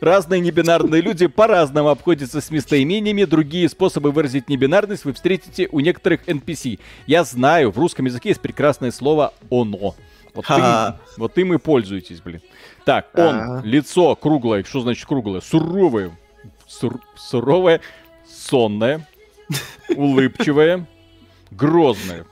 Разные 0.03 0.43
небинарные 0.43 1.01
люди 1.01 1.27
по-разному 1.27 1.89
обходятся 1.89 2.43
с 2.43 2.51
местоимениями, 2.51 3.25
другие 3.25 3.71
способы 3.71 4.11
выразить 4.11 4.51
небинарность 4.51 5.07
вы 5.07 5.15
встретите 5.15 5.71
у 5.73 5.81
некоторых 5.81 6.29
NPC. 6.29 6.81
Я 7.07 7.25
знаю, 7.25 7.71
в 7.71 7.79
русском 7.79 8.05
языке 8.05 8.29
есть 8.29 8.43
прекрасное 8.43 8.91
слово 8.91 9.33
«оно». 9.51 9.95
Вот, 10.37 10.49
им, 10.51 10.95
вот 11.17 11.39
им 11.39 11.55
и 11.55 11.59
пользуйтесь, 11.59 12.21
блин. 12.21 12.41
Так, 12.85 13.09
он, 13.15 13.35
Ага. 13.41 13.61
лицо 13.65 14.15
круглое. 14.15 14.63
Что 14.63 14.81
значит 14.81 15.05
круглое? 15.07 15.41
Суровое. 15.41 16.17
Сур- 16.69 17.01
суровое, 17.17 17.81
сонное, 18.29 19.07
улыбчивое, 19.97 20.87
грозное. 21.51 22.25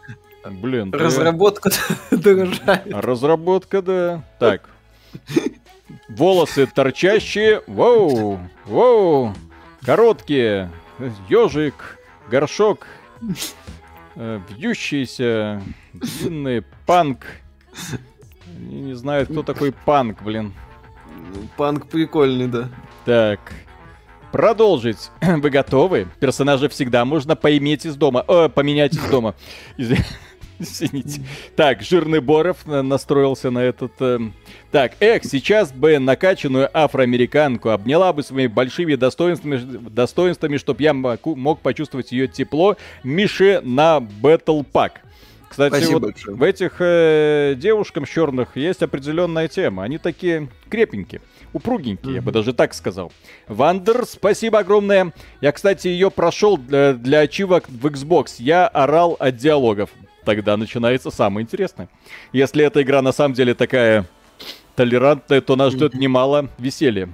Блин. 0.44 0.92
Разработка 0.92 1.70
дорожает. 2.10 2.86
Разработка, 2.92 3.80
да. 3.82 4.24
Так. 4.38 4.68
Волосы 6.08 6.66
торчащие. 6.66 7.62
Воу, 7.66 8.38
воу. 8.66 9.32
Короткие. 9.84 10.70
Ежик, 11.28 11.98
горшок. 12.28 12.86
э, 14.16 14.40
Вьющийся. 14.50 15.62
Длинный 15.92 16.62
панк. 16.86 17.24
Не, 18.58 18.80
не 18.80 18.94
знаю, 18.94 19.26
кто 19.26 19.42
такой 19.42 19.72
панк, 19.72 20.22
блин. 20.22 20.52
Панк 21.56 21.86
прикольный, 21.88 22.46
да. 22.48 22.68
Так. 23.04 23.40
Продолжить. 24.32 25.10
Вы 25.20 25.50
готовы? 25.50 26.08
Персонажа 26.20 26.68
всегда 26.68 27.04
можно 27.04 27.36
поиметь 27.36 27.86
из 27.86 27.96
дома. 27.96 28.24
Э, 28.26 28.48
поменять 28.48 28.94
из 28.94 29.04
дома. 29.04 29.34
Из- 29.76 29.92
Извините. 30.58 31.20
Так, 31.56 31.82
жирный 31.82 32.20
Боров 32.20 32.64
на- 32.66 32.82
настроился 32.82 33.50
на 33.50 33.58
этот... 33.58 33.92
э, 34.00 34.20
Так, 34.70 34.92
эх, 35.00 35.24
сейчас 35.24 35.72
бы 35.72 35.98
накачанную 35.98 36.70
афроамериканку 36.72 37.70
обняла 37.70 38.12
бы 38.12 38.22
своими 38.22 38.46
большими 38.46 38.94
достоинствами, 38.94 39.56
достоинствами 39.88 40.56
чтобы 40.56 40.82
я 40.82 40.94
мог 40.94 41.60
почувствовать 41.60 42.12
ее 42.12 42.28
тепло. 42.28 42.76
Мише 43.02 43.60
на 43.64 43.98
Battle 43.98 44.64
Pack. 44.72 44.92
Кстати, 45.54 45.74
Спасибо 45.74 45.92
вот 45.92 46.02
большое. 46.02 46.36
в 46.36 46.42
этих 46.42 46.72
э, 46.80 47.54
девушкам 47.56 48.06
черных 48.06 48.56
есть 48.56 48.82
определенная 48.82 49.46
тема. 49.46 49.84
Они 49.84 49.98
такие 49.98 50.48
крепенькие, 50.68 51.20
упругенькие, 51.52 52.16
я 52.16 52.22
бы 52.22 52.32
даже 52.32 52.52
так 52.52 52.74
сказал. 52.74 53.12
Вандер, 53.46 54.04
спасибо 54.04 54.58
огромное. 54.58 55.12
Я, 55.40 55.52
кстати, 55.52 55.86
ее 55.86 56.10
прошел 56.10 56.56
для, 56.56 56.94
для 56.94 57.20
ачивок 57.20 57.68
в 57.68 57.86
Xbox. 57.86 58.34
Я 58.38 58.66
орал 58.66 59.16
от 59.20 59.36
диалогов. 59.36 59.90
Тогда 60.24 60.56
начинается 60.56 61.12
самое 61.12 61.44
интересное. 61.44 61.88
Если 62.32 62.64
эта 62.64 62.82
игра 62.82 63.00
на 63.00 63.12
самом 63.12 63.34
деле 63.34 63.54
такая 63.54 64.06
толерантная, 64.74 65.40
то 65.40 65.54
нас 65.54 65.72
ждет 65.72 65.94
немало 65.94 66.48
веселья. 66.58 67.10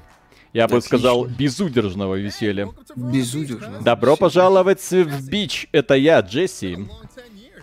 Я 0.53 0.67
бы 0.67 0.79
Отлично. 0.79 0.99
сказал, 0.99 1.27
безудержного 1.27 2.17
веселья. 2.17 2.71
Безудержно. 2.97 3.83
Добро 3.83 4.17
пожаловать 4.17 4.81
в 4.91 5.29
Бич. 5.29 5.69
Это 5.71 5.95
я, 5.95 6.21
Джесси. 6.21 6.89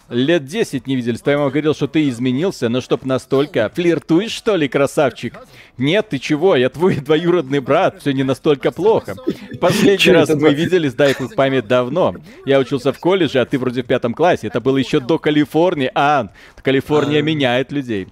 Лет 0.09 0.45
10 0.45 0.87
не 0.87 0.95
виделись. 0.95 1.19
Твоя 1.19 1.37
мама 1.37 1.49
говорил, 1.49 1.73
что 1.73 1.87
ты 1.87 2.07
изменился, 2.07 2.69
но 2.69 2.79
чтоб 2.79 3.03
настолько. 3.03 3.69
Флиртуешь, 3.75 4.31
что 4.31 4.55
ли, 4.55 4.67
красавчик? 4.69 5.35
Нет, 5.77 6.09
ты 6.09 6.17
чего? 6.17 6.55
Я 6.55 6.69
твой 6.69 6.95
двоюродный 7.07 7.59
брат. 7.59 7.99
Все 7.99 8.13
не 8.13 8.23
настолько 8.23 8.71
плохо. 8.71 9.15
Последний 9.59 10.13
раз 10.13 10.29
мы 10.29 10.53
виделись, 10.53 10.93
дай 10.93 11.13
бог 11.19 11.35
память, 11.35 11.67
давно. 11.67 12.15
Я 12.45 12.59
учился 12.59 12.93
в 12.93 12.99
колледже, 12.99 13.39
а 13.39 13.45
ты 13.45 13.59
вроде 13.59 13.83
в 13.83 13.85
пятом 13.85 14.13
классе. 14.13 14.47
Это 14.47 14.61
было 14.61 14.77
еще 14.77 15.01
до 15.01 15.19
Калифорнии. 15.19 15.91
А, 15.93 16.29
Калифорния 16.63 17.19
А. 17.19 17.21
меняет 17.21 17.71
людей. 17.71 18.07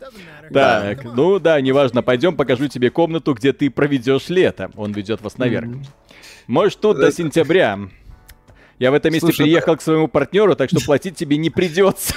Так, 0.52 1.04
ну 1.04 1.40
да, 1.40 1.60
неважно. 1.62 2.04
Пойдем 2.04 2.36
покажу 2.36 2.68
тебе 2.68 2.90
комнату, 2.90 3.34
где 3.34 3.54
ты 3.54 3.70
проведешь 3.70 4.30
лето. 4.30 4.70
Он 4.76 4.92
ведет 4.92 5.22
вас 5.22 5.38
наверх. 5.38 5.70
Можешь 6.48 6.76
тут 6.76 6.98
до 6.98 7.12
сентября. 7.12 7.80
Я 8.80 8.92
в 8.92 8.94
этом 8.94 9.14
месте 9.14 9.28
Слушай, 9.28 9.44
приехал 9.44 9.78
к 9.78 9.82
своему 9.82 10.08
партнеру, 10.08 10.56
так 10.56 10.70
что 10.70 10.80
платить 10.82 11.16
тебе 11.16 11.38
не 11.38 11.50
придется. 11.50 12.16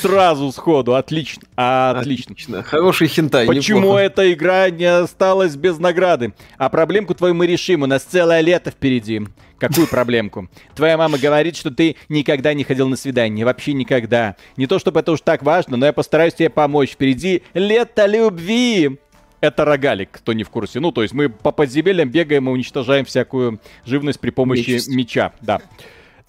Сразу 0.00 0.52
сходу, 0.52 0.94
отлично, 0.94 1.42
отлично. 1.56 2.32
Отлично. 2.32 2.62
Хороший 2.62 3.08
хентай. 3.08 3.46
Почему 3.46 3.80
неплохо. 3.80 4.00
эта 4.00 4.32
игра 4.32 4.70
не 4.70 4.84
осталась 4.84 5.56
без 5.56 5.78
награды? 5.78 6.34
А 6.58 6.68
проблемку 6.68 7.14
твою 7.14 7.34
мы 7.34 7.46
решим, 7.46 7.82
у 7.82 7.86
нас 7.86 8.02
целое 8.02 8.40
лето 8.40 8.70
впереди. 8.70 9.22
Какую 9.58 9.86
проблемку? 9.86 10.48
Твоя 10.74 10.96
мама 10.98 11.18
говорит, 11.18 11.56
что 11.56 11.70
ты 11.70 11.96
никогда 12.08 12.54
не 12.54 12.64
ходил 12.64 12.88
на 12.88 12.96
свидание, 12.96 13.44
вообще 13.44 13.72
никогда. 13.72 14.36
Не 14.56 14.66
то 14.66 14.78
чтобы 14.78 15.00
это 15.00 15.12
уж 15.12 15.20
так 15.20 15.42
важно, 15.42 15.76
но 15.76 15.86
я 15.86 15.92
постараюсь 15.92 16.34
тебе 16.34 16.50
помочь. 16.50 16.90
Впереди 16.90 17.42
лето 17.54 18.06
любви. 18.06 18.98
Это 19.44 19.66
рогалик, 19.66 20.08
кто 20.10 20.32
не 20.32 20.42
в 20.42 20.48
курсе. 20.48 20.80
Ну, 20.80 20.90
то 20.90 21.02
есть 21.02 21.12
мы 21.12 21.28
по 21.28 21.52
подземельям 21.52 22.08
бегаем 22.08 22.48
и 22.48 22.52
уничтожаем 22.52 23.04
всякую 23.04 23.60
живность 23.84 24.18
при 24.18 24.30
помощи 24.30 24.70
Нечисть. 24.70 24.88
меча. 24.88 25.34
Да. 25.42 25.60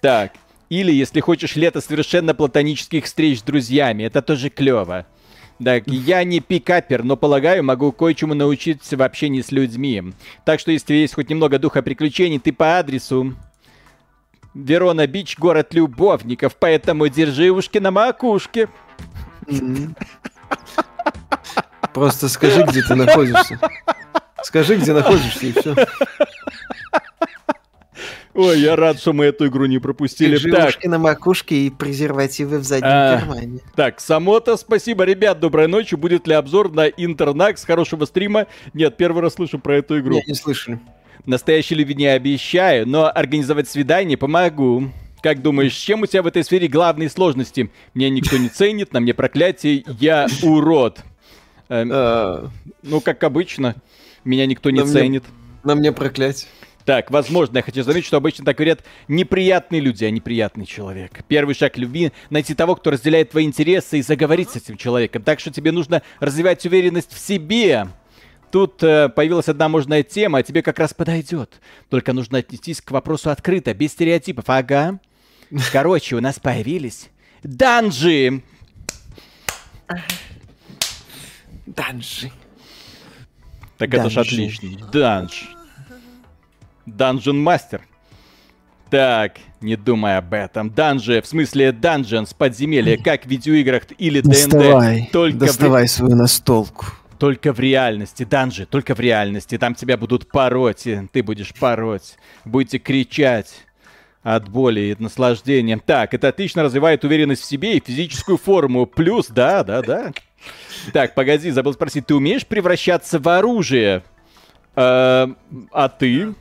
Так. 0.02 0.32
Или, 0.68 0.92
если 0.92 1.20
хочешь, 1.20 1.56
лето 1.56 1.80
совершенно 1.80 2.34
платонических 2.34 3.06
встреч 3.06 3.38
с 3.38 3.42
друзьями. 3.42 4.02
Это 4.02 4.20
тоже 4.20 4.50
клево. 4.50 5.06
Так, 5.64 5.84
я 5.86 6.24
не 6.24 6.40
пикапер, 6.40 7.04
но 7.04 7.16
полагаю, 7.16 7.64
могу 7.64 7.90
кое-чему 7.90 8.34
научиться 8.34 8.98
в 8.98 9.02
общении 9.02 9.40
с 9.40 9.50
людьми. 9.50 10.12
Так 10.44 10.60
что, 10.60 10.70
если 10.70 10.92
есть 10.92 11.14
хоть 11.14 11.30
немного 11.30 11.58
духа 11.58 11.80
приключений, 11.80 12.38
ты 12.38 12.52
по 12.52 12.78
адресу. 12.78 13.34
Верона 14.52 15.06
Бич, 15.06 15.38
город 15.38 15.72
любовников, 15.72 16.54
поэтому 16.60 17.08
держи 17.08 17.50
ушки 17.50 17.78
на 17.78 17.90
макушке. 17.90 18.68
Мгм. 19.46 19.96
Просто 21.96 22.28
скажи, 22.28 22.62
где 22.62 22.82
ты 22.82 22.94
находишься. 22.94 23.58
Скажи, 24.42 24.76
где 24.76 24.92
находишься, 24.92 25.46
и 25.46 25.52
все. 25.52 25.74
Ой, 28.34 28.60
я 28.60 28.76
рад, 28.76 29.00
что 29.00 29.14
мы 29.14 29.24
эту 29.24 29.46
игру 29.46 29.64
не 29.64 29.78
пропустили. 29.78 30.36
Так, 30.36 30.42
Живушки 30.42 30.88
на 30.88 30.98
макушке 30.98 31.56
и 31.56 31.70
презервативы 31.70 32.58
в 32.58 32.64
заднем 32.64 32.90
А. 32.90 33.16
кармане. 33.18 33.60
Так, 33.74 33.98
Самота, 34.00 34.58
спасибо, 34.58 35.04
ребят, 35.04 35.40
доброй 35.40 35.68
ночи. 35.68 35.94
Будет 35.94 36.26
ли 36.26 36.34
обзор 36.34 36.70
на 36.70 36.86
Интернакс? 36.86 37.64
Хорошего 37.64 38.04
стрима. 38.04 38.46
Нет, 38.74 38.98
первый 38.98 39.22
раз 39.22 39.36
слышу 39.36 39.58
про 39.58 39.78
эту 39.78 39.98
игру. 39.98 40.16
Не, 40.16 40.24
не 40.26 40.34
слышали. 40.34 40.78
Настоящей 41.24 41.76
любви 41.76 41.94
не 41.94 42.08
обещаю, 42.08 42.86
но 42.86 43.10
организовать 43.10 43.70
свидание 43.70 44.18
помогу. 44.18 44.90
Как 45.22 45.40
думаешь, 45.40 45.72
с 45.72 45.80
чем 45.80 46.02
у 46.02 46.06
тебя 46.06 46.22
в 46.22 46.26
этой 46.26 46.44
сфере 46.44 46.68
главные 46.68 47.08
сложности? 47.08 47.70
Меня 47.94 48.10
никто 48.10 48.36
не 48.36 48.50
ценит, 48.50 48.92
на 48.92 49.00
мне 49.00 49.14
проклятие, 49.14 49.82
я 49.98 50.26
урод. 50.42 51.02
Эм, 51.68 51.90
А, 51.92 52.50
ну, 52.82 53.00
как 53.00 53.22
обычно, 53.24 53.76
меня 54.24 54.46
никто 54.46 54.70
не 54.70 54.84
ценит. 54.84 55.24
На 55.64 55.74
мне 55.74 55.92
проклятие. 55.92 56.48
Так, 56.84 57.10
возможно, 57.10 57.56
я 57.56 57.62
хочу 57.62 57.82
заметить, 57.82 58.06
что 58.06 58.16
обычно 58.16 58.44
так 58.44 58.56
говорят 58.56 58.84
неприятные 59.08 59.80
люди, 59.80 60.04
а 60.04 60.10
неприятный 60.10 60.66
человек. 60.66 61.24
Первый 61.26 61.56
шаг 61.56 61.76
любви— 61.76 62.12
найти 62.30 62.54
того, 62.54 62.76
кто 62.76 62.92
разделяет 62.92 63.30
твои 63.30 63.44
интересы 63.44 63.98
и 63.98 64.02
заговорить 64.02 64.50
с 64.50 64.56
этим 64.56 64.76
человеком. 64.76 65.24
Так 65.24 65.40
что 65.40 65.50
тебе 65.50 65.72
нужно 65.72 66.02
развивать 66.20 66.64
уверенность 66.64 67.12
в 67.12 67.18
себе. 67.18 67.88
Тут 68.52 68.84
э, 68.84 69.08
появилась 69.08 69.48
одна 69.48 69.68
можная 69.68 70.04
тема, 70.04 70.38
а 70.38 70.42
тебе 70.44 70.62
как 70.62 70.78
раз 70.78 70.94
подойдет. 70.94 71.60
Только 71.90 72.12
нужно 72.12 72.38
отнестись 72.38 72.80
к 72.80 72.92
вопросу 72.92 73.30
открыто, 73.30 73.74
без 73.74 73.90
стереотипов. 73.90 74.44
Ага. 74.46 75.00
Короче, 75.72 76.14
у 76.14 76.20
нас 76.20 76.38
появились 76.38 77.08
данжи. 77.42 78.42
Данжи. 81.66 82.30
Так 83.78 83.92
это 83.92 84.08
ж 84.08 84.14
Данжи. 84.14 84.34
отлично. 84.34 84.68
Данж. 84.92 85.48
Dungeon 86.86 87.38
master. 87.42 87.82
Так, 88.90 89.38
не 89.60 89.74
думай 89.76 90.16
об 90.16 90.32
этом. 90.32 90.70
Данжи, 90.70 91.20
в 91.20 91.26
смысле 91.26 91.72
dungeons, 91.72 92.32
подземелье, 92.32 92.96
как 92.96 93.24
в 93.24 93.28
видеоиграх 93.28 93.82
или 93.98 94.20
ДНД. 94.20 94.30
Доставай, 94.32 95.08
Только 95.12 95.36
в 95.38 95.40
ре- 95.40 95.46
доставай 95.46 95.88
свою 95.88 96.14
настолку. 96.14 96.86
Только 97.18 97.52
в 97.52 97.58
реальности, 97.58 98.24
данжи, 98.24 98.66
только 98.66 98.94
в 98.94 99.00
реальности. 99.00 99.58
Там 99.58 99.74
тебя 99.74 99.96
будут 99.96 100.28
пороть, 100.30 100.86
и 100.86 101.08
ты 101.12 101.22
будешь 101.22 101.52
пороть. 101.54 102.16
Будете 102.44 102.78
кричать 102.78 103.64
от 104.22 104.48
боли 104.48 104.80
и 104.96 105.02
наслаждения. 105.02 105.80
Так, 105.84 106.14
это 106.14 106.28
отлично 106.28 106.62
развивает 106.62 107.04
уверенность 107.04 107.42
в 107.42 107.46
себе 107.46 107.76
и 107.76 107.82
физическую 107.84 108.38
форму. 108.38 108.86
Плюс, 108.86 109.28
да, 109.28 109.64
да, 109.64 109.82
да. 109.82 110.12
Так, 110.92 111.14
погоди, 111.14 111.50
забыл 111.50 111.72
спросить, 111.74 112.06
ты 112.06 112.14
умеешь 112.14 112.46
превращаться 112.46 113.18
в 113.18 113.28
оружие? 113.28 114.02
Э, 114.76 115.26
а 115.72 115.88
ты? 115.88 116.34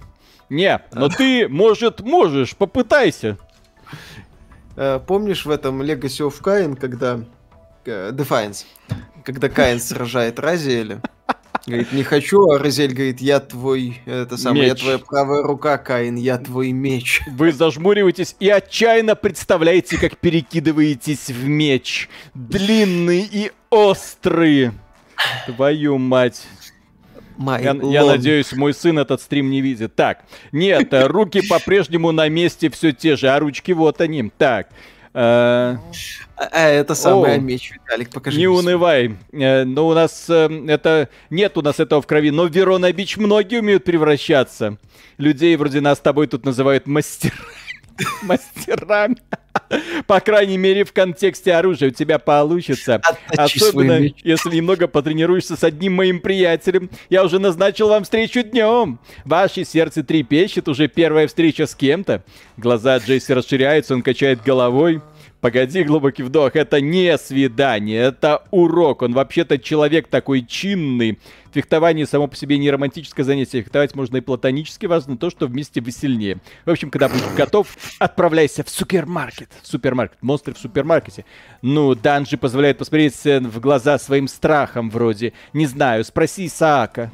Не, 0.50 0.82
но 0.94 1.10
ты, 1.10 1.48
может, 1.48 2.02
можешь, 2.02 2.56
попытайся. 2.56 3.38
Э, 4.76 5.00
Помнишь 5.06 5.46
в 5.46 5.50
этом 5.50 5.82
Legacy 5.82 6.28
of 6.28 6.42
Kain, 6.42 6.76
когда... 6.76 7.22
э, 7.86 8.12
Defiance. 8.12 8.66
Когда 9.24 9.50
Каин 9.50 9.80
сражает 9.80 10.40
Разиэля? 10.40 11.02
Говорит, 11.66 11.92
не 11.94 12.04
хочу, 12.04 12.48
а 12.52 12.60
Разель 12.60 12.94
говорит, 12.94 13.20
я 13.22 13.40
твой, 13.40 14.00
это 14.06 14.38
самое, 14.38 14.68
я 14.68 14.74
Меч. 14.74 14.82
твоя 14.84 15.00
правая 15.00 15.42
рука, 15.42 15.80
Каин, 15.80 16.16
я 16.16 16.38
твой 16.38 16.72
меч. 16.72 17.22
Вы 17.26 17.52
зажмуриваетесь 17.52 18.36
и 18.40 18.48
отчаянно 18.50 19.16
представляете, 19.16 19.98
как 19.98 20.18
перекидываетесь 20.18 21.30
в 21.30 21.48
меч. 21.48 22.08
Длинный 22.36 23.28
и 23.32 23.52
острый. 23.76 24.72
Твою 25.46 25.98
мать. 25.98 26.48
Май 27.38 27.62
Я, 27.64 27.76
я 27.84 28.06
надеюсь, 28.06 28.54
мой 28.54 28.74
сын 28.74 28.98
этот 28.98 29.22
стрим 29.22 29.50
не 29.50 29.62
видит. 29.62 29.94
Так, 29.96 30.24
нет, 30.54 30.94
э, 30.94 31.06
руки 31.08 31.42
по-прежнему 31.46 32.14
на 32.14 32.30
месте 32.30 32.70
все 32.70 32.94
те 32.94 33.18
же, 33.18 33.30
а 33.30 33.40
ручки 33.40 33.74
вот 33.74 34.00
они. 34.00 34.32
Так, 34.38 34.70
э, 35.14 35.18
А, 35.18 35.78
а, 36.38 36.68
это 36.68 36.94
О. 36.94 37.24
а 37.26 37.38
меч, 37.38 37.74
Виталик, 37.74 38.10
покажи. 38.10 38.38
не 38.38 38.48
унывай. 38.48 39.18
Э, 39.34 39.66
но 39.66 39.88
у 39.88 39.94
нас 39.94 40.26
э, 40.30 40.50
это... 40.68 41.10
Нет 41.30 41.58
у 41.58 41.62
нас 41.62 41.80
этого 41.80 42.02
в 42.02 42.08
крови, 42.08 42.32
но 42.32 42.44
в 42.44 42.52
Верона 42.52 42.92
Бич 42.94 43.18
многие 43.18 43.60
умеют 43.60 43.84
превращаться. 43.84 44.78
Людей 45.18 45.56
вроде 45.58 45.82
нас 45.82 45.98
с 45.98 46.02
тобой 46.02 46.28
тут 46.28 46.46
называют 46.46 46.88
мастер... 46.88 47.34
мастерами. 48.24 49.18
По 50.06 50.20
крайней 50.20 50.58
мере, 50.58 50.84
в 50.84 50.94
контексте 50.94 51.54
оружия 51.54 51.90
у 51.90 51.94
тебя 51.94 52.20
получится. 52.20 53.02
Особенно, 53.36 54.00
если 54.24 54.56
немного 54.56 54.88
потренируешься 54.88 55.56
с 55.56 55.64
одним 55.64 55.94
моим 55.94 56.20
приятелем. 56.20 56.90
Я 57.10 57.24
уже 57.24 57.40
назначил 57.40 57.90
вам 57.90 58.04
встречу 58.04 58.44
днем. 58.44 59.00
Ваше 59.24 59.64
сердце 59.66 60.04
трепещет, 60.04 60.68
уже 60.68 60.88
первая 60.88 61.28
встреча 61.28 61.66
с 61.66 61.76
кем-то. 61.76 62.24
Глаза 62.58 62.98
Джесси 62.98 63.34
расширяются, 63.34 63.94
он 63.94 64.02
качает 64.02 64.44
головой. 64.44 65.02
Погоди, 65.46 65.84
глубокий 65.84 66.24
вдох, 66.24 66.56
это 66.56 66.82
не 66.82 67.16
свидание, 67.20 68.02
это 68.02 68.42
урок. 68.50 69.04
Он 69.04 69.14
вообще-то 69.14 69.60
человек 69.60 70.08
такой 70.08 70.44
чинный. 70.44 71.20
Фехтование 71.54 72.08
само 72.08 72.26
по 72.26 72.36
себе 72.36 72.58
не 72.58 72.72
романтическое 72.72 73.24
занятие. 73.24 73.62
Фехтовать 73.62 73.94
можно 73.94 74.18
и 74.18 74.22
платонически. 74.22 74.88
Важно 74.88 75.18
то, 75.18 75.30
что 75.30 75.46
вместе 75.46 75.82
вы 75.82 75.92
сильнее. 75.92 76.40
В 76.66 76.72
общем, 76.72 76.90
когда 76.90 77.10
будешь 77.10 77.32
готов, 77.38 77.78
отправляйся 78.00 78.64
в 78.64 78.70
супермаркет. 78.70 79.52
В 79.62 79.68
супермаркет. 79.68 80.18
Монстры 80.22 80.56
в 80.56 80.58
супермаркете. 80.58 81.26
Ну, 81.62 81.94
данжи 81.94 82.38
позволяют 82.38 82.80
посмотреть 82.80 83.24
э, 83.28 83.40
в 83.40 83.60
глаза 83.60 84.00
своим 84.00 84.28
страхом 84.28 84.90
вроде. 84.90 85.34
Не 85.54 85.68
знаю, 85.68 86.06
спроси 86.06 86.48
Исаака. 86.48 87.12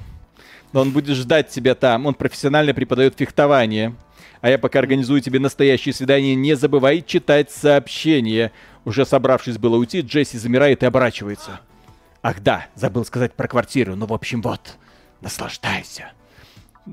Он 0.72 0.92
будет 0.92 1.18
ждать 1.18 1.50
тебя 1.50 1.76
там. 1.76 2.06
Он 2.06 2.14
профессионально 2.14 2.74
преподает 2.74 3.16
фехтование. 3.18 3.94
А 4.42 4.50
я 4.50 4.58
пока 4.58 4.80
организую 4.80 5.22
тебе 5.22 5.40
настоящее 5.40 5.94
свидание. 5.94 6.36
Не 6.36 6.56
забывай 6.56 7.04
читать 7.06 7.52
сообщения. 7.52 8.52
Уже 8.86 9.06
собравшись 9.06 9.58
было 9.58 9.78
уйти, 9.78 10.02
Джесси 10.02 10.38
замирает 10.38 10.82
и 10.84 10.88
оборачивается. 10.88 11.62
Ах 12.24 12.42
да, 12.42 12.68
забыл 12.76 13.06
сказать 13.06 13.34
про 13.34 13.48
квартиру. 13.48 13.96
Ну, 13.96 14.06
в 14.08 14.14
общем, 14.14 14.42
вот. 14.42 14.78
Наслаждайся. 15.22 16.12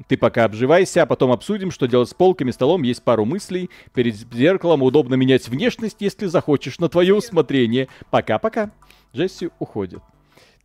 Ты 0.07 0.19
пока 0.19 0.45
обживайся, 0.45 1.03
а 1.03 1.07
потом 1.07 1.33
обсудим, 1.33 1.71
что 1.71 1.87
делать 1.87 2.11
с 2.11 2.15
полками, 2.15 2.51
столом. 2.51 2.83
Есть 2.83 3.03
пару 3.03 3.25
мыслей. 3.25 3.71
Перед 3.95 4.17
зеркалом 4.33 4.83
удобно 4.83 5.15
менять 5.15 5.49
внешность, 5.49 5.97
если 6.01 6.27
захочешь, 6.27 6.79
на 6.79 6.91
твое 6.91 7.15
усмотрение. 7.15 7.89
Пока-пока. 8.11 8.71
Джесси 9.15 9.49
уходит. 9.59 10.03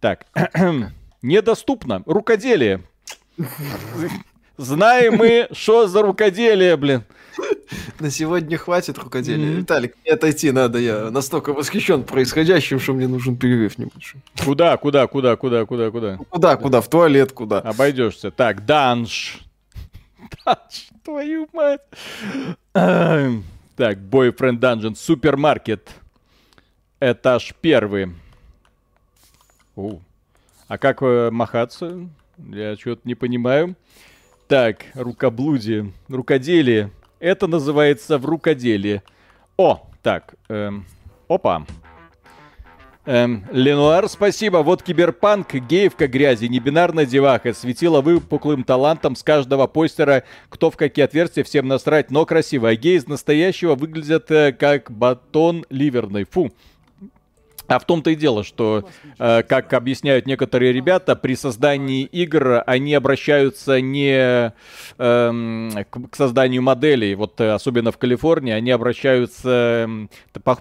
Так, 0.02 0.28
недоступно. 1.22 2.04
Рукоделие. 2.06 2.84
Знаем 4.64 5.16
мы, 5.16 5.48
что 5.52 5.88
за 5.88 6.02
рукоделие, 6.02 6.78
блин. 6.78 7.04
На 8.00 8.10
сегодня 8.10 8.58
хватит 8.58 8.98
рукоделия. 8.98 9.58
Виталик, 9.58 9.96
мне 10.04 10.14
отойти 10.14 10.52
надо, 10.52 10.80
я 10.80 11.12
настолько 11.12 11.52
восхищен 11.54 12.04
происходящим, 12.04 12.80
что 12.80 12.94
мне 12.94 13.08
нужен 13.08 13.36
перерыв 13.36 13.78
небольшой. 13.78 14.22
Куда, 14.44 14.78
куда, 14.78 15.08
куда, 15.08 15.36
куда, 15.36 15.66
куда, 15.66 15.92
куда? 15.92 16.18
Куда, 16.30 16.56
куда? 16.56 16.82
В 16.82 16.90
туалет, 16.90 17.34
куда? 17.34 17.60
Обойдешься. 17.60 18.32
Так, 18.32 18.66
данж. 18.66 19.42
Данж, 20.46 20.90
твою 21.04 21.48
мать. 21.52 21.82
Так, 22.72 23.98
Boyfriend 23.98 24.60
Dungeon, 24.60 24.96
супермаркет. 24.96 25.90
Этаж 27.02 27.54
первый. 27.60 28.14
У. 29.76 30.00
А 30.68 30.78
как 30.78 31.02
э, 31.02 31.32
махаться? 31.32 32.08
Я 32.38 32.76
что-то 32.78 33.02
не 33.04 33.16
понимаю. 33.16 33.76
Так, 34.48 34.86
рукоблудие, 34.94 35.94
рукоделие. 36.10 36.92
Это 37.20 37.48
называется 37.48 38.18
в 38.18 38.26
рукоделии. 38.26 39.02
О, 39.58 39.90
так, 40.02 40.36
эм, 40.50 40.86
опа. 41.30 41.66
Эм, 43.06 43.46
Ленуар, 43.52 44.08
спасибо. 44.10 44.58
Вот 44.58 44.84
киберпанк, 44.84 45.54
геевка 45.54 46.08
грязи, 46.08 46.46
небинарная 46.46 47.06
деваха. 47.06 47.54
Светила 47.54 48.02
выпуклым 48.02 48.64
талантом 48.64 49.16
с 49.16 49.24
каждого 49.24 49.68
постера. 49.68 50.24
Кто 50.50 50.72
в 50.72 50.78
какие 50.78 51.06
отверстия, 51.06 51.44
всем 51.44 51.68
насрать, 51.68 52.12
но 52.12 52.26
красиво. 52.26 52.70
А 52.70 52.76
геи 52.76 52.98
из 52.98 53.08
настоящего 53.08 53.76
выглядят 53.76 54.32
э, 54.32 54.52
как 54.52 54.92
батон 54.92 55.66
ливерный. 55.70 56.26
Фу. 56.26 56.54
А 57.68 57.80
в 57.80 57.86
том-то 57.86 58.10
и 58.10 58.16
дело, 58.16 58.44
что, 58.44 58.90
э, 59.20 59.44
как 59.44 59.72
объясняют 59.74 60.26
некоторые 60.26 60.74
ребята, 60.74 61.16
при 61.16 61.36
создании 61.36 62.04
игр 62.04 62.62
они 62.66 62.94
обращаются 62.94 63.80
не 63.80 64.54
эм, 64.98 65.72
к, 65.90 66.16
созданию 66.16 66.62
моделей, 66.62 67.16
вот 67.16 67.40
э, 67.40 67.52
особенно 67.52 67.94
в 67.94 67.98
Калифорнии, 67.98 68.52
они 68.52 68.70
обращаются, 68.72 69.86
эм, 69.86 70.10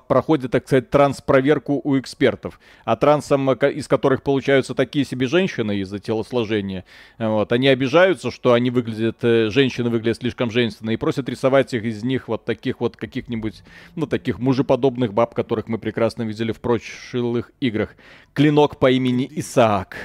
проходят, 0.07 0.53
так 0.53 0.67
сказать, 0.67 0.91
транспроверку 0.91 1.81
у 1.83 1.99
экспертов. 1.99 2.61
А 2.85 2.95
трансом, 2.95 3.51
э, 3.51 3.73
из 3.73 3.89
которых 3.89 4.23
получаются 4.23 4.75
такие 4.75 5.05
себе 5.05 5.27
женщины 5.27 5.79
из-за 5.79 5.99
телосложения, 5.99 6.85
вот, 7.19 7.51
они 7.51 7.67
обижаются, 7.67 8.31
что 8.31 8.53
они 8.53 8.71
выглядят, 8.71 9.19
женщины 9.53 9.91
выглядят 9.91 10.19
слишком 10.19 10.53
женственно, 10.53 10.91
и 10.91 10.97
просят 10.97 11.29
рисовать 11.29 11.75
их 11.75 11.83
из 11.83 12.05
них 12.05 12.29
вот 12.29 12.45
таких 12.45 12.81
вот 12.81 12.97
каких-нибудь, 12.97 13.65
ну, 13.97 14.07
таких 14.07 14.39
мужеподобных 14.39 15.13
баб, 15.13 15.35
которых 15.35 15.67
мы 15.67 15.79
прекрасно 15.79 16.23
видели 16.23 16.53
в 16.53 16.61
прошлых 16.93 17.53
играх. 17.61 17.97
Клинок 18.35 18.79
по 18.79 18.91
имени 18.91 19.29
Исаак. 19.37 19.97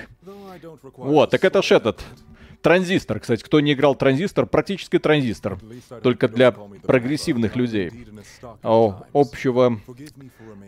Вот, 0.95 1.31
так 1.31 1.43
это 1.43 1.61
ж 1.61 1.71
этот. 1.71 2.03
Транзистор, 2.61 3.19
кстати, 3.19 3.43
кто 3.43 3.59
не 3.59 3.73
играл 3.73 3.95
транзистор, 3.95 4.45
практически 4.47 4.99
транзистор. 4.99 5.59
Только 6.01 6.27
для 6.27 6.51
прогрессивных 6.51 7.55
людей. 7.55 7.91
О, 8.63 9.03
общего, 9.13 9.79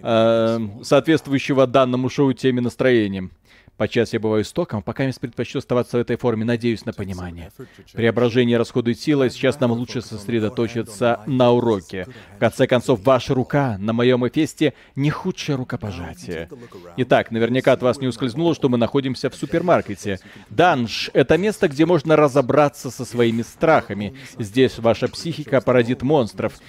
э, 0.02 0.60
соответствующего 0.84 1.68
данному 1.68 2.10
шоу 2.10 2.32
теме 2.34 2.62
настроением. 2.62 3.32
Подчас 3.80 4.12
я 4.12 4.20
бываю 4.20 4.44
стоком, 4.44 4.84
пока 4.84 5.06
я 5.06 5.14
предпочту 5.14 5.60
оставаться 5.60 5.96
в 5.96 6.02
этой 6.02 6.18
форме, 6.18 6.44
надеюсь 6.44 6.84
на 6.84 6.92
понимание. 6.92 7.50
Преображение 7.94 8.58
расходует 8.58 9.00
силы, 9.00 9.30
сейчас 9.30 9.62
нам 9.62 9.72
лучше 9.72 10.02
сосредоточиться 10.02 11.22
на 11.26 11.52
уроке. 11.52 12.06
В 12.36 12.40
конце 12.40 12.68
концов, 12.68 13.00
ваша 13.06 13.34
рука 13.34 13.78
на 13.80 13.94
моем 13.94 14.28
эфесте 14.28 14.74
не 14.98 15.10
худшее 15.10 15.56
рукопожатие. 15.56 16.50
Итак, 16.98 17.32
наверняка 17.32 17.72
от 17.72 17.82
вас 17.82 18.00
не 18.02 18.08
ускользнуло, 18.08 18.54
что 18.54 18.68
мы 18.68 18.78
находимся 18.78 19.30
в 19.30 19.36
супермаркете. 19.36 20.20
Данж— 20.50 21.10
это 21.14 21.38
место, 21.38 21.70
где 21.70 21.86
можно 21.86 22.18
разобраться 22.18 22.92
со 22.92 23.06
своими 23.06 23.44
страхами. 23.44 24.14
Здесь 24.38 24.78
ваша 24.78 25.08
психика 25.08 25.62
породит 25.62 26.02
монстров. 26.02 26.60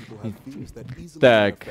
Так, 1.21 1.67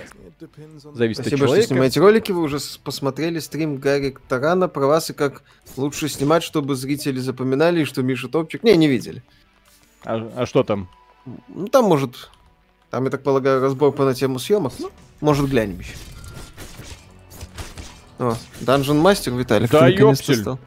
зависит 0.94 1.24
Спасибо, 1.24 1.36
от 1.36 1.38
что 1.38 1.38
человека. 1.38 1.68
снимаете 1.68 2.00
ролики. 2.02 2.32
Вы 2.34 2.42
уже 2.42 2.58
посмотрели 2.84 3.40
стрим 3.40 3.78
Гарри 3.78 4.16
Тарана 4.28 4.68
про 4.68 4.86
вас 4.88 5.10
и 5.10 5.14
как 5.14 5.29
лучше 5.78 6.10
снимать, 6.10 6.44
чтобы 6.44 6.76
зрители 6.76 7.20
запоминали, 7.20 7.84
что 7.84 8.02
Миша 8.04 8.28
топчик. 8.28 8.64
Не, 8.64 8.76
не 8.78 8.88
видели. 8.88 9.24
А, 10.04 10.32
а 10.36 10.46
что 10.46 10.64
там? 10.64 10.90
Ну, 11.48 11.68
там, 11.68 11.86
может, 11.86 12.30
там, 12.90 13.06
я 13.06 13.10
так 13.10 13.24
полагаю, 13.24 13.62
разбор 13.62 13.92
по 13.92 14.06
на 14.06 14.14
тему 14.14 14.40
съемок. 14.40 14.74
Ну, 14.80 14.90
может, 15.22 15.50
глянем 15.50 15.80
еще. 15.80 15.94
О, 18.20 18.36
Dungeon 18.62 19.02
Master, 19.02 19.38
Виталик, 19.38 19.72
Да 19.72 19.90
ты 19.90 20.36
стал. 20.36 20.60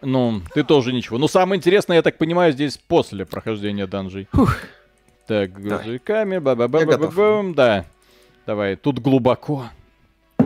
Ну, 0.00 0.42
ты 0.54 0.62
тоже 0.62 0.92
ничего. 0.92 1.18
Ну, 1.18 1.28
самое 1.28 1.58
интересное, 1.58 1.96
я 1.96 2.02
так 2.02 2.18
понимаю, 2.18 2.52
здесь 2.52 2.76
после 2.76 3.24
прохождения 3.26 3.86
данжей. 3.86 4.28
Так, 5.26 5.52
грузовиками, 5.60 6.38
ба 6.38 6.54
ба 6.54 6.68
ба 6.68 6.86
ба 6.86 6.96
бам 6.96 7.54
Да. 7.54 7.84
Давай, 8.46 8.76
тут 8.76 8.98
глубоко. 8.98 9.66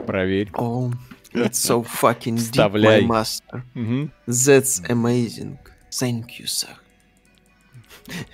Проверь. 0.07 0.51
О, 0.55 0.91
it's 1.35 1.59
so 1.59 1.83
fucking 1.83 2.37
deep, 2.37 2.53
Вставляй. 2.53 3.03
my 3.03 3.07
master. 3.07 3.65
That's 4.27 4.81
amazing. 4.89 5.59
Thank 5.91 6.39
you, 6.41 6.47
sir. 6.47 6.71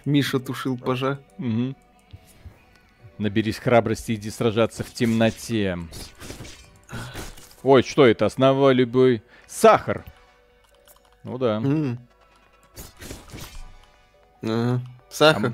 Миша 0.04 0.38
тушил 0.40 0.78
пожар. 0.78 1.18
Мгм. 1.38 1.76
Наберись 3.18 3.58
храбрости, 3.58 4.14
иди 4.14 4.30
сражаться 4.30 4.84
в 4.84 4.92
темноте. 4.92 5.76
Ой, 7.62 7.82
что 7.82 8.06
это? 8.06 8.26
Основа 8.26 8.70
любой... 8.72 9.22
Сахар. 9.46 10.04
Ну 11.24 11.36
да. 11.38 11.56
М. 11.56 11.98
Ага. 14.42 14.80
Сахар. 15.10 15.52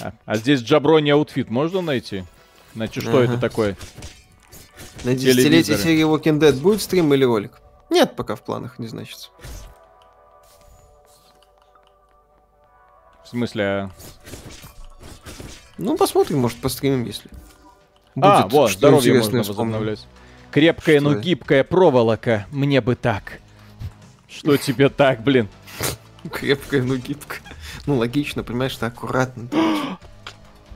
А, 0.00 0.12
а 0.24 0.36
здесь 0.36 0.60
jabroni 0.60 1.10
outfit 1.10 1.50
можно 1.50 1.80
найти? 1.80 2.24
Значит, 2.74 3.02
что 3.02 3.22
это 3.22 3.32
Ага. 3.34 3.40
такое? 3.40 3.76
На 5.04 5.14
десятилетие 5.14 5.78
серии 5.78 6.04
Walking 6.04 6.38
Dead 6.40 6.52
будет 6.52 6.82
стрим 6.82 7.12
или 7.14 7.24
ролик? 7.24 7.60
Нет, 7.90 8.16
пока 8.16 8.34
в 8.34 8.42
планах, 8.42 8.78
не 8.78 8.86
значится. 8.88 9.28
В 13.24 13.28
смысле... 13.28 13.64
а- 13.64 13.90
Ну, 15.78 15.96
посмотрим, 15.96 16.38
может, 16.38 16.60
постримим, 16.60 17.04
если. 17.04 17.30
А, 18.20 18.42
будет 18.42 18.52
вот, 18.52 18.70
что 18.70 18.78
здоровье 18.78 19.14
можно 19.14 19.42
вспомним. 19.42 19.72
возобновлять. 19.72 20.06
Крепкая, 20.50 21.00
Что 21.00 21.04
но 21.08 21.12
это? 21.16 21.20
гибкая 21.22 21.64
проволока. 21.64 22.46
Мне 22.50 22.80
бы 22.80 22.94
так. 22.94 23.40
Что 24.28 24.56
тебе 24.56 24.88
так, 24.88 25.22
блин? 25.22 25.48
Крепкая, 26.32 26.82
но 26.82 26.96
гибкая. 26.96 27.40
Ну, 27.84 27.96
логично, 27.96 28.42
понимаешь, 28.42 28.72
что 28.72 28.86
аккуратно. 28.86 29.48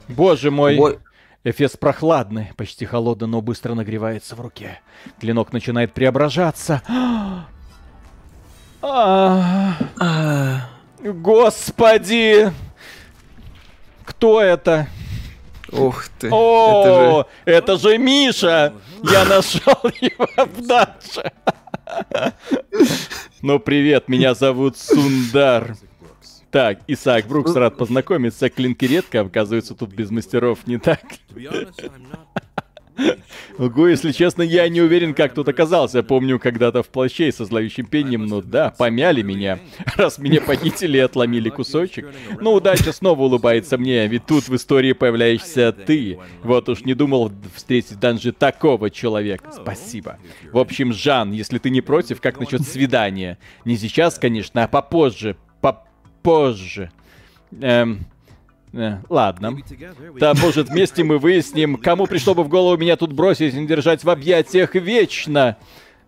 Боже 0.09 0.51
мой. 0.51 0.79
Ой. 0.79 0.99
Эфес 1.43 1.75
прохладный, 1.79 2.51
почти 2.57 2.85
холодный, 2.85 3.27
но 3.27 3.41
быстро 3.41 3.73
нагревается 3.75 4.37
в 4.37 4.41
руке. 4.43 4.81
Клинок 5.21 5.55
начинает 5.55 5.95
преображаться. 5.95 6.83
А, 8.83 9.75
Господи! 11.03 12.53
Кто 14.05 14.43
это? 14.43 14.87
Ух 15.73 16.09
ты. 16.19 16.27
это 16.27 16.37
О, 16.37 17.27
это 17.47 17.79
же 17.79 17.97
Миша! 17.97 18.75
Я 19.03 19.25
нашел 19.25 19.81
его 20.01 20.27
в 20.37 20.67
данже. 20.67 21.33
Ну, 23.41 23.59
привет, 23.59 24.09
меня 24.09 24.35
зовут 24.35 24.77
Сундар. 24.77 25.75
Так, 26.51 26.81
Исаак 26.89 27.27
Брукс, 27.27 27.55
рад 27.55 27.77
познакомиться. 27.77 28.51
Клинки 28.51 28.85
редко, 28.85 29.21
оказывается, 29.21 29.75
тут 29.75 29.93
без 29.93 30.11
мастеров 30.11 30.67
не 30.67 30.79
так. 30.79 31.01
Ого, 33.57 33.87
если 33.89 34.11
честно, 34.11 34.43
я 34.43 34.69
не 34.69 34.81
уверен, 34.81 35.15
как 35.15 35.33
тут 35.33 35.49
оказался. 35.49 36.03
Помню, 36.03 36.41
когда-то 36.41 36.83
в 36.83 36.89
плаще 36.89 37.29
и 37.29 37.33
со 37.33 37.45
зловещим 37.45 37.87
пением, 37.87 38.27
ну 38.27 38.43
да, 38.43 38.75
помяли 38.77 39.23
меня. 39.23 39.61
Раз 39.97 40.19
меня 40.19 40.41
похитили 40.41 40.99
и 40.99 41.01
отломили 41.01 41.51
кусочек. 41.51 42.09
Ну, 42.41 42.55
удача 42.55 42.93
снова 42.93 43.23
улыбается 43.23 43.79
мне, 43.79 44.07
ведь 44.09 44.27
тут 44.27 44.49
в 44.49 44.57
истории 44.57 44.93
появляешься 44.93 45.73
ты. 45.73 46.19
Вот 46.43 46.69
уж 46.69 46.85
не 46.85 46.95
думал 46.95 47.31
встретить 47.55 47.93
в 47.93 47.99
данже 48.01 48.33
такого 48.33 48.91
человека. 48.91 49.53
Спасибо. 49.53 50.19
В 50.53 50.59
общем, 50.59 50.93
Жан, 50.93 51.31
если 51.31 51.59
ты 51.59 51.71
не 51.71 51.81
против, 51.81 52.21
как 52.21 52.41
насчет 52.41 52.63
свидания? 52.63 53.39
Не 53.65 53.77
сейчас, 53.77 54.19
конечно, 54.19 54.65
а 54.65 54.69
попозже. 54.69 55.37
Попозже. 56.23 56.91
Эм... 57.61 58.07
э, 58.73 58.99
ладно. 59.09 59.57
Да, 60.19 60.35
может, 60.35 60.69
вместе 60.69 61.05
мы 61.05 61.19
выясним, 61.19 61.77
кому 61.77 62.07
пришло 62.07 62.35
бы 62.35 62.45
в 62.45 62.49
голову 62.49 62.77
меня 62.77 62.97
тут 62.97 63.13
бросить 63.13 63.55
и 63.55 63.59
не 63.59 63.67
держать 63.67 64.05
в 64.05 64.11
объятиях 64.11 64.75
вечно. 64.75 65.57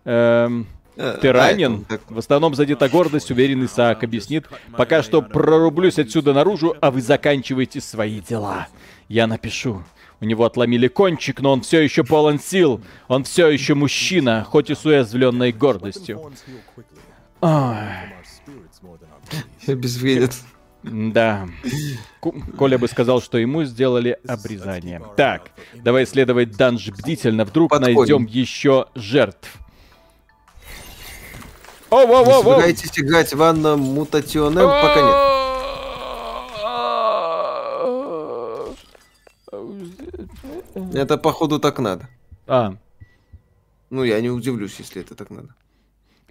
Эм, 0.05 0.67
Э, 0.95 1.17
ты 1.19 1.31
ранен? 1.31 1.85
В 2.09 2.19
основном 2.19 2.55
задета 2.55 2.87
гордость, 2.89 3.31
уверенный 3.31 3.65
Исаак 3.65 4.03
объяснит. 4.03 4.47
Пока 4.77 5.01
что 5.01 5.21
прорублюсь 5.21 5.99
отсюда 5.99 6.33
наружу, 6.33 6.75
а 6.81 6.91
вы 6.91 7.01
заканчиваете 7.01 7.81
свои 7.81 8.19
дела. 8.21 8.67
Я 9.07 9.27
напишу. 9.27 9.83
У 10.21 10.25
него 10.25 10.45
отломили 10.45 10.87
кончик, 10.87 11.41
но 11.41 11.51
он 11.51 11.61
все 11.61 11.81
еще 11.81 12.03
полон 12.03 12.39
сил. 12.39 12.81
Он 13.07 13.23
все 13.23 13.49
еще 13.49 13.73
мужчина, 13.73 14.45
хоть 14.47 14.69
и 14.69 14.75
с 14.75 14.85
уязвленной 14.85 15.51
гордостью. 15.51 16.31
Ой. 17.41 17.77
Обезвредят. 19.67 20.33
Да. 20.83 21.47
Коля 22.57 22.77
бы 22.77 22.87
сказал, 22.89 23.21
что 23.21 23.37
ему 23.37 23.63
сделали 23.63 24.19
обрезание. 24.27 25.01
Так, 25.15 25.51
давай 25.73 26.03
исследовать 26.03 26.57
данж 26.57 26.89
бдительно. 26.89 27.45
Вдруг 27.45 27.69
Подходим. 27.71 27.95
найдем 27.97 28.25
еще 28.25 28.87
жертв. 28.95 29.49
О, 31.89 32.05
во, 32.05 32.19
Не 32.19 32.25
во, 32.25 32.41
во. 32.41 32.53
собираетесь 32.55 32.99
играть 32.99 33.33
в 33.33 33.41
Анна 33.41 33.77
Мутационем? 33.77 34.55
Пока 34.65 35.01
нет. 35.01 35.33
Это, 40.93 41.17
походу, 41.17 41.59
так 41.59 41.79
надо. 41.79 42.07
А, 42.47 42.75
Ну, 43.89 44.03
я 44.03 44.19
не 44.21 44.29
удивлюсь, 44.29 44.75
если 44.79 45.01
это 45.01 45.13
так 45.15 45.29
надо. 45.29 45.49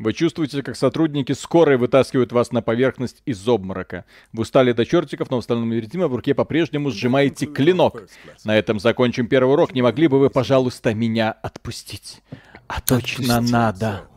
Вы 0.03 0.13
чувствуете, 0.13 0.63
как 0.63 0.77
сотрудники 0.77 1.33
скорой 1.33 1.77
вытаскивают 1.77 2.33
вас 2.33 2.53
на 2.53 2.63
поверхность 2.63 3.23
из 3.25 3.47
обморока. 3.49 4.05
Вы 4.33 4.43
устали 4.43 4.73
до 4.73 4.85
чертиков, 4.85 5.31
но 5.31 5.37
в 5.37 5.41
остальном 5.41 5.71
невредимо, 5.71 6.09
в 6.09 6.15
руке 6.15 6.35
по-прежнему 6.35 6.91
сжимаете 6.91 7.47
клинок. 7.47 8.05
На 8.45 8.57
этом 8.57 8.81
закончим 8.81 9.27
первый 9.27 9.53
урок. 9.53 9.75
Не 9.75 9.83
могли 9.83 10.09
бы 10.09 10.19
вы, 10.19 10.31
пожалуйста, 10.31 10.95
меня 10.95 11.33
отпустить? 11.33 12.23
А 12.67 12.81
точно 12.81 13.41
надо. 13.41 14.09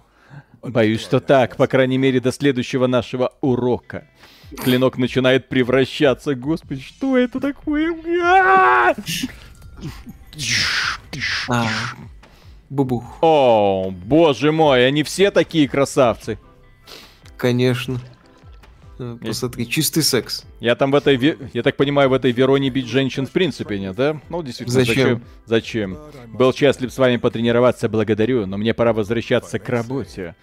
Боюсь, 0.62 1.02
что 1.02 1.20
так, 1.20 1.58
по 1.58 1.68
крайней 1.68 1.98
мере, 1.98 2.20
до 2.20 2.32
следующего 2.32 2.88
нашего 2.88 3.34
урока. 3.42 4.08
Клинок 4.58 4.98
начинает 4.98 5.48
превращаться. 5.48 6.34
Господи, 6.36 6.82
что 6.82 7.18
это 7.18 7.40
такое? 7.40 7.94
Бубух. 12.70 13.18
О, 13.22 13.92
боже 13.92 14.52
мой, 14.52 14.88
они 14.88 15.04
все 15.04 15.32
такие 15.32 15.70
красавцы. 15.70 16.40
Конечно. 17.38 18.00
Э, 18.98 19.18
Посмотри, 19.22 19.68
чистый 19.68 20.04
секс. 20.04 20.46
Я 20.60 20.76
там 20.76 20.92
в 20.92 20.96
этой, 20.96 21.38
я 21.54 21.64
так 21.64 21.76
понимаю, 21.76 22.10
в 22.10 22.14
этой 22.14 22.32
Вероне 22.32 22.70
бить 22.70 22.88
женщин 22.88 23.26
в 23.26 23.32
принципе 23.32 23.78
нет, 23.78 23.96
да? 23.96 24.22
Ну, 24.30 24.42
действительно, 24.42 24.86
Зачем? 24.86 25.24
Зачем? 25.46 25.98
Был 26.28 26.54
счастлив 26.54 26.92
с 26.92 26.98
вами 26.98 27.18
потренироваться, 27.18 27.90
благодарю, 27.90 28.46
но 28.46 28.58
мне 28.58 28.74
пора 28.74 28.94
возвращаться 28.94 29.60
к 29.60 29.68
работе. 29.70 30.36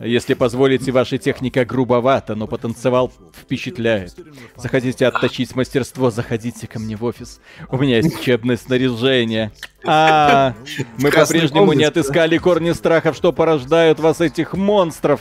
Если 0.00 0.34
позволите, 0.34 0.90
ваша 0.90 1.18
техника 1.18 1.64
грубовата, 1.64 2.34
но 2.34 2.46
потанцевал 2.46 3.12
впечатляет. 3.34 4.14
Захотите 4.56 5.06
отточить 5.06 5.54
мастерство, 5.54 6.10
заходите 6.10 6.66
ко 6.66 6.78
мне 6.78 6.96
в 6.96 7.04
офис. 7.04 7.40
У 7.68 7.76
меня 7.76 7.96
есть 7.96 8.20
учебное 8.20 8.56
снаряжение. 8.56 9.52
А, 9.84 10.54
мы 10.98 11.10
по-прежнему 11.10 11.72
не 11.74 11.84
отыскали 11.84 12.38
корни 12.38 12.72
страхов, 12.72 13.16
что 13.16 13.32
порождают 13.32 14.00
вас 14.00 14.20
этих 14.20 14.54
монстров. 14.54 15.20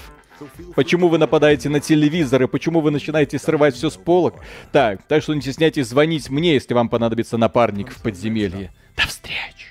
Почему 0.76 1.08
вы 1.10 1.18
нападаете 1.18 1.70
на 1.70 1.80
телевизоры? 1.80 2.48
Почему 2.48 2.82
вы 2.82 2.92
начинаете 2.92 3.40
срывать 3.40 3.76
все 3.76 3.90
с 3.90 3.96
полок? 3.96 4.36
Так, 4.72 5.04
так 5.08 5.24
что 5.24 5.34
не 5.34 5.42
стесняйтесь 5.42 5.88
звонить 5.88 6.30
мне, 6.30 6.54
если 6.54 6.74
вам 6.74 6.90
понадобится 6.90 7.38
напарник 7.38 7.92
в 7.92 8.02
подземелье. 8.02 8.72
До 8.96 9.08
встречи. 9.08 9.68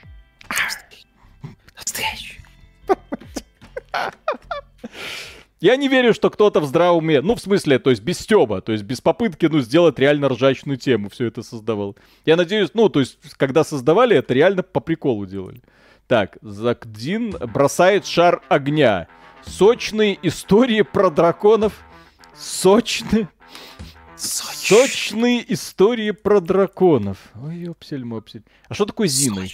Встречи. 1.84 2.40
Я 5.60 5.76
не 5.76 5.88
верю, 5.88 6.12
что 6.12 6.28
кто-то 6.28 6.60
в 6.60 6.66
здравом 6.66 6.98
уме, 6.98 7.22
ну, 7.22 7.34
в 7.34 7.40
смысле, 7.40 7.78
то 7.78 7.88
есть 7.88 8.02
без 8.02 8.18
стеба, 8.18 8.60
то 8.60 8.72
есть 8.72 8.84
без 8.84 9.01
попытки, 9.01 9.47
ну, 9.47 9.60
сделать 9.60 9.98
реально 9.98 10.28
ржачную 10.28 10.76
тему 10.76 11.09
все 11.09 11.26
это 11.26 11.43
создавал. 11.43 11.97
Я 12.26 12.36
надеюсь, 12.36 12.70
ну, 12.74 12.90
то 12.90 13.01
есть, 13.01 13.18
когда 13.38 13.64
создавали, 13.64 14.16
это 14.16 14.34
реально 14.34 14.62
по 14.62 14.80
приколу 14.80 15.24
делали. 15.24 15.62
Так, 16.09 16.36
Закдин 16.43 17.30
бросает 17.30 18.06
шар 18.06 18.43
огня. 18.48 19.09
Сочные 19.47 20.18
истории 20.23 20.82
про 20.82 21.10
драконов. 21.10 21.85
Сочные. 22.35 23.28
Сочные 24.16 25.52
истории 25.52 26.10
про 26.10 26.40
драконов. 26.40 27.18
Ой, 27.35 27.56
ёпсель-мопсель. 27.56 28.43
А 28.68 28.74
что 28.74 28.86
такое 28.86 29.09
Зины? 29.09 29.48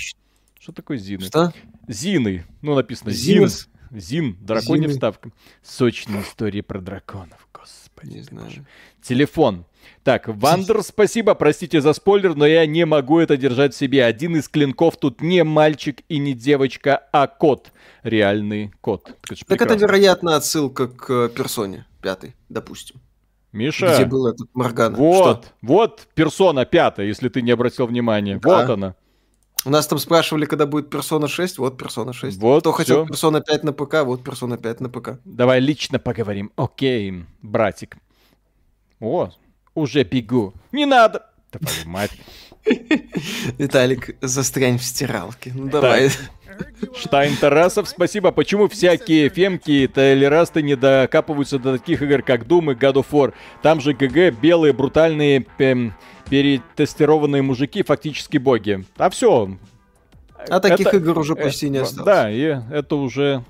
Что 0.59 0.73
такое 0.73 0.97
Зины? 0.99 1.25
Что? 1.25 1.53
Зины. 1.89 2.47
Ну, 2.63 2.75
написано 2.75 3.11
Зины? 3.11 3.49
Зин. 3.49 3.69
Зин, 3.91 4.37
драконья 4.41 4.85
Зины. 4.85 4.95
вставка. 4.95 5.31
Сочные 5.63 6.23
истории 6.23 6.63
про 6.63 6.81
драконов. 6.81 7.47
Господи. 7.53 8.15
Не 8.15 8.23
знаю. 8.23 8.47
боже. 8.47 8.67
Телефон. 9.03 9.67
Так, 10.03 10.29
Вандер, 10.29 10.83
спасибо, 10.83 11.35
простите 11.35 11.81
за 11.81 11.93
спойлер, 11.93 12.35
но 12.35 12.47
я 12.47 12.67
не 12.67 12.85
могу 12.87 13.19
это 13.19 13.37
держать 13.37 13.75
в 13.75 13.79
себе. 13.79 14.05
Один 14.05 14.37
из 14.37 14.49
клинков 14.49 14.97
тут 14.97 15.21
не 15.21 15.45
мальчик 15.45 16.01
и 16.09 16.19
не 16.19 16.35
девочка, 16.35 17.03
а 17.13 17.27
кот. 17.27 17.73
Реальный 18.03 18.73
кот. 18.81 19.15
Это 19.31 19.45
Так 19.47 19.63
это, 19.63 19.75
вероятно, 19.77 20.37
отсылка 20.37 20.89
к 20.89 21.11
э, 21.11 21.29
персоне 21.29 21.87
пятой, 22.01 22.35
допустим. 22.49 23.01
Миша, 23.53 23.95
Где 23.95 24.07
был 24.07 24.27
этот 24.27 24.49
Моргана. 24.55 24.97
вот, 24.97 25.45
Что? 25.45 25.53
вот 25.63 26.09
персона 26.15 26.65
пятая, 26.65 27.07
если 27.07 27.29
ты 27.29 27.43
не 27.43 27.51
обратил 27.51 27.87
внимания. 27.87 28.39
Да. 28.43 28.63
Вот 28.63 28.71
она. 28.71 28.95
У 29.65 29.71
нас 29.71 29.87
там 29.87 29.99
спрашивали, 29.99 30.45
когда 30.47 30.67
будет 30.67 30.91
персона 30.91 31.29
6, 31.29 31.59
вот 31.59 31.79
персона 31.79 32.13
6. 32.13 32.37
Вот, 32.39 32.61
Кто 32.63 32.73
хотел 32.73 33.05
всё. 33.05 33.07
персона 33.07 33.41
5 33.41 33.63
на 33.65 33.73
ПК, 33.73 34.03
вот 34.05 34.25
персона 34.25 34.57
5 34.57 34.81
на 34.81 34.89
ПК. 34.89 35.21
Давай 35.25 35.61
лично 35.61 35.99
поговорим. 36.01 36.51
Окей, 36.57 37.25
братик. 37.43 37.97
О, 38.99 39.31
уже 39.75 40.05
бегу. 40.05 40.55
Не 40.73 40.87
надо. 40.87 41.27
Да 41.53 41.59
твою 41.59 41.89
мать. 41.89 42.13
Виталик, 43.59 44.17
застрянь 44.21 44.79
в 44.79 44.83
стиралке. 44.83 45.53
Ну 45.55 45.69
давай. 45.69 46.11
Штайн 46.97 47.37
Тарасов, 47.37 47.89
спасибо. 47.89 48.31
Почему 48.31 48.69
всякие 48.69 49.29
фемки 49.29 49.71
и 49.71 49.87
толерасты 49.87 50.63
не 50.63 50.77
докапываются 50.77 51.59
до 51.59 51.79
таких 51.79 52.03
игр, 52.03 52.23
как 52.23 52.43
Doom 52.45 52.73
и 52.73 52.75
God 52.75 52.95
of 52.95 53.07
War? 53.11 53.33
Там 53.63 53.81
же 53.81 53.95
ГГ, 53.95 54.39
белые, 54.41 54.73
брутальные, 54.73 55.47
эм, 55.59 55.95
перетестированные 56.29 57.43
мужики, 57.43 57.83
фактически 57.83 58.37
боги. 58.37 58.85
А 58.97 59.11
все. 59.11 59.57
А 60.49 60.61
таких 60.61 60.93
игр 60.93 61.19
уже 61.19 61.35
почти 61.37 61.69
не 61.71 61.79
осталось. 61.79 62.07
Да, 62.07 62.31
и 62.31 62.59
это 62.71 62.97
уже 62.97 63.45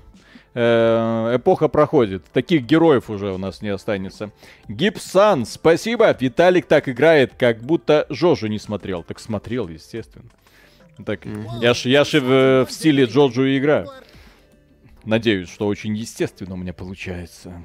э, 0.53 1.35
эпоха 1.35 1.67
проходит. 1.67 2.25
Таких 2.33 2.63
героев 2.63 3.09
уже 3.09 3.31
у 3.31 3.37
нас 3.37 3.61
не 3.61 3.69
останется. 3.69 4.31
Гипсан, 4.67 5.45
спасибо. 5.45 6.15
Виталик 6.19 6.65
так 6.65 6.89
играет, 6.89 7.33
как 7.37 7.61
будто 7.61 8.05
Жожу 8.09 8.47
не 8.47 8.59
смотрел. 8.59 9.03
Так 9.03 9.19
смотрел, 9.19 9.67
естественно. 9.67 10.29
Так, 11.05 11.21
я 11.59 11.73
ж, 11.73 11.85
я 11.85 12.03
ж 12.03 12.19
в, 12.19 12.65
в 12.65 12.71
стиле 12.71 13.05
Джоджо 13.05 13.43
и 13.43 13.57
играю. 13.57 13.87
Надеюсь, 15.05 15.49
что 15.49 15.67
очень 15.67 15.95
естественно 15.95 16.53
у 16.53 16.57
меня 16.57 16.73
получается. 16.73 17.63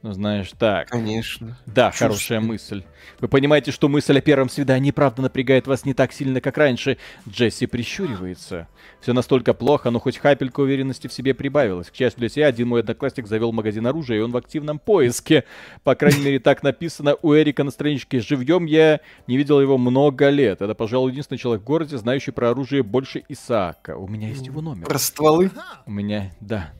Ну, 0.00 0.12
знаешь, 0.12 0.52
так. 0.56 0.90
Конечно. 0.90 1.58
Да, 1.66 1.90
Чушь 1.90 1.98
хорошая 1.98 2.40
мысль. 2.40 2.84
Вы 3.18 3.26
понимаете, 3.26 3.72
что 3.72 3.88
мысль 3.88 4.16
о 4.18 4.20
первом 4.20 4.48
свидании 4.48 4.92
правда 4.92 5.22
напрягает 5.22 5.66
вас 5.66 5.84
не 5.84 5.92
так 5.92 6.12
сильно, 6.12 6.40
как 6.40 6.56
раньше. 6.56 6.98
Джесси 7.28 7.66
прищуривается. 7.66 8.68
Все 9.00 9.12
настолько 9.12 9.54
плохо, 9.54 9.90
но 9.90 9.98
хоть 9.98 10.18
капелька 10.18 10.60
уверенности 10.60 11.08
в 11.08 11.12
себе 11.12 11.34
прибавилась. 11.34 11.90
К 11.90 11.96
счастью 11.96 12.20
для 12.20 12.28
себя, 12.28 12.46
один 12.46 12.68
мой 12.68 12.80
одноклассник 12.80 13.26
завел 13.26 13.50
магазин 13.50 13.88
оружия, 13.88 14.18
и 14.18 14.20
он 14.20 14.30
в 14.30 14.36
активном 14.36 14.78
поиске. 14.78 15.44
По 15.82 15.96
крайней 15.96 16.22
мере, 16.22 16.38
так 16.38 16.62
написано 16.62 17.16
у 17.20 17.34
Эрика 17.34 17.64
на 17.64 17.72
страничке. 17.72 18.20
Живьем 18.20 18.66
я 18.66 19.00
не 19.26 19.36
видел 19.36 19.60
его 19.60 19.78
много 19.78 20.28
лет. 20.28 20.62
Это, 20.62 20.76
пожалуй, 20.76 21.10
единственный 21.10 21.38
человек 21.38 21.62
в 21.62 21.66
городе, 21.66 21.98
знающий 21.98 22.30
про 22.30 22.50
оружие 22.50 22.84
больше 22.84 23.24
Исаака. 23.28 23.96
У 23.96 24.06
меня 24.06 24.28
есть 24.28 24.46
его 24.46 24.60
номер. 24.60 24.86
Про 24.86 24.98
стволы? 24.98 25.50
У 25.86 25.90
меня, 25.90 26.30
да. 26.40 26.70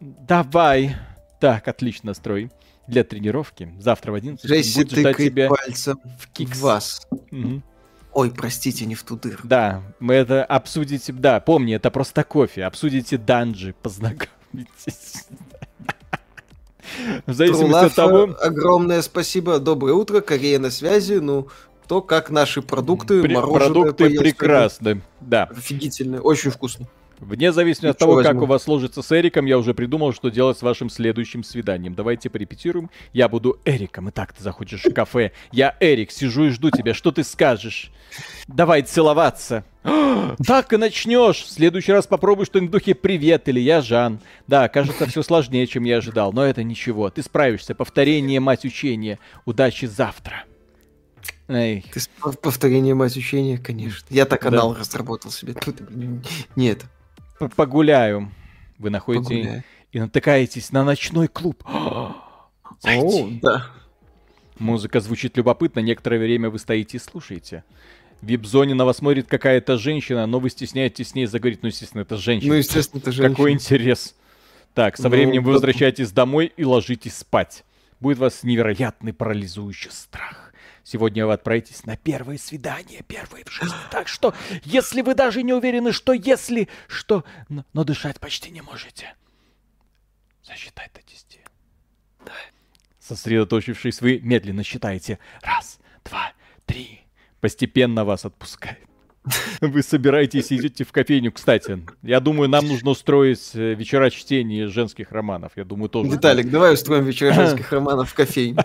Давай. 0.00 0.94
Так, 1.40 1.68
отлично 1.68 2.14
строй. 2.14 2.50
Для 2.86 3.04
тренировки. 3.04 3.70
Завтра 3.78 4.12
в 4.12 4.14
11 4.14 4.44
Джесси 4.46 4.78
будет 4.82 4.98
ждать 4.98 5.16
тебя 5.18 5.48
пальцем 5.48 5.98
в 6.18 6.22
в 6.24 6.28
кикс. 6.28 6.58
вас. 6.60 7.06
Мгм. 7.30 7.62
Ой, 8.14 8.30
простите, 8.30 8.86
не 8.86 8.94
в 8.94 9.02
ту 9.02 9.16
дыру. 9.16 9.38
Да, 9.44 9.82
мы 10.00 10.14
это 10.14 10.42
обсудите. 10.44 11.12
Да, 11.12 11.38
помни, 11.40 11.74
это 11.74 11.90
просто 11.90 12.24
кофе. 12.24 12.64
Обсудите 12.64 13.18
данжи, 13.18 13.74
познакомитесь. 13.82 15.26
В 17.26 17.32
зависимости 17.34 17.64
от 17.64 17.94
Трулафа, 17.94 17.94
того, 17.96 18.36
огромное 18.40 19.02
спасибо. 19.02 19.58
Доброе 19.58 19.92
утро, 19.92 20.22
Корея 20.22 20.58
на 20.58 20.70
связи. 20.70 21.14
Ну, 21.14 21.48
то, 21.86 22.00
как 22.00 22.30
наши 22.30 22.62
продукты, 22.62 23.20
при- 23.22 23.34
мороженое 23.34 23.66
продукты 23.66 24.18
прекрасны. 24.18 25.02
Да. 25.20 25.44
Офигительно, 25.44 26.20
очень 26.22 26.50
вкусно. 26.50 26.86
Вне 27.20 27.52
зависимости 27.52 27.86
от 27.90 27.98
того, 27.98 28.16
как 28.16 28.26
возьму. 28.26 28.42
у 28.42 28.46
вас 28.46 28.62
сложится 28.62 29.02
с 29.02 29.12
Эриком, 29.12 29.46
я 29.46 29.58
уже 29.58 29.74
придумал, 29.74 30.12
что 30.12 30.28
делать 30.28 30.56
с 30.58 30.62
вашим 30.62 30.88
следующим 30.88 31.42
свиданием. 31.42 31.94
Давайте 31.94 32.30
порепетируем. 32.30 32.90
Я 33.12 33.28
буду 33.28 33.58
Эриком. 33.64 34.10
Итак, 34.10 34.32
ты 34.32 34.42
заходишь 34.42 34.84
в 34.84 34.92
кафе. 34.94 35.32
Я 35.50 35.76
Эрик, 35.80 36.10
сижу 36.10 36.44
и 36.44 36.50
жду 36.50 36.70
тебя. 36.70 36.94
Что 36.94 37.10
ты 37.10 37.24
скажешь? 37.24 37.90
Давай 38.46 38.82
целоваться. 38.82 39.64
Так 40.46 40.72
и 40.72 40.76
начнешь. 40.76 41.42
В 41.42 41.50
следующий 41.50 41.92
раз 41.92 42.06
попробуй 42.06 42.46
что-нибудь 42.46 42.70
в 42.70 42.72
духе 42.72 42.94
«Привет» 42.94 43.48
или 43.48 43.60
«Я 43.60 43.80
Жан». 43.80 44.20
Да, 44.46 44.68
кажется, 44.68 45.06
все 45.06 45.22
сложнее, 45.22 45.66
чем 45.66 45.84
я 45.84 45.98
ожидал, 45.98 46.32
но 46.32 46.44
это 46.44 46.62
ничего. 46.62 47.10
Ты 47.10 47.22
справишься. 47.22 47.74
Повторение, 47.74 48.38
мать 48.40 48.64
учения. 48.64 49.18
Удачи 49.44 49.86
завтра. 49.86 50.44
Эй, 51.48 51.84
Ты 51.92 52.00
повторение 52.42 52.94
мать 52.94 53.16
учения, 53.16 53.56
конечно. 53.58 54.06
Я 54.10 54.26
так 54.26 54.40
Да. 54.42 54.50
канал 54.50 54.74
разработал 54.78 55.30
себе. 55.30 55.54
Нет, 56.56 56.84
погуляю. 57.38 58.32
Вы 58.78 58.90
находите 58.90 59.36
погуляй. 59.36 59.62
и 59.92 60.00
натыкаетесь 60.00 60.72
на 60.72 60.84
ночной 60.84 61.28
клуб. 61.28 61.62
О, 61.68 63.28
да. 63.42 63.66
Музыка 64.58 65.00
звучит 65.00 65.36
любопытно, 65.36 65.80
некоторое 65.80 66.18
время 66.18 66.50
вы 66.50 66.58
стоите 66.58 66.96
и 66.96 67.00
слушаете. 67.00 67.64
В 68.20 68.26
вип-зоне 68.26 68.74
на 68.74 68.84
вас 68.84 68.96
смотрит 68.98 69.28
какая-то 69.28 69.78
женщина, 69.78 70.26
но 70.26 70.40
вы 70.40 70.50
стесняетесь 70.50 71.10
с 71.10 71.14
ней 71.14 71.26
заговорить. 71.26 71.62
Ну, 71.62 71.68
естественно, 71.68 72.02
это 72.02 72.16
женщина. 72.16 72.52
Ну, 72.52 72.58
естественно, 72.58 73.00
это 73.00 73.12
женщина. 73.12 73.30
Какой 73.36 73.52
интерес. 73.52 74.16
Так, 74.74 74.96
со 74.96 75.04
Ну, 75.04 75.10
временем 75.10 75.42
вы 75.44 75.50
да. 75.50 75.54
возвращаетесь 75.54 76.10
домой 76.10 76.52
и 76.56 76.64
ложитесь 76.64 77.16
спать. 77.16 77.64
Будет 78.00 78.18
вас 78.18 78.42
невероятный 78.42 79.12
парализующий 79.12 79.90
страх. 79.92 80.47
Сегодня 80.90 81.26
вы 81.26 81.34
отправитесь 81.34 81.84
на 81.84 81.98
первое 81.98 82.38
свидание, 82.38 83.02
первое 83.06 83.44
в 83.44 83.50
жизни. 83.52 83.76
Так 83.90 84.08
что, 84.08 84.34
если 84.64 85.02
вы 85.02 85.14
даже 85.14 85.42
не 85.42 85.52
уверены, 85.52 85.92
что 85.92 86.14
если, 86.14 86.66
что, 86.86 87.26
но, 87.50 87.66
но 87.74 87.84
дышать 87.84 88.18
почти 88.18 88.50
не 88.50 88.62
можете, 88.62 89.14
засчитай 90.42 90.88
до 90.94 91.02
10. 91.02 91.40
Сосредоточившись, 93.00 94.00
вы 94.00 94.18
медленно 94.20 94.62
считаете. 94.62 95.18
Раз, 95.42 95.78
два, 96.06 96.32
три. 96.64 97.02
Постепенно 97.40 98.06
вас 98.06 98.24
отпускает. 98.24 98.87
Вы 99.60 99.82
собираетесь 99.82 100.50
и 100.50 100.56
идете 100.56 100.84
в 100.84 100.92
кофейню. 100.92 101.32
Кстати, 101.32 101.82
я 102.02 102.20
думаю, 102.20 102.48
нам 102.48 102.66
нужно 102.66 102.90
устроить 102.90 103.50
э, 103.54 103.74
вечера 103.74 104.10
чтения 104.10 104.68
женских 104.68 105.12
романов. 105.12 105.52
Я 105.56 105.64
думаю, 105.64 105.88
тоже. 105.88 106.10
Виталик, 106.10 106.50
давай 106.50 106.74
устроим 106.74 107.04
вечер 107.04 107.32
женских 107.34 107.72
романов 107.72 108.10
в 108.10 108.14
кофейне. 108.14 108.64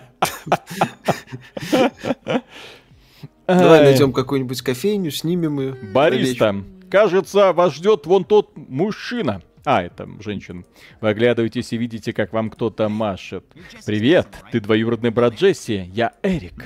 Давай 3.46 3.80
Ай, 3.80 3.84
найдем 3.84 4.14
какую-нибудь 4.14 4.62
кофейню, 4.62 5.10
снимем 5.10 5.60
ее. 5.60 5.74
Бариста, 5.92 6.64
кажется, 6.90 7.52
вас 7.52 7.74
ждет 7.74 8.06
вон 8.06 8.24
тот 8.24 8.56
мужчина. 8.56 9.42
А, 9.64 9.82
это 9.82 10.06
женщина. 10.20 10.62
Вы 11.00 11.08
оглядываетесь 11.08 11.72
и 11.72 11.78
видите, 11.78 12.12
как 12.12 12.32
вам 12.34 12.50
кто-то 12.50 12.90
машет. 12.90 13.44
Привет, 13.86 14.28
ты 14.52 14.60
двоюродный 14.60 15.10
брат 15.10 15.34
Джесси, 15.34 15.90
я 15.92 16.12
Эрик. 16.22 16.64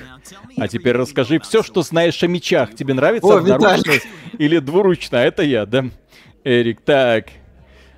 А 0.57 0.67
теперь 0.67 0.97
расскажи 0.97 1.39
все, 1.39 1.63
что 1.63 1.81
знаешь 1.81 2.21
о 2.23 2.27
мечах. 2.27 2.75
Тебе 2.75 2.93
нравится 2.93 3.27
О, 3.27 3.37
одноручная 3.37 3.77
Виталик. 3.77 4.03
или 4.37 4.59
двуручная? 4.59 5.25
Это 5.27 5.43
я, 5.43 5.65
да? 5.65 5.85
Эрик, 6.43 6.81
так. 6.81 7.27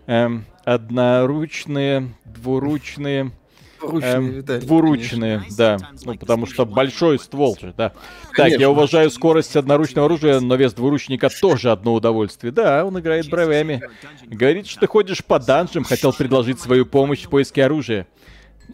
Эм, 0.06 0.46
одноручные, 0.66 2.14
двуручные. 2.26 3.32
Двуручные, 3.82 4.14
эм, 4.14 4.32
Виталик, 4.32 4.64
двуручные, 4.64 5.44
да. 5.58 5.78
Ну, 6.04 6.16
потому 6.16 6.46
что 6.46 6.66
большой 6.66 7.20
ствол 7.20 7.58
же, 7.60 7.74
да. 7.76 7.90
Так, 7.90 8.36
Конечно. 8.36 8.62
я 8.62 8.70
уважаю 8.70 9.10
скорость 9.10 9.56
одноручного 9.56 10.06
оружия, 10.06 10.40
но 10.40 10.56
вес 10.56 10.74
двуручника 10.74 11.30
тоже 11.30 11.72
одно 11.72 11.94
удовольствие. 11.94 12.52
Да, 12.52 12.86
он 12.86 13.00
играет 13.00 13.30
бровями. 13.30 13.82
Говорит, 14.28 14.68
что 14.68 14.82
ты 14.82 14.88
ходишь 14.88 15.24
по 15.24 15.40
данжам, 15.40 15.84
хотел 15.84 16.14
предложить 16.14 16.60
свою 16.60 16.86
помощь 16.86 17.24
в 17.24 17.30
поиске 17.30 17.66
оружия. 17.66 18.08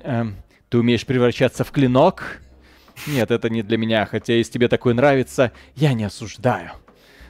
Эм, 0.04 0.36
ты 0.70 0.78
умеешь 0.78 1.06
превращаться 1.06 1.64
в 1.64 1.72
клинок? 1.72 2.42
Нет, 3.06 3.32
это 3.32 3.50
не 3.50 3.64
для 3.64 3.78
меня, 3.78 4.06
хотя 4.06 4.34
если 4.34 4.54
тебе 4.54 4.68
такое 4.68 4.94
нравится, 4.94 5.52
я 5.76 5.94
не 5.94 6.04
осуждаю. 6.04 6.72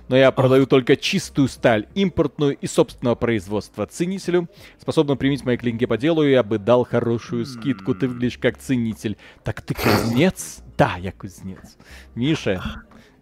Но 0.08 0.16
я 0.16 0.32
продаю 0.32 0.66
только 0.66 0.96
чистую 0.96 1.48
сталь, 1.48 1.88
импортную 1.96 2.56
и 2.56 2.68
собственного 2.68 3.16
производства. 3.16 3.86
Ценителю, 3.86 4.50
способному 4.80 5.18
применить 5.18 5.44
мои 5.44 5.58
клинки 5.58 5.86
по 5.86 5.98
делу, 5.98 6.24
я 6.24 6.44
бы 6.44 6.58
дал 6.58 6.86
хорошую 6.86 7.46
скидку. 7.46 7.96
Ты 7.96 8.08
выглядишь 8.08 8.38
как 8.38 8.58
ценитель. 8.58 9.18
Так 9.44 9.62
ты 9.62 9.74
кузнец? 9.74 10.60
Да, 10.78 10.96
я 10.98 11.12
кузнец. 11.12 11.78
Миша, 12.16 12.62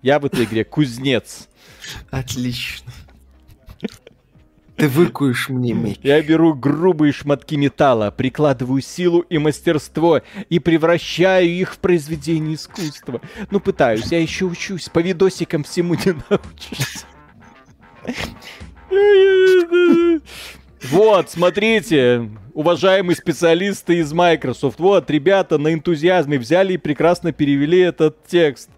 я 0.02 0.20
в 0.20 0.26
этой 0.26 0.46
игре 0.46 0.64
кузнец. 0.64 1.48
Отлично. 2.12 2.92
Ты 4.78 4.90
выкуешь 4.90 5.50
мне 5.50 5.74
меч. 5.74 6.00
Я 6.04 6.22
беру 6.22 6.54
грубые 6.54 7.14
шматки 7.14 7.56
металла, 7.56 8.12
прикладываю 8.12 8.82
силу 8.82 9.22
и 9.22 9.38
мастерство 9.38 10.22
и 10.50 10.60
превращаю 10.60 11.48
их 11.48 11.76
в 11.76 11.80
произведение 11.80 12.56
искусства. 12.56 13.22
Ну, 13.52 13.60
пытаюсь, 13.60 14.12
я 14.12 14.20
еще 14.20 14.46
учусь, 14.46 14.90
по 14.90 15.00
видосикам 15.00 15.64
всему 15.64 15.96
не 15.96 16.16
научишься. 16.30 17.06
Вот, 20.84 21.32
смотрите, 21.32 22.30
уважаемые 22.54 23.16
специалисты 23.16 24.00
из 24.00 24.14
Microsoft. 24.14 24.80
Вот, 24.80 25.10
ребята 25.10 25.58
на 25.58 25.74
энтузиазме 25.74 26.38
взяли 26.38 26.74
и 26.74 26.78
прекрасно 26.78 27.32
перевели 27.32 27.80
этот 27.80 28.28
текст. 28.28 28.70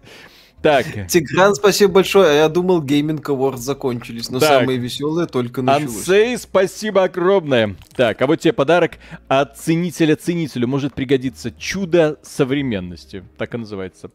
Так. 0.62 0.86
Тигран, 1.08 1.54
спасибо 1.54 1.94
большое. 1.94 2.38
Я 2.38 2.48
думал, 2.48 2.82
Gaming 2.82 3.22
Awards 3.22 3.58
закончились, 3.58 4.28
но 4.28 4.40
Так. 4.40 4.48
самое 4.48 4.78
веселое 4.78 5.26
только 5.26 5.62
началось. 5.62 5.96
Ансей, 5.96 6.36
спасибо 6.36 7.04
огромное. 7.04 7.76
Так, 7.94 8.20
а 8.20 8.26
вот 8.26 8.40
тебе 8.40 8.52
подарок 8.52 8.92
от 9.28 9.56
ценителя 9.56 10.16
ценителю. 10.16 10.66
Может 10.66 10.94
пригодиться 10.94 11.52
чудо 11.52 12.18
современности. 12.22 13.24
Так 13.36 13.54
и 13.54 13.58
называется. 13.58 14.10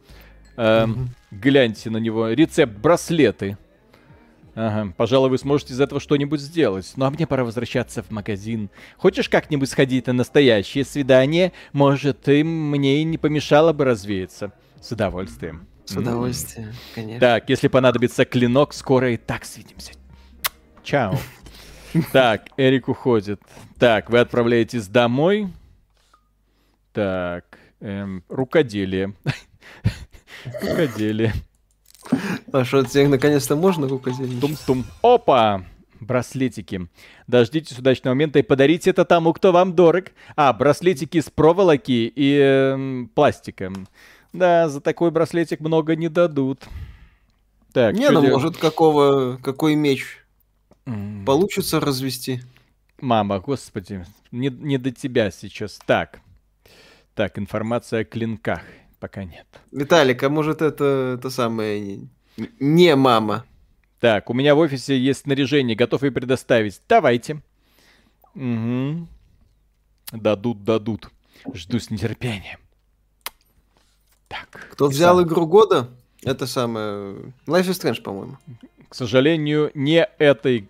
Эм, 0.57 1.09
Гляньте 1.31 1.89
на 1.89 1.97
него. 1.97 2.27
Рецепт 2.29 2.73
браслеты. 2.73 3.57
Ага, 4.55 4.93
пожалуй, 4.97 5.29
вы 5.29 5.39
сможете 5.39 5.73
из 5.73 5.81
этого 5.81 5.99
что-нибудь 5.99 6.39
сделать. 6.39 6.91
Ну 6.95 7.05
а 7.05 7.09
мне 7.09 7.25
пора 7.25 7.43
возвращаться 7.43 8.03
в 8.03 8.11
магазин. 8.11 8.69
Хочешь 8.97 9.27
как-нибудь 9.29 9.69
сходить 9.69 10.05
на 10.07 10.13
настоящее 10.13 10.85
свидание? 10.85 11.53
Может, 11.71 12.27
им 12.27 12.69
мне 12.69 13.03
не 13.03 13.17
помешало 13.17 13.73
бы 13.73 13.85
развеяться. 13.85 14.51
С 14.79 14.91
удовольствием. 14.91 15.65
С 15.85 15.97
удовольствием, 15.97 16.73
конечно. 16.95 17.19
Так, 17.19 17.49
если 17.49 17.67
понадобится 17.67 18.25
клинок, 18.25 18.73
скоро 18.73 19.11
и 19.11 19.17
так 19.17 19.45
свидимся. 19.45 19.93
Чао. 20.83 21.17
Так, 22.11 22.47
Эрик 22.57 22.87
уходит. 22.87 23.41
Так, 23.77 24.09
вы 24.09 24.19
отправляетесь 24.19 24.87
домой. 24.87 25.49
Так, 26.91 27.59
эм, 27.81 28.23
рукоделие. 28.29 29.13
Рукоделие. 30.61 31.33
А 32.51 32.65
что, 32.65 32.83
тебе 32.83 33.07
наконец-то 33.07 33.55
можно 33.55 33.87
рукоделие? 33.87 34.39
Тум-тум. 34.39 34.85
Опа! 35.01 35.63
Браслетики. 35.99 36.87
Дождитесь 37.27 37.79
удачного 37.79 38.13
момента 38.13 38.39
и 38.39 38.41
подарите 38.41 38.89
это 38.89 39.05
тому, 39.05 39.31
кто 39.31 39.51
вам 39.51 39.73
дорог. 39.73 40.05
А, 40.35 40.51
браслетики 40.51 41.17
из 41.17 41.29
проволоки 41.29 42.11
и 42.13 42.37
эм, 42.37 43.09
пластика. 43.13 43.71
Да, 44.33 44.67
за 44.67 44.81
такой 44.81 45.11
браслетик 45.11 45.59
много 45.59 45.95
не 45.95 46.09
дадут. 46.09 46.63
Так, 47.71 47.95
Не, 47.95 48.09
ну 48.09 48.21
дел- 48.21 48.31
может 48.33 48.57
какого, 48.57 49.37
какой 49.37 49.75
меч 49.75 50.19
М, 50.85 51.23
получится 51.25 51.79
развести. 51.79 52.41
Мама, 52.99 53.39
господи, 53.39 54.05
не, 54.31 54.49
не 54.49 54.77
до 54.77 54.91
тебя 54.91 55.31
сейчас. 55.31 55.79
Так. 55.85 56.19
Так, 57.15 57.37
информация 57.37 58.01
о 58.01 58.05
клинках. 58.05 58.61
Пока 58.99 59.23
нет. 59.23 59.45
Виталик, 59.71 60.23
а 60.23 60.29
может 60.29 60.61
это, 60.61 61.15
это 61.19 61.29
самое 61.29 61.79
не- 62.37 62.49
не 62.59 62.95
мама? 62.95 63.45
Так, 63.99 64.29
у 64.29 64.33
меня 64.33 64.55
в 64.55 64.59
офисе 64.59 64.97
есть 64.97 65.21
снаряжение, 65.21 65.75
готов 65.75 66.03
и 66.03 66.09
предоставить. 66.09 66.79
Давайте. 66.87 67.41
Угу. 68.35 69.07
Дадут, 70.13 70.63
дадут. 70.63 71.09
Жду 71.53 71.79
с 71.79 71.89
нетерпением. 71.89 72.59
Так. 74.33 74.67
Кто 74.71 74.87
взял 74.87 75.17
сам. 75.17 75.27
игру 75.27 75.45
года? 75.45 75.89
Это 76.23 76.47
самое... 76.47 77.33
Life 77.45 77.69
is 77.69 77.79
Strange, 77.79 78.01
по-моему. 78.01 78.37
К 78.89 78.95
сожалению, 78.95 79.69
не 79.75 80.07
эта 80.17 80.63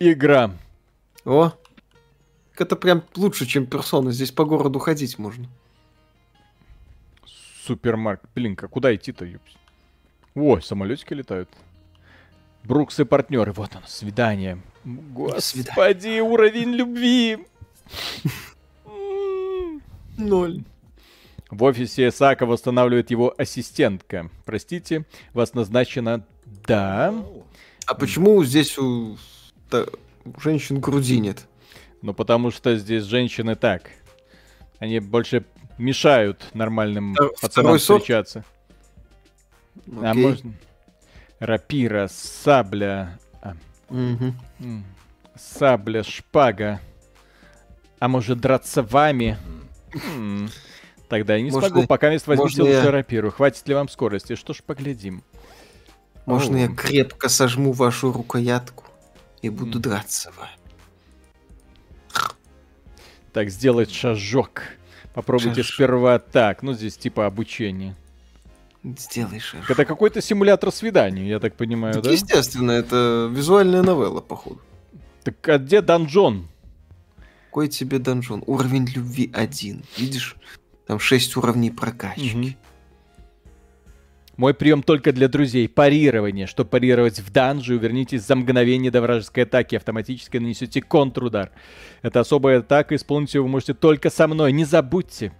игра. 0.00 0.50
О, 1.24 1.52
это 2.56 2.74
прям 2.74 3.04
лучше, 3.14 3.46
чем 3.46 3.66
персона. 3.66 4.10
Здесь 4.10 4.32
по 4.32 4.44
городу 4.44 4.80
ходить 4.80 5.18
можно. 5.20 5.46
Супермаркет. 7.64 8.28
Блин, 8.34 8.58
а 8.60 8.66
куда 8.66 8.92
идти-то, 8.92 9.24
ёпс? 9.24 9.52
Ой, 10.34 10.60
самолетики 10.60 11.14
летают. 11.14 11.48
Брукс 12.64 12.98
и 12.98 13.04
партнеры. 13.04 13.52
Вот 13.52 13.76
оно, 13.76 13.86
свидание. 13.86 14.60
Господи, 14.84 16.20
уровень 16.20 16.74
любви. 16.74 17.46
Ноль. 20.18 20.64
В 21.50 21.62
офисе 21.64 22.10
Сака 22.12 22.46
восстанавливает 22.46 23.10
его 23.10 23.34
ассистентка. 23.36 24.30
Простите, 24.44 25.04
вас 25.32 25.54
назначено... 25.54 26.24
Да. 26.66 27.14
А 27.86 27.94
почему 27.94 28.42
здесь 28.44 28.78
у, 28.78 29.16
та- 29.68 29.86
у 30.24 30.40
женщин 30.40 30.80
груди 30.80 31.18
нет? 31.18 31.46
Ну, 32.02 32.14
потому 32.14 32.50
что 32.50 32.76
здесь 32.76 33.04
женщины 33.04 33.56
так. 33.56 33.90
Они 34.78 35.00
больше 35.00 35.44
мешают 35.76 36.44
нормальным 36.54 37.14
Втор- 37.14 37.30
пацанам 37.40 37.50
второй 37.50 37.80
сорт? 37.80 38.02
встречаться. 38.02 38.44
А 40.02 40.10
Окей. 40.10 40.22
можно... 40.26 40.52
Рапира, 41.40 42.08
сабля... 42.08 43.18
а, 43.42 43.54
м, 43.88 44.34
Сабля, 45.36 46.02
шпага. 46.04 46.80
А 47.98 48.08
может 48.08 48.40
драться 48.40 48.82
вами? 48.82 49.38
М, 50.14 50.48
Тогда 51.10 51.34
я 51.34 51.42
не 51.42 51.50
Можно- 51.50 51.68
смогу, 51.68 51.86
пока 51.88 52.08
мест 52.08 52.26
возьмите 52.28 52.62
лучше 52.62 52.74
я- 52.74 52.90
рапиру. 52.92 53.32
Хватит 53.32 53.66
ли 53.66 53.74
вам 53.74 53.88
скорости? 53.88 54.36
Что 54.36 54.54
ж, 54.54 54.62
поглядим. 54.64 55.22
Можно 56.24 56.54
Оу. 56.56 56.62
я 56.62 56.68
крепко 56.68 57.28
сожму 57.28 57.72
вашу 57.72 58.12
рукоятку 58.12 58.84
и 59.42 59.50
буду 59.50 59.80
драться 59.80 60.30
вами? 60.38 60.52
Так, 63.32 63.50
сделать 63.50 63.90
шажок. 63.92 64.62
Попробуйте 65.14 65.62
Шажок. 65.62 65.74
сперва 65.74 66.18
так. 66.20 66.62
Ну, 66.62 66.74
здесь 66.74 66.96
типа 66.96 67.26
обучение. 67.26 67.96
Сделай 68.84 69.40
шаг. 69.40 69.68
Это 69.70 69.84
какой-то 69.84 70.22
симулятор 70.22 70.72
свиданий, 70.72 71.28
я 71.28 71.38
так 71.38 71.54
понимаю, 71.56 71.94
Так, 71.94 72.04
да? 72.04 72.10
естественно, 72.12 72.70
это 72.72 73.28
визуальная 73.30 73.82
новелла, 73.82 74.20
походу. 74.20 74.60
Так 75.24 75.48
а 75.48 75.58
где 75.58 75.80
данжон? 75.82 76.48
Какой 77.46 77.68
тебе 77.68 77.98
донжон? 77.98 78.42
Уровень 78.46 78.86
любви 78.86 79.30
один. 79.34 79.82
Видишь? 79.98 80.36
Там 80.90 80.98
шесть 80.98 81.36
уровней 81.36 81.70
прокачки. 81.70 82.34
Мгм. 82.34 82.56
Мой 84.36 84.54
прием 84.54 84.82
только 84.82 85.12
для 85.12 85.28
друзей. 85.28 85.68
Парирование. 85.68 86.48
Чтобы 86.48 86.70
парировать 86.70 87.20
в 87.20 87.30
данже, 87.30 87.76
увернитесь 87.76 88.26
за 88.26 88.34
мгновение 88.34 88.90
до 88.90 89.00
вражеской 89.00 89.44
атаки. 89.44 89.76
Автоматически 89.76 90.38
нанесете 90.38 90.82
контрудар. 90.82 91.52
Это 92.02 92.18
особая 92.18 92.58
атака. 92.58 92.96
Исполнить 92.96 93.32
ее 93.34 93.42
вы 93.42 93.46
можете 93.46 93.72
только 93.72 94.10
со 94.10 94.26
мной. 94.26 94.50
Не 94.50 94.64
забудьте. 94.64 95.32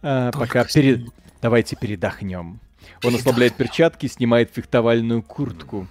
А, 0.00 0.32
пока 0.32 0.64
пере- 0.64 1.04
Давайте 1.42 1.76
передохнем. 1.76 2.58
Он 3.04 3.14
ослабляет 3.14 3.54
перчатки, 3.54 4.06
снимает 4.06 4.54
фехтовальную 4.54 5.22
куртку. 5.22 5.86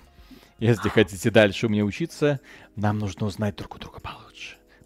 Если 0.58 0.90
хотите 0.90 1.30
дальше 1.30 1.68
у 1.68 1.70
меня 1.70 1.86
учиться, 1.86 2.40
нам 2.76 2.98
нужно 2.98 3.28
узнать 3.28 3.56
друг 3.58 3.76
у 3.76 3.78
друга 3.78 3.99
получше. 3.99 4.31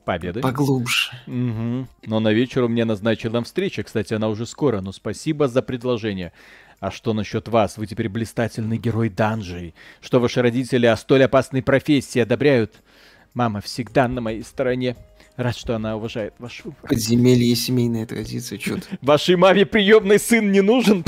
Победы. 0.05 0.41
Поглубже. 0.41 1.11
Мгм. 1.25 1.87
Но 2.05 2.19
на 2.19 2.31
вечер 2.31 2.63
у 2.63 2.67
меня 2.67 2.85
назначена 2.85 3.43
встреча. 3.43 3.83
Кстати, 3.83 4.13
она 4.13 4.29
уже 4.29 4.45
скоро, 4.45 4.81
но 4.81 4.91
спасибо 4.91 5.47
за 5.47 5.61
предложение. 5.63 6.31
А 6.79 6.91
что 6.91 7.13
насчет 7.13 7.47
вас? 7.47 7.77
Вы 7.77 7.87
теперь 7.87 8.07
блистательный 8.07 8.77
герой 8.77 9.09
данжей. 9.09 9.73
Что 10.01 10.19
ваши 10.19 10.41
родители 10.41 10.85
о 10.85 10.95
столь 10.95 11.23
опасной 11.23 11.63
профессии 11.63 12.19
одобряют? 12.19 12.83
Мама 13.33 13.61
всегда 13.61 14.07
на 14.07 14.21
моей 14.21 14.43
стороне. 14.43 14.95
Рад, 15.37 15.57
что 15.57 15.75
она 15.75 15.97
уважает 15.97 16.35
ваш 16.37 16.63
выбор. 16.63 16.79
Подземелье 16.87 17.51
и 17.51 17.55
семейная 17.55 18.05
традиция. 18.05 18.59
Ты? 18.59 18.81
Вашей 19.01 19.35
маме 19.35 19.65
приемный 19.65 20.19
сын 20.19 20.51
не 20.51 20.61
нужен? 20.61 21.03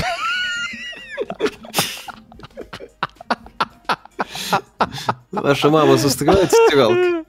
Наша 5.32 5.70
мама 5.70 5.96
застревает 5.96 6.50
стиралкой. 6.52 7.24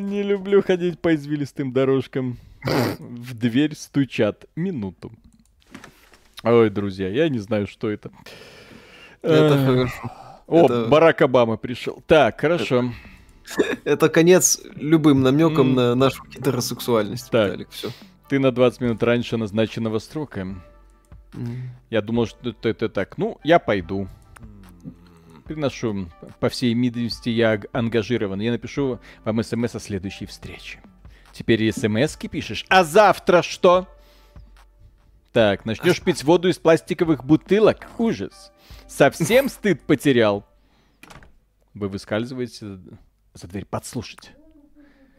Не 0.00 0.22
люблю 0.22 0.62
ходить 0.62 0.98
по 1.00 1.14
извилистым 1.14 1.72
дорожкам. 1.72 2.38
В 2.64 3.34
дверь 3.34 3.74
стучат. 3.76 4.46
Минуту. 4.56 5.12
Ой, 6.42 6.70
друзья, 6.70 7.08
я 7.08 7.28
не 7.28 7.38
знаю, 7.38 7.66
что 7.66 7.90
это. 7.90 8.10
Это 9.22 9.64
хорошо. 9.66 10.10
О, 10.46 10.64
Это- 10.66 10.84
Барак 10.86 11.22
Обама 11.22 11.56
пришел. 11.56 12.02
Так, 12.06 12.40
хорошо. 12.40 12.92
Это 13.84 14.08
конец 14.08 14.60
любым 14.76 15.22
намеком 15.22 15.74
на 15.74 15.94
нашу 15.94 16.24
гетеросексуальность, 16.24 17.30
Так. 17.30 17.46
Виталик. 17.48 17.70
Все. 17.70 17.90
Ты 18.28 18.38
на 18.38 18.50
20 18.52 18.80
минут 18.80 19.02
раньше 19.02 19.36
назначенного 19.36 19.98
срока. 19.98 20.46
Я 21.90 22.00
думал, 22.00 22.26
что 22.26 22.50
это, 22.50 22.68
это 22.68 22.88
так. 22.88 23.18
Ну, 23.18 23.38
я 23.44 23.58
пойду. 23.58 24.08
Приношу, 25.44 26.08
по 26.40 26.48
всей 26.48 26.74
видимости, 26.74 27.28
я 27.28 27.60
ангажирован. 27.72 28.40
Я 28.40 28.52
напишу 28.52 28.98
вам 29.24 29.42
смс 29.42 29.74
о 29.74 29.80
следующей 29.80 30.26
встрече. 30.26 30.80
Теперь 31.32 31.72
смс 31.72 32.16
пишешь. 32.16 32.64
А 32.68 32.84
завтра 32.84 33.42
что? 33.42 33.88
Так, 35.32 35.64
начнешь 35.64 36.00
пить 36.00 36.22
воду 36.22 36.48
из 36.48 36.58
пластиковых 36.58 37.24
бутылок? 37.24 37.88
Ужас. 37.98 38.52
Совсем 38.86 39.48
стыд 39.48 39.82
потерял? 39.82 40.46
Вы 41.74 41.88
выскальзываете 41.88 42.78
за 43.32 43.48
дверь 43.48 43.64
подслушать. 43.64 44.32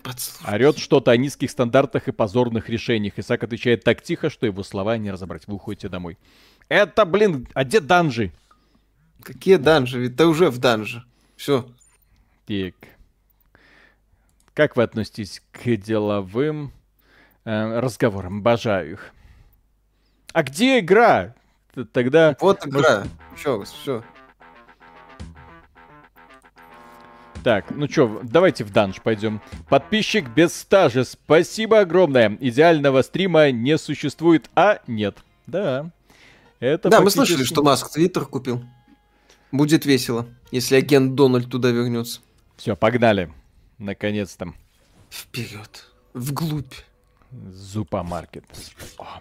Подслушай. 0.04 0.54
Орет 0.54 0.78
что-то 0.78 1.12
о 1.12 1.18
низких 1.18 1.52
стандартах 1.52 2.08
и 2.08 2.14
позорных 2.14 2.70
решениях. 2.70 3.20
Исаак 3.20 3.44
отвечает 3.44 3.84
так 3.84 4.02
тихо, 4.02 4.30
что 4.30 4.46
его 4.46 4.64
слова 4.64 4.98
не 4.98 5.12
разобрать. 5.12 5.48
Вы 5.48 5.56
уходите 5.56 5.90
домой. 5.90 6.18
Это, 6.70 7.04
блин, 7.06 7.48
а 7.54 7.66
где 7.66 7.82
данжи? 7.82 8.32
Какие 9.24 9.56
данжи? 9.58 10.00
Ведь 10.00 10.18
ты 10.18 10.26
уже 10.26 10.50
в 10.50 10.58
данже. 10.58 11.04
Все. 11.36 11.68
Так. 12.46 12.74
Как 14.54 14.78
вы 14.78 14.84
относитесь 14.84 15.42
к 15.52 15.76
деловым 15.76 16.72
э, 17.44 17.80
разговорам? 17.80 18.38
Обожаю 18.38 18.94
их. 18.94 19.12
А 20.32 20.44
где 20.44 20.80
игра? 20.80 21.36
Тогда... 21.92 22.38
Вот 22.40 22.66
игра. 22.66 23.06
Все, 23.36 23.62
все. 23.64 24.04
Так, 27.46 27.70
ну 27.70 27.88
чё, 27.88 28.22
давайте 28.24 28.64
в 28.64 28.72
данж 28.72 29.02
пойдем. 29.02 29.40
Подписчик 29.70 30.28
без 30.30 30.52
стажа, 30.56 31.04
спасибо 31.04 31.82
огромное. 31.82 32.36
Идеального 32.40 33.04
стрима 33.04 33.52
не 33.52 33.78
существует, 33.78 34.50
а 34.56 34.80
нет. 34.88 35.18
Да. 35.46 35.92
Это 36.60 36.90
Да, 36.90 37.02
мы 37.02 37.12
слышали, 37.12 37.44
что 37.44 37.62
Маск 37.62 37.92
Твиттер 37.92 38.26
купил. 38.26 38.64
Будет 39.56 39.86
весело, 39.86 40.28
если 40.52 40.76
агент 40.76 41.16
Дональд 41.16 41.50
туда 41.50 41.72
вернется. 41.72 42.20
Все, 42.58 42.76
погнали. 42.76 43.32
Наконец-то. 43.78 44.54
Вперед. 45.10 45.86
Вглубь. 46.14 46.74
Зупамаркет. 47.32 48.44
О, 48.98 49.20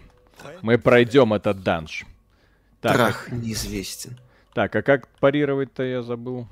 Мы 0.63 0.77
пройдем 0.79 1.33
этот 1.35 1.63
данж. 1.63 2.05
Так, 2.81 2.97
Трах 2.97 3.31
неизвестен. 3.33 4.19
так, 4.55 4.75
а 4.75 4.83
как 4.83 5.07
парировать-то 5.21 5.85
я 5.85 6.03
забыл. 6.03 6.49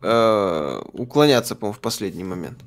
Э, 0.00 0.80
Уклоняться, 0.94 1.54
по-моему, 1.54 1.74
в 1.76 1.80
последний 1.80 2.24
момент. 2.24 2.58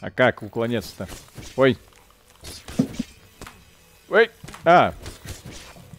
А 0.00 0.10
как 0.12 0.42
уклоняться-то? 0.44 1.08
Ой. 1.56 1.76
Ой. 4.08 4.30
А. 4.64 4.94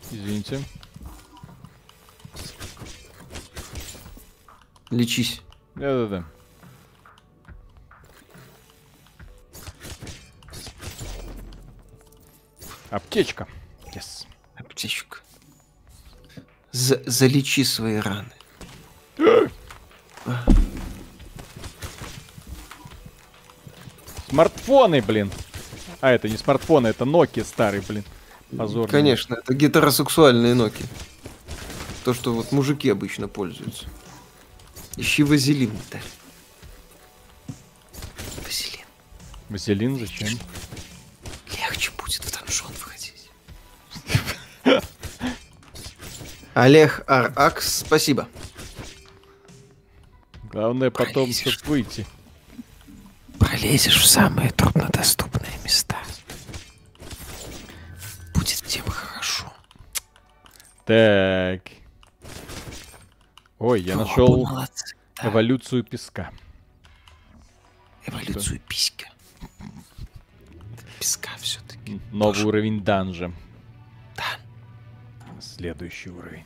Извините. 0.09 0.59
Лечись. 4.95 5.41
Да-да-да. 5.75 6.23
Аптечка. 12.89 13.45
Yes. 13.93 14.25
Аптечка. 14.55 15.17
За- 16.71 17.01
залечи 17.05 17.63
свои 17.65 17.97
раны. 17.97 18.31
Смартфоны, 24.29 25.01
блин. 25.01 25.29
А, 25.99 26.11
это 26.11 26.29
не 26.29 26.37
смартфоны, 26.37 26.87
это 26.87 27.03
Nokia 27.03 27.43
старый, 27.43 27.81
блин. 27.81 28.05
Позорный. 28.57 28.89
Конечно, 28.89 29.35
это 29.35 29.53
гетеросексуальные 29.53 30.53
ноки. 30.53 30.85
То, 32.05 32.13
что 32.13 32.33
вот 32.33 32.53
мужики 32.53 32.89
обычно 32.89 33.27
пользуются. 33.27 33.87
Ищи 34.97 35.23
вазелин, 35.23 35.71
да. 35.91 35.99
Вазелин. 38.43 38.85
Василин 39.49 39.99
зачем? 39.99 40.39
Легче 41.51 41.91
будет 41.97 42.23
в 42.23 42.31
донжон 42.31 42.71
входить. 42.73 43.29
Олег 46.53 47.03
Аракс, 47.07 47.79
спасибо. 47.79 48.29
Главное 50.51 50.89
потом, 50.89 51.25
Пролезешь. 51.25 51.53
чтоб 51.53 51.67
выйти. 51.67 52.07
Пролезешь 53.37 54.01
в 54.01 54.05
самые 54.05 54.51
труднодоступные 54.51 55.51
места. 55.65 55.97
Будет 58.33 58.61
всем 58.65 58.85
хорошо. 58.85 59.51
Так. 60.85 61.74
Ой, 63.59 63.81
я 63.81 63.95
нашел 63.95 64.45
молодцы. 64.45 64.95
Да, 65.15 65.29
эволюцию 65.29 65.83
песка. 65.83 66.31
эволюцию 68.05 68.59
писька. 68.67 69.07
Песка 70.99 71.31
все-таки. 71.39 72.01
Новый 72.11 72.43
уровень 72.43 72.83
данжа. 72.83 73.31
Да. 74.15 74.39
Следующий 75.39 76.09
уровень. 76.09 76.45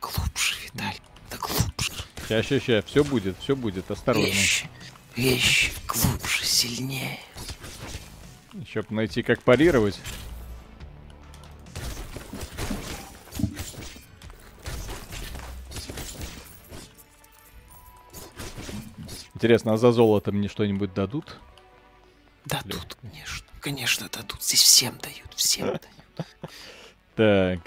Глубже, 0.00 0.54
Виталий. 0.64 1.00
Да 1.30 1.36
глубже. 1.36 1.92
Ща, 2.28 2.42
ща, 2.42 2.60
ща, 2.60 2.82
все 2.82 3.04
будет, 3.04 3.36
все 3.38 3.56
будет, 3.56 3.90
осторожно. 3.90 4.28
Вещи. 4.28 4.68
Вещи. 5.16 5.72
Глубже, 5.88 6.44
сильнее. 6.44 7.18
Еще 8.52 8.82
бы 8.82 8.94
найти, 8.94 9.22
как 9.22 9.42
парировать. 9.42 9.98
Интересно, 19.40 19.72
а 19.72 19.78
за 19.78 19.90
золото 19.90 20.32
мне 20.32 20.48
что-нибудь 20.48 20.92
дадут? 20.92 21.38
Дадут, 22.44 22.98
конечно. 23.00 23.46
Конечно, 23.60 24.06
дадут. 24.12 24.42
Здесь 24.42 24.60
всем 24.60 24.98
дают. 24.98 25.32
Всем 25.34 25.66
дают. 25.68 25.88
Так. 27.14 27.60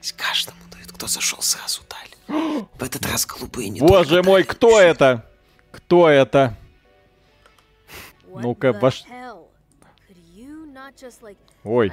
Здесь 0.00 0.14
каждому 0.14 0.58
дают. 0.72 0.90
Кто 0.90 1.06
зашел, 1.06 1.40
сразу 1.42 1.82
дали. 1.88 2.66
В 2.74 2.82
этот 2.82 3.06
раз 3.06 3.24
голубые 3.24 3.68
не 3.68 3.78
Боже 3.78 4.24
мой, 4.24 4.42
кто 4.42 4.80
это? 4.80 5.24
Кто 5.70 6.08
это? 6.08 6.56
Ну-ка, 8.26 8.72
ваш... 8.72 9.04
Ой, 11.64 11.90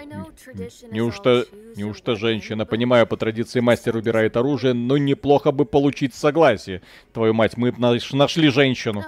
неужто, 0.91 1.45
неужто 1.75 2.15
женщина, 2.15 2.65
понимаю, 2.65 3.05
по 3.07 3.17
традиции 3.17 3.59
мастер 3.59 3.95
убирает 3.95 4.37
оружие, 4.37 4.73
но 4.73 4.97
неплохо 4.97 5.51
бы 5.51 5.65
получить 5.65 6.13
согласие. 6.15 6.81
Твою 7.13 7.33
мать, 7.33 7.57
мы 7.57 7.73
наш- 7.77 8.13
нашли 8.13 8.49
женщину. 8.49 9.03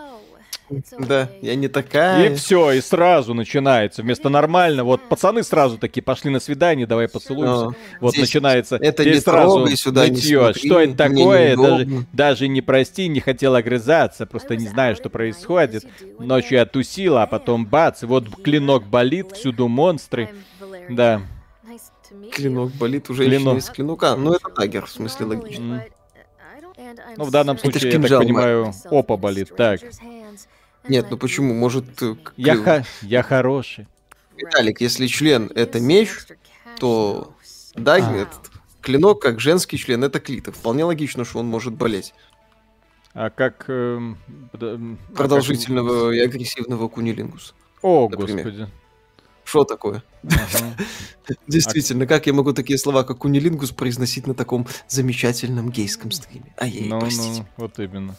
Да, 1.00 1.30
я 1.42 1.56
не 1.56 1.68
такая. 1.68 2.30
И 2.30 2.36
все, 2.36 2.72
и 2.74 2.82
сразу 2.82 3.34
начинается. 3.34 4.04
Вместо 4.04 4.30
нормально, 4.30 4.84
вот 4.84 5.02
пацаны 5.10 5.44
сразу 5.44 5.78
такие 5.78 6.04
пошли 6.04 6.30
на 6.30 6.40
свидание, 6.40 6.86
давай 6.86 7.08
поцелуемся. 7.08 7.76
Вот 8.00 8.12
здесь 8.12 8.28
начинается. 8.28 8.76
это 8.76 9.04
здесь 9.04 9.16
не 9.16 9.22
сразу 9.22 9.58
трогай, 9.58 9.76
сюда 9.76 10.06
не 10.08 10.12
нытьё. 10.16 10.42
смотри, 10.54 10.68
Что 10.68 10.80
это 10.80 10.96
такое? 10.96 11.58
Даже, 11.58 12.06
даже 12.14 12.48
не 12.48 12.62
прости, 12.62 13.08
не 13.08 13.20
хотел 13.20 13.56
огрызаться, 13.56 14.26
просто 14.26 14.56
не 14.56 14.68
знаю, 14.68 14.96
что 14.96 15.10
происходит. 15.10 15.86
Ночью 16.20 16.58
я 16.58 16.66
тусила, 16.66 17.24
а 17.24 17.28
потом 17.28 17.66
бац, 17.66 18.04
и 18.04 18.06
вот 18.06 18.28
клинок 18.44 18.86
болит, 18.86 19.32
всюду 19.32 19.68
монстры. 19.68 20.30
Да. 20.90 21.22
Клинок 22.32 22.72
болит 22.72 23.10
уже 23.10 23.26
Клинок. 23.26 23.58
из 23.58 23.70
клинука. 23.70 24.16
Ну, 24.16 24.34
это 24.34 24.50
дагер, 24.50 24.86
в 24.86 24.92
смысле, 24.92 25.26
логично. 25.28 25.86
Ну, 27.18 27.24
в 27.26 27.32
данном 27.32 27.58
случае, 27.58 27.92
я 27.92 28.00
так 28.02 28.20
понимаю, 28.20 28.74
опа 28.90 29.18
болит. 29.18 29.56
Так, 29.56 29.82
Нет, 30.88 31.08
ну 31.10 31.18
почему? 31.18 31.54
Может, 31.54 32.02
э, 32.02 32.16
я, 32.38 32.56
ха- 32.56 32.84
я 33.02 33.22
хороший. 33.22 33.88
Виталик, 34.38 34.80
если 34.82 35.08
член 35.08 35.52
это 35.54 35.80
меч, 35.82 36.10
то 36.80 37.34
дагер, 37.76 38.08
А. 38.10 38.22
этот 38.22 38.52
клинок, 38.82 39.22
как 39.22 39.40
женский 39.42 39.78
член, 39.78 40.04
это 40.04 40.20
клитор. 40.22 40.54
Вполне 40.54 40.86
логично, 40.86 41.26
что 41.26 41.40
он 41.40 41.48
может 41.48 41.74
болеть. 41.74 42.14
А 43.14 43.30
как... 43.30 43.66
под- 43.66 43.68
эм, 44.64 44.98
а 45.04 45.08
как- 45.10 45.18
Продолжительного 45.18 46.12
и 46.12 46.20
агрессивного 46.20 46.88
кунилингуса. 46.88 47.54
О, 47.82 48.08
например. 48.10 48.46
господи. 48.46 48.68
Что 49.50 49.64
такое? 49.64 50.04
Ага. 50.26 50.76
Действительно, 51.48 52.06
как 52.06 52.28
я 52.28 52.34
могу 52.34 52.54
такие 52.54 52.78
слова, 52.78 53.04
как 53.04 53.18
кунилингус, 53.18 53.72
произносить 53.72 54.28
на 54.28 54.36
таком 54.36 54.68
замечательном 54.88 55.72
гейском 55.72 56.12
стриме? 56.12 56.54
А 56.56 56.68
ей, 56.68 56.88
Ну, 56.88 57.00
простите. 57.00 57.40
ну, 57.40 57.46
вот 57.58 57.80
именно. 57.80 58.16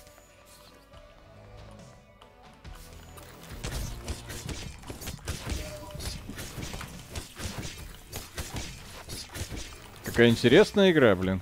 Какая 10.04 10.30
интересная 10.30 10.90
игра, 10.90 11.14
блин. 11.14 11.40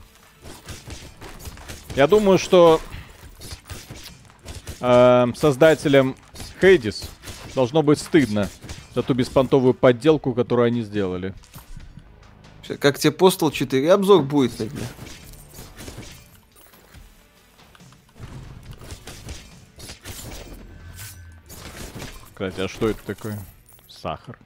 Я 1.97 2.07
думаю, 2.07 2.37
что 2.37 2.79
эм, 4.81 5.35
создателям 5.35 6.15
Хейдис 6.61 7.09
должно 7.55 7.83
быть 7.83 7.99
стыдно 7.99 8.51
Эту 8.99 9.15
беспонтовую 9.15 9.75
подделку, 9.75 10.35
которую 10.35 10.67
они 10.67 10.83
сделали. 10.83 11.33
Как 12.81 12.99
тебе 12.99 13.13
Postal 13.13 13.53
4 13.53 13.93
обзор 13.93 14.23
будет 14.23 14.57
тогда? 14.57 14.83
Кстати, 22.33 22.61
а 22.61 22.69
что 22.69 22.89
это 22.89 23.01
такое? 23.05 23.39
Сахар. 23.87 24.37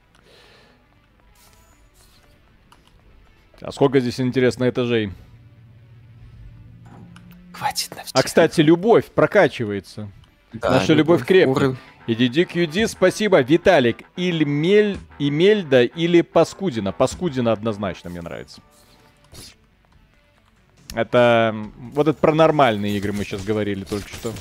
А 3.59 3.71
сколько 3.71 3.99
здесь, 3.99 4.19
интересно, 4.19 4.69
этажей? 4.69 5.11
Хватит 7.53 7.95
на 7.95 8.03
все. 8.03 8.11
А, 8.13 8.21
кстати, 8.21 8.61
любовь 8.61 9.05
прокачивается. 9.05 10.11
Да, 10.53 10.69
Наша 10.69 10.93
любовь, 10.93 11.21
любовь 11.21 11.27
крепкая. 11.27 11.69
Уровень. 11.69 11.77
И 12.05 12.13
DDQD, 12.13 12.87
спасибо. 12.87 13.41
Виталик, 13.41 14.03
или 14.17 14.43
Мель, 14.43 14.97
Имельда, 15.19 15.83
или 15.83 16.21
Паскудина. 16.21 16.91
Паскудина 16.91 17.53
однозначно 17.53 18.09
мне 18.09 18.21
нравится. 18.21 18.61
Это... 20.93 21.55
Вот 21.93 22.07
это 22.07 22.19
про 22.19 22.33
нормальные 22.33 22.97
игры 22.97 23.13
мы 23.13 23.23
сейчас 23.23 23.43
говорили 23.43 23.83
только 23.85 24.09
что. 24.09 24.33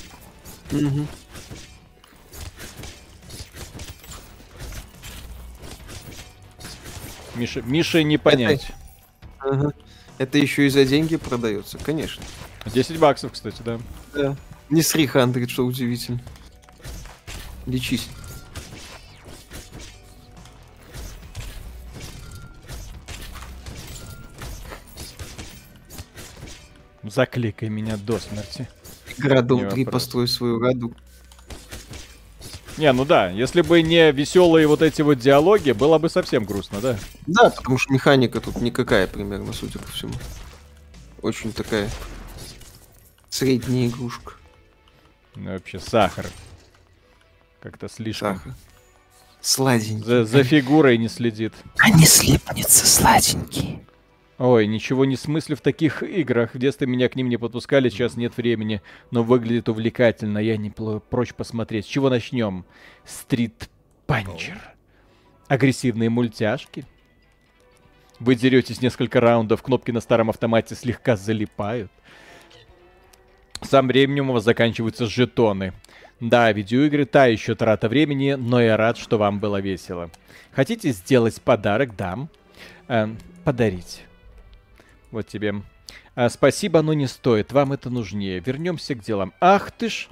Миша, 7.37 7.63
Миша 7.63 8.03
не 8.03 8.19
понять. 8.19 8.73
Ага. 9.39 9.73
Это 10.19 10.39
еще 10.39 10.67
и 10.67 10.69
за 10.69 10.85
деньги 10.85 11.17
продается, 11.17 11.79
конечно. 11.79 12.23
10 12.67 12.99
баксов, 12.99 13.33
кстати, 13.33 13.63
да. 13.65 13.79
Да. 14.15 14.37
Не 14.69 14.83
с 14.83 14.91
300, 14.91 15.49
что 15.49 15.65
удивительно. 15.65 16.21
Лечись. 17.67 18.09
Закликай 27.03 27.69
меня 27.69 27.97
до 27.97 28.19
смерти. 28.19 28.69
Игра 29.19 29.43
Дом 29.43 29.65
Не 29.65 29.71
3 29.71 29.85
вопрос. 29.85 30.03
построй 30.03 30.29
свою 30.29 30.59
году. 30.59 30.95
Не, 32.79 32.91
ну 32.93 33.05
да, 33.05 33.29
если 33.29 33.61
бы 33.61 33.83
не 33.83 34.13
веселые 34.13 34.67
вот 34.67 34.81
эти 34.81 35.03
вот 35.03 35.19
диалоги, 35.19 35.73
было 35.73 35.99
бы 35.99 36.09
совсем 36.09 36.45
грустно, 36.45 36.81
да? 36.81 36.99
Да, 37.27 37.51
потому 37.51 37.77
что 37.77 37.93
механика 37.93 38.41
тут 38.41 38.57
никакая 38.63 39.07
примерно, 39.07 39.53
судя 39.53 39.79
по 39.79 39.89
всему. 39.93 40.15
Очень 41.21 41.53
такая 41.53 41.91
средняя 43.29 43.89
игрушка. 43.89 44.35
Ну, 45.35 45.53
вообще 45.53 45.81
сахар. 45.81 46.27
Как-то 47.63 47.89
слишком. 47.89 48.39
Сахар. 48.39 48.55
Сладенький. 49.41 50.05
За, 50.05 50.25
за 50.25 50.43
фигурой 50.43 50.99
не 50.99 51.09
следит. 51.09 51.55
Они 51.79 52.05
слипнется 52.07 52.87
сладенький. 52.87 53.81
Ой, 54.39 54.67
ничего 54.67 55.05
не 55.05 55.15
смыслю 55.15 55.57
в 55.57 55.61
таких 55.61 56.03
играх. 56.03 56.55
В 56.55 56.59
детстве 56.59 56.89
меня 56.89 57.09
к 57.09 57.15
ним 57.15 57.29
не 57.29 57.37
подпускали, 57.37 57.89
сейчас 57.89 58.17
нет 58.17 58.37
времени. 58.37 58.83
Но 59.13 59.23
выглядит 59.23 59.69
увлекательно, 59.69 60.39
я 60.39 60.57
не 60.57 60.71
прочь 60.71 61.35
посмотреть. 61.35 61.87
С 61.87 61.89
чего 61.89 62.11
начнем? 62.11 62.65
Стрит 63.05 63.71
Панчер. 64.07 64.61
Агрессивные 65.47 66.11
мультяшки. 66.11 66.85
Вы 68.19 68.35
деретесь 68.35 68.83
несколько 68.83 69.21
раундов, 69.21 69.63
кнопки 69.63 69.93
на 69.93 70.01
старом 70.01 70.31
автомате 70.31 70.75
слегка 70.75 71.17
залипают. 71.17 71.93
Сам 73.61 73.87
временем 73.87 74.31
у 74.31 74.33
вас 74.33 74.43
заканчиваются 74.43 75.07
жетоны. 75.07 75.73
Да, 76.23 76.53
видеоигры 76.53 77.05
та 77.05 77.27
еще 77.27 77.57
трата 77.57 77.89
времени, 77.89 78.35
но 78.35 78.63
я 78.63 78.77
рад, 78.77 78.97
что 78.97 79.19
вам 79.19 79.41
было 79.41 79.61
весело. 79.61 80.09
Хотите 80.53 80.93
сделать 80.93 81.41
подарок? 81.43 81.97
Дам. 81.97 82.29
Э, 82.87 83.09
подарить. 83.43 84.05
Вот 85.11 85.27
тебе. 85.27 85.63
А, 86.15 86.29
спасибо, 86.29 86.81
но 86.83 86.93
не 86.93 87.09
стоит. 87.09 87.51
Вам 87.51 87.73
это 87.73 87.91
нужнее. 87.91 88.39
Вернемся 88.39 88.95
к 88.95 89.01
делам. 89.01 89.33
Ах 89.41 89.73
ты 89.73 89.89
ж. 89.89 90.09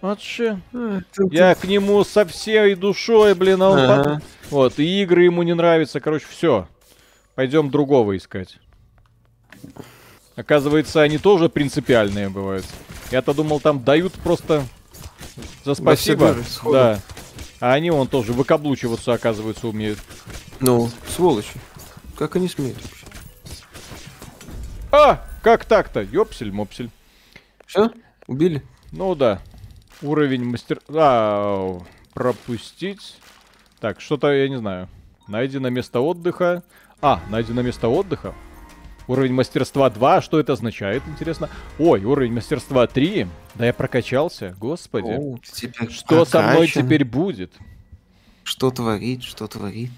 Вот 0.00 0.20
же. 0.20 0.60
Я 1.30 1.54
к 1.54 1.62
нему 1.62 2.02
со 2.02 2.24
всей 2.26 2.74
душой, 2.74 3.36
блин, 3.36 3.62
а 3.62 3.68
он 3.70 3.78
Ага. 3.78 4.02
под- 4.14 4.22
Вот, 4.50 4.78
и 4.80 5.02
игры 5.02 5.22
ему 5.22 5.44
не 5.44 5.54
нравятся. 5.54 6.00
Короче, 6.00 6.26
все. 6.28 6.66
Пойдем 7.36 7.70
другого 7.70 8.16
искать. 8.16 8.58
Оказывается, 10.34 11.02
они 11.02 11.18
тоже 11.18 11.48
принципиальные 11.48 12.30
бывают. 12.30 12.64
Я-то 13.12 13.32
думал, 13.32 13.60
там 13.60 13.84
дают 13.84 14.14
просто 14.14 14.64
за 15.64 15.74
спасибо. 15.74 16.36
Да. 16.64 17.00
А 17.60 17.72
они 17.74 17.90
вон 17.90 18.08
тоже 18.08 18.32
выкаблучиваться, 18.32 19.12
оказывается, 19.12 19.68
умеют. 19.68 19.98
Ну, 20.60 20.90
сволочи. 21.08 21.60
Как 22.16 22.36
они 22.36 22.48
смеют 22.48 22.78
вообще? 22.82 23.06
А! 24.90 25.24
Как 25.42 25.64
так-то? 25.64 26.02
Ёпсель-мопсель. 26.02 26.90
Все? 27.66 27.90
Убили? 28.26 28.62
Ну 28.92 29.14
да. 29.14 29.40
Уровень 30.02 30.44
мастер... 30.44 30.80
А, 30.88 31.80
пропустить. 32.14 33.16
Так, 33.80 34.00
что-то 34.00 34.32
я 34.32 34.48
не 34.48 34.58
знаю. 34.58 34.88
Найдено 35.26 35.70
место 35.70 36.00
отдыха. 36.00 36.62
А, 37.00 37.20
найдено 37.30 37.62
место 37.62 37.88
отдыха. 37.88 38.34
Уровень 39.08 39.32
мастерства 39.32 39.90
2. 39.90 40.22
Что 40.22 40.38
это 40.38 40.52
означает, 40.52 41.02
интересно? 41.06 41.48
Ой, 41.78 42.04
уровень 42.04 42.32
мастерства 42.32 42.86
3. 42.86 43.26
Да 43.54 43.66
я 43.66 43.72
прокачался, 43.72 44.54
господи. 44.58 45.10
О, 45.10 45.38
что 45.90 46.24
со 46.24 46.40
мной 46.42 46.54
прокачан. 46.54 46.84
теперь 46.84 47.04
будет? 47.04 47.52
Что 48.44 48.70
творит, 48.70 49.22
что 49.22 49.46
творит? 49.48 49.90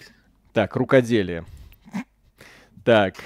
Так, 0.52 0.76
рукоделие. 0.76 1.44
Так, 2.84 3.16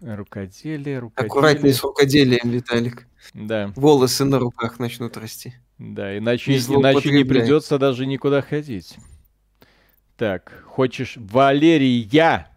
рукоделие, 0.00 0.98
рукоделие. 0.98 1.30
Аккуратней 1.30 1.72
с 1.72 1.82
рукоделием, 1.82 2.50
Виталик. 2.50 3.06
Да, 3.34 3.72
Волосы 3.76 4.24
на 4.24 4.38
руках 4.38 4.78
начнут 4.78 5.16
расти. 5.16 5.54
да, 5.78 6.16
иначе, 6.16 6.52
Не 6.52 6.58
иначе 6.58 7.12
не 7.12 7.24
придется 7.24 7.78
даже 7.78 8.06
никуда 8.06 8.42
ходить. 8.42 8.96
Так, 10.16 10.64
хочешь 10.66 11.14
Валерия? 11.16 12.48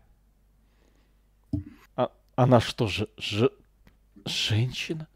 Она 2.35 2.59
что 2.59 2.87
же, 2.87 3.07
же 3.17 3.51
женщина? 4.25 5.07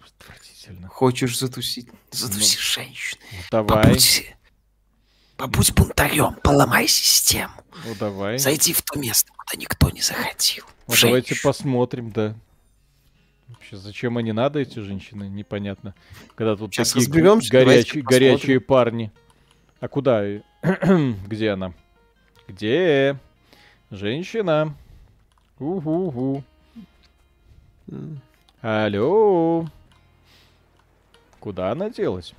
Отвратительно. 0.00 0.88
Хочешь 0.88 1.38
затусить? 1.38 1.88
Затуси 2.10 2.56
Ну, 2.56 2.62
женщину. 2.62 3.20
Давай, 3.50 3.84
Побудь, 3.84 4.36
побудь 5.36 5.72
бунтарем, 5.72 6.34
поломай 6.42 6.86
систему. 6.86 7.52
ну 7.84 7.94
давай. 7.98 8.38
Зайди 8.38 8.72
в 8.72 8.82
то 8.82 8.98
место, 8.98 9.32
куда 9.36 9.58
никто 9.60 9.90
не 9.90 10.02
заходил. 10.02 10.64
Ну, 10.86 10.94
давайте 11.00 11.34
посмотрим, 11.42 12.10
да. 12.10 12.34
Вообще, 13.48 13.76
зачем 13.76 14.18
они 14.18 14.32
надо, 14.32 14.58
эти 14.58 14.78
женщины, 14.80 15.24
непонятно. 15.28 15.94
Когда 16.34 16.56
тут 16.56 16.72
Щас 16.74 16.88
такие 16.92 17.06
разберемся, 17.06 17.50
горячие, 17.50 18.02
горячие 18.02 18.60
парни. 18.60 19.10
А 19.80 19.88
куда? 19.88 20.22
Где 20.62 21.50
она? 21.50 21.72
Где? 22.48 23.18
Женщина. 23.90 24.76
Угу-гу. 25.64 26.44
Алло. 28.60 29.66
Куда 31.40 31.72
она 31.72 31.88
делась? 31.88 32.34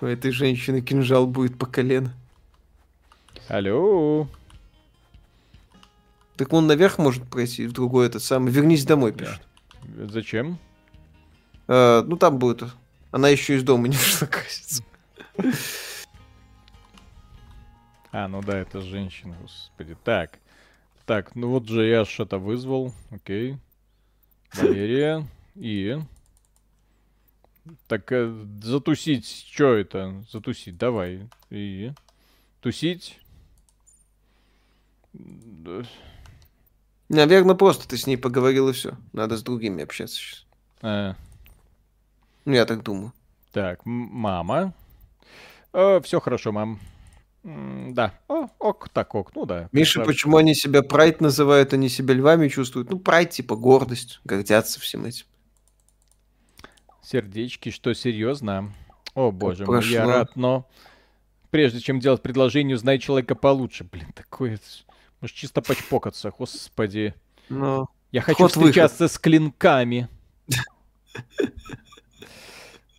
У 0.00 0.06
этой 0.06 0.30
женщины 0.30 0.80
кинжал 0.80 1.26
будет 1.26 1.58
по 1.58 1.66
колено. 1.66 2.14
Алло. 3.48 4.28
Так 6.36 6.52
он 6.52 6.68
наверх 6.68 6.98
может 6.98 7.28
пройти, 7.28 7.66
в 7.66 7.72
другой 7.72 8.06
этот 8.06 8.22
самый. 8.22 8.52
Вернись 8.52 8.84
домой, 8.84 9.12
пишет. 9.12 9.42
Зачем? 9.96 10.58
А, 11.66 12.02
ну 12.02 12.16
там 12.16 12.38
будет. 12.38 12.64
Она 13.10 13.28
еще 13.28 13.56
из 13.56 13.64
дома 13.64 13.88
не 13.88 13.96
вышла 13.96 14.26
краситься. 14.26 14.84
А, 18.12 18.28
ну 18.28 18.42
да, 18.42 18.58
это 18.58 18.80
женщина, 18.80 19.36
господи. 19.40 19.96
Так. 20.04 20.38
Так, 21.06 21.34
ну 21.34 21.48
вот 21.50 21.68
же 21.68 21.86
я 21.86 22.04
что-то 22.04 22.38
вызвал. 22.38 22.92
Окей. 23.10 23.58
Валерия. 24.54 25.26
И... 25.54 25.98
Так, 27.86 28.10
э, 28.12 28.44
затусить. 28.62 29.46
Что 29.52 29.74
это? 29.74 30.24
Затусить, 30.30 30.76
давай. 30.76 31.28
И... 31.50 31.92
Тусить. 32.60 33.18
Да. 35.12 35.82
Наверное, 37.08 37.54
просто 37.54 37.88
ты 37.88 37.96
с 37.96 38.06
ней 38.06 38.16
поговорил 38.16 38.68
и 38.68 38.72
все. 38.72 38.96
Надо 39.12 39.36
с 39.36 39.42
другими 39.42 39.82
общаться 39.82 40.16
сейчас. 40.16 40.46
А, 40.80 41.14
Ну, 42.44 42.54
я 42.54 42.64
так 42.64 42.82
думаю. 42.82 43.12
так, 43.52 43.80
мама. 43.84 44.72
все 45.72 46.20
хорошо, 46.20 46.52
мам. 46.52 46.80
М, 47.44 47.92
Да. 47.94 48.14
О, 48.28 48.46
ок, 48.58 48.88
так, 48.90 49.14
ок. 49.14 49.32
Ну 49.34 49.46
да. 49.46 49.68
Миша, 49.72 49.94
красавчик. 50.00 50.06
почему 50.06 50.36
они 50.36 50.54
себя 50.54 50.82
прайд 50.82 51.20
называют, 51.20 51.72
они 51.72 51.88
себя 51.88 52.14
львами 52.14 52.48
чувствуют? 52.48 52.90
Ну, 52.90 52.98
прайд 52.98 53.30
типа 53.30 53.56
гордость, 53.56 54.20
гордятся 54.24 54.80
всем 54.80 55.04
этим. 55.04 55.26
Сердечки, 57.02 57.70
что 57.70 57.92
серьезно? 57.94 58.72
О 59.14 59.30
боже 59.32 59.66
мой, 59.66 59.84
я 59.86 60.06
рад, 60.06 60.36
но 60.36 60.68
прежде 61.50 61.80
чем 61.80 61.98
делать 62.00 62.22
предложение, 62.22 62.76
узнай 62.76 62.98
человека 62.98 63.34
получше. 63.34 63.84
Блин, 63.84 64.06
такое... 64.14 64.58
Может, 65.20 65.36
чисто 65.36 65.60
почпокаться, 65.62 66.30
господи. 66.36 67.14
Но 67.48 67.88
Я 68.12 68.22
хочу 68.22 68.36
Вход-выход. 68.36 68.70
встречаться 68.70 69.08
с 69.08 69.18
клинками. 69.18 70.08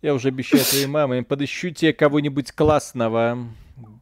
Я 0.02 0.14
уже 0.14 0.28
обещаю 0.28 0.62
твоей 0.64 0.86
маме, 0.86 1.22
подыщу 1.22 1.70
тебе 1.70 1.92
кого-нибудь 1.92 2.52
классного. 2.52 3.38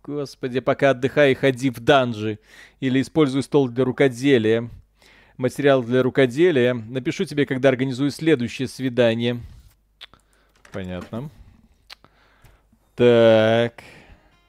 Господи, 0.04 0.58
пока 0.58 0.90
отдыхай, 0.90 1.34
ходи 1.34 1.70
в 1.70 1.78
данжи. 1.78 2.40
Или 2.80 3.00
используй 3.00 3.44
стол 3.44 3.68
для 3.68 3.84
рукоделия. 3.84 4.68
Материал 5.36 5.82
для 5.84 6.02
рукоделия. 6.02 6.74
Напишу 6.74 7.24
тебе, 7.24 7.46
когда 7.46 7.68
организую 7.68 8.10
следующее 8.10 8.66
свидание. 8.66 9.40
Понятно. 10.72 11.30
Так. 12.96 13.84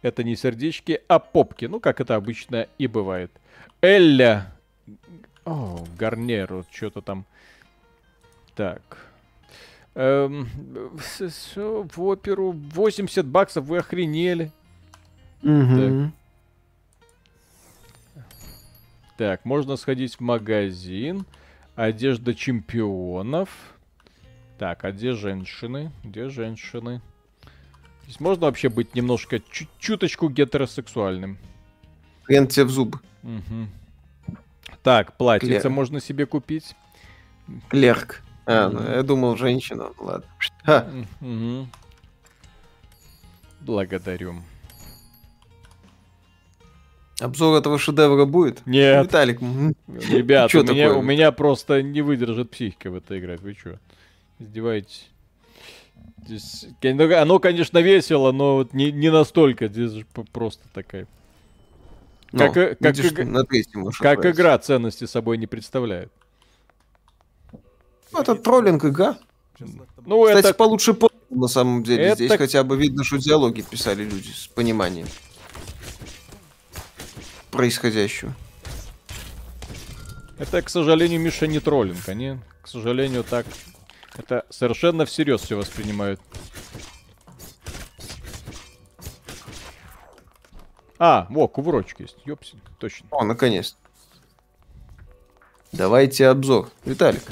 Это 0.02 0.24
не 0.24 0.36
сердечки, 0.36 1.02
а 1.08 1.20
попки. 1.20 1.66
Ну, 1.66 1.80
как 1.80 2.02
это 2.02 2.16
обычно 2.16 2.68
и 2.80 2.88
бывает. 2.88 3.32
Элля. 3.80 4.52
О, 5.46 5.86
Гарнеру. 6.00 6.66
Что-то 6.72 7.02
там. 7.02 7.26
Так. 8.56 8.82
Эм, 9.94 10.50
в 10.76 12.02
оперу 12.02 12.52
80 12.52 13.26
баксов, 13.28 13.66
вы 13.66 13.78
охренели. 13.78 14.52
Мгм. 15.44 16.14
Так, 19.18 19.46
можно 19.46 19.76
сходить 19.76 20.16
в 20.16 20.20
магазин. 20.22 21.26
Одежда 21.76 22.34
чемпионов. 22.34 23.50
Так, 24.58 24.84
а 24.86 24.92
где 24.92 25.14
женщины? 25.14 25.92
Где 26.04 26.30
женщины? 26.30 27.02
Здесь 28.04 28.20
можно 28.20 28.48
вообще 28.48 28.70
быть 28.70 28.96
немножко, 28.96 29.42
чуточку 29.80 30.30
гетеросексуальным. 30.30 31.38
Хрен 32.24 32.48
тебе 32.48 32.66
в 32.66 32.70
зубы. 32.70 33.00
Мгм. 33.22 33.70
Так, 34.82 35.18
платьице 35.18 35.62
Клер. 35.62 35.70
можно 35.70 36.00
себе 36.00 36.26
купить. 36.26 36.76
Клерк. 37.70 38.22
А, 38.46 38.70
ну, 38.70 38.82
я 38.82 39.04
думал, 39.04 39.38
женщина. 39.38 39.92
Ладно. 39.98 41.06
Мгм. 41.22 41.70
Благодарю. 43.62 44.42
Обзор 47.20 47.58
этого 47.58 47.78
шедевра 47.78 48.26
будет? 48.26 48.66
Нет. 48.66 49.06
Виталик, 49.06 49.40
Ребят, 50.10 50.54
у 50.54 50.64
меня, 50.64 50.88
такое? 50.88 50.94
у 50.94 51.02
меня 51.02 51.32
просто 51.32 51.82
не 51.82 52.02
выдержит 52.02 52.50
психика 52.50 52.90
в 52.90 52.96
это 52.96 53.20
играть. 53.20 53.42
Вы 53.42 53.54
что? 53.54 53.80
Издеваетесь? 54.40 55.10
Здесь, 56.26 56.66
ну, 56.82 57.18
оно, 57.18 57.40
конечно, 57.40 57.80
весело, 57.80 58.32
но 58.32 58.56
вот 58.56 58.74
не, 58.74 58.92
не 58.92 59.12
настолько. 59.12 59.68
Здесь 59.68 59.92
же 59.92 60.06
просто 60.32 60.64
такая. 60.74 61.08
ну, 62.32 62.40
Как, 62.52 62.80
как, 62.80 62.98
видишь, 62.98 63.12
на 63.12 63.46
как 64.00 64.26
игра 64.26 64.58
ценности 64.58 65.06
собой 65.06 65.38
не 65.38 65.48
представляет. 65.48 66.12
Ну, 68.12 68.20
это 68.20 68.36
троллинг 68.36 68.86
игра. 68.86 69.18
Ну, 70.06 70.26
Кстати, 70.26 70.48
это... 70.48 70.54
получше 70.56 70.94
по 70.94 71.10
на 71.30 71.48
самом 71.48 71.84
деле. 71.84 72.04
Это- 72.06 72.16
Здесь 72.16 72.38
хотя 72.38 72.64
бы 72.64 72.78
видно, 72.78 73.04
что 73.04 73.18
диалоги 73.18 73.62
писали 73.62 74.04
люди 74.04 74.30
с 74.30 74.48
пониманием 74.48 75.08
происходящего. 77.54 78.34
Это, 80.40 80.62
к 80.62 80.70
сожалению, 80.70 81.22
Миша 81.22 81.48
не 81.48 81.60
троллинг. 81.60 82.10
Они, 82.10 82.40
к 82.62 82.68
сожалению, 82.68 83.24
так... 83.24 83.46
Это 84.16 84.46
совершенно 84.50 85.06
всерьез 85.06 85.42
все 85.42 85.56
воспринимают. 85.56 86.20
А, 91.00 91.28
во, 91.30 91.48
кувырочек 91.48 92.02
есть. 92.02 92.18
Ёпси, 92.26 92.58
точно. 92.80 93.08
О, 93.12 93.24
наконец. 93.24 93.78
Давайте 95.72 96.28
обзор. 96.28 96.70
Виталик. 96.86 97.24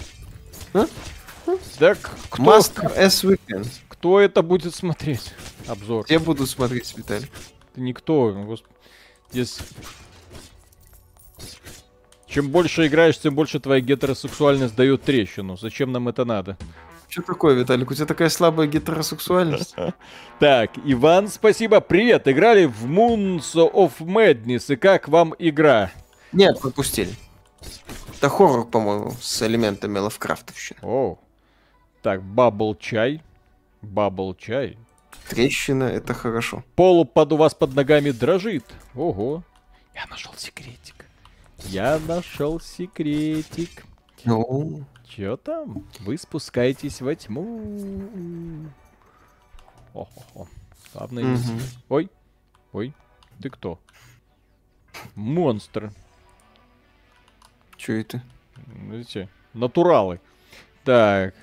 Так, 1.77 1.97
кто, 2.29 2.43
Master 2.43 2.91
S 2.95 3.23
Weekend. 3.23 3.67
кто 3.89 4.19
это 4.19 4.41
будет 4.41 4.75
смотреть? 4.75 5.33
Обзор. 5.67 6.05
Все 6.05 6.19
будут 6.19 6.49
смотреть, 6.49 6.95
Виталик. 6.95 7.29
Это 7.71 7.81
никто. 7.81 8.31
Госп- 8.31 8.65
Здесь... 9.31 9.59
Чем 12.31 12.47
больше 12.47 12.87
играешь, 12.87 13.19
тем 13.19 13.35
больше 13.35 13.59
твоя 13.59 13.81
гетеросексуальность 13.81 14.73
дает 14.73 15.03
трещину. 15.03 15.57
Зачем 15.57 15.91
нам 15.91 16.07
это 16.07 16.23
надо? 16.23 16.57
Что 17.09 17.23
такое, 17.23 17.55
Виталик? 17.55 17.91
У 17.91 17.93
тебя 17.93 18.05
такая 18.05 18.29
слабая 18.29 18.67
гетеросексуальность? 18.67 19.75
Так, 20.39 20.71
Иван, 20.85 21.27
спасибо. 21.27 21.81
Привет. 21.81 22.29
Играли 22.29 22.65
в 22.65 22.85
Moons 22.85 23.53
of 23.53 23.91
Madness. 23.99 24.73
И 24.73 24.77
как 24.77 25.09
вам 25.09 25.35
игра? 25.39 25.91
Нет, 26.31 26.57
пропустили. 26.61 27.13
Это 28.15 28.29
хоррор, 28.29 28.65
по-моему, 28.65 29.11
с 29.19 29.41
элементами 29.41 29.99
лавкрафтовщины. 29.99 30.79
О. 30.83 31.19
Так, 32.01 32.23
bubble 32.23 32.75
чай. 32.75 33.21
Bubble 33.81 34.35
чай. 34.35 34.77
Трещина— 35.27 35.83
это 35.83 36.13
хорошо. 36.13 36.63
Пол 36.75 37.05
под 37.05 37.33
у 37.33 37.35
вас 37.37 37.53
под 37.53 37.75
ногами 37.75 38.11
дрожит. 38.11 38.63
Ого. 38.95 39.43
Я 39.93 40.05
нашел 40.09 40.33
секретик. 40.37 41.00
Я 41.65 41.99
нашел 41.99 42.59
секретик. 42.59 43.85
Ну, 44.25 44.85
Чё 45.07 45.35
там? 45.35 45.85
Вы 45.99 46.17
спускаетесь 46.17 47.01
во 47.01 47.13
тьму. 47.15 48.69
О-хо-хо. 49.93 50.47
Главное 50.93 51.23
Мгм. 51.23 51.59
Ой. 51.89 52.09
Ой. 52.71 52.93
Ты 53.41 53.49
кто? 53.49 53.79
Монстр. 55.15 55.91
что 57.77 57.93
это? 57.93 58.23
Видите? 58.67 59.27
Натуралы. 59.53 60.21
Так. 60.85 61.33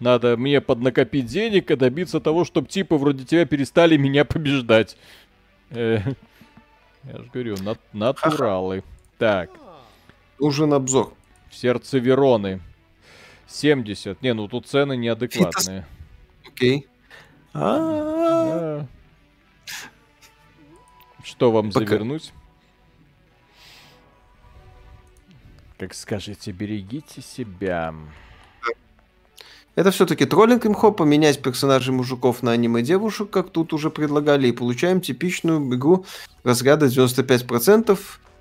Надо 0.00 0.36
мне 0.36 0.60
поднакопить 0.60 1.26
денег 1.26 1.70
и 1.70 1.76
добиться 1.76 2.18
того, 2.18 2.44
чтобы 2.44 2.66
типы 2.66 2.96
вроде 2.96 3.24
тебя 3.24 3.46
перестали 3.46 3.96
меня 3.96 4.24
побеждать. 4.24 4.96
Я 7.04 7.18
же 7.18 7.24
говорю, 7.32 7.56
нат- 7.56 7.80
натуралы. 7.92 8.84
Так. 9.18 9.50
Нужен 10.38 10.72
обзор. 10.72 11.14
В 11.50 11.54
сердце 11.54 11.98
Вероны. 11.98 12.60
70. 13.46 14.22
Не, 14.22 14.34
ну 14.34 14.48
тут 14.48 14.66
цены 14.66 14.96
неадекватные. 14.96 15.86
Окей. 16.46 16.86
Что 21.24 21.52
вам 21.52 21.70
завернуть? 21.72 22.32
Как 25.78 25.94
скажете, 25.94 26.52
берегите 26.52 27.20
себя. 27.20 27.94
Это 29.74 29.90
все-таки 29.90 30.26
троллинг 30.26 30.66
имхо, 30.66 30.92
поменять 30.92 31.40
персонажей 31.40 31.94
мужиков 31.94 32.42
на 32.42 32.52
аниме-девушек, 32.52 33.30
как 33.30 33.50
тут 33.50 33.72
уже 33.72 33.88
предлагали, 33.90 34.48
и 34.48 34.52
получаем 34.52 35.00
типичную 35.00 35.60
игру 35.74 36.04
разряда 36.44 36.86
95%, 36.86 37.98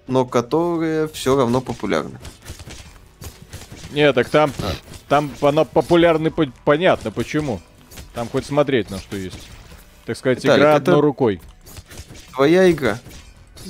но 0.08 0.26
которая 0.26 1.08
все 1.08 1.38
равно 1.38 1.62
популярна. 1.62 2.20
Не, 3.91 4.12
так 4.12 4.30
там, 4.30 4.52
там 5.08 5.32
она 5.41 5.64
популярны, 5.64 6.32
по- 6.32 6.52
понятно 6.66 7.12
почему. 7.12 7.62
Там 8.14 8.28
хоть 8.30 8.45
смотреть 8.45 8.90
на 8.90 8.99
что 8.99 9.16
есть. 9.16 9.48
Так 10.06 10.18
сказать, 10.18 10.44
Виталик, 10.44 10.60
игра 10.62 10.76
одной 10.76 10.99
рукой. 10.99 11.41
Твоя 12.34 12.70
игра. 12.70 12.99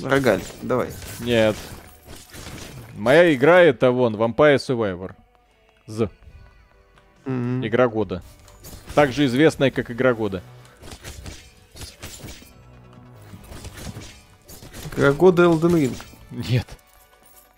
Рогаль, 0.02 0.42
давай. 0.62 0.88
Нет. 1.20 1.54
Моя 2.96 3.32
игра 3.34 3.60
это 3.60 3.90
вон, 3.90 4.16
Vampire 4.16 4.56
Survivor. 4.56 5.12
З. 5.86 6.08
Мгм. 7.24 7.66
Игра 7.66 7.88
года. 7.88 8.22
Также 8.94 9.26
известная 9.26 9.70
как 9.70 9.90
игра 9.90 10.12
года. 10.14 10.42
Игра 14.96 15.12
года 15.12 15.44
Elden 15.44 15.72
Ring. 15.72 15.96
Нет. 16.30 16.66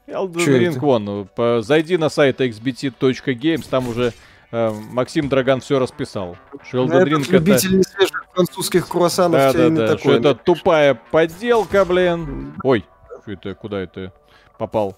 Elden 0.07 0.45
Чё 0.45 0.59
Ring, 0.59 0.71
это? 0.71 0.81
вон, 0.81 1.29
по- 1.35 1.63
зайди 1.63 1.97
на 1.97 2.09
сайт 2.09 2.41
xbt.games, 2.41 3.67
там 3.69 3.89
уже 3.89 4.13
э, 4.53 4.71
Максим 4.91 5.29
Драган 5.29 5.61
все 5.61 5.79
расписал. 5.79 6.37
Что 6.69 6.85
Elden 6.85 7.05
Ring 7.05 7.23
это... 7.23 7.33
любитель 7.33 7.79
несвежих 7.79 8.25
французских 8.33 8.87
круассанов 8.87 9.41
Да, 9.41 9.53
да, 9.53 9.69
не 9.71 9.77
да, 9.77 9.87
что 9.87 9.97
такое. 9.97 10.19
это 10.19 10.35
тупая 10.35 10.95
подделка, 10.95 11.85
блин. 11.85 12.55
Ой, 12.63 12.85
что 13.23 13.33
это, 13.33 13.55
куда 13.55 13.81
это 13.81 14.13
попал? 14.59 14.97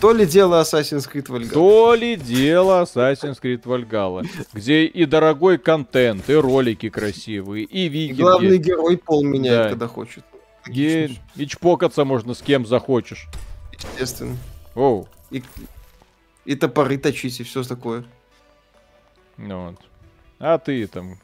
То 0.00 0.12
ли 0.14 0.24
дело 0.24 0.62
Assassin's 0.62 1.10
Creed 1.12 1.26
Valhalla. 1.26 1.50
То 1.52 1.94
ли 1.94 2.16
дело 2.16 2.82
Assassin's 2.84 3.38
Creed 3.40 3.62
Valhalla, 3.64 4.26
где 4.54 4.84
и 4.86 5.04
дорогой 5.04 5.58
контент, 5.58 6.30
и 6.30 6.34
ролики 6.34 6.88
красивые, 6.88 7.64
и 7.64 7.84
И 7.84 7.88
викинги. 7.88 8.20
главный 8.22 8.56
герой 8.58 8.96
пол 8.96 9.22
меняет, 9.24 9.64
Да. 9.64 9.68
когда 9.70 9.88
хочет. 9.88 10.24
И, 10.68 11.18
и 11.36 11.46
чпокаться 11.46 12.04
можно 12.04 12.32
с 12.34 12.40
кем 12.40 12.64
захочешь. 12.66 13.26
Естественно. 13.72 14.36
Оу. 14.74 15.06
И, 15.30 15.42
и 16.46 16.54
топоры 16.54 16.96
точить, 16.96 17.40
и 17.40 17.44
все 17.44 17.62
такое. 17.62 18.04
Ну 19.36 19.66
вот. 19.66 19.76
А 20.38 20.58
ты 20.58 20.86
там 20.86 21.18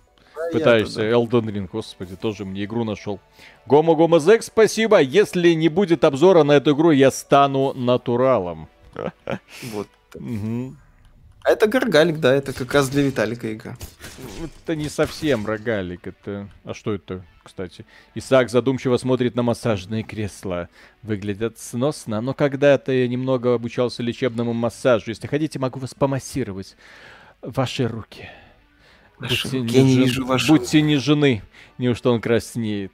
пытаешься 0.52 1.02
я-то 1.02 1.16
Elden 1.16 1.46
Ring, 1.46 1.68
господи, 1.70 2.16
тоже 2.16 2.44
мне 2.44 2.64
игру 2.64 2.84
нашел. 2.84 3.20
Гомо 3.66 3.94
Гомо 3.94 4.18
Зек, 4.18 4.42
спасибо. 4.42 5.00
Если 5.00 5.52
не 5.52 5.68
будет 5.68 6.04
обзора 6.04 6.42
на 6.42 6.52
эту 6.52 6.74
игру, 6.74 6.90
я 6.90 7.10
стану 7.10 7.72
натуралом. 7.74 8.68
да. 8.94 9.12
Вот. 9.72 9.88
А 11.46 11.50
это 11.50 11.68
Гаргалик, 11.68 12.18
да, 12.18 12.34
это 12.34 12.52
как 12.52 12.74
раз 12.74 12.88
для 12.88 13.02
Виталика 13.02 13.52
игра. 13.52 13.76
Это 14.42 14.74
не 14.74 14.88
совсем 14.88 15.46
рогалик, 15.46 16.08
это... 16.08 16.48
А 16.64 16.74
что 16.74 16.92
это, 16.92 17.24
кстати? 17.44 17.86
Исаак 18.16 18.50
задумчиво 18.50 18.96
смотрит 18.96 19.36
на 19.36 19.44
массажные 19.44 20.02
кресла. 20.02 20.68
Выглядят 21.02 21.60
сносно, 21.60 22.20
но 22.20 22.34
когда-то 22.34 22.90
я 22.90 23.06
немного 23.06 23.54
обучался 23.54 24.02
лечебному 24.02 24.54
массажу. 24.54 25.04
Если 25.06 25.28
хотите, 25.28 25.60
могу 25.60 25.78
вас 25.78 25.94
помассировать. 25.94 26.76
Ваши 27.42 27.86
руки. 27.86 28.28
Будьте, 29.18 29.60
не, 29.60 29.66
я 29.68 29.82
не 29.82 29.94
жен- 29.94 30.04
вижу 30.04 30.26
ваши 30.26 30.46
Будьте 30.48 30.82
не 30.82 30.96
жены. 30.96 31.42
Неужто 31.78 32.10
он 32.10 32.20
краснеет? 32.20 32.92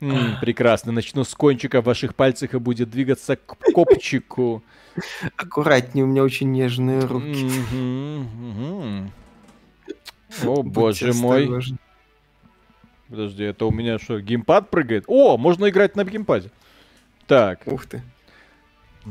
М, 0.00 0.36
прекрасно. 0.40 0.92
Начну 0.92 1.24
с 1.24 1.34
кончика 1.34 1.80
ваших 1.80 2.14
пальцев 2.14 2.54
и 2.54 2.58
будет 2.58 2.90
двигаться 2.90 3.36
к 3.36 3.56
копчику. 3.72 4.62
Аккуратнее, 5.36 6.04
у 6.04 6.08
меня 6.08 6.22
очень 6.22 6.50
нежные 6.52 7.00
руки. 7.00 7.50
О, 10.44 10.62
боже 10.62 11.12
мой. 11.12 11.50
Подожди, 13.08 13.44
это 13.44 13.66
у 13.66 13.70
меня 13.70 13.98
что, 13.98 14.20
геймпад 14.20 14.70
прыгает? 14.70 15.04
О, 15.06 15.36
можно 15.36 15.68
играть 15.68 15.96
на 15.96 16.04
геймпаде. 16.04 16.50
Так, 17.26 17.60
Ух 17.66 17.84
ты. 17.86 18.02
у 19.04 19.10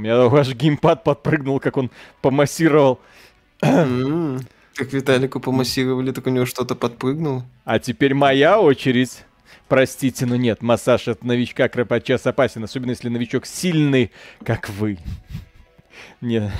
меня 0.00 0.16
ваш 0.26 0.54
геймпад 0.54 1.02
подпрыгнул, 1.04 1.58
как 1.58 1.76
он 1.76 1.90
помассировал. 2.20 3.00
Как 4.74 4.92
Виталику 4.92 5.38
помассировали, 5.40 6.12
так 6.12 6.26
у 6.26 6.30
него 6.30 6.46
что-то 6.46 6.74
подпрыгнуло. 6.74 7.44
А 7.64 7.78
теперь 7.78 8.14
моя 8.14 8.60
очередь. 8.60 9.24
Простите, 9.68 10.26
но 10.26 10.36
нет, 10.36 10.62
массаж 10.62 11.08
от 11.08 11.24
новичка 11.24 11.68
подчас 11.68 12.26
опасен, 12.26 12.64
особенно 12.64 12.90
если 12.90 13.08
новичок 13.08 13.46
сильный, 13.46 14.10
как 14.44 14.68
вы. 14.68 14.98
Не. 16.20 16.52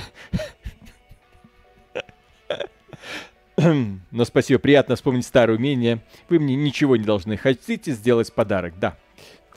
Но 4.11 4.25
спасибо, 4.25 4.59
приятно 4.59 4.95
вспомнить 4.95 5.25
старое 5.25 5.57
умение. 5.57 5.99
Вы 6.29 6.39
мне 6.39 6.55
ничего 6.55 6.95
не 6.97 7.03
должны. 7.03 7.37
Хотите 7.37 7.91
сделать 7.91 8.33
подарок? 8.33 8.73
Да. 8.79 8.97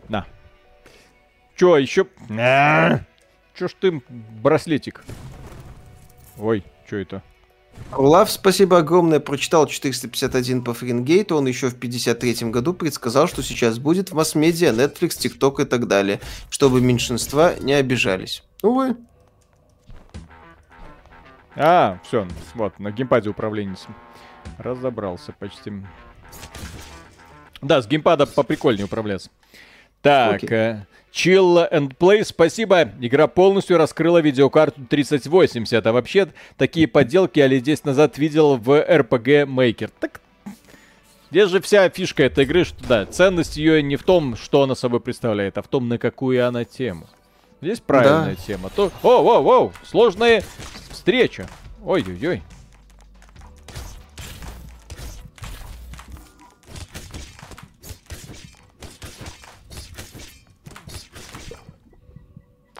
На. 0.08 0.26
Чё, 1.56 1.76
еще... 1.76 2.06
Чё 3.54 3.68
ж 3.68 3.72
ты, 3.80 4.02
браслетик? 4.42 5.02
Ой, 6.36 6.62
чё 6.88 6.98
это? 6.98 7.22
Рулав, 7.93 8.31
спасибо 8.31 8.78
огромное, 8.78 9.20
прочитал 9.20 9.66
451 9.66 10.62
по 10.65 10.74
Фаренгейту, 10.74 11.36
он 11.36 11.47
еще 11.47 11.70
в 11.70 11.77
53 11.77 12.51
году 12.51 12.74
предсказал, 12.74 13.28
что 13.28 13.43
сейчас 13.43 13.78
будет 13.78 14.11
в 14.11 14.15
масс-медиа, 14.15 14.73
Netflix, 14.73 15.11
TikTok 15.19 15.62
и 15.62 15.65
так 15.65 15.86
далее, 15.86 16.20
чтобы 16.51 16.81
меньшинства 16.81 17.55
не 17.61 17.73
обижались. 17.73 18.43
Увы. 18.62 18.97
А, 21.55 21.98
все, 22.05 22.27
вот, 22.55 22.78
на 22.78 22.90
геймпаде 22.90 23.31
управление 23.31 23.77
разобрался 24.59 25.32
почти. 25.32 25.73
Да, 27.62 27.81
с 27.81 27.86
геймпада 27.86 28.27
поприкольнее 28.27 28.85
управляться. 28.85 29.31
Так, 30.03 30.44
Окей. 30.44 30.77
Chill 31.16 31.66
and 31.72 31.97
Play, 31.97 32.24
спасибо. 32.24 32.90
Игра 33.01 33.26
полностью 33.26 33.78
раскрыла 33.78 34.18
видеокарту 34.18 34.84
3080. 34.84 35.86
А 35.86 35.93
вообще, 35.93 36.28
такие 36.59 36.86
подделки 36.86 37.38
я 37.38 37.47
лет 37.47 37.62
10 37.62 37.86
назад 37.86 38.18
видел 38.18 38.56
в 38.56 38.68
RPG 38.68 39.47
Maker. 39.47 39.90
Так, 39.98 40.20
здесь 41.30 41.48
же 41.48 41.62
вся 41.62 41.88
фишка 41.88 42.24
этой 42.24 42.44
игры, 42.44 42.64
что 42.66 42.86
да, 42.86 43.06
ценность 43.06 43.56
ее 43.56 43.82
не 43.82 43.97
в 43.97 44.02
том, 44.02 44.36
что 44.36 44.62
она 44.62 44.74
собой 44.74 45.01
представляет, 45.01 45.56
а 45.56 45.62
в 45.62 45.68
том, 45.68 45.88
на 45.88 45.97
какую 45.97 46.47
она 46.47 46.64
тему. 46.64 47.06
Здесь 47.62 47.80
правильная 47.80 48.36
тема. 48.36 48.68
То... 48.68 48.93
О, 49.02 49.22
воу, 49.22 49.43
воу, 49.43 49.72
сложная 49.84 50.44
встреча. 50.90 51.47
Ой-ой-ой. 51.82 52.43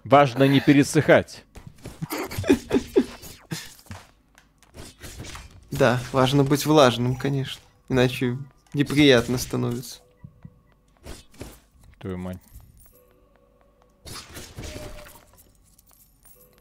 Важно 0.07 0.45
не 0.45 0.61
пересыхать. 0.61 1.43
Да, 5.73 6.01
важно 6.13 6.45
быть 6.45 6.65
влажным, 6.65 7.17
конечно. 7.17 7.61
Иначе 7.89 8.39
неприятно 8.73 9.37
становится. 9.37 10.01
Твою 11.99 12.19
мать. 12.19 12.39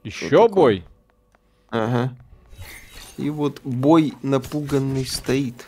Еще 0.03 0.49
бой? 0.49 0.84
Ага. 1.69 2.17
И 3.17 3.30
вот 3.30 3.61
бой 3.63 4.15
напуганный 4.23 5.05
стоит. 5.05 5.67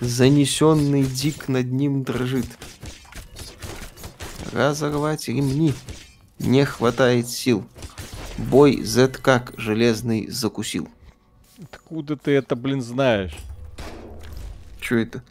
Занесенный 0.00 1.02
дик 1.02 1.48
над 1.48 1.72
ним 1.72 2.02
дрожит. 2.04 2.46
Разорвать 4.52 5.28
ремни. 5.28 5.72
Не 6.38 6.64
хватает 6.64 7.28
сил. 7.28 7.66
Бой 8.36 8.82
Z 8.82 9.08
как 9.20 9.52
железный 9.56 10.28
закусил. 10.28 10.88
Откуда 11.60 12.16
ты 12.16 12.32
это, 12.32 12.54
блин, 12.54 12.80
знаешь? 12.82 13.36
Чё 14.80 14.98
это? 14.98 15.22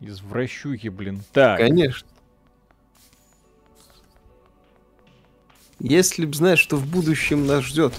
Из 0.00 0.20
вращухи, 0.20 0.88
блин. 0.88 1.22
Так. 1.32 1.58
Конечно. 1.58 2.06
Если 5.80 6.26
б 6.26 6.34
знать, 6.34 6.58
что 6.58 6.76
в 6.76 6.86
будущем 6.86 7.46
нас 7.46 7.64
ждет. 7.64 7.94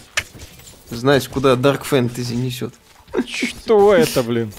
Знать, 0.92 1.28
куда 1.28 1.56
Dark 1.56 1.82
Fantasy 1.82 2.36
несет. 2.36 2.74
Что 3.26 3.94
это, 3.94 4.22
блин? 4.22 4.54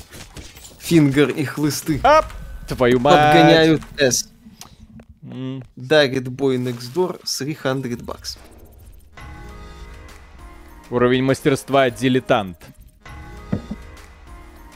Фингер 0.81 1.31
и 1.31 1.45
хлысты. 1.45 2.01
Ап! 2.03 2.27
Твою 2.69 2.99
мать! 3.01 3.15
Подгоняют 3.33 3.83
S. 3.99 4.31
М, 5.23 5.63
Дарит 5.77 6.29
бой 6.29 6.57
next 6.59 6.93
door 6.95 7.21
300 7.25 8.03
бакс. 8.05 8.39
Уровень 10.91 11.23
мастерства 11.25 11.91
дилетант. 11.91 12.59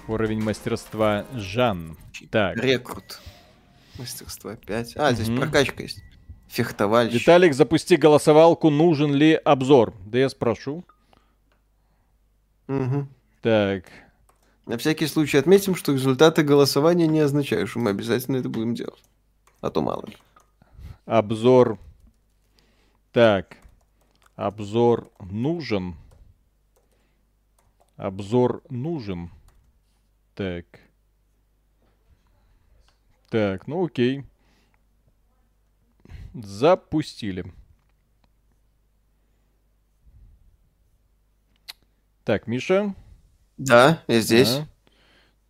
Уровень 0.09 0.43
мастерства 0.43 1.25
Жан. 1.35 1.97
Так. 2.31 2.57
Рекрут. 2.57 3.21
Мастерство 3.99 4.55
5. 4.55 4.97
А, 4.97 5.13
здесь 5.13 5.29
Мгм. 5.29 5.41
прокачка 5.41 5.83
есть. 5.85 6.03
Фехтовальщик. 6.49 7.21
Виталик, 7.21 7.55
запусти 7.55 7.97
голосовалку, 7.97 8.71
нужен 8.71 9.15
ли 9.15 9.35
обзор? 9.35 9.95
Да 10.05 10.19
я 10.19 10.29
спрошу. 10.29 10.85
Мгм. 12.67 13.09
Так. 13.41 13.85
На 14.67 14.77
всякий 14.79 15.07
случай 15.07 15.39
отметим, 15.39 15.75
что 15.75 15.93
результаты 15.93 16.43
голосования 16.43 17.07
не 17.07 17.21
означают, 17.21 17.71
что 17.71 17.81
мы 17.81 17.91
обязательно 17.91 18.37
это 18.37 18.49
будем 18.49 18.75
делать. 18.75 19.03
А 19.61 19.71
то 19.71 19.83
мало 19.83 20.07
ли. 20.07 20.17
Обзор. 21.07 21.79
Так. 23.13 23.57
Обзор 24.37 25.11
нужен. 25.19 25.97
Обзор 27.97 28.63
нужен. 28.71 29.31
Так. 30.35 30.65
Так, 33.29 33.67
ну 33.67 33.85
окей. 33.85 34.25
Запустили. 36.35 37.53
Так, 42.25 42.47
Миша. 42.47 42.95
Да, 43.61 44.03
я 44.09 44.21
здесь. 44.21 44.57
Да. 44.57 44.67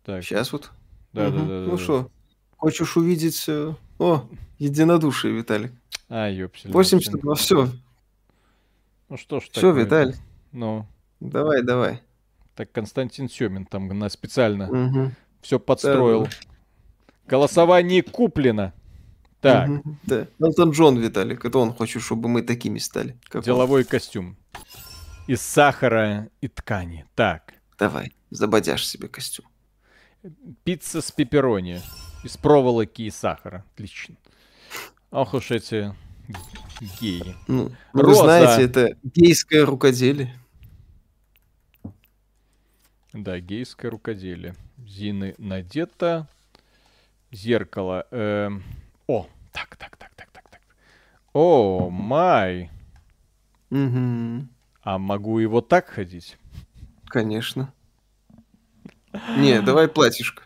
Так. 0.03 0.23
Сейчас 0.23 0.51
вот. 0.51 0.71
Да, 1.13 1.29
да, 1.29 1.37
Мгм. 1.37 1.47
да, 1.47 1.59
да, 1.61 1.65
Ну 1.71 1.77
да. 1.77 1.83
что, 1.83 2.11
хочешь 2.57 2.97
увидеть... 2.97 3.45
э, 3.47 3.73
О, 3.99 4.27
единодушие, 4.59 5.33
Виталик. 5.33 5.71
А, 6.09 6.27
ёпсель. 6.29 6.71
82, 6.71 7.35
все. 7.35 7.69
Ну 9.09 9.17
что 9.17 9.39
ж 9.39 9.49
Все? 9.51 9.71
Виталь, 9.71 10.15
Ну, 10.51 10.85
давай, 11.21 11.63
давай. 11.63 12.01
так 12.55 12.71
Константин 12.71 13.29
Семин 13.29 13.65
там 13.65 13.87
на 13.87 14.09
специально 14.09 14.67
Мгм. 14.67 15.15
все 15.41 15.57
подстроил. 15.59 16.27
Голосование 17.27 18.03
куплено. 18.03 18.73
Так, 19.39 19.67
Мгм. 19.69 19.99
Да. 20.03 20.27
Элтон 20.39 20.71
Джон, 20.71 20.97
Виталик, 20.99 21.45
это 21.45 21.57
он 21.59 21.73
хочет, 21.73 22.01
чтобы 22.03 22.27
мы 22.29 22.41
такими 22.41 22.77
стали. 22.79 23.17
как 23.25 23.35
он. 23.37 23.41
деловой 23.43 23.83
костюм. 23.85 24.35
Из 25.27 25.41
сахара 25.41 26.29
и 26.41 26.47
ткани. 26.47 27.05
Так, 27.15 27.53
Давай, 27.81 28.13
забодяшь 28.29 28.85
себе 28.85 29.07
костюм. 29.07 29.47
пицца 30.63 31.01
с 31.01 31.11
пепперони. 31.11 31.81
Из 32.23 32.37
проволоки 32.37 33.01
и 33.01 33.09
сахара. 33.09 33.65
Отлично. 33.73 34.17
Ох 35.09 35.33
уж 35.33 35.49
эти 35.49 35.91
геи. 36.99 37.35
Ну, 37.47 37.69
ну, 37.69 37.75
вы 37.93 38.01
Роза. 38.03 38.21
знаете, 38.21 38.61
это 38.65 38.97
гейское 39.01 39.65
рукоделие. 39.65 40.37
Да, 43.13 43.39
гейское 43.39 43.89
рукоделие. 43.89 44.53
Зины 44.77 45.33
надето. 45.39 46.27
Зеркало. 47.31 48.05
эм, 48.11 48.61
О, 49.07 49.27
так, 49.51 49.75
так, 49.77 49.97
так, 49.97 50.13
так, 50.15 50.29
так, 50.31 50.47
так. 50.51 50.61
О, 51.33 51.89
май. 51.89 52.69
Угу. 53.71 54.47
А 54.83 54.99
могу 54.99 55.39
и 55.39 55.47
вот 55.47 55.67
так 55.67 55.87
ходить? 55.87 56.37
Конечно. 57.11 57.73
Не, 59.37 59.61
давай 59.61 59.87
платьишко. 59.89 60.43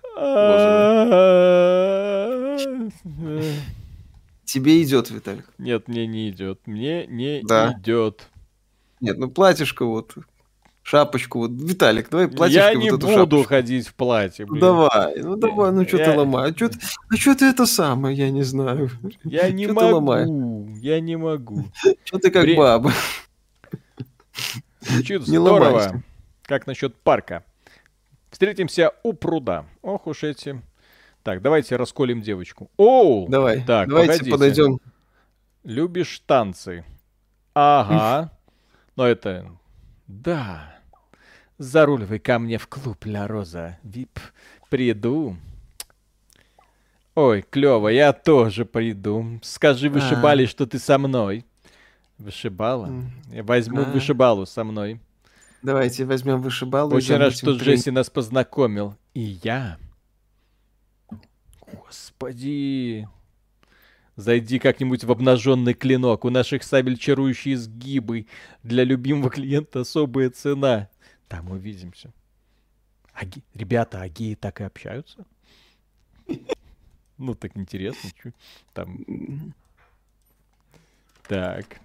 Тебе 4.46 4.82
идет, 4.84 5.10
Виталик. 5.12 5.46
Нет, 5.58 5.88
мне 5.88 6.08
не 6.08 6.30
идет. 6.30 6.60
Мне 6.66 7.06
не 7.08 7.42
Да. 7.44 7.76
идет. 7.80 8.28
Нет, 9.02 9.18
ну 9.18 9.28
платьишко 9.30 9.86
вот, 9.86 10.16
шапочку 10.82 11.40
вот. 11.40 11.52
Виталик, 11.52 12.10
давай 12.10 12.28
платьишко 12.28 12.64
Я 12.70 12.74
вот 12.74 12.80
не 12.82 12.88
эту 12.88 12.98
буду 12.98 13.14
шапочку. 13.14 13.44
ходить 13.50 13.88
в 13.88 13.94
платье, 13.96 14.46
Ну 14.46 14.52
блин. 14.54 14.62
давай, 14.62 15.22
ну 15.22 15.36
давай, 15.36 15.72
ну 15.72 15.88
что 15.88 15.98
Я- 15.98 16.06
ты 16.06 16.18
ломаешь? 16.18 16.54
А 16.54 16.56
что 16.58 16.70
ты, 16.70 16.80
а 17.12 17.16
чё 17.18 17.36
ты 17.36 17.46
это 17.46 17.66
самое, 17.66 18.16
я 18.16 18.30
не 18.32 18.44
знаю. 18.44 18.90
Я 19.24 19.52
не 19.52 19.66
Чё 19.66 19.74
могу. 19.74 20.68
Я 20.82 21.00
не 21.02 21.18
могу. 21.18 21.66
Что 22.06 22.18
ты 22.20 22.32
как 22.32 22.44
Бре- 22.44 22.56
баба? 22.56 22.94
Звучит 24.82 25.28
Не 25.28 25.38
здорово. 25.38 25.66
ломайся. 25.70 26.04
Как 26.46 26.68
насчет 26.68 26.96
парка? 26.96 27.44
Встретимся 28.30 28.92
у 29.04 29.14
пруда. 29.14 29.66
Ох 29.82 30.08
уж 30.08 30.24
эти. 30.24 30.62
Так, 31.24 31.42
давайте 31.42 31.76
расколем 31.76 32.22
девочку. 32.22 32.70
Оу! 32.78 33.28
Давай, 33.28 33.64
Так, 33.64 33.90
давайте 33.90 34.12
погодите. 34.20 34.32
подойдем. 34.32 34.80
Любишь 35.64 36.20
танцы? 36.26 36.86
Ага. 37.56 38.32
Но 38.96 39.08
это... 39.08 39.50
Да. 40.08 40.76
Заруливай 41.58 42.20
ко 42.20 42.38
мне 42.38 42.58
в 42.60 42.68
клуб 42.68 43.06
Ля 43.06 43.28
Роза. 43.28 43.80
Вип. 43.82 44.20
Приду. 44.70 45.36
Ой, 47.16 47.42
клево, 47.50 47.88
я 47.88 48.12
тоже 48.14 48.66
приду. 48.66 49.40
Скажи 49.42 49.90
вышибали, 49.90 50.46
что 50.46 50.68
ты 50.68 50.78
со 50.78 50.98
мной. 51.00 51.46
Вышибала? 52.20 52.90
Я 53.32 53.42
возьму 53.44 53.82
А. 53.82 53.86
вышибалу 53.86 54.46
со 54.46 54.64
мной. 54.64 55.00
Давайте 55.66 56.06
возьмем 56.06 56.42
вышибалу. 56.42 56.92
и 56.92 56.96
Очень 56.98 57.16
рад, 57.16 57.36
что. 57.36 57.52
Джесси 57.58 57.90
нас 57.90 58.12
познакомил. 58.12 58.96
И 59.16 59.40
я. 59.44 59.80
Господи. 61.60 63.08
Зайди 64.16 64.60
как-нибудь 64.60 65.04
в 65.04 65.12
обнаженный 65.12 65.74
клинок. 65.74 66.24
У 66.24 66.30
наших 66.30 66.62
сабель 66.64 66.98
чарующие 67.00 67.58
сгибы. 67.58 68.28
Для 68.62 68.84
любимого 68.84 69.32
клиента 69.32 69.80
особая 69.82 70.30
цена. 70.30 70.88
Там 71.28 71.50
увидимся. 71.50 72.14
А 73.14 73.26
ге- 73.26 73.42
Ребята, 73.56 74.02
а 74.02 74.08
геи 74.08 74.36
так 74.36 74.62
и 74.62 74.66
общаются? 74.66 75.26
Ну, 77.18 77.34
так 77.34 77.58
интересно. 77.58 78.10
чё 78.22 78.30
Там... 78.74 79.54
Так. 81.28 81.80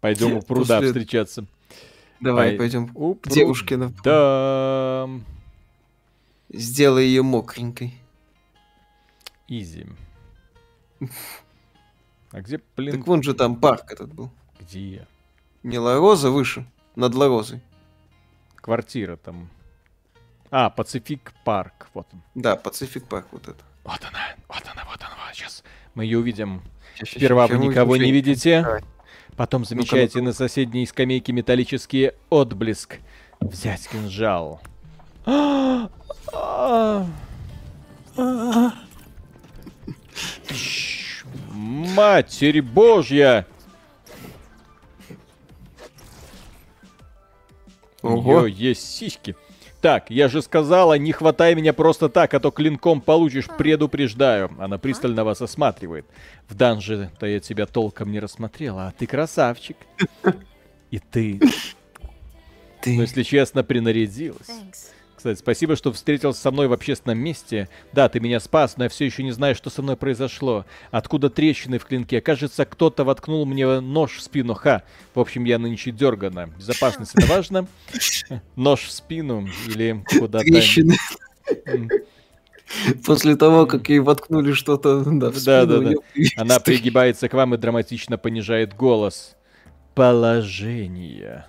Пойдем 0.00 0.38
у 0.38 0.42
пруда 0.42 0.78
После- 0.78 0.86
встречаться. 0.88 1.44
Давай, 2.20 2.50
Пой- 2.50 2.58
пойдем 2.58 2.88
к 3.16 3.28
девушке. 3.28 3.76
на- 3.76 3.92
Да. 4.02 5.08
Сделай 6.50 7.06
ее 7.06 7.22
мокренькой. 7.22 7.94
Изи. 9.48 9.86
А 12.30 12.40
где, 12.40 12.60
блин, 12.76 12.96
Так 12.98 13.06
вон 13.06 13.22
же 13.22 13.34
там 13.34 13.56
парк 13.56 13.90
этот 13.92 14.12
был. 14.12 14.30
где? 14.60 15.06
Не 15.62 15.78
Лароза 15.78 16.30
выше, 16.30 16.66
над 16.96 17.14
Ларозой. 17.14 17.60
Квартира 18.56 19.16
там. 19.16 19.48
А, 20.50 20.70
Пацифик 20.70 21.32
Парк. 21.44 21.88
Вот 21.94 22.06
он. 22.12 22.22
Да, 22.34 22.56
Пацифик 22.56 23.06
парк 23.06 23.26
вот 23.32 23.48
это. 23.48 23.62
Вот 23.84 24.00
она, 24.04 24.18
вот 24.48 24.62
она, 24.72 24.84
вот 24.90 25.00
она. 25.00 25.10
вот 25.26 25.34
Сейчас 25.34 25.62
мы 25.94 26.04
ее 26.04 26.18
увидим. 26.18 26.62
Щас, 26.96 27.10
Сперва 27.10 27.46
щас, 27.48 27.56
вы 27.58 27.66
никого 27.66 27.96
не 27.96 28.10
видите. 28.12 28.62
Давай. 28.62 28.82
Потом 29.38 29.64
замечаете 29.64 30.20
на 30.20 30.32
соседней 30.32 30.84
скамейке 30.84 31.32
металлический 31.32 32.10
отблеск. 32.28 32.98
Взять 33.38 33.88
кинжал. 33.88 34.60
Матерь 41.54 42.62
Божья! 42.62 43.46
У 48.02 48.08
Ого. 48.08 48.40
нее 48.48 48.52
есть 48.52 48.90
сиськи. 48.90 49.36
Так, 49.80 50.10
я 50.10 50.28
же 50.28 50.42
сказала, 50.42 50.98
не 50.98 51.12
хватай 51.12 51.54
меня 51.54 51.72
просто 51.72 52.08
так, 52.08 52.34
а 52.34 52.40
то 52.40 52.50
клинком 52.50 53.00
получишь, 53.00 53.46
предупреждаю. 53.46 54.50
Она 54.58 54.76
пристально 54.76 55.22
вас 55.24 55.40
осматривает. 55.40 56.04
В 56.48 56.54
данже-то 56.54 57.26
я 57.26 57.38
тебя 57.38 57.66
толком 57.66 58.10
не 58.10 58.18
рассмотрела, 58.18 58.88
а 58.88 58.92
ты 58.92 59.06
красавчик. 59.06 59.76
И 60.90 60.98
ты, 60.98 61.38
Ты. 62.80 62.96
ну 62.96 63.02
если 63.02 63.22
честно, 63.22 63.62
принарядилась. 63.62 64.48
Кстати, 65.18 65.36
спасибо, 65.36 65.74
что 65.74 65.92
встретился 65.92 66.40
со 66.40 66.52
мной 66.52 66.68
в 66.68 66.72
общественном 66.72 67.18
месте. 67.18 67.68
Да, 67.92 68.08
ты 68.08 68.20
меня 68.20 68.38
спас, 68.38 68.76
но 68.76 68.84
я 68.84 68.88
все 68.88 69.04
еще 69.04 69.24
не 69.24 69.32
знаю, 69.32 69.56
что 69.56 69.68
со 69.68 69.82
мной 69.82 69.96
произошло. 69.96 70.64
Откуда 70.92 71.28
трещины 71.28 71.80
в 71.80 71.86
клинке? 71.86 72.20
Кажется, 72.20 72.64
кто-то 72.64 73.02
воткнул 73.02 73.44
мне 73.44 73.80
нож 73.80 74.18
в 74.18 74.22
спину. 74.22 74.54
Ха. 74.54 74.84
В 75.16 75.18
общем, 75.18 75.42
я 75.42 75.58
нынче 75.58 75.90
дергана. 75.90 76.50
Безопасность 76.56 77.16
это 77.16 77.26
важно. 77.26 77.66
Нож 78.54 78.82
в 78.82 78.92
спину 78.92 79.48
или 79.66 80.04
куда-то. 80.20 80.44
Трещины. 80.44 80.94
После 83.04 83.34
того, 83.34 83.66
как 83.66 83.88
ей 83.88 83.98
воткнули 83.98 84.52
что-то 84.52 85.00
да, 85.04 85.30
в 85.32 85.44
Да, 85.44 85.64
спину, 85.64 85.66
да, 85.66 85.90
да. 85.90 85.96
появились 86.12 86.34
Она 86.36 86.60
пригибается 86.64 87.28
к 87.28 87.34
вам 87.34 87.56
и 87.56 87.58
драматично 87.58 88.18
понижает 88.18 88.72
голос. 88.76 89.34
Положение. 89.96 91.44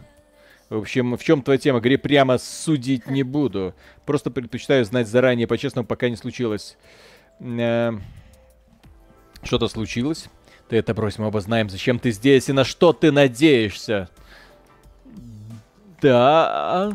В 0.70 0.78
общем, 0.78 1.18
в 1.18 1.24
чем 1.24 1.42
твоя 1.42 1.58
тема? 1.58 1.80
Говори 1.80 1.98
прямо, 1.98 2.38
судить 2.38 3.08
не 3.10 3.24
буду. 3.24 3.74
Просто 4.06 4.30
предпочитаю 4.30 4.86
знать 4.86 5.08
заранее, 5.08 5.48
по-честному, 5.48 5.88
пока 5.88 6.10
не 6.10 6.16
случилось. 6.16 6.78
Э, 7.40 7.94
Что-то 9.42 9.68
случилось? 9.68 10.30
Ты 10.68 10.76
это 10.78 10.94
брось, 10.94 11.18
мы 11.18 11.28
оба 11.28 11.42
знаем, 11.42 11.70
зачем 11.70 11.98
ты 11.98 12.12
здесь 12.12 12.50
и 12.50 12.54
на 12.54 12.64
что 12.64 12.94
ты 12.94 13.12
надеешься. 13.12 14.10
Да. 16.02 16.94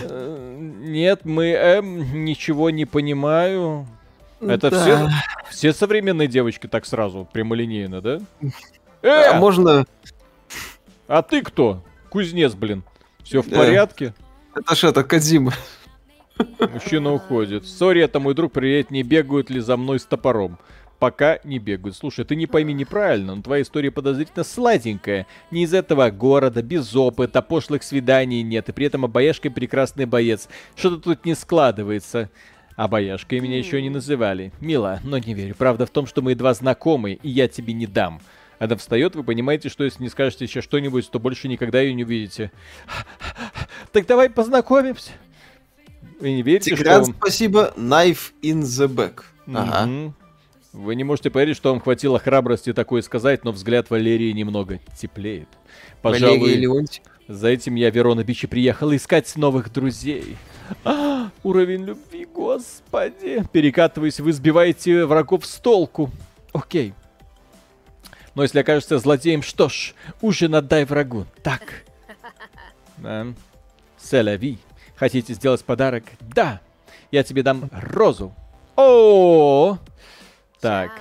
Э, 0.00 0.56
Нет, 0.58 1.24
мы 1.24 1.50
эм, 1.52 2.24
ничего 2.24 2.70
не 2.70 2.86
понимаю. 2.86 3.86
Это 4.40 4.70
Да. 4.70 4.80
все, 4.82 5.08
все 5.50 5.72
современные 5.72 6.26
девочки 6.26 6.66
так 6.66 6.86
сразу, 6.86 7.28
прямолинейно, 7.32 8.00
да? 8.00 8.20
А 9.02 9.06
Э, 9.34 9.38
можно... 9.38 9.84
а 11.06 11.22
ты 11.22 11.42
кто? 11.42 11.82
Кузнец, 12.12 12.52
блин. 12.54 12.84
Все 13.24 13.40
в 13.40 13.48
Да. 13.48 13.56
порядке? 13.56 14.12
Это 14.54 14.74
ж 14.74 14.84
это 14.84 15.02
Кадзима. 15.02 15.54
Мужчина 16.60 17.14
уходит. 17.14 17.66
Сори, 17.66 18.02
это 18.02 18.20
мой 18.20 18.34
друг, 18.34 18.52
проверять, 18.52 18.90
не 18.90 19.02
бегают 19.02 19.48
ли 19.48 19.60
за 19.60 19.78
мной 19.78 19.98
с 19.98 20.04
топором. 20.04 20.58
Пока 20.98 21.38
не 21.42 21.58
бегают. 21.58 21.96
Слушай, 21.96 22.26
ты 22.26 22.36
не 22.36 22.46
пойми 22.46 22.74
неправильно, 22.74 23.34
но 23.34 23.40
твоя 23.40 23.62
история 23.62 23.90
подозрительно 23.90 24.44
сладенькая. 24.44 25.26
Не 25.50 25.62
из 25.62 25.72
этого 25.72 26.10
города, 26.10 26.62
без 26.62 26.94
опыта, 26.94 27.40
пошлых 27.40 27.82
свиданий 27.82 28.42
нет, 28.42 28.68
и 28.68 28.72
при 28.72 28.86
этом 28.86 29.06
обаяшкой 29.06 29.50
прекрасный 29.50 30.04
боец. 30.04 30.50
Что-то 30.76 30.98
тут 30.98 31.24
не 31.24 31.34
складывается. 31.34 32.28
Обаяшкой 32.76 33.40
меня 33.40 33.56
еще 33.56 33.80
не 33.80 33.88
называли. 33.88 34.52
Мила, 34.60 35.00
но 35.02 35.16
не 35.16 35.32
верю. 35.32 35.54
Правда 35.56 35.86
в 35.86 35.90
том, 35.90 36.06
что 36.06 36.20
мы 36.20 36.32
едва 36.32 36.52
знакомы, 36.52 37.18
и 37.22 37.30
я 37.30 37.48
тебе 37.48 37.72
не 37.72 37.86
дам. 37.86 38.20
Она 38.62 38.76
встает, 38.76 39.16
вы 39.16 39.24
понимаете, 39.24 39.68
что 39.68 39.82
если 39.82 40.04
не 40.04 40.08
скажете 40.08 40.44
еще 40.44 40.60
что-нибудь, 40.60 41.10
то 41.10 41.18
больше 41.18 41.48
никогда 41.48 41.80
ее 41.80 41.94
не 41.94 42.04
увидите. 42.04 42.52
Так 43.90 44.06
давай 44.06 44.30
познакомимся. 44.30 45.10
Вы 46.20 46.34
не 46.34 46.42
верите, 46.42 46.76
Тигран, 46.76 47.04
что... 47.04 47.12
спасибо. 47.14 47.74
Knife 47.76 48.30
in 48.40 48.60
the 48.60 48.86
back. 48.86 49.24
Ага. 49.52 50.14
Вы 50.72 50.94
не 50.94 51.02
можете 51.02 51.28
поверить, 51.30 51.56
что 51.56 51.72
вам 51.72 51.80
хватило 51.80 52.20
храбрости 52.20 52.72
такое 52.72 53.02
сказать, 53.02 53.42
но 53.42 53.50
взгляд 53.50 53.90
Валерии 53.90 54.30
немного 54.30 54.78
теплеет. 54.96 55.48
Пожалуй, 56.00 56.54
Леонтьев. 56.54 57.02
за 57.26 57.48
этим 57.48 57.74
я, 57.74 57.90
Верона 57.90 58.22
Бичи, 58.22 58.46
приехал 58.46 58.94
искать 58.94 59.34
новых 59.34 59.72
друзей. 59.72 60.36
А, 60.84 61.30
уровень 61.42 61.84
любви, 61.84 62.28
господи. 62.32 63.42
Перекатываясь, 63.52 64.20
вы 64.20 64.32
сбиваете 64.32 65.04
врагов 65.04 65.46
с 65.46 65.56
толку. 65.56 66.12
Окей. 66.52 66.94
Но 68.34 68.42
если 68.42 68.60
окажешься 68.60 68.98
злодеем, 68.98 69.42
что 69.42 69.68
ж, 69.68 69.94
ужин 70.20 70.54
отдай 70.54 70.84
врагу. 70.84 71.26
Так. 71.42 71.62
Да. 72.98 73.26
Селяви. 73.98 74.58
Хотите 74.94 75.34
сделать 75.34 75.64
подарок? 75.64 76.04
Да. 76.20 76.60
Я 77.10 77.24
тебе 77.24 77.42
дам 77.42 77.68
розу. 77.72 78.32
О! 78.76 79.76
Так. 80.60 80.92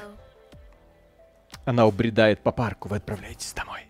Она 1.64 1.86
убредает 1.86 2.42
по 2.42 2.52
парку, 2.52 2.90
вы 2.90 2.96
отправляетесь 2.98 3.54
домой. 3.54 3.82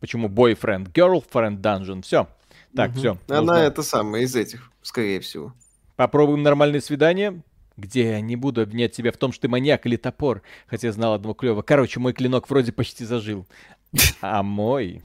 Почему 0.00 0.28
бойфренд, 0.28 0.88
girlfriend 0.88 1.58
dungeon? 1.60 2.02
Все. 2.02 2.26
Так, 2.74 2.90
Мгм. 2.92 2.98
все. 2.98 3.18
Она 3.28 3.62
это 3.62 3.82
самая 3.82 4.22
из 4.22 4.34
этих, 4.34 4.70
скорее 4.80 5.20
всего. 5.20 5.52
Попробуем 5.96 6.42
нормальное 6.42 6.80
свидание? 6.80 7.42
Где 7.76 8.10
я 8.10 8.20
не 8.20 8.36
буду 8.36 8.62
обвинять 8.62 8.92
тебя 8.92 9.12
в 9.12 9.16
том, 9.16 9.32
что 9.32 9.42
ты 9.42 9.48
маньяк 9.48 9.86
или 9.86 9.96
топор, 9.96 10.42
хотя 10.66 10.88
я 10.88 10.92
знал 10.92 11.14
одного 11.14 11.34
клева. 11.34 11.62
Короче, 11.62 12.00
мой 12.00 12.12
клинок 12.12 12.50
вроде 12.50 12.72
почти 12.72 13.04
зажил. 13.04 13.46
А 14.20 14.42
мой... 14.42 15.02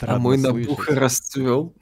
А 0.00 0.18
мой 0.18 0.38
набуха 0.38 0.94
расцвел. 0.94 1.74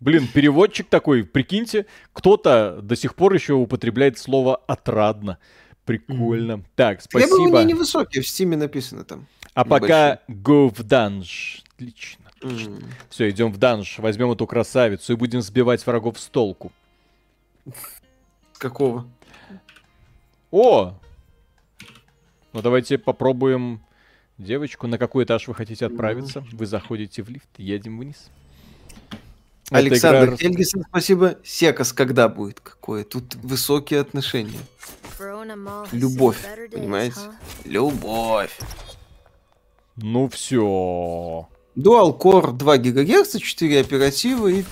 Блин, 0.00 0.28
переводчик 0.32 0.88
такой, 0.88 1.24
прикиньте, 1.24 1.86
кто-то 2.12 2.80
до 2.82 2.96
сих 2.96 3.14
пор 3.14 3.32
еще 3.32 3.54
употребляет 3.54 4.18
слово 4.18 4.56
«отрадно». 4.56 5.38
Прикольно. 5.84 6.64
Так, 6.76 7.02
спасибо. 7.02 7.36
Требования 7.36 7.72
невысокие, 7.72 8.22
в 8.22 8.28
стиме 8.28 8.56
написано 8.56 9.04
там. 9.04 9.26
А 9.54 9.64
пока 9.64 10.20
go 10.28 10.74
в 10.74 10.82
данж. 10.82 11.62
Отлично. 11.74 12.24
М. 12.42 12.78
Все, 13.10 13.30
идем 13.30 13.52
в 13.52 13.58
данж, 13.58 13.98
возьмем 13.98 14.30
эту 14.30 14.46
красавицу 14.46 15.12
и 15.12 15.16
будем 15.16 15.40
сбивать 15.40 15.86
врагов 15.86 16.18
с 16.18 16.26
толку. 16.26 16.72
Какого? 18.58 19.06
О! 20.50 20.94
Ну 22.52 22.62
давайте 22.62 22.98
попробуем 22.98 23.80
девочку. 24.38 24.86
На 24.86 24.98
какой 24.98 25.24
этаж 25.24 25.48
вы 25.48 25.54
хотите 25.54 25.86
отправиться? 25.86 26.44
Вы 26.52 26.66
заходите 26.66 27.22
в 27.22 27.28
лифт, 27.28 27.48
едем 27.58 27.98
вниз. 27.98 28.28
Александр 29.70 30.26
игра- 30.26 30.36
Хельгисон, 30.36 30.84
спасибо. 30.88 31.38
Секас 31.42 31.92
когда 31.92 32.28
будет? 32.28 32.60
Какое? 32.60 33.02
Тут 33.04 33.34
высокие 33.36 34.00
отношения. 34.00 34.60
Любовь, 35.92 36.38
понимаете? 36.70 37.16
Любовь. 37.64 38.56
Ну 39.96 40.28
все. 40.28 41.48
Dual 41.76 42.16
Core 42.18 42.52
2 42.52 42.78
ГГц, 42.78 43.36
4 43.36 43.80
оператива 43.80 44.48
и 44.48 44.64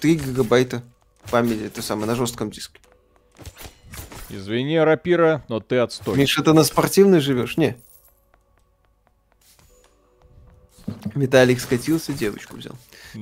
3 0.00 0.14
гигабайта 0.16 0.82
памяти, 1.30 1.64
это 1.66 1.82
самое, 1.82 2.06
на 2.06 2.14
жестком 2.14 2.50
диске. 2.50 2.80
Извини, 4.28 4.78
рапира, 4.78 5.44
но 5.48 5.60
ты 5.60 5.76
отстой. 5.78 6.16
Миша, 6.16 6.42
ты 6.42 6.52
на 6.52 6.64
спортивной 6.64 7.20
живешь? 7.20 7.56
Не. 7.56 7.76
Виталик 11.14 11.60
скатился, 11.60 12.12
девочку 12.12 12.56
взял. 12.56 12.74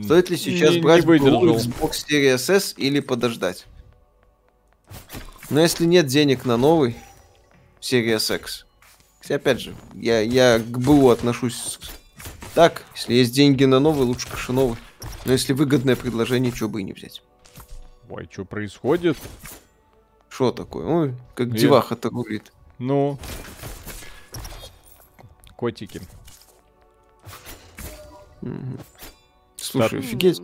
Стоит 0.05 0.31
ли 0.31 0.37
сейчас 0.37 0.71
Не- 0.71 0.77
не 0.77 0.83
брать 0.83 1.05
выдержал. 1.05 1.41
БУ 1.41 1.55
Xbox 1.57 1.93
Series 2.09 2.55
S 2.55 2.75
или 2.77 3.01
подождать? 3.01 3.67
Но 5.51 5.61
если 5.61 5.85
нет 5.85 6.07
денег 6.07 6.45
на 6.45 6.57
новый 6.57 6.97
Series 7.81 8.37
X, 8.37 8.67
хотя, 9.21 9.35
опять 9.37 9.61
же, 9.61 9.75
я, 9.95 10.21
я 10.21 10.59
к 10.59 10.79
БУ 10.79 11.11
отношусь 11.11 11.79
так, 12.55 12.85
если 12.95 13.15
есть 13.15 13.33
деньги 13.33 13.65
на 13.65 13.81
новый, 13.81 14.07
лучше 14.07 14.27
конечно 14.27 14.55
новый. 14.55 14.79
Но 15.25 15.33
если 15.33 15.53
выгодное 15.53 15.97
предложение, 15.97 16.53
чего 16.53 16.69
бы 16.69 16.81
и 16.81 16.85
не 16.85 16.93
взять. 16.93 17.23
Ой, 18.09 18.29
что 18.31 18.45
происходит? 18.45 19.17
Что 20.31 20.52
такое? 20.52 20.86
Ой, 20.86 21.15
как 21.35 21.48
Я- 21.48 21.59
деваха-то 21.59 22.09
гулит. 22.11 22.52
Ну. 22.78 23.19
Котики. 25.57 26.01
Мгм. 28.40 28.78
Слушай, 29.57 29.90
Так. 29.90 29.98
офигеть. 30.01 30.40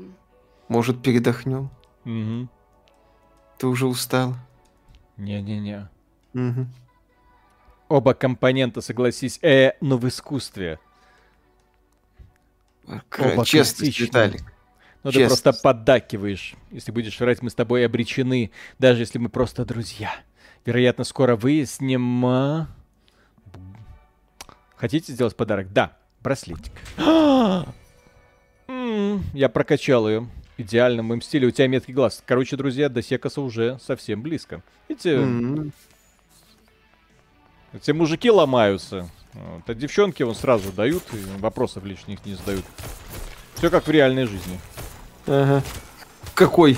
Может, 0.69 1.03
передохнем? 1.03 1.71
Мгм. 2.05 2.51
Ты 3.57 3.67
уже 3.69 3.87
устал. 3.87 4.35
Не-не-не. 5.17 5.89
Мгм. 6.35 6.71
Оба 7.89 8.13
компонента, 8.13 8.83
согласись, 8.83 9.39
э, 9.43 9.73
но 9.81 9.97
в 9.97 10.07
искусстве. 10.09 10.79
Кра- 13.09 13.33
Оба 13.33 13.45
Честность. 13.47 13.99
Виталик. 13.99 14.43
Ну 15.07 15.13
ты 15.13 15.19
Честность. 15.21 15.45
просто 15.45 15.63
поддакиваешь. 15.63 16.57
Если 16.73 16.91
будешь 16.91 17.21
врать, 17.21 17.41
мы 17.41 17.49
с 17.49 17.55
тобой 17.55 17.87
обречены, 17.87 18.51
даже 18.81 19.03
если 19.03 19.19
мы 19.19 19.29
просто 19.29 19.65
друзья. 19.65 20.13
Вероятно, 20.65 21.05
скоро 21.05 21.37
выясним... 21.37 22.27
а? 22.27 22.67
Хотите 24.75 25.13
сделать 25.13 25.37
подарок? 25.37 25.73
Да, 25.73 25.97
браслетик. 26.23 26.73
Я 29.33 29.49
прокачал 29.49 30.09
ее. 30.09 30.29
Идеально, 30.57 31.05
в 31.05 31.07
моем 31.07 31.23
стиле. 31.23 31.47
У 31.47 31.53
тебя 31.53 31.69
меткий 31.69 31.95
глаз. 31.95 32.25
Короче, 32.27 32.57
друзья, 32.57 32.89
до 32.89 33.01
Секаса 33.01 33.41
уже 33.43 33.79
совсем 33.81 34.23
близко. 34.23 34.61
Видите, 34.89 35.71
все 37.81 37.93
мужики 37.93 38.29
ломаются. 38.29 39.09
Вот, 39.35 39.71
а 39.71 39.75
девчонки 39.75 40.25
вон 40.25 40.35
сразу 40.35 40.73
дают 40.73 41.05
и 41.13 41.19
вопросов 41.39 41.85
лишних 41.85 42.27
не 42.27 42.35
задают. 42.35 42.65
Все 43.55 43.71
как 43.71 43.87
в 43.87 43.91
реальной 43.93 44.25
жизни. 44.25 44.59
Ага. 45.27 45.63
Какой? 46.35 46.77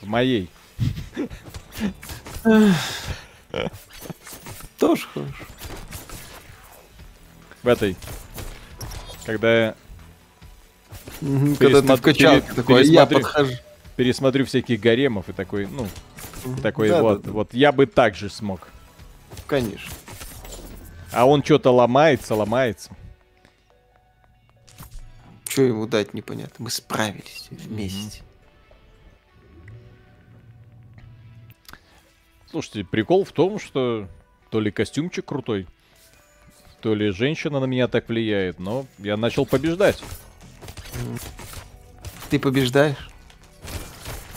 В 0.00 0.06
моей. 0.06 0.48
Тоже 4.78 5.06
хорошо. 5.12 5.32
В 7.62 7.68
этой. 7.68 7.96
Когда 9.24 9.64
я 9.66 9.74
Мгм, 11.20 11.56
Когда 11.56 11.80
ты 11.80 11.96
в 11.96 12.02
качалке 12.02 12.42
пере- 12.48 12.54
такой, 12.54 12.80
а 12.80 12.84
я 12.84 13.06
пересмотрю- 13.06 13.22
подхожу. 13.22 13.52
пересмотрю 13.96 14.44
всяких 14.44 14.80
гаремов 14.80 15.28
и 15.28 15.32
такой, 15.32 15.66
ну, 15.66 15.86
такой 16.62 16.88
Да, 16.90 16.96
да, 16.96 17.02
вот, 17.02 17.22
да. 17.22 17.30
вот 17.30 17.54
я 17.54 17.72
бы 17.72 17.86
так 17.86 18.14
же 18.14 18.28
смог. 18.28 18.68
Конечно. 19.46 19.90
А 21.12 21.24
он 21.24 21.42
что-то 21.42 21.70
ломается, 21.70 22.34
ломается. 22.34 22.90
Что 25.54 25.62
ему 25.62 25.86
дать, 25.86 26.14
непонятно. 26.14 26.64
Мы 26.64 26.68
справились 26.68 27.46
вместе. 27.48 28.22
Слушайте, 32.50 32.82
прикол 32.82 33.24
в 33.24 33.30
том, 33.30 33.60
что 33.60 34.08
то 34.50 34.58
ли 34.58 34.72
костюмчик 34.72 35.24
крутой, 35.24 35.68
то 36.80 36.92
ли 36.92 37.10
женщина 37.10 37.60
на 37.60 37.66
меня 37.66 37.86
так 37.86 38.08
влияет, 38.08 38.58
но 38.58 38.84
я 38.98 39.16
начал 39.16 39.46
побеждать. 39.46 40.02
Ты 42.30 42.40
побеждаешь? 42.40 43.08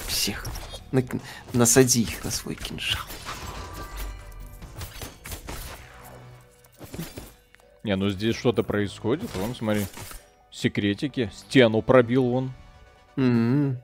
Всех. 0.05 0.45
На- 0.91 1.03
насади 1.51 2.03
их 2.03 2.23
на 2.23 2.29
свой 2.29 2.53
кинжал. 2.53 3.01
Не, 7.83 7.95
ну 7.95 8.07
здесь 8.11 8.35
что-то 8.35 8.61
происходит. 8.61 9.35
Вон, 9.35 9.55
смотри. 9.55 9.87
Секретики. 10.57 11.29
Стену 11.35 11.83
пробил 11.83 12.33
он. 12.33 12.51
М. 13.15 13.77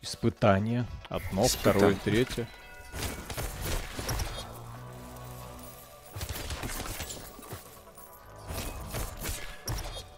Испытание. 0.00 0.86
Одно, 1.08 1.44
Испытание. 1.44 1.48
второе, 1.48 1.96
третье. 2.04 2.46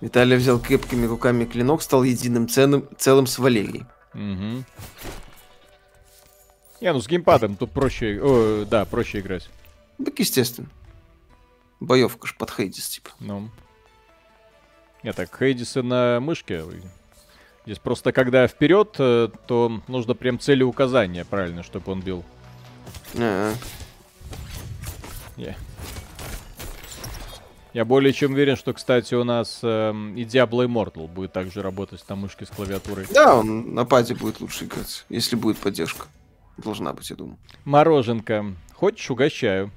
Виталий 0.03 0.37
взял 0.37 0.61
крепкими 0.61 1.07
руками 1.07 1.47
клинок, 1.47 1.81
стал 1.81 2.03
единым 2.03 2.47
ценным, 2.47 2.87
целым 2.99 3.27
с 3.27 3.39
Валерией. 3.39 3.87
Угу. 4.13 4.65
Не, 6.83 6.93
ну 6.93 7.01
с 7.01 7.09
геймпадом 7.09 7.57
тут 7.57 7.73
проще, 7.73 8.21
о, 8.23 8.67
да, 8.67 8.85
проще 8.85 9.21
играть. 9.21 9.49
Так 10.05 10.19
естественно. 10.19 10.69
Боевка 11.81 12.27
ж 12.27 12.37
под 12.37 12.51
Хейдис, 12.51 12.87
типа. 12.87 13.09
Ну. 13.19 13.41
Не, 13.41 13.51
так, 15.13 15.37
Хейдисы 15.39 15.83
на 15.83 16.19
мышке. 16.21 16.63
Здесь 17.65 17.79
просто 17.79 18.13
когда 18.13 18.47
вперед, 18.47 18.95
э, 18.99 19.29
то 19.47 19.81
нужно 19.89 20.15
прям 20.15 20.39
целеуказание 20.39 21.25
правильно, 21.25 21.63
чтобы 21.63 21.93
он 21.93 22.01
бил. 22.01 22.25
А, 23.19 23.53
Я. 25.37 25.57
Я 27.73 27.85
более 27.85 28.13
чем 28.15 28.33
уверен, 28.33 28.57
что, 28.57 28.73
кстати, 28.73 29.15
у 29.15 29.23
нас 29.23 29.59
эм, 29.63 30.17
и 30.17 30.25
Diablo 30.25 30.65
Immortal 30.67 31.09
будет 31.09 31.33
также 31.35 31.61
работать 31.61 32.03
на 32.09 32.17
мышке 32.17 32.47
с 32.47 32.49
клавиатурой. 32.49 33.07
Да, 33.13 33.37
он 33.37 33.75
на 33.75 33.85
паде 33.85 34.15
будет 34.15 34.41
лучше 34.41 34.65
играть, 34.65 35.05
если 35.11 35.37
будет 35.37 35.59
поддержка. 35.59 36.07
Должна 36.57 36.95
быть, 36.95 37.11
я 37.11 37.17
думаю. 37.17 37.37
Мороженка. 37.67 38.47
Хочешь, 38.73 39.11
угощаю. 39.11 39.71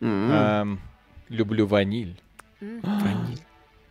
М, 0.00 0.30
Эм, 0.32 0.80
люблю 1.28 1.66
ваниль. 1.68 2.20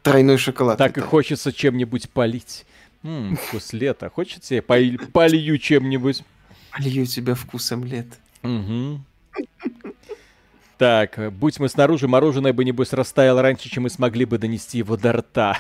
Тройной 0.03 0.37
шоколад. 0.37 0.77
Так 0.77 0.97
и 0.97 1.01
хочется 1.01 1.51
чем-нибудь 1.51 2.09
полить. 2.09 2.65
М, 3.03 3.37
вкус 3.37 3.73
лета. 3.73 4.09
Хочется 4.09 4.55
я 4.55 4.61
пол- 4.61 4.97
полью 5.13 5.57
чем-нибудь? 5.57 6.23
Полью 6.71 7.05
тебя 7.05 7.35
вкусом 7.35 7.83
лет. 7.85 8.07
Мгм. 8.41 9.03
Так, 10.77 11.33
будь 11.33 11.59
мы 11.59 11.67
снаружи, 11.67 12.07
мороженое 12.07 12.53
бы, 12.53 12.63
небось, 12.63 12.93
растаяло 12.93 13.41
раньше, 13.41 13.69
чем 13.69 13.83
мы 13.83 13.89
смогли 13.89 14.23
бы 14.25 14.37
донести 14.37 14.77
его 14.77 14.95
до 14.95 15.11
рта. 15.13 15.57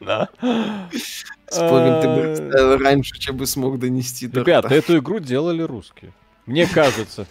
Да. 0.00 0.28
Спорим, 1.48 2.00
ты 2.02 2.08
бы 2.08 2.50
А, 2.58 2.78
раньше, 2.78 3.18
чем 3.18 3.36
бы 3.36 3.46
смог 3.46 3.78
донести 3.78 4.26
до 4.26 4.40
Ребята, 4.40 4.68
рта. 4.68 4.76
эту 4.76 4.98
игру 4.98 5.18
делали 5.18 5.62
русские. 5.62 6.12
Мне 6.46 6.66
кажется. 6.66 7.26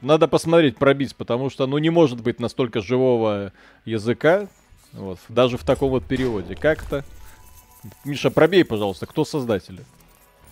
Надо 0.00 0.28
посмотреть, 0.28 0.76
пробить, 0.76 1.16
потому 1.16 1.50
что, 1.50 1.66
ну, 1.66 1.78
не 1.78 1.90
может 1.90 2.20
быть 2.20 2.38
настолько 2.38 2.80
живого 2.80 3.52
языка, 3.84 4.48
вот, 4.92 5.18
даже 5.28 5.58
в 5.58 5.64
таком 5.64 5.90
вот 5.90 6.04
переводе. 6.04 6.54
Как-то... 6.54 7.04
Миша, 8.04 8.30
пробей, 8.30 8.64
пожалуйста, 8.64 9.06
кто 9.06 9.24
создатели? 9.24 9.84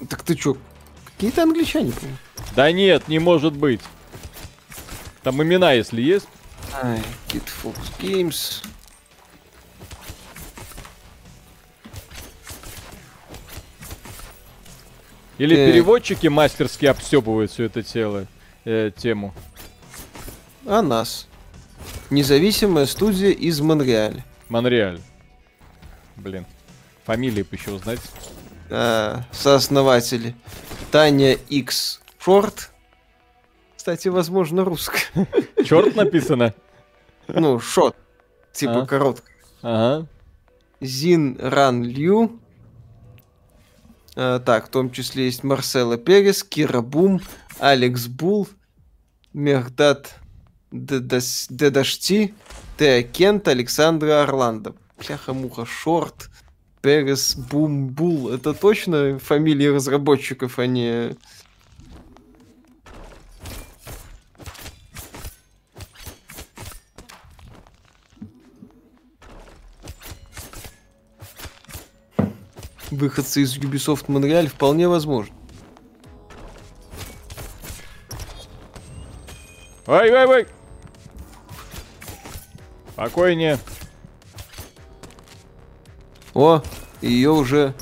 Так 0.09 0.23
ты 0.23 0.35
чё? 0.35 0.57
Какие-то 1.05 1.43
англичане. 1.45 1.93
Да 2.55 2.71
нет, 2.71 3.09
не 3.09 3.19
может 3.19 3.55
быть. 3.55 3.81
Там 5.23 5.43
имена, 5.43 5.73
если 5.73 6.03
есть. 6.03 6.29
Ай, 6.83 7.03
Kid 7.29 7.45
Fox 7.63 7.77
Games. 7.99 8.65
Или 15.39 15.55
Так. 15.55 15.67
переводчики 15.67 16.29
мастерски 16.29 16.87
обстебывают 16.87 17.51
всю 17.51 17.65
эту 17.65 17.83
тело, 17.83 18.27
э, 18.67 18.91
тему. 18.95 19.33
А 20.67 20.83
нас. 20.83 21.27
Независимая 22.11 22.87
студия 22.87 23.31
из 23.31 23.61
Монреаля. 23.61 24.25
Монреаль. 24.49 25.01
Блин. 26.17 26.45
Фамилии 27.05 27.43
бы 27.43 27.49
еще 27.53 27.71
узнать. 27.71 28.01
А, 28.69 29.23
сооснователи. 29.33 30.35
Таня 30.91 31.33
X 31.49 32.01
Форд. 32.19 32.71
Кстати, 33.77 34.09
возможно, 34.09 34.65
русская. 34.65 35.01
Черт 35.65 35.95
написано. 35.95 36.53
Ну, 37.29 37.61
шот. 37.61 37.97
Типа 38.53 38.83
А. 38.83 38.87
короткая. 38.87 39.37
Ага. 39.63 40.07
Зин 40.81 41.39
Ран 41.41 41.85
Лью. 41.85 42.41
А, 44.17 44.41
так, 44.41 44.67
в 44.67 44.71
том 44.71 44.91
числе 44.91 45.27
есть 45.27 45.45
Марсела 45.45 45.97
Перес, 45.99 46.43
Кира 46.43 46.81
Бум, 46.81 47.21
Алекс 47.61 48.07
Бул, 48.07 48.49
Мехдат 49.37 50.15
Дедашти, 50.73 52.35
Теа 52.79 53.03
Кент, 53.03 53.49
Александра 53.49 54.23
Орландо. 54.23 54.75
Бляха-муха, 54.97 55.67
Шорт, 55.67 56.31
Перес, 56.81 57.37
Бум, 57.37 57.89
Бул. 57.89 58.31
Это 58.31 58.55
точно 58.55 59.19
фамилии 59.19 59.67
разработчиков, 59.67 60.59
а 60.59 60.67
не... 60.67 61.17
Выходцы 72.91 73.43
из 73.43 73.59
Ubisoft 73.59 74.11
Монреаль 74.11 74.49
вполне 74.49 74.89
возможно. 74.89 75.35
Ой, 79.87 80.11
ой, 80.11 80.27
ой. 80.27 80.47
Спокойнее. 82.93 83.59
О, 86.35 86.63
ее 87.01 87.31
уже 87.31 87.75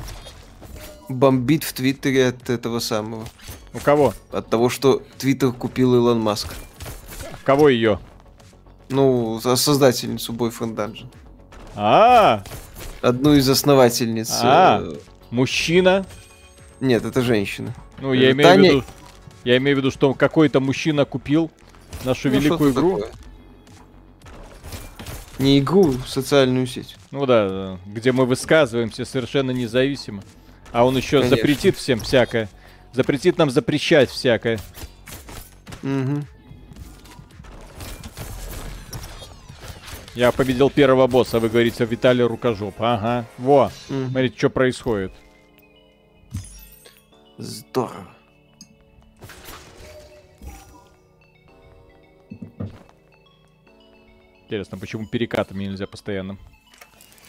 бомбит 1.08 1.64
в 1.64 1.72
Твиттере 1.72 2.28
от 2.28 2.50
этого 2.50 2.78
самого. 2.78 3.24
У 3.72 3.78
кого? 3.78 4.14
От 4.30 4.48
того, 4.48 4.68
что 4.68 5.02
Твиттер 5.18 5.52
купил 5.52 5.94
Илон 5.94 6.20
Маск. 6.20 6.54
Кого 7.44 7.68
ее? 7.68 7.98
Ну, 8.88 9.40
создательницу 9.40 10.32
Boyfriend 10.32 10.74
Dungeon. 10.76 11.06
А, 11.74 12.44
Одну 13.02 13.34
из 13.34 13.48
основательниц. 13.48 14.30
А. 14.42 14.80
э, 14.82 14.96
мужчина. 15.30 16.06
Нет, 16.80 17.04
это 17.04 17.20
женщина. 17.22 17.74
Ну, 17.98 18.12
я 18.12 18.28
Э, 18.28 18.32
имею 18.32 18.48
в 18.48 18.52
Таня- 18.52 18.70
виду, 18.70 18.84
я 19.44 19.56
имею 19.56 19.76
в 19.76 19.78
виду, 19.80 19.90
что 19.90 20.14
какой-то 20.14 20.60
мужчина 20.60 21.04
купил 21.04 21.50
нашу 22.04 22.28
Ну, 22.28 22.34
великую 22.38 22.72
игру. 22.72 22.96
такое. 22.98 23.12
Не 25.38 25.58
игру, 25.58 25.94
социальную 26.06 26.66
сеть. 26.66 26.96
Ну 27.10 27.26
да, 27.26 27.48
да, 27.48 27.78
где 27.86 28.12
мы 28.12 28.24
высказываемся 28.24 29.04
совершенно 29.04 29.50
независимо. 29.50 30.22
А 30.72 30.84
он 30.86 30.96
еще 30.96 31.18
Конечно. 31.18 31.36
запретит 31.36 31.76
всем 31.76 32.00
всякое. 32.00 32.48
Запретит 32.92 33.38
нам 33.38 33.50
запрещать 33.50 34.10
всякое. 34.10 34.60
Мгм. 35.82 36.24
Я 40.14 40.30
победил 40.30 40.70
первого 40.70 41.08
босса, 41.08 41.40
вы 41.40 41.48
говорите, 41.48 41.84
Виталий 41.84 42.22
Рукожоп. 42.24 42.74
Ага, 42.78 43.26
во, 43.36 43.72
Мгм. 43.88 44.10
смотрите, 44.10 44.38
что 44.38 44.50
происходит. 44.50 45.12
Здорово. 47.38 48.13
Интересно, 54.44 54.78
почему 54.78 55.06
перекатами 55.06 55.64
нельзя 55.64 55.86
постоянно 55.86 56.36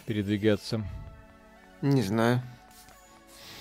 передвигаться? 0.06 0.84
Не 1.82 2.02
знаю. 2.04 2.42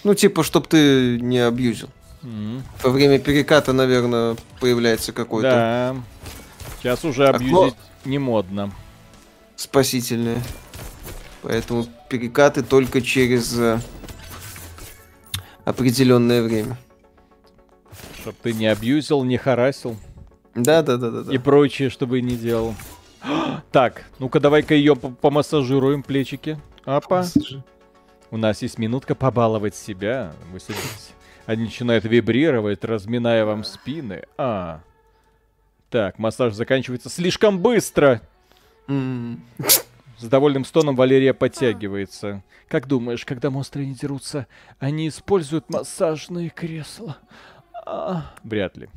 Ну, 0.02 0.14
типа, 0.14 0.42
чтоб 0.42 0.66
ты 0.66 1.18
не 1.20 1.38
абьюзил. 1.38 1.88
М, 2.22 2.62
Во 2.82 2.90
время 2.90 3.18
переката, 3.18 3.72
наверное, 3.72 4.36
появляется 4.60 5.12
какой-то 5.12 5.48
Да. 5.50 5.96
Сейчас 6.78 7.04
уже 7.04 7.28
Окно. 7.28 7.62
абьюзить 7.62 7.78
не 8.04 8.18
модно. 8.18 8.70
спасительное. 9.56 10.42
Поэтому 11.42 11.86
перекаты 12.08 12.62
только 12.62 13.00
через 13.00 13.56
э, 13.58 13.78
определенное 15.64 16.42
время. 16.42 16.76
Чтоб 18.20 18.34
ты 18.42 18.52
не 18.52 18.66
абьюзил, 18.66 19.22
не 19.24 19.36
харасил 19.36 19.96
Да, 20.54 20.82
да, 20.82 20.96
да, 20.96 21.10
да, 21.10 21.22
да. 21.22 21.32
и 21.34 21.38
прочее, 21.38 21.88
чтобы 21.90 22.20
не 22.20 22.36
делал. 22.36 22.74
Так, 23.72 24.04
ну-ка 24.18 24.40
давай-ка 24.40 24.74
ее 24.74 24.96
помассажируем 24.96 26.02
плечики. 26.02 26.58
Апа. 26.84 27.24
У 28.30 28.36
нас 28.36 28.62
есть 28.62 28.78
минутка 28.78 29.14
побаловать 29.14 29.74
себя. 29.74 30.32
Вы 30.52 30.60
садитесь. 30.60 31.12
Они 31.46 31.64
начинают 31.64 32.04
вибрировать, 32.04 32.84
разминая 32.84 33.44
вам 33.44 33.64
спины. 33.64 34.24
А. 34.36 34.80
Так, 35.90 36.18
массаж 36.18 36.54
заканчивается 36.54 37.08
слишком 37.08 37.60
быстро. 37.60 38.20
С 38.86 40.28
довольным 40.28 40.64
стоном 40.64 40.96
Валерия 40.96 41.34
подтягивается. 41.34 42.42
Как 42.68 42.86
думаешь, 42.86 43.24
когда 43.24 43.50
монстры 43.50 43.84
не 43.84 43.94
дерутся, 43.94 44.46
они 44.78 45.08
используют 45.08 45.68
массажные 45.68 46.50
кресла? 46.50 47.18
А, 47.86 48.32
Вряд 48.42 48.76
ли. 48.76 48.88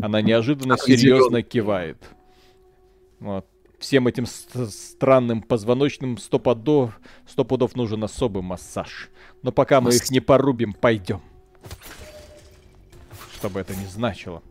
Она 0.00 0.20
неожиданно 0.20 0.76
серьезно 0.78 1.42
кивает. 1.42 1.98
Вот. 3.20 3.46
Всем 3.78 4.08
этим 4.08 4.26
ст- 4.26 4.70
странным 4.72 5.40
позвоночным 5.40 6.18
сто 6.18 6.38
пудов, 6.38 6.98
сто 7.28 7.44
пудов 7.44 7.76
нужен 7.76 8.02
особый 8.02 8.42
массаж. 8.42 9.08
Но 9.42 9.52
пока 9.52 9.80
мы 9.80 9.90
их 9.94 10.10
не 10.10 10.20
порубим, 10.20 10.72
пойдем. 10.72 11.20
Что 13.34 13.48
бы 13.48 13.60
это 13.60 13.74
ни 13.76 13.86
значило. 13.86 14.42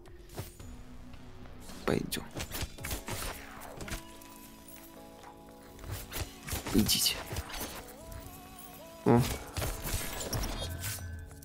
Пойдем. 1.85 2.23
Идите. 6.73 7.15
О. 9.05 9.19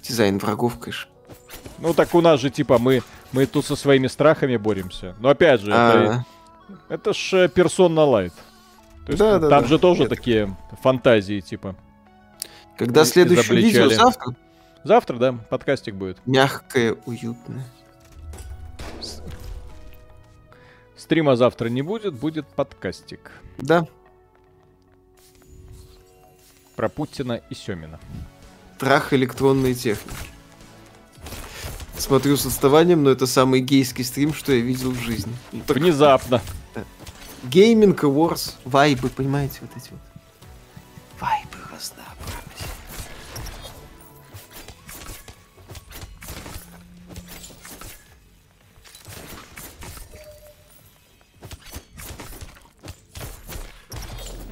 Дизайн 0.02 0.38
врагов, 0.38 0.78
конечно. 0.78 1.10
Ну 1.78 1.94
так 1.94 2.14
у 2.14 2.20
нас 2.20 2.40
же 2.40 2.50
типа 2.50 2.78
мы, 2.78 3.02
мы 3.32 3.46
тут 3.46 3.64
со 3.66 3.76
своими 3.76 4.06
страхами 4.08 4.56
боремся. 4.56 5.16
Но 5.20 5.30
опять 5.30 5.60
же, 5.60 5.70
это, 5.70 5.76
А, 5.92 6.04
это 6.04 6.24
ж 7.12 7.48
персона 7.48 8.04
лайт. 8.04 8.32
То 9.06 9.12
есть 9.12 9.18
Да, 9.18 9.38
да, 9.38 9.48
там 9.48 9.62
да. 9.62 9.68
же 9.68 9.78
тоже 9.78 10.04
Это- 10.04 10.14
такие 10.16 10.56
фантазии 10.82 11.40
типа. 11.40 11.74
Когда 12.78 13.04
следующее 13.04 13.60
видео 13.60 13.88
завтра? 13.90 14.34
Завтра, 14.84 15.16
да, 15.16 15.32
подкастик 15.32 15.94
будет. 15.94 16.18
Мягкое, 16.26 16.96
уютное. 17.06 17.64
Стрима 20.96 21.36
завтра 21.36 21.68
не 21.68 21.82
будет, 21.82 22.14
будет 22.14 22.46
подкастик 22.46 23.32
Да, 23.58 23.86
про 26.76 26.88
Путина 26.88 27.40
и 27.50 27.54
Семина. 27.54 27.98
трах 28.78 29.12
электронной 29.12 29.74
техники. 29.74 30.16
Смотрю 32.02 32.36
с 32.36 32.44
отставанием, 32.44 33.04
но 33.04 33.10
это 33.10 33.28
самый 33.28 33.60
гейский 33.60 34.02
стрим, 34.02 34.34
что 34.34 34.52
я 34.52 34.60
видел 34.60 34.90
в 34.90 34.98
жизни. 34.98 35.32
Ну, 35.52 35.62
так 35.64 35.76
Внезапно. 35.76 36.42
Gaming 37.44 37.96
Awards, 37.96 38.54
вайбы, 38.64 39.08
понимаете, 39.08 39.60
вот 39.60 39.70
эти 39.76 39.90
вот. 39.90 40.00
Вайбы 41.20 41.58
разнообразия. 41.72 42.72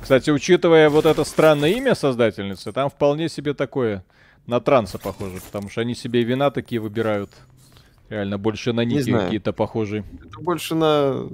Кстати, 0.00 0.30
учитывая 0.30 0.88
вот 0.88 1.04
это 1.04 1.24
странное 1.24 1.70
имя 1.70 1.96
создательницы, 1.96 2.70
там 2.70 2.90
вполне 2.90 3.28
себе 3.28 3.54
такое 3.54 4.04
на 4.50 4.60
транса 4.60 4.98
похоже, 4.98 5.40
потому 5.40 5.70
что 5.70 5.80
они 5.80 5.94
себе 5.94 6.24
вина 6.24 6.50
такие 6.50 6.80
выбирают. 6.80 7.30
Реально, 8.08 8.36
больше 8.36 8.72
на 8.72 8.84
ники 8.84 9.12
какие-то 9.12 9.52
похожие. 9.52 10.04
Это 10.24 10.40
больше 10.40 10.74
на 10.74 11.28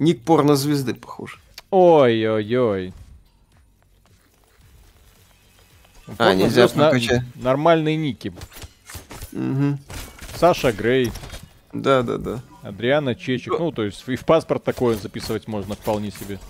ник 0.00 0.22
порно-звезды 0.22 0.94
похоже. 0.94 1.38
Ой-ой-ой. 1.70 2.92
А, 6.18 6.34
нельзя 6.34 6.68
на-. 6.74 6.92
Нормальные 7.36 7.96
ники. 7.96 8.34
Мгм. 9.30 9.78
Саша 10.34 10.72
Грей, 10.72 11.12
Да, 11.72 12.02
да, 12.02 12.18
да. 12.18 12.40
Адриана 12.62 13.14
Чечек. 13.14 13.58
Ну, 13.58 13.70
то 13.70 13.84
есть 13.84 14.02
и 14.08 14.16
в 14.16 14.24
паспорт 14.24 14.64
такое 14.64 14.96
записывать 14.96 15.46
можно 15.46 15.76
вполне 15.76 16.10
себе. 16.10 16.40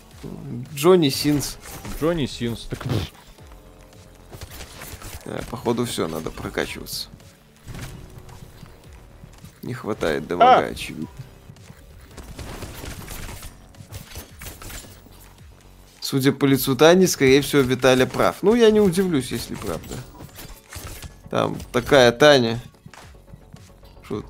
Джонни 0.75 1.11
Синс. 1.11 1.59
Джонни 2.01 2.25
Синс. 2.25 2.63
Так, 2.63 2.87
Э, 5.27 5.41
Походу 5.51 5.85
все, 5.85 6.07
надо 6.07 6.31
прокачиваться. 6.31 7.09
Не 9.63 9.75
хватает 9.75 10.27
ДВГ, 10.27 10.43
А! 10.43 10.59
очевидно. 10.59 11.09
Судя 16.01 16.31
по 16.31 16.45
лицу 16.45 16.77
Тани, 16.77 17.07
скорее 17.09 17.43
всего, 17.43 17.63
Виталя 17.63 18.07
прав. 18.07 18.37
Ну, 18.43 18.55
я 18.55 18.71
не 18.71 18.81
удивлюсь, 18.81 19.33
если 19.33 19.57
правда. 19.57 19.95
Там 21.31 21.57
такая 21.73 22.13
Таня. 22.13 22.61
Что? 24.05 24.23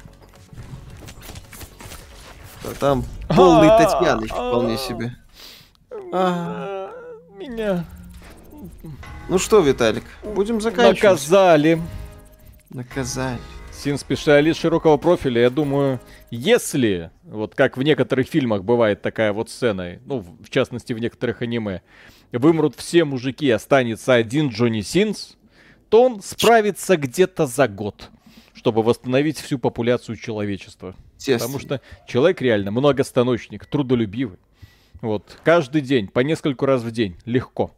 А 2.64 2.74
там 2.80 3.04
полный 3.28 3.68
А, 3.68 3.78
Татьяны 3.78 4.26
вполне 4.26 4.78
себе. 4.78 5.14
А. 6.14 6.90
Меня 7.36 7.84
Ну 9.28 9.38
что, 9.38 9.58
Виталик, 9.58 10.04
будем 10.22 10.60
заканчивать. 10.60 11.02
наказали. 11.02 11.80
Наказали. 12.70 13.40
Син-специалист 13.72 14.60
широкого 14.60 14.96
профиля, 14.98 15.42
я 15.42 15.50
думаю, 15.50 16.00
если, 16.30 17.10
вот 17.24 17.56
как 17.56 17.76
в 17.76 17.82
некоторых 17.82 18.28
фильмах 18.28 18.62
бывает 18.62 19.02
такая 19.02 19.32
вот 19.32 19.50
сцена, 19.50 19.98
ну, 20.06 20.20
в 20.20 20.48
частности, 20.48 20.92
в 20.92 20.98
некоторых 21.00 21.42
аниме, 21.42 21.82
вымрут 22.32 22.76
все 22.76 23.04
мужики, 23.04 23.50
останется 23.50 24.14
один 24.14 24.48
Джонни 24.48 24.80
Синс, 24.80 25.36
то 25.88 26.04
он 26.04 26.22
справится 26.22 26.96
где-то 26.96 27.46
за 27.46 27.66
год, 27.66 28.10
чтобы 28.54 28.82
восстановить 28.84 29.38
всю 29.38 29.58
популяцию 29.58 30.16
человечества. 30.16 30.94
Потому 31.26 31.58
что 31.58 31.80
человек 32.06 32.40
реально 32.40 32.70
многостаночник, 32.70 33.66
трудолюбивый. 33.66 34.38
Вот, 35.00 35.38
каждый 35.42 35.82
день, 35.82 36.06
по 36.08 36.20
нескольку 36.20 36.64
раз 36.64 36.82
в 36.82 36.90
день, 36.92 37.16
легко. 37.24 37.72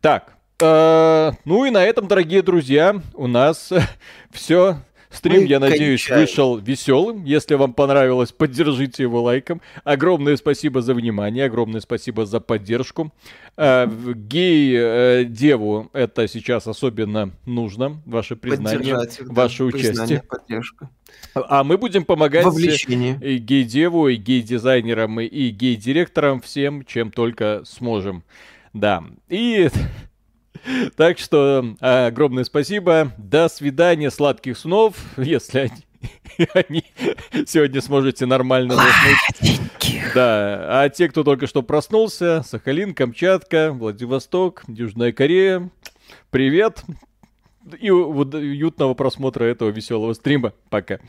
Так, 0.00 0.37
ну 0.60 1.64
и 1.64 1.70
на 1.70 1.84
этом, 1.84 2.08
дорогие 2.08 2.42
друзья, 2.42 3.00
у 3.14 3.26
нас 3.26 3.72
все. 4.30 4.78
Стрим, 5.10 5.40
Мы 5.40 5.46
я 5.46 5.58
надеюсь, 5.58 6.02
кончаем. 6.02 6.20
вышел 6.20 6.56
веселым. 6.58 7.24
Если 7.24 7.54
вам 7.54 7.72
понравилось, 7.72 8.30
поддержите 8.30 9.04
его 9.04 9.22
лайком. 9.22 9.62
Огромное 9.82 10.36
спасибо 10.36 10.82
за 10.82 10.92
внимание, 10.92 11.46
огромное 11.46 11.80
спасибо 11.80 12.26
за 12.26 12.40
поддержку. 12.40 13.10
Э, 13.56 13.86
Гей-деву 13.88 15.88
это 15.94 16.28
сейчас 16.28 16.66
особенно 16.66 17.30
нужно, 17.46 18.02
ваше 18.04 18.36
признание, 18.36 18.76
Поддержать 18.78 19.20
их, 19.20 19.28
да, 19.28 19.34
ваше 19.42 19.66
признание, 19.70 20.18
участие. 20.18 20.22
поддержка. 20.28 20.90
А 21.34 21.64
мы 21.64 21.78
будем 21.78 22.04
помогать 22.04 22.44
Вовлечение. 22.44 23.18
и 23.22 23.38
гей-деву, 23.38 24.08
и 24.08 24.16
гей-дизайнерам, 24.16 25.20
и 25.20 25.48
гей-директорам 25.48 26.42
всем, 26.42 26.84
чем 26.84 27.12
только 27.12 27.62
сможем. 27.64 28.24
Да. 28.74 29.02
И 29.30 29.70
так 30.96 31.18
что 31.18 31.76
а, 31.80 32.06
огромное 32.06 32.44
спасибо. 32.44 33.12
До 33.18 33.48
свидания, 33.48 34.10
сладких 34.10 34.58
снов, 34.58 34.96
если 35.16 35.70
они, 36.54 36.84
сегодня 37.46 37.80
сможете 37.80 38.26
нормально 38.26 38.74
заснуть. 38.74 39.60
Да, 40.14 40.82
а 40.82 40.88
те, 40.88 41.08
кто 41.08 41.24
только 41.24 41.46
что 41.46 41.62
проснулся, 41.62 42.42
Сахалин, 42.46 42.94
Камчатка, 42.94 43.72
Владивосток, 43.72 44.64
Южная 44.68 45.12
Корея, 45.12 45.70
привет. 46.30 46.82
И 47.80 47.90
уютного 47.90 48.94
просмотра 48.94 49.44
этого 49.44 49.68
веселого 49.68 50.14
стрима. 50.14 50.54
Пока. 50.70 51.00